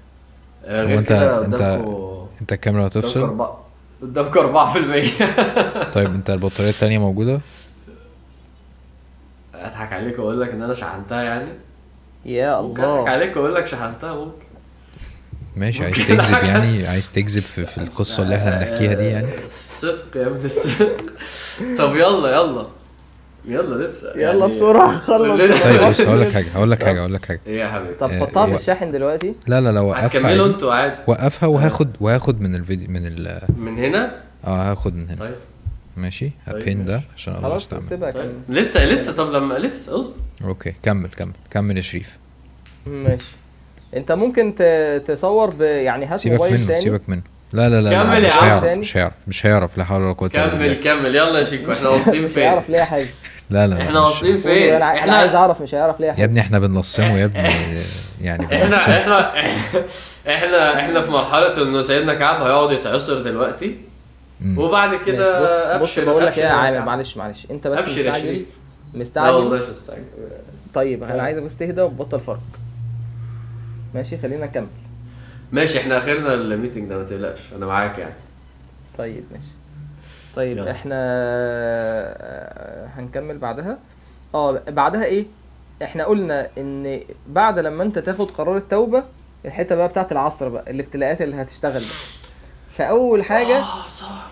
آه، 0.64 0.84
غير 0.84 0.98
أنت- 0.98 1.08
كده 1.08 1.38
قدامكم 1.38 2.26
أنت 2.40 2.52
الكاميرا 2.52 2.86
هتفصل؟ 2.86 3.46
قدامكم 4.02 4.40
4% 4.40 5.10
طيب 5.94 6.14
أنت 6.14 6.30
البطارية 6.30 6.70
التانية 6.70 6.98
موجودة؟ 6.98 7.40
اضحك 9.54 9.92
عليك 9.92 10.18
وأقول 10.18 10.40
لك 10.40 10.48
إن 10.50 10.62
أنا 10.62 10.74
شحنتها 10.74 11.22
يعني. 11.22 11.48
يا 12.24 12.60
ممكن 12.60 12.82
اضحك 12.82 12.98
الله 12.98 13.10
عليك 13.10 13.36
وأقول 13.36 13.54
لك 13.54 13.66
شحنتها 13.66 14.14
ممكن. 14.14 14.47
ماشي 15.58 15.84
عايز 15.84 15.96
تكذب. 15.96 16.44
يعني 16.44 16.86
عايز 16.86 17.10
تكذب 17.10 17.42
في, 17.42 17.66
في 17.66 17.78
القصة 17.78 18.22
اللي 18.22 18.36
إحنا 18.36 18.50
بنحكيها 18.50 18.94
دي 18.94 19.04
يعني. 19.04 19.26
آه، 19.26 19.44
الصدق 19.44 20.16
يا 20.16 20.26
ابن 20.26 20.44
الصدق 20.44 21.04
طب 21.78 21.96
يلا 21.96 22.28
يلا. 22.36 22.66
يلا 23.48 23.84
لسه. 23.84 24.10
يلا 24.16 24.20
يعني 24.20 24.54
بسرعة 24.56 24.98
خلص. 24.98 25.62
طيب 25.62 25.80
بص 25.90 26.00
هقول 26.00 26.20
لك 26.20 26.32
حاجة 26.32 26.46
هقول 26.54 26.70
لك 26.70 26.84
حاجة 26.84 27.00
هقول 27.00 27.14
لك 27.14 27.26
حاجة. 27.26 27.40
إيه 27.46 27.58
يا 27.60 27.68
حبيبي؟ 27.68 27.94
طب 27.94 28.10
آه، 28.10 28.20
حطها 28.20 28.46
في 28.46 28.54
الشاحن 28.54 28.92
دلوقتي. 28.92 29.34
لا 29.46 29.60
لا 29.60 29.72
لا 29.72 29.80
وقفها 29.80 30.06
هتكملوا. 30.06 30.46
أنتوا 30.46 30.74
عادي. 30.74 31.00
وقفها 31.06 31.46
وهاخد 31.48 31.88
وهاخد 32.00 32.40
من 32.40 32.54
الفيديو 32.54 32.88
من 32.90 33.06
ال 33.06 33.40
من 33.56 33.78
هنا؟ 33.78 34.14
آه 34.44 34.70
هاخد 34.70 34.94
من 34.96 35.08
هنا. 35.08 35.18
طيب. 35.20 35.34
ماشي؟ 35.96 36.30
طيب، 36.46 36.62
هبين 36.62 36.84
ده. 36.84 37.02
عشان 37.16 37.34
الله 37.34 37.48
خلاص 37.48 37.74
سيبها 37.74 38.10
طيب. 38.10 38.22
كمل 38.46 38.58
لسه 38.58 38.84
لسه 38.84 39.12
طب 39.12 39.32
لما 39.32 39.54
لسه 39.54 39.98
اصبر. 39.98 40.14
أوكي 40.44 40.74
كمل 40.82 41.08
كمل. 41.08 41.32
كمل 41.50 41.76
يا 41.76 41.82
شريف. 41.82 42.16
ماشي. 42.86 43.24
انت 43.96 44.12
ممكن 44.12 44.54
تصور 45.06 45.50
ب... 45.50 45.60
يعني 45.62 46.06
هات 46.06 46.20
سيبك 46.20 46.34
موبايل 46.36 46.54
منه 46.58 46.66
تاني. 46.66 46.80
سيبك 46.80 47.00
منه. 47.08 47.22
لا 47.52 47.68
لا 47.68 47.80
لا, 47.80 47.88
لا 47.90 48.02
كمل 48.04 48.24
يا 48.24 48.28
مش 48.28 48.36
عم. 48.38 48.44
هيعرف. 48.44 48.64
مش 48.78 48.96
هيعرف 48.96 49.12
مش 49.28 49.46
هيعرف 49.46 49.78
لا 49.78 49.84
حول 49.84 50.02
ولا 50.02 50.12
قوة 50.12 50.30
إلا 50.34 50.48
كمل 50.48 50.58
بالله. 50.58 50.74
كمل. 50.74 51.16
يلا 51.16 51.38
يا 51.38 51.44
شيكو 51.44 51.72
إحنا 51.72 51.88
واصلين 51.88 52.22
مش 52.22 52.30
فين؟ 52.32 52.42
هيعرف 52.42 52.68
ليها 52.70 52.84
حاجة 52.84 53.06
لا 53.50 53.66
لا 53.66 53.74
لا 53.74 53.82
إحنا 53.82 54.00
مش- 54.00 54.06
واصلين 54.08 54.40
فين؟ 54.40 54.72
أنا 54.74 55.04
أنا 55.04 55.16
عايز 55.16 55.28
إحنا 55.28 55.38
أعرف 55.38 55.62
مش 55.62 55.74
هيعرف 55.74 56.00
ليها 56.00 56.14
يا 56.18 56.24
ابني 56.24 56.40
إحنا 56.40 56.58
بنلصمه 56.58 57.18
يا 57.18 57.24
ابني. 57.24 57.48
يعني 58.22 58.44
إحنا 58.46 58.76
إحنا 58.76 59.32
إحنا 60.28 60.80
إحنا 60.80 61.00
في 61.00 61.10
مرحلة 61.10 61.62
انه 61.62 61.82
سيدنا 61.82 62.14
كعب 62.14 62.42
هيقعد 62.42 62.72
يتعصر 62.72 63.22
دلوقتي. 63.22 63.76
وبعد 64.56 64.94
كده 64.94 65.42
بص 65.42 65.80
بص 65.98 65.98
بقول 66.04 66.26
لك 66.26 66.38
إيه 66.38 66.44
يا 66.44 66.48
يا 66.66 66.70
كعب. 66.78 66.86
معلش 66.86 67.16
معلش. 67.16 67.46
أنت 67.50 67.66
بس 67.66 67.78
أبشر 67.78 67.98
يا 67.98 68.10
مستعجل. 68.10 68.22
شريف. 68.26 68.46
لا 68.94 69.00
مستعجل 69.00 69.34
والله 69.34 69.56
مش 69.56 69.64
مستعجل. 69.70 70.02
طيب 70.74 71.02
أنا 71.04 71.22
عايزك 71.22 71.42
بس 71.42 71.56
تهدى 71.56 71.80
وتبطل 71.82 72.20
فرق. 72.20 72.38
ماشي 73.94 74.18
خلينا 74.18 74.46
نكمل. 74.46 74.66
ماشي 75.52 75.78
إحنا 75.78 75.98
اخرنا 75.98 76.34
الميتنج 76.34 76.88
ده 76.88 76.98
ما 76.98 77.04
تقلقش 77.04 77.52
أنا 77.56 77.66
معاك 77.66 77.98
يعني. 77.98 78.14
طيب 78.98 79.24
ماشي. 79.32 79.44
طيب 80.36 80.56
يلا. 80.58 80.70
إحنا 80.70 80.94
آه، 80.98 82.86
هنكمل 82.96 83.38
بعدها. 83.38 83.78
آه 84.34 84.60
بعدها 84.68 85.04
إيه؟ 85.04 85.24
إحنا 85.82 86.04
قلنا 86.04 86.48
إن 86.58 87.00
بعد 87.28 87.58
لما 87.58 87.82
أنت 87.82 87.98
تاخد 87.98 88.30
قرار 88.30 88.56
التوبة 88.56 89.02
الحتة 89.44 89.74
بقى 89.74 89.88
بتاعت 89.88 90.12
العصر 90.12 90.48
بقى 90.48 90.70
الابتلاءات 90.70 91.22
اللي 91.22 91.36
هتشتغل 91.42 91.80
بقى. 91.80 91.94
فأول 92.76 93.24
حاجة 93.24 93.62
صار. 93.88 94.30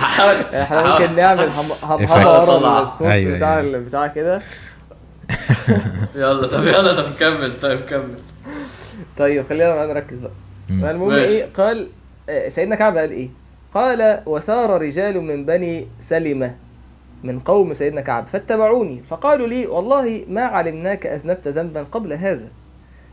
هحاول 0.00 0.34
إحنا 0.62 0.92
ممكن 0.92 1.16
نعمل 1.20 1.52
Effects. 1.52 1.84
ورا 2.26 2.82
الصوت 2.82 3.02
أيوة، 3.08 3.36
بتاع 3.36 3.58
أيوة. 3.58 3.78
بتاع 3.78 4.06
كده. 4.06 4.40
يلا 6.14 6.46
طب 6.46 6.64
يلا 6.66 7.02
طب 7.02 7.12
كمل 7.20 7.60
طيب 7.60 7.80
كمل. 7.80 8.14
طيب 9.18 9.46
خلينا 9.46 9.74
بقى 9.74 9.86
نركز 9.88 10.18
بقى. 10.18 10.32
المهم. 10.70 11.10
إيه؟ 11.10 11.46
قال 11.56 11.88
آه، 12.28 12.48
سيدنا 12.48 12.74
كعب 12.74 12.96
قال 12.96 13.10
إيه؟ 13.10 13.28
قال 13.74 14.20
وثار 14.26 14.82
رجال 14.82 15.20
من 15.20 15.44
بني 15.46 15.86
سلمة 16.00 16.54
من 17.24 17.38
قوم 17.38 17.74
سيدنا 17.74 18.00
كعب 18.00 18.26
فاتبعوني. 18.26 19.02
فقالوا 19.08 19.46
لي 19.46 19.66
والله 19.66 20.24
ما 20.28 20.42
علمناك 20.42 21.06
أذنبت 21.06 21.48
ذنبا 21.48 21.82
قبل 21.82 22.12
هذا. 22.12 22.48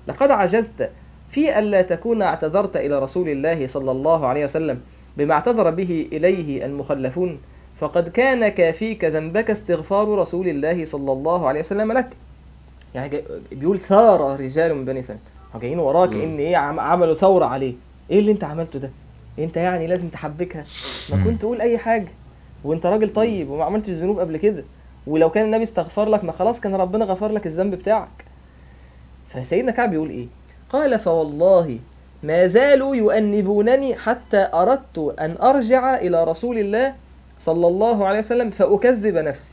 لقد 0.07 0.31
عجزت 0.31 0.89
في 1.31 1.59
ألا 1.59 1.81
تكون 1.81 2.21
اعتذرت 2.21 2.77
إلى 2.77 2.99
رسول 2.99 3.29
الله 3.29 3.67
صلى 3.67 3.91
الله 3.91 4.27
عليه 4.27 4.45
وسلم 4.45 4.79
بما 5.17 5.33
اعتذر 5.33 5.69
به 5.69 6.07
إليه 6.11 6.65
المخلفون. 6.65 7.37
فقد 7.79 8.09
كان 8.09 8.47
كافيك 8.47 9.05
ذنبك 9.05 9.49
استغفار 9.49 10.07
رسول 10.07 10.47
الله 10.47 10.85
صلى 10.85 11.11
الله 11.11 11.47
عليه 11.47 11.59
وسلم 11.59 11.91
لك. 11.91 12.09
يعني 12.95 13.21
بيقول 13.51 13.79
ثار 13.79 14.39
رجال 14.39 14.75
من 14.75 14.85
بني 14.85 15.03
سلمة. 15.03 15.19
جايين 15.61 15.79
وراك. 15.79 16.13
إن 16.13 16.37
إيه 16.37 16.57
عم- 16.57 16.79
عملوا 16.79 17.13
ثورة 17.13 17.45
عليه. 17.45 17.73
إيه 18.11 18.19
اللي 18.19 18.31
أنت 18.31 18.43
عملته 18.43 18.79
ده؟ 18.79 18.89
أنت 19.39 19.57
يعني 19.57 19.87
لازم 19.87 20.07
تحبكها. 20.09 20.65
ما. 21.09 21.23
كنت 21.23 21.41
قول 21.43 21.61
أي 21.61 21.77
حاجة. 21.77 22.07
وأنت 22.63 22.85
راجل 22.85 23.13
طيب 23.13 23.49
وما 23.49 23.63
عملتش 23.63 23.89
ذنوب 23.89 24.19
قبل 24.19 24.37
كده. 24.37 24.63
ولو 25.07 25.29
كان 25.29 25.45
النبي 25.45 25.63
استغفر 25.63 26.09
لك 26.09 26.23
ما 26.23 26.31
خلاص 26.31 26.59
كان 26.61 26.75
ربنا 26.75 27.05
غفر 27.05 27.31
لك 27.31 27.47
الذنب 27.47 27.75
بتاعك. 27.75 28.25
فسيدنا 29.29 29.71
كعب 29.71 29.93
يقول 29.93 30.09
إيه؟ 30.09 30.27
قال 30.69 30.99
فوالله 30.99 31.79
ما 32.23 32.47
زالوا 32.47 32.95
يؤنبونني 32.95 33.95
حتى 33.95 34.49
أردت 34.53 35.15
أن 35.19 35.35
أرجع 35.41 35.95
إلى 35.95 36.23
رسول 36.23 36.57
الله 36.57 36.93
صلى 37.39 37.67
الله 37.67 38.07
عليه 38.07 38.19
وسلم 38.19 38.49
فأكذب 38.49 39.15
نفسي. 39.15 39.51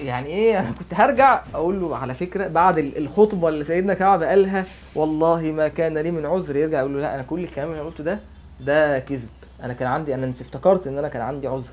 يعني 0.00 0.26
إيه؟ 0.26 0.58
أنا 0.60 0.70
كنت 0.78 0.94
هرجع 0.94 1.42
أقول 1.54 1.80
له 1.80 1.96
على 1.96 2.14
فكرة 2.14 2.48
بعد 2.48 2.78
ال- 2.78 2.98
الخطبة 2.98 3.48
اللي 3.48 3.64
سيدنا 3.64 3.94
كعب 3.94 4.22
قالها 4.22 4.64
والله 4.94 5.40
ما 5.40 5.68
كان 5.68 5.98
لي 5.98 6.10
من 6.10 6.26
عذر 6.26 6.56
يرجع 6.56 6.78
يقول 6.78 6.94
له 6.94 7.00
لا 7.00 7.14
أنا 7.14 7.22
كل 7.22 7.44
الكلام 7.44 7.68
اللي 7.70 7.80
أنا 7.80 7.88
قلته 7.90 8.04
ده 8.04 8.18
ده 8.60 8.98
كذب. 8.98 9.28
أنا 9.62 9.72
كان 9.72 9.88
عندي 9.88 10.14
أنا 10.14 10.30
افتكرت 10.30 10.86
إن 10.86 10.98
أنا 10.98 11.08
كان 11.08 11.22
عندي 11.22 11.46
عذر. 11.48 11.72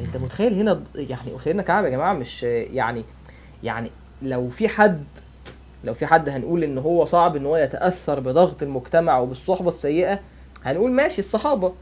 أنت 0.00 0.16
متخيل 0.16 0.54
هنا 0.60 0.82
يعني 0.94 1.30
سيدنا 1.44 1.62
كعب 1.62 1.84
يا 1.84 1.90
جماعة 1.90 2.12
مش 2.12 2.42
يعني 2.42 3.04
يعني 3.64 3.90
لو 4.22 4.50
في 4.50 4.68
حد 4.68 5.04
لو 5.84 5.94
في 5.94 6.06
حد 6.06 6.28
هنقول 6.28 6.64
إن 6.64 6.78
هو 6.78 7.04
صعب 7.04 7.36
إن 7.36 7.46
هو 7.46 7.56
يتأثر 7.56 8.20
بضغط 8.20 8.62
المجتمع 8.62 9.18
وبالصحبة 9.18 9.68
السيئة 9.68 10.18
هنقول 10.64 10.90
ماشي 10.92 11.18
الصحابة. 11.18 11.72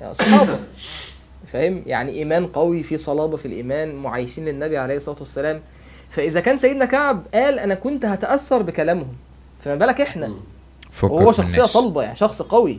يعني 0.00 0.14
صحابه 0.14 0.58
فاهم؟ 1.52 1.82
يعني 1.86 2.12
إيمان 2.12 2.46
قوي 2.46 2.82
في 2.82 2.96
صلابة 2.96 3.36
في 3.36 3.46
الإيمان 3.46 3.94
معايشين 3.94 4.44
للنبي 4.44 4.78
عليه 4.78 4.96
الصلاة 4.96 5.16
والسلام. 5.20 5.60
فإذا 6.10 6.40
كان 6.40 6.56
سيدنا 6.58 6.84
كعب 6.84 7.22
قال 7.34 7.58
أنا 7.58 7.74
كنت 7.74 8.04
هتأثر 8.04 8.62
بكلامهم. 8.62 9.12
فما 9.64 9.74
بالك 9.74 10.00
إحنا؟ 10.00 10.34
وهو 11.02 11.32
شخصية. 11.32 11.62
صلبة 11.62 12.02
يعني 12.02 12.16
شخص 12.16 12.42
قوي. 12.42 12.78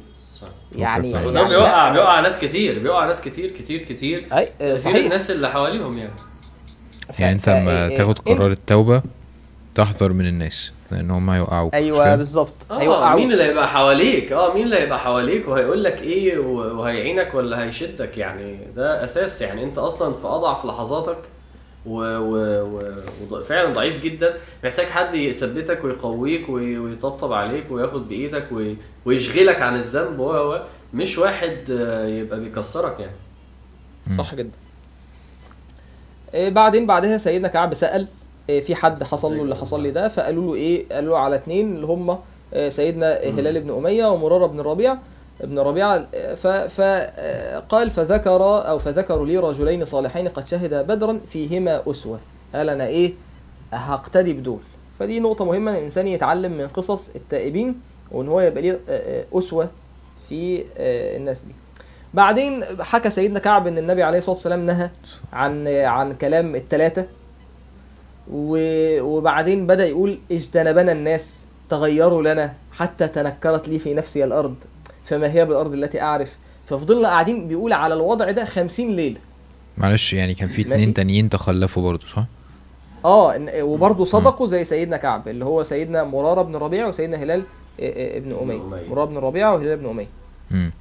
يعني 0.75 1.09
وده 1.09 1.39
يعني 1.39 1.49
بيوقع 1.49 1.87
لا- 1.87 1.93
بيوقع 1.93 2.19
ناس 2.19 2.39
كتير 2.39 2.79
بيوقع 2.79 3.05
ناس 3.07 3.21
كتير 3.21 3.51
كتير 3.59 3.79
كتير. 3.81 4.27
أي 4.37 4.49
آه، 4.61 4.77
صحيح. 4.77 4.95
الناس 4.95 5.31
اللي 5.31 5.49
حواليهم 5.49 5.97
يعني. 5.97 6.11
يعني 7.19 7.33
أنت 7.35 7.49
لما 7.49 7.89
إيه- 7.89 7.97
تاخد 7.97 8.19
قرار 8.19 8.51
التوبة 8.51 9.01
تحذر 9.75 10.13
من 10.13 10.27
الناس 10.27 10.71
لأن 10.91 11.11
هم 11.11 11.29
هيوقعوك 11.29 11.73
أيوه؟ 11.73 12.15
بالظبط. 12.15 12.53
آه 12.71 12.81
هيوقعوك. 12.81 13.19
مين 13.19 13.31
اللي 13.31 13.43
هيبقى 13.43 13.67
حواليك؟ 13.67 14.31
آه 14.31 14.53
مين 14.53 14.63
اللي 14.63 14.75
هيبقى 14.79 14.99
حواليك؟ 14.99 15.47
وهيقول 15.47 15.83
لك 15.83 16.01
إيه؟ 16.01 16.37
وهيعينك 16.37 17.33
ولا 17.33 17.63
هيشدك؟ 17.63 18.17
يعني 18.17 18.57
ده 18.75 19.03
أساس. 19.03 19.41
يعني 19.41 19.63
أنت 19.63 19.77
أصلا 19.77 20.13
في 20.13 20.27
أضعف 20.27 20.65
لحظاتك 20.65 21.17
وفعلا 21.85 22.17
و... 22.19 22.77
و... 22.77 23.01
وض- 23.31 23.43
فعلا 23.43 23.73
ضعيف 23.73 23.99
جدا. 24.03 24.33
محتاج 24.63 24.85
حد 24.87 25.13
يثبتك 25.15 25.83
ويقويك 25.83 26.49
وي... 26.49 26.77
ويطبطب 26.77 27.33
عليك 27.33 27.63
وياخد 27.71 28.07
بإيدك 28.09 28.47
وي... 28.51 28.75
ويشغلك 29.05 29.61
عن 29.61 29.75
الذنب 29.75 30.19
و 30.19 30.31
و- 30.53 30.59
مش 30.93 31.17
واحد 31.17 31.57
آه، 31.71 32.07
يبقى 32.07 32.39
بيكسرك 32.39 32.99
يعني. 32.99 33.15
صح 34.17 34.35
جدا. 34.35 34.51
إيه 36.33 36.49
بعدين 36.49 36.85
بعدها 36.87 37.17
سيدنا 37.17 37.47
كعب 37.47 37.73
سأل 37.73 38.07
في 38.47 38.75
حد 38.75 39.03
حصل 39.03 39.37
له 39.37 39.43
اللي 39.43 39.55
حصل 39.55 39.83
لي 39.83 39.91
ده 39.91 40.07
فقالوا 40.07 40.43
له 40.43 40.61
إيه؟ 40.61 40.85
قالوا 40.91 41.09
له 41.11 41.17
على 41.19 41.35
اتنين 41.35 41.75
اللي 41.75 41.87
هم 41.87 42.17
إيه 42.53 42.69
سيدنا 42.69 43.17
هلال 43.19 43.61
بن 43.61 43.69
أمية 43.69 44.05
ومرارة 44.05 44.45
بن 44.45 44.59
الربيع 44.59 44.97
ابن 45.41 45.59
ربيعة 45.59 46.05
فقال 46.67 47.91
فذكر 47.91 48.67
أو 48.69 48.79
فذكروا 48.79 49.25
لي 49.25 49.37
رجلين 49.37 49.85
صالحين 49.85 50.27
قد 50.27 50.47
شهدا 50.47 50.81
بدرا 50.81 51.19
فيهما 51.27 51.81
أسوة. 51.91 52.19
قال 52.55 52.69
أنا 52.69 52.87
إيه؟ 52.87 53.13
هقتدي 53.73 54.33
بدول. 54.33 54.59
فدي 54.99 55.19
نقطة 55.19 55.45
مهمة 55.45 55.71
إن 55.71 55.77
الإنسان 55.77 56.07
يتعلم 56.07 56.51
من 56.51 56.67
قصص 56.67 57.09
التائبين 57.15 57.75
وإن 58.11 58.27
هو 58.27 58.41
يبقى 58.41 58.61
ليه 58.61 58.71
آه، 58.71 58.79
آه، 58.89 59.23
أسوة 59.39 59.69
في 60.29 60.63
آه، 60.77 61.17
الناس 61.17 61.41
دي. 61.41 61.53
بعدين 62.13 62.63
حكى 62.79 63.09
سيدنا 63.09 63.39
كعب 63.39 63.67
إن 63.67 63.77
النبي 63.77 64.03
عليه 64.03 64.17
الصلاة 64.17 64.35
والسلام 64.35 64.65
نهى 64.65 64.89
عن 65.33 65.67
عن 65.67 66.13
كلام 66.13 66.55
الثلاثه 66.55 67.05
وبعدين 68.31 69.67
بدأ 69.67 69.85
يقول 69.85 70.17
اجتنبنا 70.31 70.91
الناس 70.91 71.39
تغيروا 71.69 72.21
لنا 72.33 72.53
حتى 72.71 73.07
تنكرت 73.07 73.67
لي 73.67 73.79
في 73.79 73.93
نفسي 73.93 74.23
الأرض 74.23 74.55
فما 75.05 75.31
هي 75.31 75.45
بالأرض 75.45 75.73
التي 75.73 76.01
أعرف 76.01 76.37
ففضلنا 76.69 77.07
قاعدين 77.07 77.47
بيقول 77.47 77.73
على 77.73 77.93
الوضع 77.93 78.31
ده 78.31 78.45
خمسين 78.45 78.95
ليلة 78.95 79.19
معلش 79.77 80.13
يعني 80.13 80.33
كان 80.33 80.47
في. 80.49 80.61
اتنين 80.61 80.93
تانيين 80.93 81.29
تخلفوا 81.29 81.83
برضه 81.83 82.07
صح؟ 82.07 82.23
آه 83.05 83.33
إن- 83.37 83.61
وبرضه 83.61 84.05
صدقوا 84.05 84.47
زي 84.47 84.63
سيدنا 84.63 84.97
كعب 84.97 85.27
اللي 85.27 85.45
هو 85.45 85.63
سيدنا 85.63 86.03
مرارة 86.03 86.41
بن 86.41 86.55
ربيع 86.55 86.87
وسيدنا 86.87 87.17
هلال 87.17 87.43
آه، 87.79 87.83
آه، 88.15 88.17
ابن 88.17 88.35
أمية 88.41 88.61
أمية. 88.63 88.89
مرارة 88.89 89.05
بن 89.05 89.17
ربيعه 89.17 89.53
وهلال 89.53 89.77
بن 89.77 89.85
أمية 89.89 90.07
امم 90.51 90.71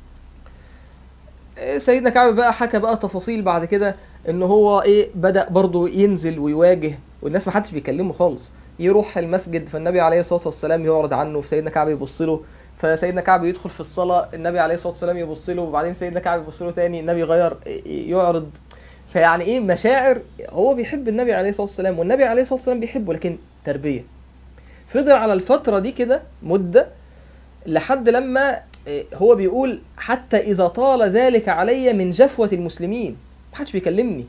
سيدنا 1.78 2.10
كعب 2.10 2.35
بقى 2.36 2.52
حكى 2.52 2.78
بقى 2.78 2.97
تفاصيل 2.97 3.43
بعد 3.43 3.64
كده 3.64 3.97
إن 4.28 4.43
هو 4.43 4.81
إيه 4.82 5.09
بدأ 5.14 5.48
برضه 5.51 5.89
ينزل 5.89 6.39
ويواجه 6.39 6.98
والناس 7.22 7.46
ما 7.46 7.52
حدش 7.52 7.70
بيكلمه 7.70 8.12
خالص. 8.12 8.50
يروح 8.78 9.18
المسجد 9.18 9.68
فالنبي 9.68 10.00
عليه 10.00 10.20
الصلاة 10.20 10.42
والسلام 10.46 10.84
يعرض 10.84 11.14
عنه 11.14 11.40
فسيدنا 11.40 11.70
كعب 11.70 11.88
يبص 11.88 12.22
له. 12.22 12.40
فسيدنا 12.78 13.20
كعب 13.20 13.44
يدخل 13.44 13.70
في 13.70 13.80
الصلاة 13.80 14.28
النبي 14.34 14.58
عليه 14.58 14.74
الصلاة 14.74 14.92
والسلام 14.92 15.16
يبص 15.16 15.50
له. 15.50 15.62
وبعدين 15.62 15.94
سيدنا 15.94 16.20
كعب 16.20 16.42
يبص 16.42 16.62
له 16.62 16.70
تاني 16.70 17.00
النبي 17.00 17.20
يغير 17.20 17.56
يعرض. 17.86 18.50
فيعني 19.12 19.44
إيه؟ 19.44 19.60
مشاعر. 19.60 20.20
هو 20.50 20.74
بيحب 20.74 21.08
النبي 21.08 21.32
عليه 21.32 21.48
الصلاة 21.48 21.66
والسلام 21.66 21.98
والنبي 21.98 22.24
عليه 22.24 22.42
الصلاة 22.42 22.58
والسلام 22.58 22.80
بيحبه 22.80 23.14
لكن 23.14 23.36
تربية. 23.64 24.04
فضل 24.88 25.12
على 25.12 25.32
الفترة 25.32 25.78
دي 25.78 25.92
كده 25.92 26.22
مدة 26.42 26.86
لحد 27.66 28.08
لما 28.08 28.60
إيه، 28.86 29.04
هو 29.14 29.34
بيقول 29.34 29.80
حتى 29.96 30.36
إذا 30.36 30.66
طال 30.66 31.02
ذلك 31.02 31.48
علي 31.48 31.92
من 31.92 32.10
جفوة 32.10 32.48
المسلمين. 32.52 33.16
محدش 33.52 33.72
بيكلمني. 33.72 34.24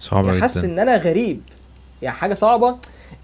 صعبة 0.00 0.28
يعني 0.28 0.40
حاسس 0.40 0.58
جدا. 0.58 0.72
إن 0.72 0.78
أنا 0.78 0.96
غريب. 0.96 1.40
يعني 2.02 2.16
حاجة 2.16 2.34
صعبة. 2.34 2.76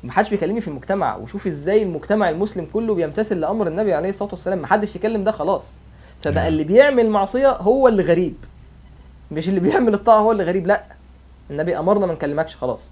محدش 0.04 0.30
بيكلمني 0.30 0.60
في 0.60 0.68
المجتمع. 0.68 1.16
وشوف 1.16 1.46
إزاي 1.46 1.82
المجتمع 1.82 2.30
المسلم 2.30 2.66
كله 2.72 2.94
بيمتثل 2.94 3.40
لأمر 3.40 3.66
النبي 3.68 3.94
عليه 3.94 4.10
الصلاة 4.10 4.30
والسلام. 4.30 4.62
محدش 4.62 4.96
يكلم 4.96 5.24
ده 5.24 5.30
خلاص. 5.32 5.74
فبقى 6.22 6.34
نعم. 6.34 6.46
اللي 6.46 6.64
بيعمل 6.64 7.10
معصية 7.10 7.50
هو 7.50 7.88
اللي 7.88 8.02
غريب. 8.02 8.34
مش 9.32 9.48
اللي 9.48 9.60
بيعمل 9.60 9.94
الطاعة 9.94 10.20
هو 10.20 10.32
اللي 10.32 10.44
غريب 10.44 10.66
لأ. 10.66 10.84
النبي 11.50 11.78
أمرنا 11.78 12.06
ما 12.06 12.12
نكلمكش 12.12 12.56
خلاص. 12.56 12.90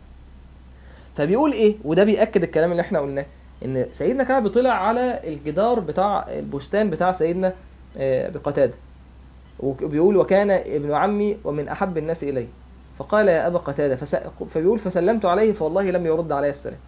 فبيقول 1.16 1.52
إيه؟ 1.52 1.74
وده 1.84 2.04
بيأكد 2.04 2.42
الكلام 2.42 2.70
اللي 2.70 2.80
إحنا 2.80 2.98
قلناه 2.98 3.26
إن 3.64 3.86
سيدنا 3.92 4.24
كعب 4.24 4.48
طلع 4.48 4.70
على 4.70 5.20
الجدار 5.24 5.80
بتاع 5.80 6.26
البستان 6.28 6.90
بتاع 6.90 7.12
سيدنا 7.12 7.52
آه، 7.96 8.28
بقتادة. 8.30 8.74
وبيقول 9.60 10.16
وكان 10.16 10.50
ابن 10.50 10.92
عمي 10.94 11.36
ومن 11.44 11.68
أحب 11.68 11.98
الناس 11.98 12.22
الي 12.22 12.46
فقال 12.98 13.28
يا 13.28 13.47
أبا 13.47 13.59
قتادة 13.59 13.97
فس... 13.97 14.16
فبيقول 14.48 14.78
فسلمت 14.78 15.24
عليه 15.24 15.52
فوالله 15.52 15.90
لم 15.90 16.06
يرد 16.06 16.32
علي 16.32 16.51
السلام. 16.51 16.78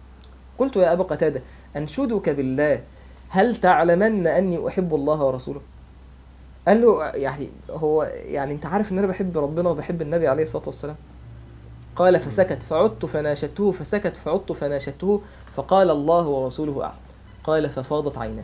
قلت 0.57 0.75
يا 0.75 0.93
أبا 0.93 1.03
قتادة 1.03 1.41
أنشدك 1.75 2.29
بالله 2.29 2.81
هل 3.29 3.55
تعلمن 3.55 4.27
أني 4.27 4.67
أحب 4.67 4.95
الله 4.95 5.23
ورسوله؟ 5.23 5.61
قال 6.67 6.81
له 6.81 7.05
يعني 7.05 7.49
هو 7.69 8.03
يعني 8.25 8.53
أنت 8.53 8.65
عارف 8.65 8.91
إن 8.91 8.97
أنا 8.97 9.07
بحب 9.07 9.37
ربنا 9.37 9.69
وبحب 9.69 10.01
النبي 10.01 10.27
عليه 10.27 10.43
الصلاة 10.43 10.63
والسلام؟ 10.65 10.95
قال 11.95 12.19
فسكت 12.19 12.63
فعدت 12.69 13.05
فناشدته 13.05 13.71
فسكت 13.71 14.15
فعدت 14.17 14.51
فناشدته 14.51 15.21
فقال 15.55 15.89
الله 15.89 16.27
ورسوله 16.27 16.83
أعلم. 16.83 16.93
قال 17.43 17.69
ففاضت 17.69 18.17
عيناه. 18.17 18.43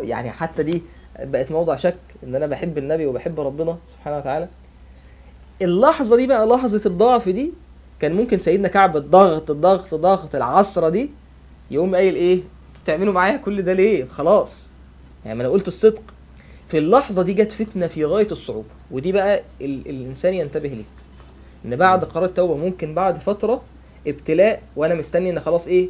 يعني 0.00 0.30
حتى 0.30 0.62
دي 0.62 0.82
بقت 1.20 1.50
موضع 1.52 1.76
شك 1.76 1.96
إن 2.24 2.34
أنا 2.34 2.46
بحب 2.46 2.78
النبي 2.78 3.06
وبحب 3.06 3.40
ربنا 3.40 3.76
سبحانه 3.86 4.16
وتعالى؟ 4.16 4.48
اللحظة 5.64 6.16
دي 6.16 6.26
بقى 6.26 6.46
لحظة 6.46 6.82
الضعف 6.86 7.28
دي 7.28 7.50
كان 8.00 8.12
ممكن 8.14 8.38
سيدنا 8.38 8.68
كعب 8.68 8.96
الضغط 8.96 9.50
الضغط 9.50 9.94
ضغط 9.94 10.34
العصرة 10.34 10.88
دي 10.88 11.10
يقوم 11.70 11.94
قايل 11.94 12.14
إيه؟ 12.14 12.40
بتعملوا 12.84 13.12
معايا 13.12 13.36
كل 13.36 13.62
ده 13.62 13.72
ليه؟ 13.72 14.04
خلاص. 14.04 14.66
يعني 15.24 15.38
ما 15.38 15.44
أنا 15.44 15.52
قلت 15.52 15.68
الصدق. 15.68 16.02
في 16.68 16.78
اللحظة 16.78 17.22
دي 17.22 17.32
جت 17.32 17.52
فتنة 17.52 17.86
في 17.86 18.04
غاية 18.04 18.28
الصعوبة. 18.32 18.68
ودي 18.90 19.12
بقى 19.12 19.42
ال 19.60 19.88
الإنسان 19.88 20.34
ينتبه 20.34 20.68
ليه 20.68 20.84
إن 21.64 21.76
بعد 21.76 22.04
قرار 22.04 22.24
التوبة 22.24 22.56
ممكن 22.56 22.94
بعد 22.94 23.16
فترة 23.18 23.62
ابتلاء 24.06 24.62
وأنا 24.76 24.94
مستني 24.94 25.30
إن 25.30 25.40
خلاص 25.40 25.66
إيه؟ 25.66 25.88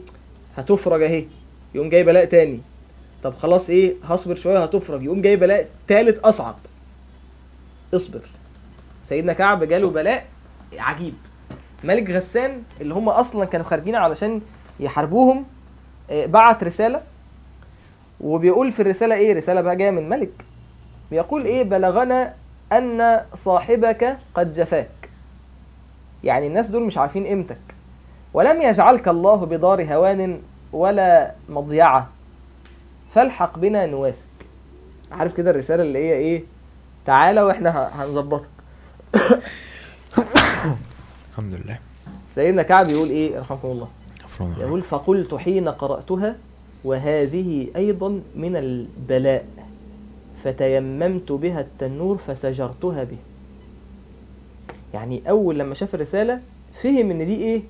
هتفرج 0.56 1.02
أهي. 1.02 1.24
يقوم 1.74 1.88
جاي 1.88 2.02
بلاء 2.04 2.24
تاني. 2.24 2.60
طب 3.22 3.34
خلاص 3.34 3.70
إيه؟ 3.70 3.94
هصبر 4.04 4.34
شوية 4.34 4.62
هتفرج. 4.62 5.02
يقوم 5.02 5.20
جاي 5.22 5.36
بلاء 5.36 5.68
تالت 5.88 6.18
أصعب. 6.18 6.54
اصبر. 7.94 8.20
سيدنا 9.12 9.32
كعب 9.32 9.64
جاله 9.64 9.90
بلاء 9.90 10.26
عجيب. 10.78 11.14
ملك 11.84 12.10
غسان 12.10 12.62
اللي 12.80 12.94
هم 12.94 13.08
أصلا 13.08 13.44
كانوا 13.44 13.66
خارجين 13.66 13.94
علشان 13.94 14.40
يحاربوهم 14.80 15.44
آه، 16.10 16.26
بعت 16.26 16.64
رسالة 16.64 17.00
وبيقول 18.20 18.72
في 18.72 18.82
الرسالة 18.82 19.14
إيه؟ 19.14 19.34
رسالة 19.34 19.60
بقى 19.60 19.76
جاية 19.76 19.90
من 19.90 20.08
ملك. 20.08 20.30
بيقول 21.10 21.44
إيه؟ 21.44 21.62
بلغنا 21.62 22.34
أن 22.72 23.20
صاحبك 23.34 24.18
قد 24.34 24.52
جفاك. 24.52 25.08
يعني 26.24 26.46
الناس 26.46 26.68
دول 26.68 26.82
مش 26.82 26.98
عارفين 26.98 27.26
قيمتك. 27.26 27.58
ولم 28.34 28.62
يجعلك 28.62 29.08
الله 29.08 29.36
بدار 29.46 29.94
هوان 29.94 30.40
ولا 30.72 31.32
مضيعة. 31.48 32.08
فالحق 33.14 33.58
بنا 33.58 33.86
نواسك. 33.86 34.24
عارف 35.12 35.36
كده 35.36 35.50
الرسالة 35.50 35.82
اللي 35.82 35.98
هي 35.98 36.12
إيه؟ 36.12 36.42
تعالى 37.06 37.42
وإحنا 37.42 37.70
ه- 37.70 37.88
هنظبطك 38.04 38.48
الحمد 41.30 41.54
لله. 41.54 41.78
سيدنا 42.34 42.62
كعب 42.62 42.88
يقول 42.88 43.08
إيه؟ 43.08 43.38
رحمكم 43.40 43.68
الله. 43.68 43.88
يقول 44.58 44.82
فقلت 44.82 45.34
حين 45.34 45.68
قرأتها 45.68 46.36
وهذه 46.84 47.66
أيضا 47.76 48.20
من 48.36 48.56
البلاء 48.56 49.46
فتيممت 50.44 51.32
بها 51.32 51.60
التنور 51.60 52.16
فسجرتها 52.16 53.04
به. 53.04 53.16
يعني 54.94 55.22
أول 55.30 55.58
لما 55.58 55.74
شاف 55.74 55.94
الرسالة 55.94 56.40
فهم 56.82 57.10
إن 57.10 57.26
دي 57.26 57.34
إيه؟ 57.36 57.62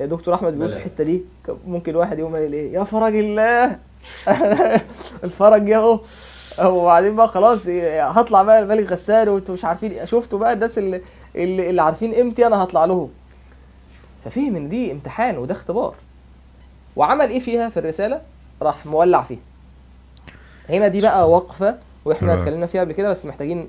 يا 0.00 0.06
دكتور 0.06 0.34
أحمد 0.34 0.52
بيقول 0.52 0.70
في. 0.70 0.76
الحتة 0.76 1.04
دي 1.04 1.22
ممكن 1.66 1.96
واحد 1.96 2.18
يقوم 2.18 2.34
قايل 2.34 2.52
إيه؟ 2.52 2.72
يا 2.72 2.84
فرج 2.84 3.14
الله! 3.14 3.78
الفرج 5.24 5.68
ياهو 5.68 6.00
وبعدين 6.64 7.16
بقى 7.16 7.28
خلاص 7.28 7.66
هطلع 8.16 8.42
بقى 8.42 8.58
الملك 8.62 8.92
غسان 8.92 9.28
وانتوا 9.28 9.54
مش 9.54 9.64
عارفين 9.64 10.06
شفتوا 10.06 10.38
بقى 10.38 10.52
الناس 10.52 10.78
اللي 10.78 11.00
اللي, 11.36 11.70
اللي 11.70 11.82
عارفين 11.82 12.14
قيمتي 12.14 12.46
أنا 12.46 12.62
هطلع 12.62 12.84
لهم 12.84 13.10
ففهم 14.24 14.56
إن 14.56 14.68
دي 14.68 14.92
امتحان 14.92 15.38
وده 15.38 15.54
اختبار 15.54 15.94
وعمل 16.96 17.30
إيه 17.30 17.40
فيها 17.40 17.68
في 17.68 17.76
الرسالة 17.78 18.20
راح 18.62 18.86
مولع 18.86 19.22
فيها 19.22 19.38
هنا 20.68 20.88
دي 20.88 21.00
بقى 21.00 21.30
وقفة 21.30 21.74
وإحنا. 22.04 22.34
اتكلمنا 22.34 22.66
فيها 22.66 22.80
قبل 22.80 22.92
كده 22.92 23.10
بس 23.10 23.26
محتاجين 23.26 23.68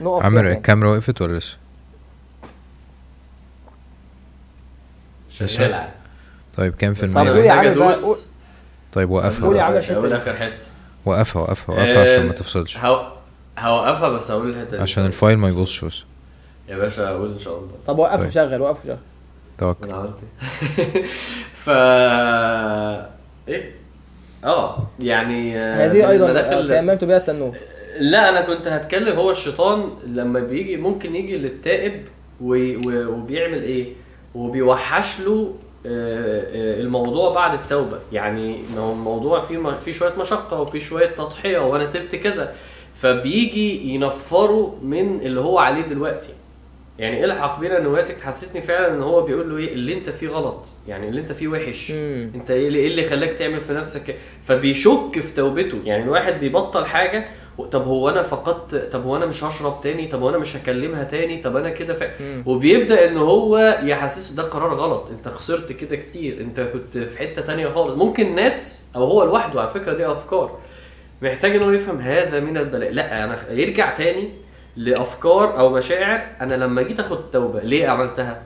نقف 0.00 0.24
عمر. 0.24 0.48
الكاميرا 0.48 0.90
وقفت 0.90 1.22
ولا 1.22 1.38
لسه؟ 1.38 1.56
شغال 5.30 5.88
طيب 6.56 6.74
كام 6.74 6.94
في 6.94 7.02
المية 7.02 7.30
قول 7.30 7.38
يا 7.38 7.94
قول. 7.94 8.16
طيب 8.92 9.10
قول 9.10 9.22
يا 9.24 9.28
وقفها 9.28 9.64
عم 9.64 9.72
أقول 9.72 9.76
الحتة 9.76 10.08
دي. 10.08 10.16
آخر 10.16 10.34
حتة 10.36 10.66
وقفها 11.04 11.42
وقفها 11.42 11.74
وقفها 11.74 12.02
عشان 12.02 12.24
ما 12.26 12.30
آه، 12.30 12.34
تفصلش. 12.34 12.78
هو- 12.78 13.06
هوقفها 13.58 14.08
بس 14.08 14.30
هقول 14.30 14.50
الحتة 14.50 14.76
دي. 14.76 14.82
عشان 14.82 15.06
الفايل 15.06 15.38
ما 15.38 15.48
يبوظش 15.48 15.84
بس. 15.84 16.02
يا 16.68 16.76
باشا 16.76 17.08
أقول 17.08 17.32
إن 17.32 17.38
شاء 17.38 17.58
الله. 17.58 17.68
طب 17.86 17.98
وقفه 17.98 18.16
طيب. 18.22 18.30
شغل 18.30 18.60
وقفه 18.60 18.86
شغل. 18.88 18.96
توكل. 19.58 19.88
أنا 19.88 19.96
عملت 19.96 20.14
إيه؟ 20.78 21.02
ف 21.64 21.70
إيه؟ 23.48 23.72
آه 24.44 24.86
يعني 25.00 25.58
آه، 25.58 25.86
هذه 25.86 26.10
أيضا 26.10 26.26
المداخل- 26.26 26.68
تيممت 26.68 27.04
بها 27.04 27.16
التنور 27.16 27.56
لا 28.00 28.28
أنا 28.28 28.40
كنت 28.40 28.66
هتكلم 28.68 29.16
هو 29.18 29.30
الشيطان 29.30 29.90
لما 30.06 30.40
بيجي 30.40 30.76
ممكن 30.76 31.16
يجي 31.16 31.36
للتائب 31.36 32.02
وبيعمل 32.40 33.62
إيه؟ 33.62 33.92
وبيوحش 34.34 35.20
له 35.20 35.30
آه، 35.32 35.40
آه، 35.42 35.54
الموضوع 35.86 37.34
بعد 37.34 37.52
التوبة. 37.54 37.98
يعني 38.12 38.62
ما 38.74 38.80
هو 38.80 38.92
الموضوع 38.92 39.40
فيه 39.40 39.58
فيه 39.84 39.92
شوية 39.92 40.12
مشقة 40.18 40.60
وفيه 40.60 40.78
شوية 40.78 41.06
تضحية 41.06 41.58
وأنا 41.58 41.86
سبت 41.86 42.16
كذا. 42.16 42.54
فبيجي 42.94 43.94
ينفره 43.94 44.78
من 44.82 45.20
اللي 45.20 45.40
هو 45.40 45.58
عليه 45.58 45.82
دلوقتي. 45.82 46.28
يعني 46.98 47.24
الحق 47.24 47.60
بينا 47.60 47.80
نواسك 47.80 48.14
تحسسني 48.14 48.62
فعلا 48.62 48.94
إن 48.94 49.02
هو 49.02 49.22
بيقول 49.22 49.50
له 49.50 49.56
إيه؟ 49.56 49.72
اللي 49.72 49.94
أنت 49.94 50.10
فيه 50.10 50.28
غلط. 50.28 50.66
يعني 50.88 51.08
اللي 51.08 51.20
أنت 51.20 51.32
فيه 51.32 51.48
وحش. 51.48 51.90
مم. 51.90 52.30
أنت 52.34 52.50
إيه 52.50 52.68
اللي, 52.68 52.78
إيه 52.78 52.86
اللي 52.86 53.04
خلاك 53.04 53.32
تعمل 53.32 53.60
في 53.60 53.72
نفسك؟ 53.72 54.16
فبيشك 54.42 55.20
في 55.20 55.32
توبته. 55.34 55.78
يعني 55.84 56.02
الواحد 56.02 56.40
بيبطل 56.40 56.84
حاجة 56.86 57.26
طب 57.70 57.86
هو 57.86 58.08
أنا 58.08 58.22
فقدت 58.22 58.74
طب 58.92 59.02
هو 59.04 59.16
أنا 59.16 59.26
مش 59.26 59.44
هشرب 59.44 59.80
تاني؟ 59.80 60.06
طب 60.06 60.22
هو 60.22 60.28
أنا 60.28 60.38
مش 60.38 60.56
هكلمها 60.56 61.04
تاني؟ 61.04 61.42
طب 61.42 61.56
أنا 61.56 61.70
كده 61.70 61.94
ف... 61.94 62.10
وبيبدأ 62.46 63.08
إن 63.08 63.16
هو 63.16 63.78
يحسسه 63.82 64.34
ده 64.34 64.42
قرار 64.42 64.74
غلط. 64.74 65.10
أنت 65.10 65.28
خسرت 65.28 65.72
كده 65.72 65.96
كتير. 65.96 66.40
أنت 66.40 66.60
كنت 66.60 66.98
في 66.98 67.18
حتة 67.18 67.42
تانية 67.42 67.68
خالص. 67.68 67.94
ممكن 67.94 68.34
ناس 68.34 68.82
أو 68.96 69.04
هو 69.04 69.24
لوحده 69.24 69.60
على 69.60 69.70
فكرة 69.70 69.92
دي 69.92 70.06
أفكار. 70.06 70.58
محتاج 71.22 71.56
إن 71.56 71.64
هو 71.64 71.70
يفهم 71.70 71.98
هذا 71.98 72.40
من 72.40 72.56
البلاء. 72.56 72.90
لأ 72.92 73.24
أنا 73.24 73.50
يرجع 73.50 73.94
تاني 73.94 74.28
لأفكار 74.76 75.58
أو 75.58 75.70
مشاعر. 75.70 76.26
أنا 76.40 76.54
لما 76.54 76.82
جيت 76.82 77.00
آخد 77.00 77.30
توبه 77.30 77.60
ليه 77.60 77.88
عملتها؟ 77.88 78.42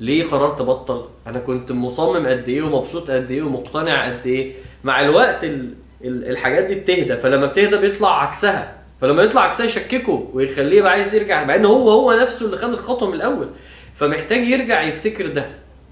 ليه 0.00 0.24
قررت 0.24 0.60
أبطل؟ 0.60 1.04
أنا 1.26 1.38
كنت 1.38 1.72
مصمم 1.72 2.26
قد 2.26 2.48
إيه 2.48 2.62
ومبسوط 2.62 3.10
قد 3.10 3.30
إيه 3.30 3.42
ومقتنع 3.42 4.06
قد 4.06 4.26
إيه؟ 4.26 4.52
مع 4.84 5.00
الوقت 5.00 5.44
ال... 5.44 5.74
ال- 6.04 6.30
الحاجات 6.30 6.64
دي 6.64 6.74
بتهدى 6.74 7.16
فلما 7.16 7.46
بتهدى 7.46 7.76
بيطلع 7.76 8.22
عكسها. 8.22 8.74
فلما 9.00 9.22
يطلع 9.22 9.42
عكسها 9.42 9.66
يشككه 9.66 10.28
ويخليه 10.32 10.78
يبقى 10.78 10.92
عايز 10.92 11.14
يرجع 11.14 11.44
مع 11.44 11.54
إن 11.54 11.64
هو 11.66 11.90
هو 11.90 12.12
نفسه 12.12 12.46
اللي 12.46 12.56
خد 12.56 12.72
الخطوة 12.72 13.08
من 13.08 13.14
الأول. 13.14 13.48
فمحتاج 13.94 14.40
يرجع 14.48 14.82
يفتكر 14.82 15.26
ده. 15.26 15.46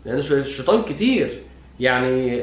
لأن 0.05 0.19
الش- 0.19 0.33
الشيطان 0.33 0.83
كتير. 0.83 1.39
يعني 1.81 2.43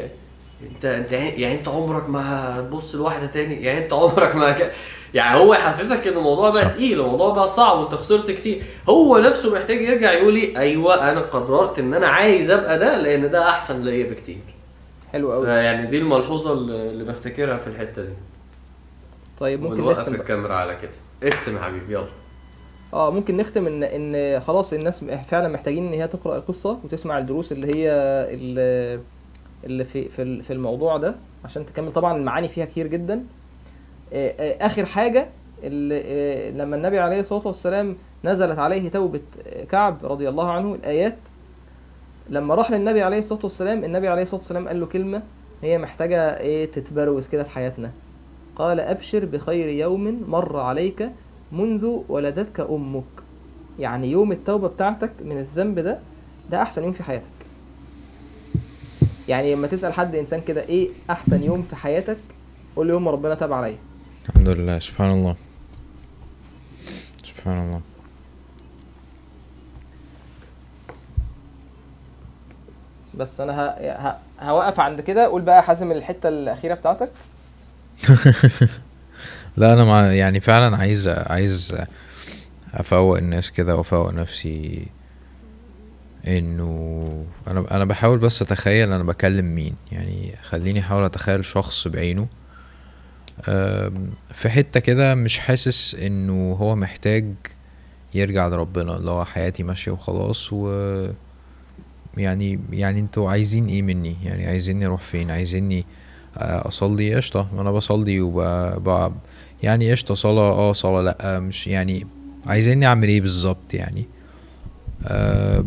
أنت 0.76 0.86
أنت 0.86 1.12
يعني 1.14 1.54
أنت 1.54 1.68
عمرك 1.68 2.10
ما 2.10 2.60
هتبص 2.60 2.96
لواحدة 2.96 3.26
تاني؟ 3.28 3.64
يعني 3.64 3.80
أنت 3.86 3.94
عمرك 3.94 4.36
ما 4.36 4.52
ك... 4.52 4.72
يعني 5.14 5.40
هو 5.40 5.54
يحسسك 5.54 6.08
إن 6.08 6.18
الموضوع 6.18 6.50
بقى. 6.50 6.66
تقيل 6.66 7.00
الموضوع 7.00 7.34
بقى 7.34 7.48
صعب 7.48 7.80
وأنت 7.80 7.96
خسرت 7.96 8.32
كتير. 8.32 8.62
هو 8.90 9.18
نفسه 9.18 9.54
محتاج 9.54 9.82
يرجع 9.82 10.12
يقول 10.14 10.34
لي 10.34 10.58
أيوه 10.58 11.12
أنا 11.12 11.20
قررت 11.22 11.80
إن 11.80 11.94
أنا 11.94 12.08
عايز 12.08 12.50
أبقى 12.52 12.80
ده 12.80 12.98
لأن 12.98 13.32
ده 13.32 13.50
أحسن 13.50 13.82
ليا 13.82 14.04
بكتير. 14.10 14.38
حلو 15.14 15.32
قوي. 15.32 15.46
فيعني 15.46 15.86
دي 15.86 15.98
الملحوظة 15.98 16.54
اللي 16.54 17.04
بفتكرها 17.04 17.58
في 17.58 17.68
الحتة 17.68 18.02
دي. 18.02 18.14
طيب 19.40 19.62
ممكن 19.62 19.86
نختم. 19.86 20.14
الكاميرا 20.14 20.54
على 20.54 20.76
كده. 20.76 20.92
اختم 21.24 21.56
يا 21.56 21.62
حبيبي 21.62 21.94
يلا. 21.94 22.08
آه 22.94 23.12
ممكن 23.12 23.38
نختم 23.38 23.68
ان 23.68 23.84
إن 23.84 24.40
خلاص 24.40 24.74
الناس 24.74 25.04
فعلا 25.04 25.48
محتاجين 25.48 25.88
إن 25.88 25.94
هي 25.94 26.08
تقرأ 26.08 26.38
القصة 26.38 26.78
وتسمع 26.84 27.18
الدروس 27.18 27.52
اللي 27.52 27.76
هي 27.76 27.92
اللي, 28.34 29.00
اللي 29.64 29.84
في 29.84 30.10
في 30.10 30.42
في 30.42 30.54
الموضوع 30.54 30.98
ده 30.98 31.16
عشان 31.46 31.66
تكمل. 31.66 31.92
طبعا 31.92 32.18
المعاني 32.18 32.50
فيها 32.50 32.66
كتير 32.66 32.88
جدا. 32.88 33.24
آه، 34.14 34.34
آه، 34.40 34.66
آخر 34.66 34.86
حاجة 34.86 35.28
اللي 35.64 36.02
آه، 36.06 36.52
لما 36.52 36.76
النبي 36.76 37.00
عليه 37.00 37.20
الصلاة 37.20 37.48
والسلام 37.48 37.96
نزلت 38.24 38.60
عليه 38.60 38.90
توبة 38.90 39.22
كعب 39.72 39.98
رضي 40.04 40.30
الله 40.30 40.52
عنه 40.52 40.76
الآيات 40.76 41.16
لما 42.30 42.56
راح 42.56 42.72
للنبي 42.72 43.02
عليه 43.02 43.20
الصلاة 43.20 43.40
والسلام 43.44 43.84
النبي 43.84 44.08
عليه 44.08 44.22
الصلاة 44.22 44.40
والسلام 44.40 44.68
قال 44.68 44.80
له 44.80 44.86
كلمة 44.86 45.22
هي 45.62 45.78
محتاجة 45.78 46.40
إيه 46.40 46.72
تتبروز 46.72 47.28
كده 47.28 47.44
في 47.44 47.50
حياتنا. 47.50 47.92
قال 48.56 48.80
أبشر 48.80 49.26
بخير 49.26 49.68
يوم 49.68 50.24
مر 50.30 50.60
عليك 50.60 51.10
منذ 51.52 51.86
ولدتك 52.10 52.60
أمك. 52.60 53.04
يعني 53.80 54.12
يوم 54.12 54.32
التوبة 54.32 54.68
بتاعتك 54.68 55.12
من 55.22 55.38
الذنب 55.38 55.80
ده 55.80 56.00
ده 56.52 56.62
أحسن 56.62 56.84
يوم 56.84 56.92
في 56.92 57.04
حياتك. 57.04 57.26
يعني 59.28 59.56
لما 59.56 59.68
تسأل 59.68 59.94
حد 59.94 60.16
إنسان 60.16 60.42
كده 60.42 60.62
إيه 60.62 60.90
أحسن 61.10 61.44
يوم 61.44 61.62
في 61.62 61.76
حياتك 61.76 62.18
قول 62.76 62.88
له 62.88 62.94
يوم 62.94 63.08
ربنا 63.08 63.36
تاب 63.36 63.54
عليا. 63.54 63.78
الحمد 64.30 64.50
لله. 64.50 64.80
سبحان 64.80 65.12
الله. 65.12 65.36
سبحان 67.24 67.58
الله. 67.58 67.82
بس 73.18 73.42
أنا 73.42 73.54
ه... 73.54 73.66
ه... 74.10 74.18
هوقف 74.42 74.80
عند 74.80 75.02
كده. 75.02 75.28
قول 75.28 75.42
بقى 75.42 75.64
حازم 75.64 75.92
الحتة 75.92 76.30
الأخيرة 76.30 76.74
بتاعتك. 76.74 77.10
لا 79.58 79.74
أنا 79.74 79.84
مع 79.86 80.12
يعني 80.12 80.40
فعلا 80.40 80.78
عايز 80.78 81.08
عايز 81.08 81.78
أفوق 82.74 83.18
الناس 83.18 83.52
كده 83.52 83.76
وأفوق 83.76 84.14
نفسي 84.14 84.86
إنه 86.28 87.26
أنا 87.48 87.66
أنا 87.72 87.86
بحاول 87.86 88.18
بس 88.18 88.42
أتخيل 88.42 88.92
أنا 88.92 89.04
بكلم 89.04 89.56
مين. 89.56 89.76
يعني 89.92 90.36
خليني 90.44 90.80
أحاول 90.80 91.04
أتخيل 91.04 91.46
شخص 91.46 91.88
بعينه. 91.88 92.28
في 94.34 94.50
حتة 94.50 94.80
كده 94.80 95.16
مش 95.16 95.40
حاسس 95.40 95.96
إنه 95.96 96.54
هو 96.60 96.76
محتاج 96.76 97.26
يرجع 98.14 98.48
لربنا 98.48 98.96
اللي 98.98 99.12
هو 99.12 99.26
حياتي 99.26 99.64
ماشية 99.64 99.92
وخلاص 99.92 100.50
و 100.54 100.68
يعني 102.18 102.60
يعني 102.72 103.00
أنتوا 103.00 103.30
عايزين 103.30 103.68
إيه 103.68 103.82
مني؟ 103.82 104.16
يعني 104.24 104.46
عايزيني 104.46 104.86
أروح 104.86 105.02
فين؟ 105.02 105.32
عايزيني 105.32 105.86
آه، 106.38 106.68
اصلي؟ 106.68 107.16
قشطة. 107.16 107.48
ما 107.56 107.62
أنا 107.62 107.72
بصلي 107.72 108.22
وب 108.22 109.14
يعني 109.64 109.92
قشطة. 109.92 110.16
صلاة 110.16 110.52
آه 110.52 110.74
صلاة. 110.74 111.02
لأ 111.02 111.40
مش 111.40 111.68
يعني 111.68 112.08
عايزيني 112.46 112.86
اعمل 112.86 113.08
إيه 113.08 113.22
بالظبط 113.22 113.74
يعني؟ 113.74 114.06
آه 115.06 115.66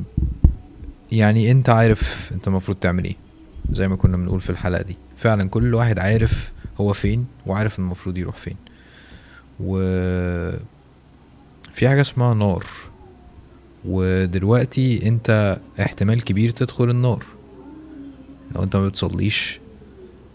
يعني 1.13 1.51
انت 1.51 1.69
عارف 1.69 2.31
انت 2.33 2.49
المفروض 2.49 2.77
تعمل 2.81 3.05
إيه 3.05 3.17
زي 3.73 3.89
ما 3.89 3.97
كنا 3.97 4.17
بنقول 4.17 4.41
في 4.41 4.51
الحلقة 4.51 4.83
دي. 4.83 4.97
فعلا 5.19 5.49
كل 5.49 5.75
واحد 5.75 5.99
عارف 5.99 6.53
هو 6.81 6.93
فين 6.93 7.27
وعارف 7.47 7.79
المفروض 7.79 8.19
يروح 8.19 8.37
فين. 8.37 8.57
و 9.61 9.79
في 11.75 11.89
حاجة 11.89 12.01
اسمها 12.01 12.35
نار. 12.35 12.67
ودلوقتي 13.89 15.09
انت 15.09 15.59
احتمال 15.81 16.25
كبير 16.25 16.51
تدخل 16.51 16.91
النار. 16.91 17.25
لو 18.55 18.63
انت 18.63 18.77
ما 18.77 18.89
بتصليش 18.89 19.61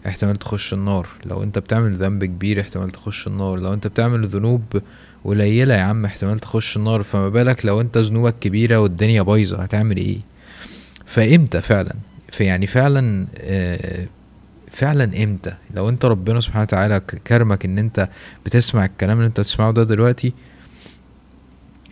احتمال 0.06 0.36
تخش 0.36 0.74
النار. 0.74 1.08
لو 1.26 1.42
انت 1.42 1.58
بتعمل 1.58 1.92
ذنب 1.94 2.24
كبير 2.24 2.60
احتمال 2.60 2.90
تخش 2.90 3.26
النار. 3.26 3.58
لو 3.58 3.72
انت 3.74 3.86
بتعمل 3.86 4.26
ذنوب 4.26 4.62
قليلة 5.24 5.74
يا 5.74 5.82
عم 5.82 6.04
احتمال 6.04 6.38
تخش 6.38 6.76
النار. 6.76 7.02
فما 7.02 7.28
بالك 7.28 7.66
لو 7.66 7.80
انت 7.80 7.98
ذنوبك 7.98 8.34
كبيرة 8.40 8.76
والدنيا 8.76 9.22
بايظة 9.22 9.62
هتعمل 9.62 9.96
إيه؟ 9.96 10.18
فامتى 11.06 11.60
فعلا؟ 11.60 11.94
في 12.28 12.44
يعني 12.44 12.66
فعلا 12.66 13.26
آه، 13.38 14.06
فعلا 14.72 15.24
إمتى؟ 15.24 15.54
لو 15.74 15.88
انت 15.88 16.04
ربنا 16.04 16.40
سبحانه 16.40 16.62
وتعالى 16.62 17.00
كرمك 17.00 17.64
ان 17.64 17.78
انت 17.78 18.08
بتسمع 18.46 18.84
الكلام 18.84 19.16
اللي 19.16 19.26
انت 19.28 19.40
بتسمعه 19.40 19.72
ده 19.72 19.82
دلوقتي 19.82 20.32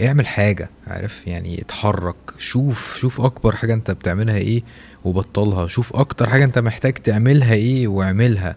اعمل 0.03 0.27
حاجة 0.27 0.69
عارف؟ 0.87 1.27
يعني 1.27 1.61
اتحرك 1.63 2.15
شوف 2.39 2.97
شوف 2.99 3.21
أكبر 3.21 3.57
حاجة 3.57 3.75
أنت 3.75 3.91
بتعملها 3.91 4.37
إيه 4.37 4.63
وبطلها 5.05 5.67
شوف 5.69 5.97
أكتر 5.97 6.29
حاجة 6.29 6.45
أنت 6.45 6.59
محتاج 6.59 6.93
تعملها 6.95 7.55
إيه 7.55 7.89
واعملها. 7.89 8.57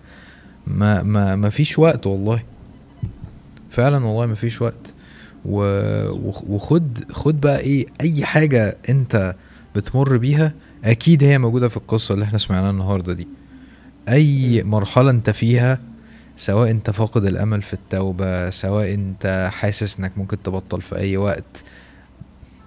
ما 0.67 1.03
ما 1.03 1.35
ما 1.35 1.49
فيش 1.49 1.79
وقت 1.79 2.07
والله. 2.07 2.43
فعلا 3.71 4.05
والله 4.05 4.25
ما 4.25 4.35
فيش 4.35 4.61
وقت. 4.61 4.93
و... 5.45 5.57
وخ- 6.29 6.43
وخد 6.49 6.99
خد 7.11 7.41
بقى 7.41 7.59
إيه 7.59 7.85
أي 8.01 8.25
حاجة 8.25 8.77
أنت 8.89 9.35
بتمر 9.75 10.17
بيها 10.17 10.53
أكيد 10.85 11.23
هي 11.23 11.37
موجودة 11.37 11.69
في 11.69 11.77
القصة 11.77 12.13
اللي 12.13 12.25
إحنا 12.25 12.37
سمعناها 12.37 12.71
النهاردة 12.71 13.13
دي. 13.13 13.27
أي 14.09 14.63
مرحلة 14.63 15.09
أنت 15.11 15.29
فيها 15.29 15.79
سواء 16.37 16.71
انت 16.71 16.89
فاقد 16.89 17.25
الأمل 17.25 17.61
في 17.61 17.73
التوبة 17.73 18.49
سواء 18.49 18.93
انت 18.93 19.49
حاسس 19.53 19.99
انك 19.99 20.11
ممكن 20.17 20.43
تبطل 20.43 20.81
في 20.81 20.97
أي 20.97 21.17
وقت 21.17 21.63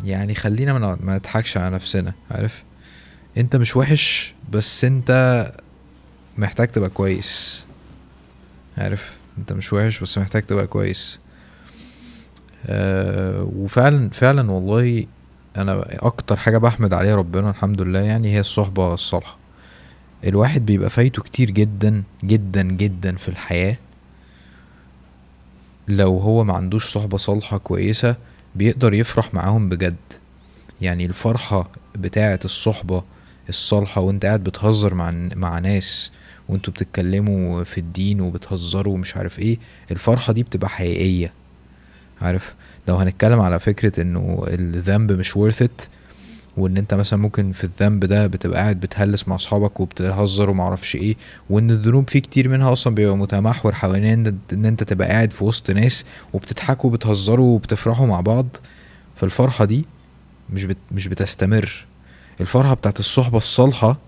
يعني 0.05 0.34
خلينا 0.34 0.72
ما 0.78 0.98
نضحكش 1.16 1.56
على 1.56 1.74
نفسنا 1.74 2.12
عارف؟ 2.30 2.62
انت 3.38 3.56
مش 3.56 3.76
وحش 3.76 4.34
بس 4.52 4.84
انت 4.84 5.52
محتاج 6.38 6.68
تبقى 6.68 6.88
كويس 6.90 7.64
عارف؟ 8.78 9.16
انت 9.38 9.52
مش 9.52 9.72
وحش 9.72 10.01
بس 10.01 10.18
محتاج 10.18 10.43
تبقى 10.43 10.66
كويس. 10.66 11.18
آه 12.66 13.48
وفعلا 13.56 14.10
فعلا 14.10 14.51
والله 14.51 15.06
أنا 15.56 15.84
أكتر 16.06 16.36
حاجة 16.36 16.59
بحمد 16.59 16.93
عليها 16.94 17.16
ربنا 17.16 17.51
الحمد 17.51 17.82
لله 17.82 17.98
يعني 18.01 18.34
هي 18.34 18.40
الصحبة 18.40 18.94
الصالحة 18.94 19.36
الواحد 20.24 20.66
بيبقى 20.66 20.90
فايته 20.90 21.22
كتير 21.22 21.51
جدا 21.51 22.02
جدا 22.24 22.62
جدا 22.62 23.16
في 23.16 23.28
الحياة. 23.28 23.76
لو 25.88 26.18
هو 26.18 26.44
ما 26.44 26.55
عندوش 26.55 26.93
صحبة 26.93 27.16
صالحة 27.18 27.59
كويسة 27.59 28.16
بيقدر 28.55 28.94
يفرح 28.94 29.34
معاهم 29.34 29.68
بجد. 29.68 29.97
يعني 30.80 31.06
الفرحة 31.06 31.68
بتاعة 31.97 32.40
الصحبة 32.44 33.02
الصالحة 33.48 34.01
وانت 34.01 34.24
قاعد 34.24 34.44
بتهزر 34.44 34.94
مع 34.94 35.10
مع 35.34 35.59
ناس 35.59 36.10
وانتوا 36.48 36.72
بتتكلموا 36.72 37.64
في 37.64 37.78
الدين 37.78 38.20
وبتهزروا 38.20 38.94
ومش 38.94 39.16
عارف 39.16 39.38
إيه 39.38 39.59
الفرحة 39.90 40.32
دي 40.32 40.43
بتبقى 40.43 40.68
حقيقية. 40.68 41.32
عارف؟ 42.22 42.55
لو 42.88 42.97
هنتكلم 42.97 43.40
على 43.40 43.60
فكرة 43.60 44.02
انه 44.02 44.44
الذنب 44.48 45.12
مش 45.12 45.32
worth 45.32 45.64
it 45.66 45.88
وإن 46.57 46.77
أنت 46.77 46.95
مثلا 46.95 47.19
ممكن 47.19 47.53
في 47.53 47.65
الذنب 47.65 48.05
ده 48.05 48.27
بتبقى 48.27 48.59
قاعد 48.61 48.81
بتهلس 48.81 49.28
مع 49.28 49.37
أصحابك 49.37 49.81
وبتهزر 49.81 50.51
ومعرفش 50.51 50.97
إيه 50.97 51.16
وإن 51.51 51.70
الذنوب 51.70 52.11
فيه 52.11 52.19
كتير 52.20 52.49
منها 52.49 52.73
أصلا 52.73 52.95
بيبقى 52.95 53.16
متمحور 53.16 53.73
حوالين 53.74 54.27
إن 54.27 54.39
إن 54.53 54.65
أنت 54.65 54.83
تبقى 54.83 55.09
قاعد 55.09 55.33
في 55.33 55.45
وسط 55.45 55.70
ناس 55.70 56.05
وبتضحكوا 56.33 56.91
وبتهزروا 56.91 57.55
وبتفرحوا 57.55 58.07
مع 58.07 58.20
بعض. 58.20 58.47
فالفرحة 59.16 59.65
دي 59.65 59.85
مش 60.51 60.65
بت 60.65 60.77
مش 60.93 61.09
بتستمر. 61.09 61.85
الفرحة 62.41 62.74
بتاعت 62.74 63.01
الصحبة 63.01 63.39
الصالحة 63.39 63.99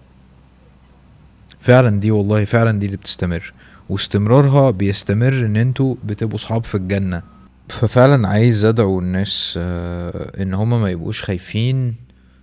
فعلا 1.60 2.00
دي 2.00 2.10
والله 2.10 2.44
فعلا 2.44 2.78
دي 2.78 2.86
اللي 2.86 2.96
بتستمر. 2.96 3.52
واستمرارها 3.88 4.70
بيستمر 4.70 5.32
إن 5.46 5.56
أنتوا 5.56 5.94
بتبقوا 6.04 6.38
صحاب 6.38 6.64
في 6.64 6.74
الجنة. 6.74 7.22
ففعلا 7.68 8.28
عايز 8.28 8.64
أدعو 8.64 8.98
الناس 8.98 9.54
آه، 9.56 10.42
إن 10.42 10.54
هما 10.54 10.78
ما 10.78 10.90
يبقوش 10.90 11.22
خايفين 11.22 11.94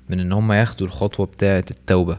من 0.10 0.20
إن 0.20 0.32
هما 0.32 0.60
ياخدوا 0.60 0.88
الخطوة 0.88 1.26
بتاعة 1.26 1.66
التوبة. 1.72 2.18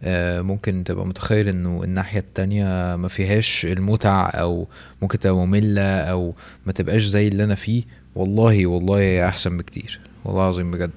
آه، 0.00 0.40
ممكن 0.40 0.84
تبقى 0.84 1.06
متخيل 1.06 1.48
إنه 1.48 1.82
الناحية 1.84 2.18
التانية 2.20 2.96
ما 2.96 3.08
فيهاش 3.08 3.66
المتع 3.66 4.30
أو 4.34 4.68
ممكن 5.02 5.18
تبقى 5.18 5.46
مملة 5.46 5.82
أو 6.00 6.34
ما 6.66 6.72
تبقاش 6.72 7.02
زي 7.02 7.28
اللي 7.28 7.44
أنا 7.44 7.54
فيه. 7.54 7.82
والله 8.14 8.66
والله 8.66 8.98
هي 8.98 9.28
أحسن 9.28 9.56
بكتير. 9.58 10.00
والله 10.24 10.42
العظيم 10.42 10.70
بجد. 10.70 10.90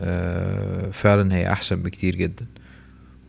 آه، 0.00 0.90
فعلا 0.90 1.34
هي 1.34 1.52
أحسن 1.52 1.82
بكتير 1.82 2.16
جدا. 2.16 2.46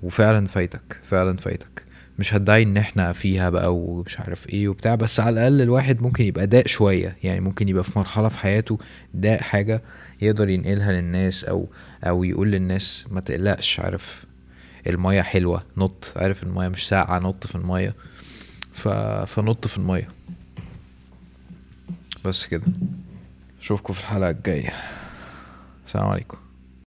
وفعلا 0.03 0.47
فايتك 0.47 0.99
فعلا 1.03 1.37
فايتك. 1.37 1.83
مش 2.19 2.33
هتدعي 2.33 2.63
إن 2.63 2.77
إحنا 2.77 3.13
فيها 3.13 3.49
بقى 3.49 3.75
ومش 3.75 4.19
عارف 4.19 4.49
إيه 4.49 4.67
وبتاع 4.67 4.95
بس 4.95 5.19
على 5.19 5.33
الأقل 5.33 5.61
الواحد 5.61 6.01
ممكن 6.01 6.25
يبقى 6.25 6.47
داق 6.47 6.67
شوية. 6.67 7.17
يعني 7.23 7.39
ممكن 7.39 7.69
يبقى 7.69 7.83
في 7.83 7.99
مرحلة 7.99 8.29
في 8.29 8.37
حياته 8.37 8.77
داق 9.13 9.41
حاجة 9.41 9.81
يقدر 10.21 10.49
ينقلها 10.49 10.91
للناس 10.91 11.43
أو 11.43 11.67
أو 12.03 12.23
يقول 12.23 12.51
للناس 12.51 13.05
ما 13.11 13.21
تقلقش 13.21 13.79
عارف. 13.79 14.23
المية 14.87 15.21
حلوة 15.21 15.63
نط 15.77 16.13
عارف 16.15 16.43
المية 16.43 16.67
مش 16.67 16.87
ساقعة 16.87 17.19
نط 17.19 17.47
في 17.47 17.55
المية. 17.55 17.95
ف... 18.71 18.87
فنط 19.27 19.67
في 19.67 19.77
المية. 19.77 20.07
بس 22.25 22.45
كده. 22.45 22.63
أشوفكم 23.61 23.93
في 23.93 23.99
الحلقة 23.99 24.29
الجاية. 24.29 24.73
السلام 25.87 26.05
عليكم. 26.07 26.37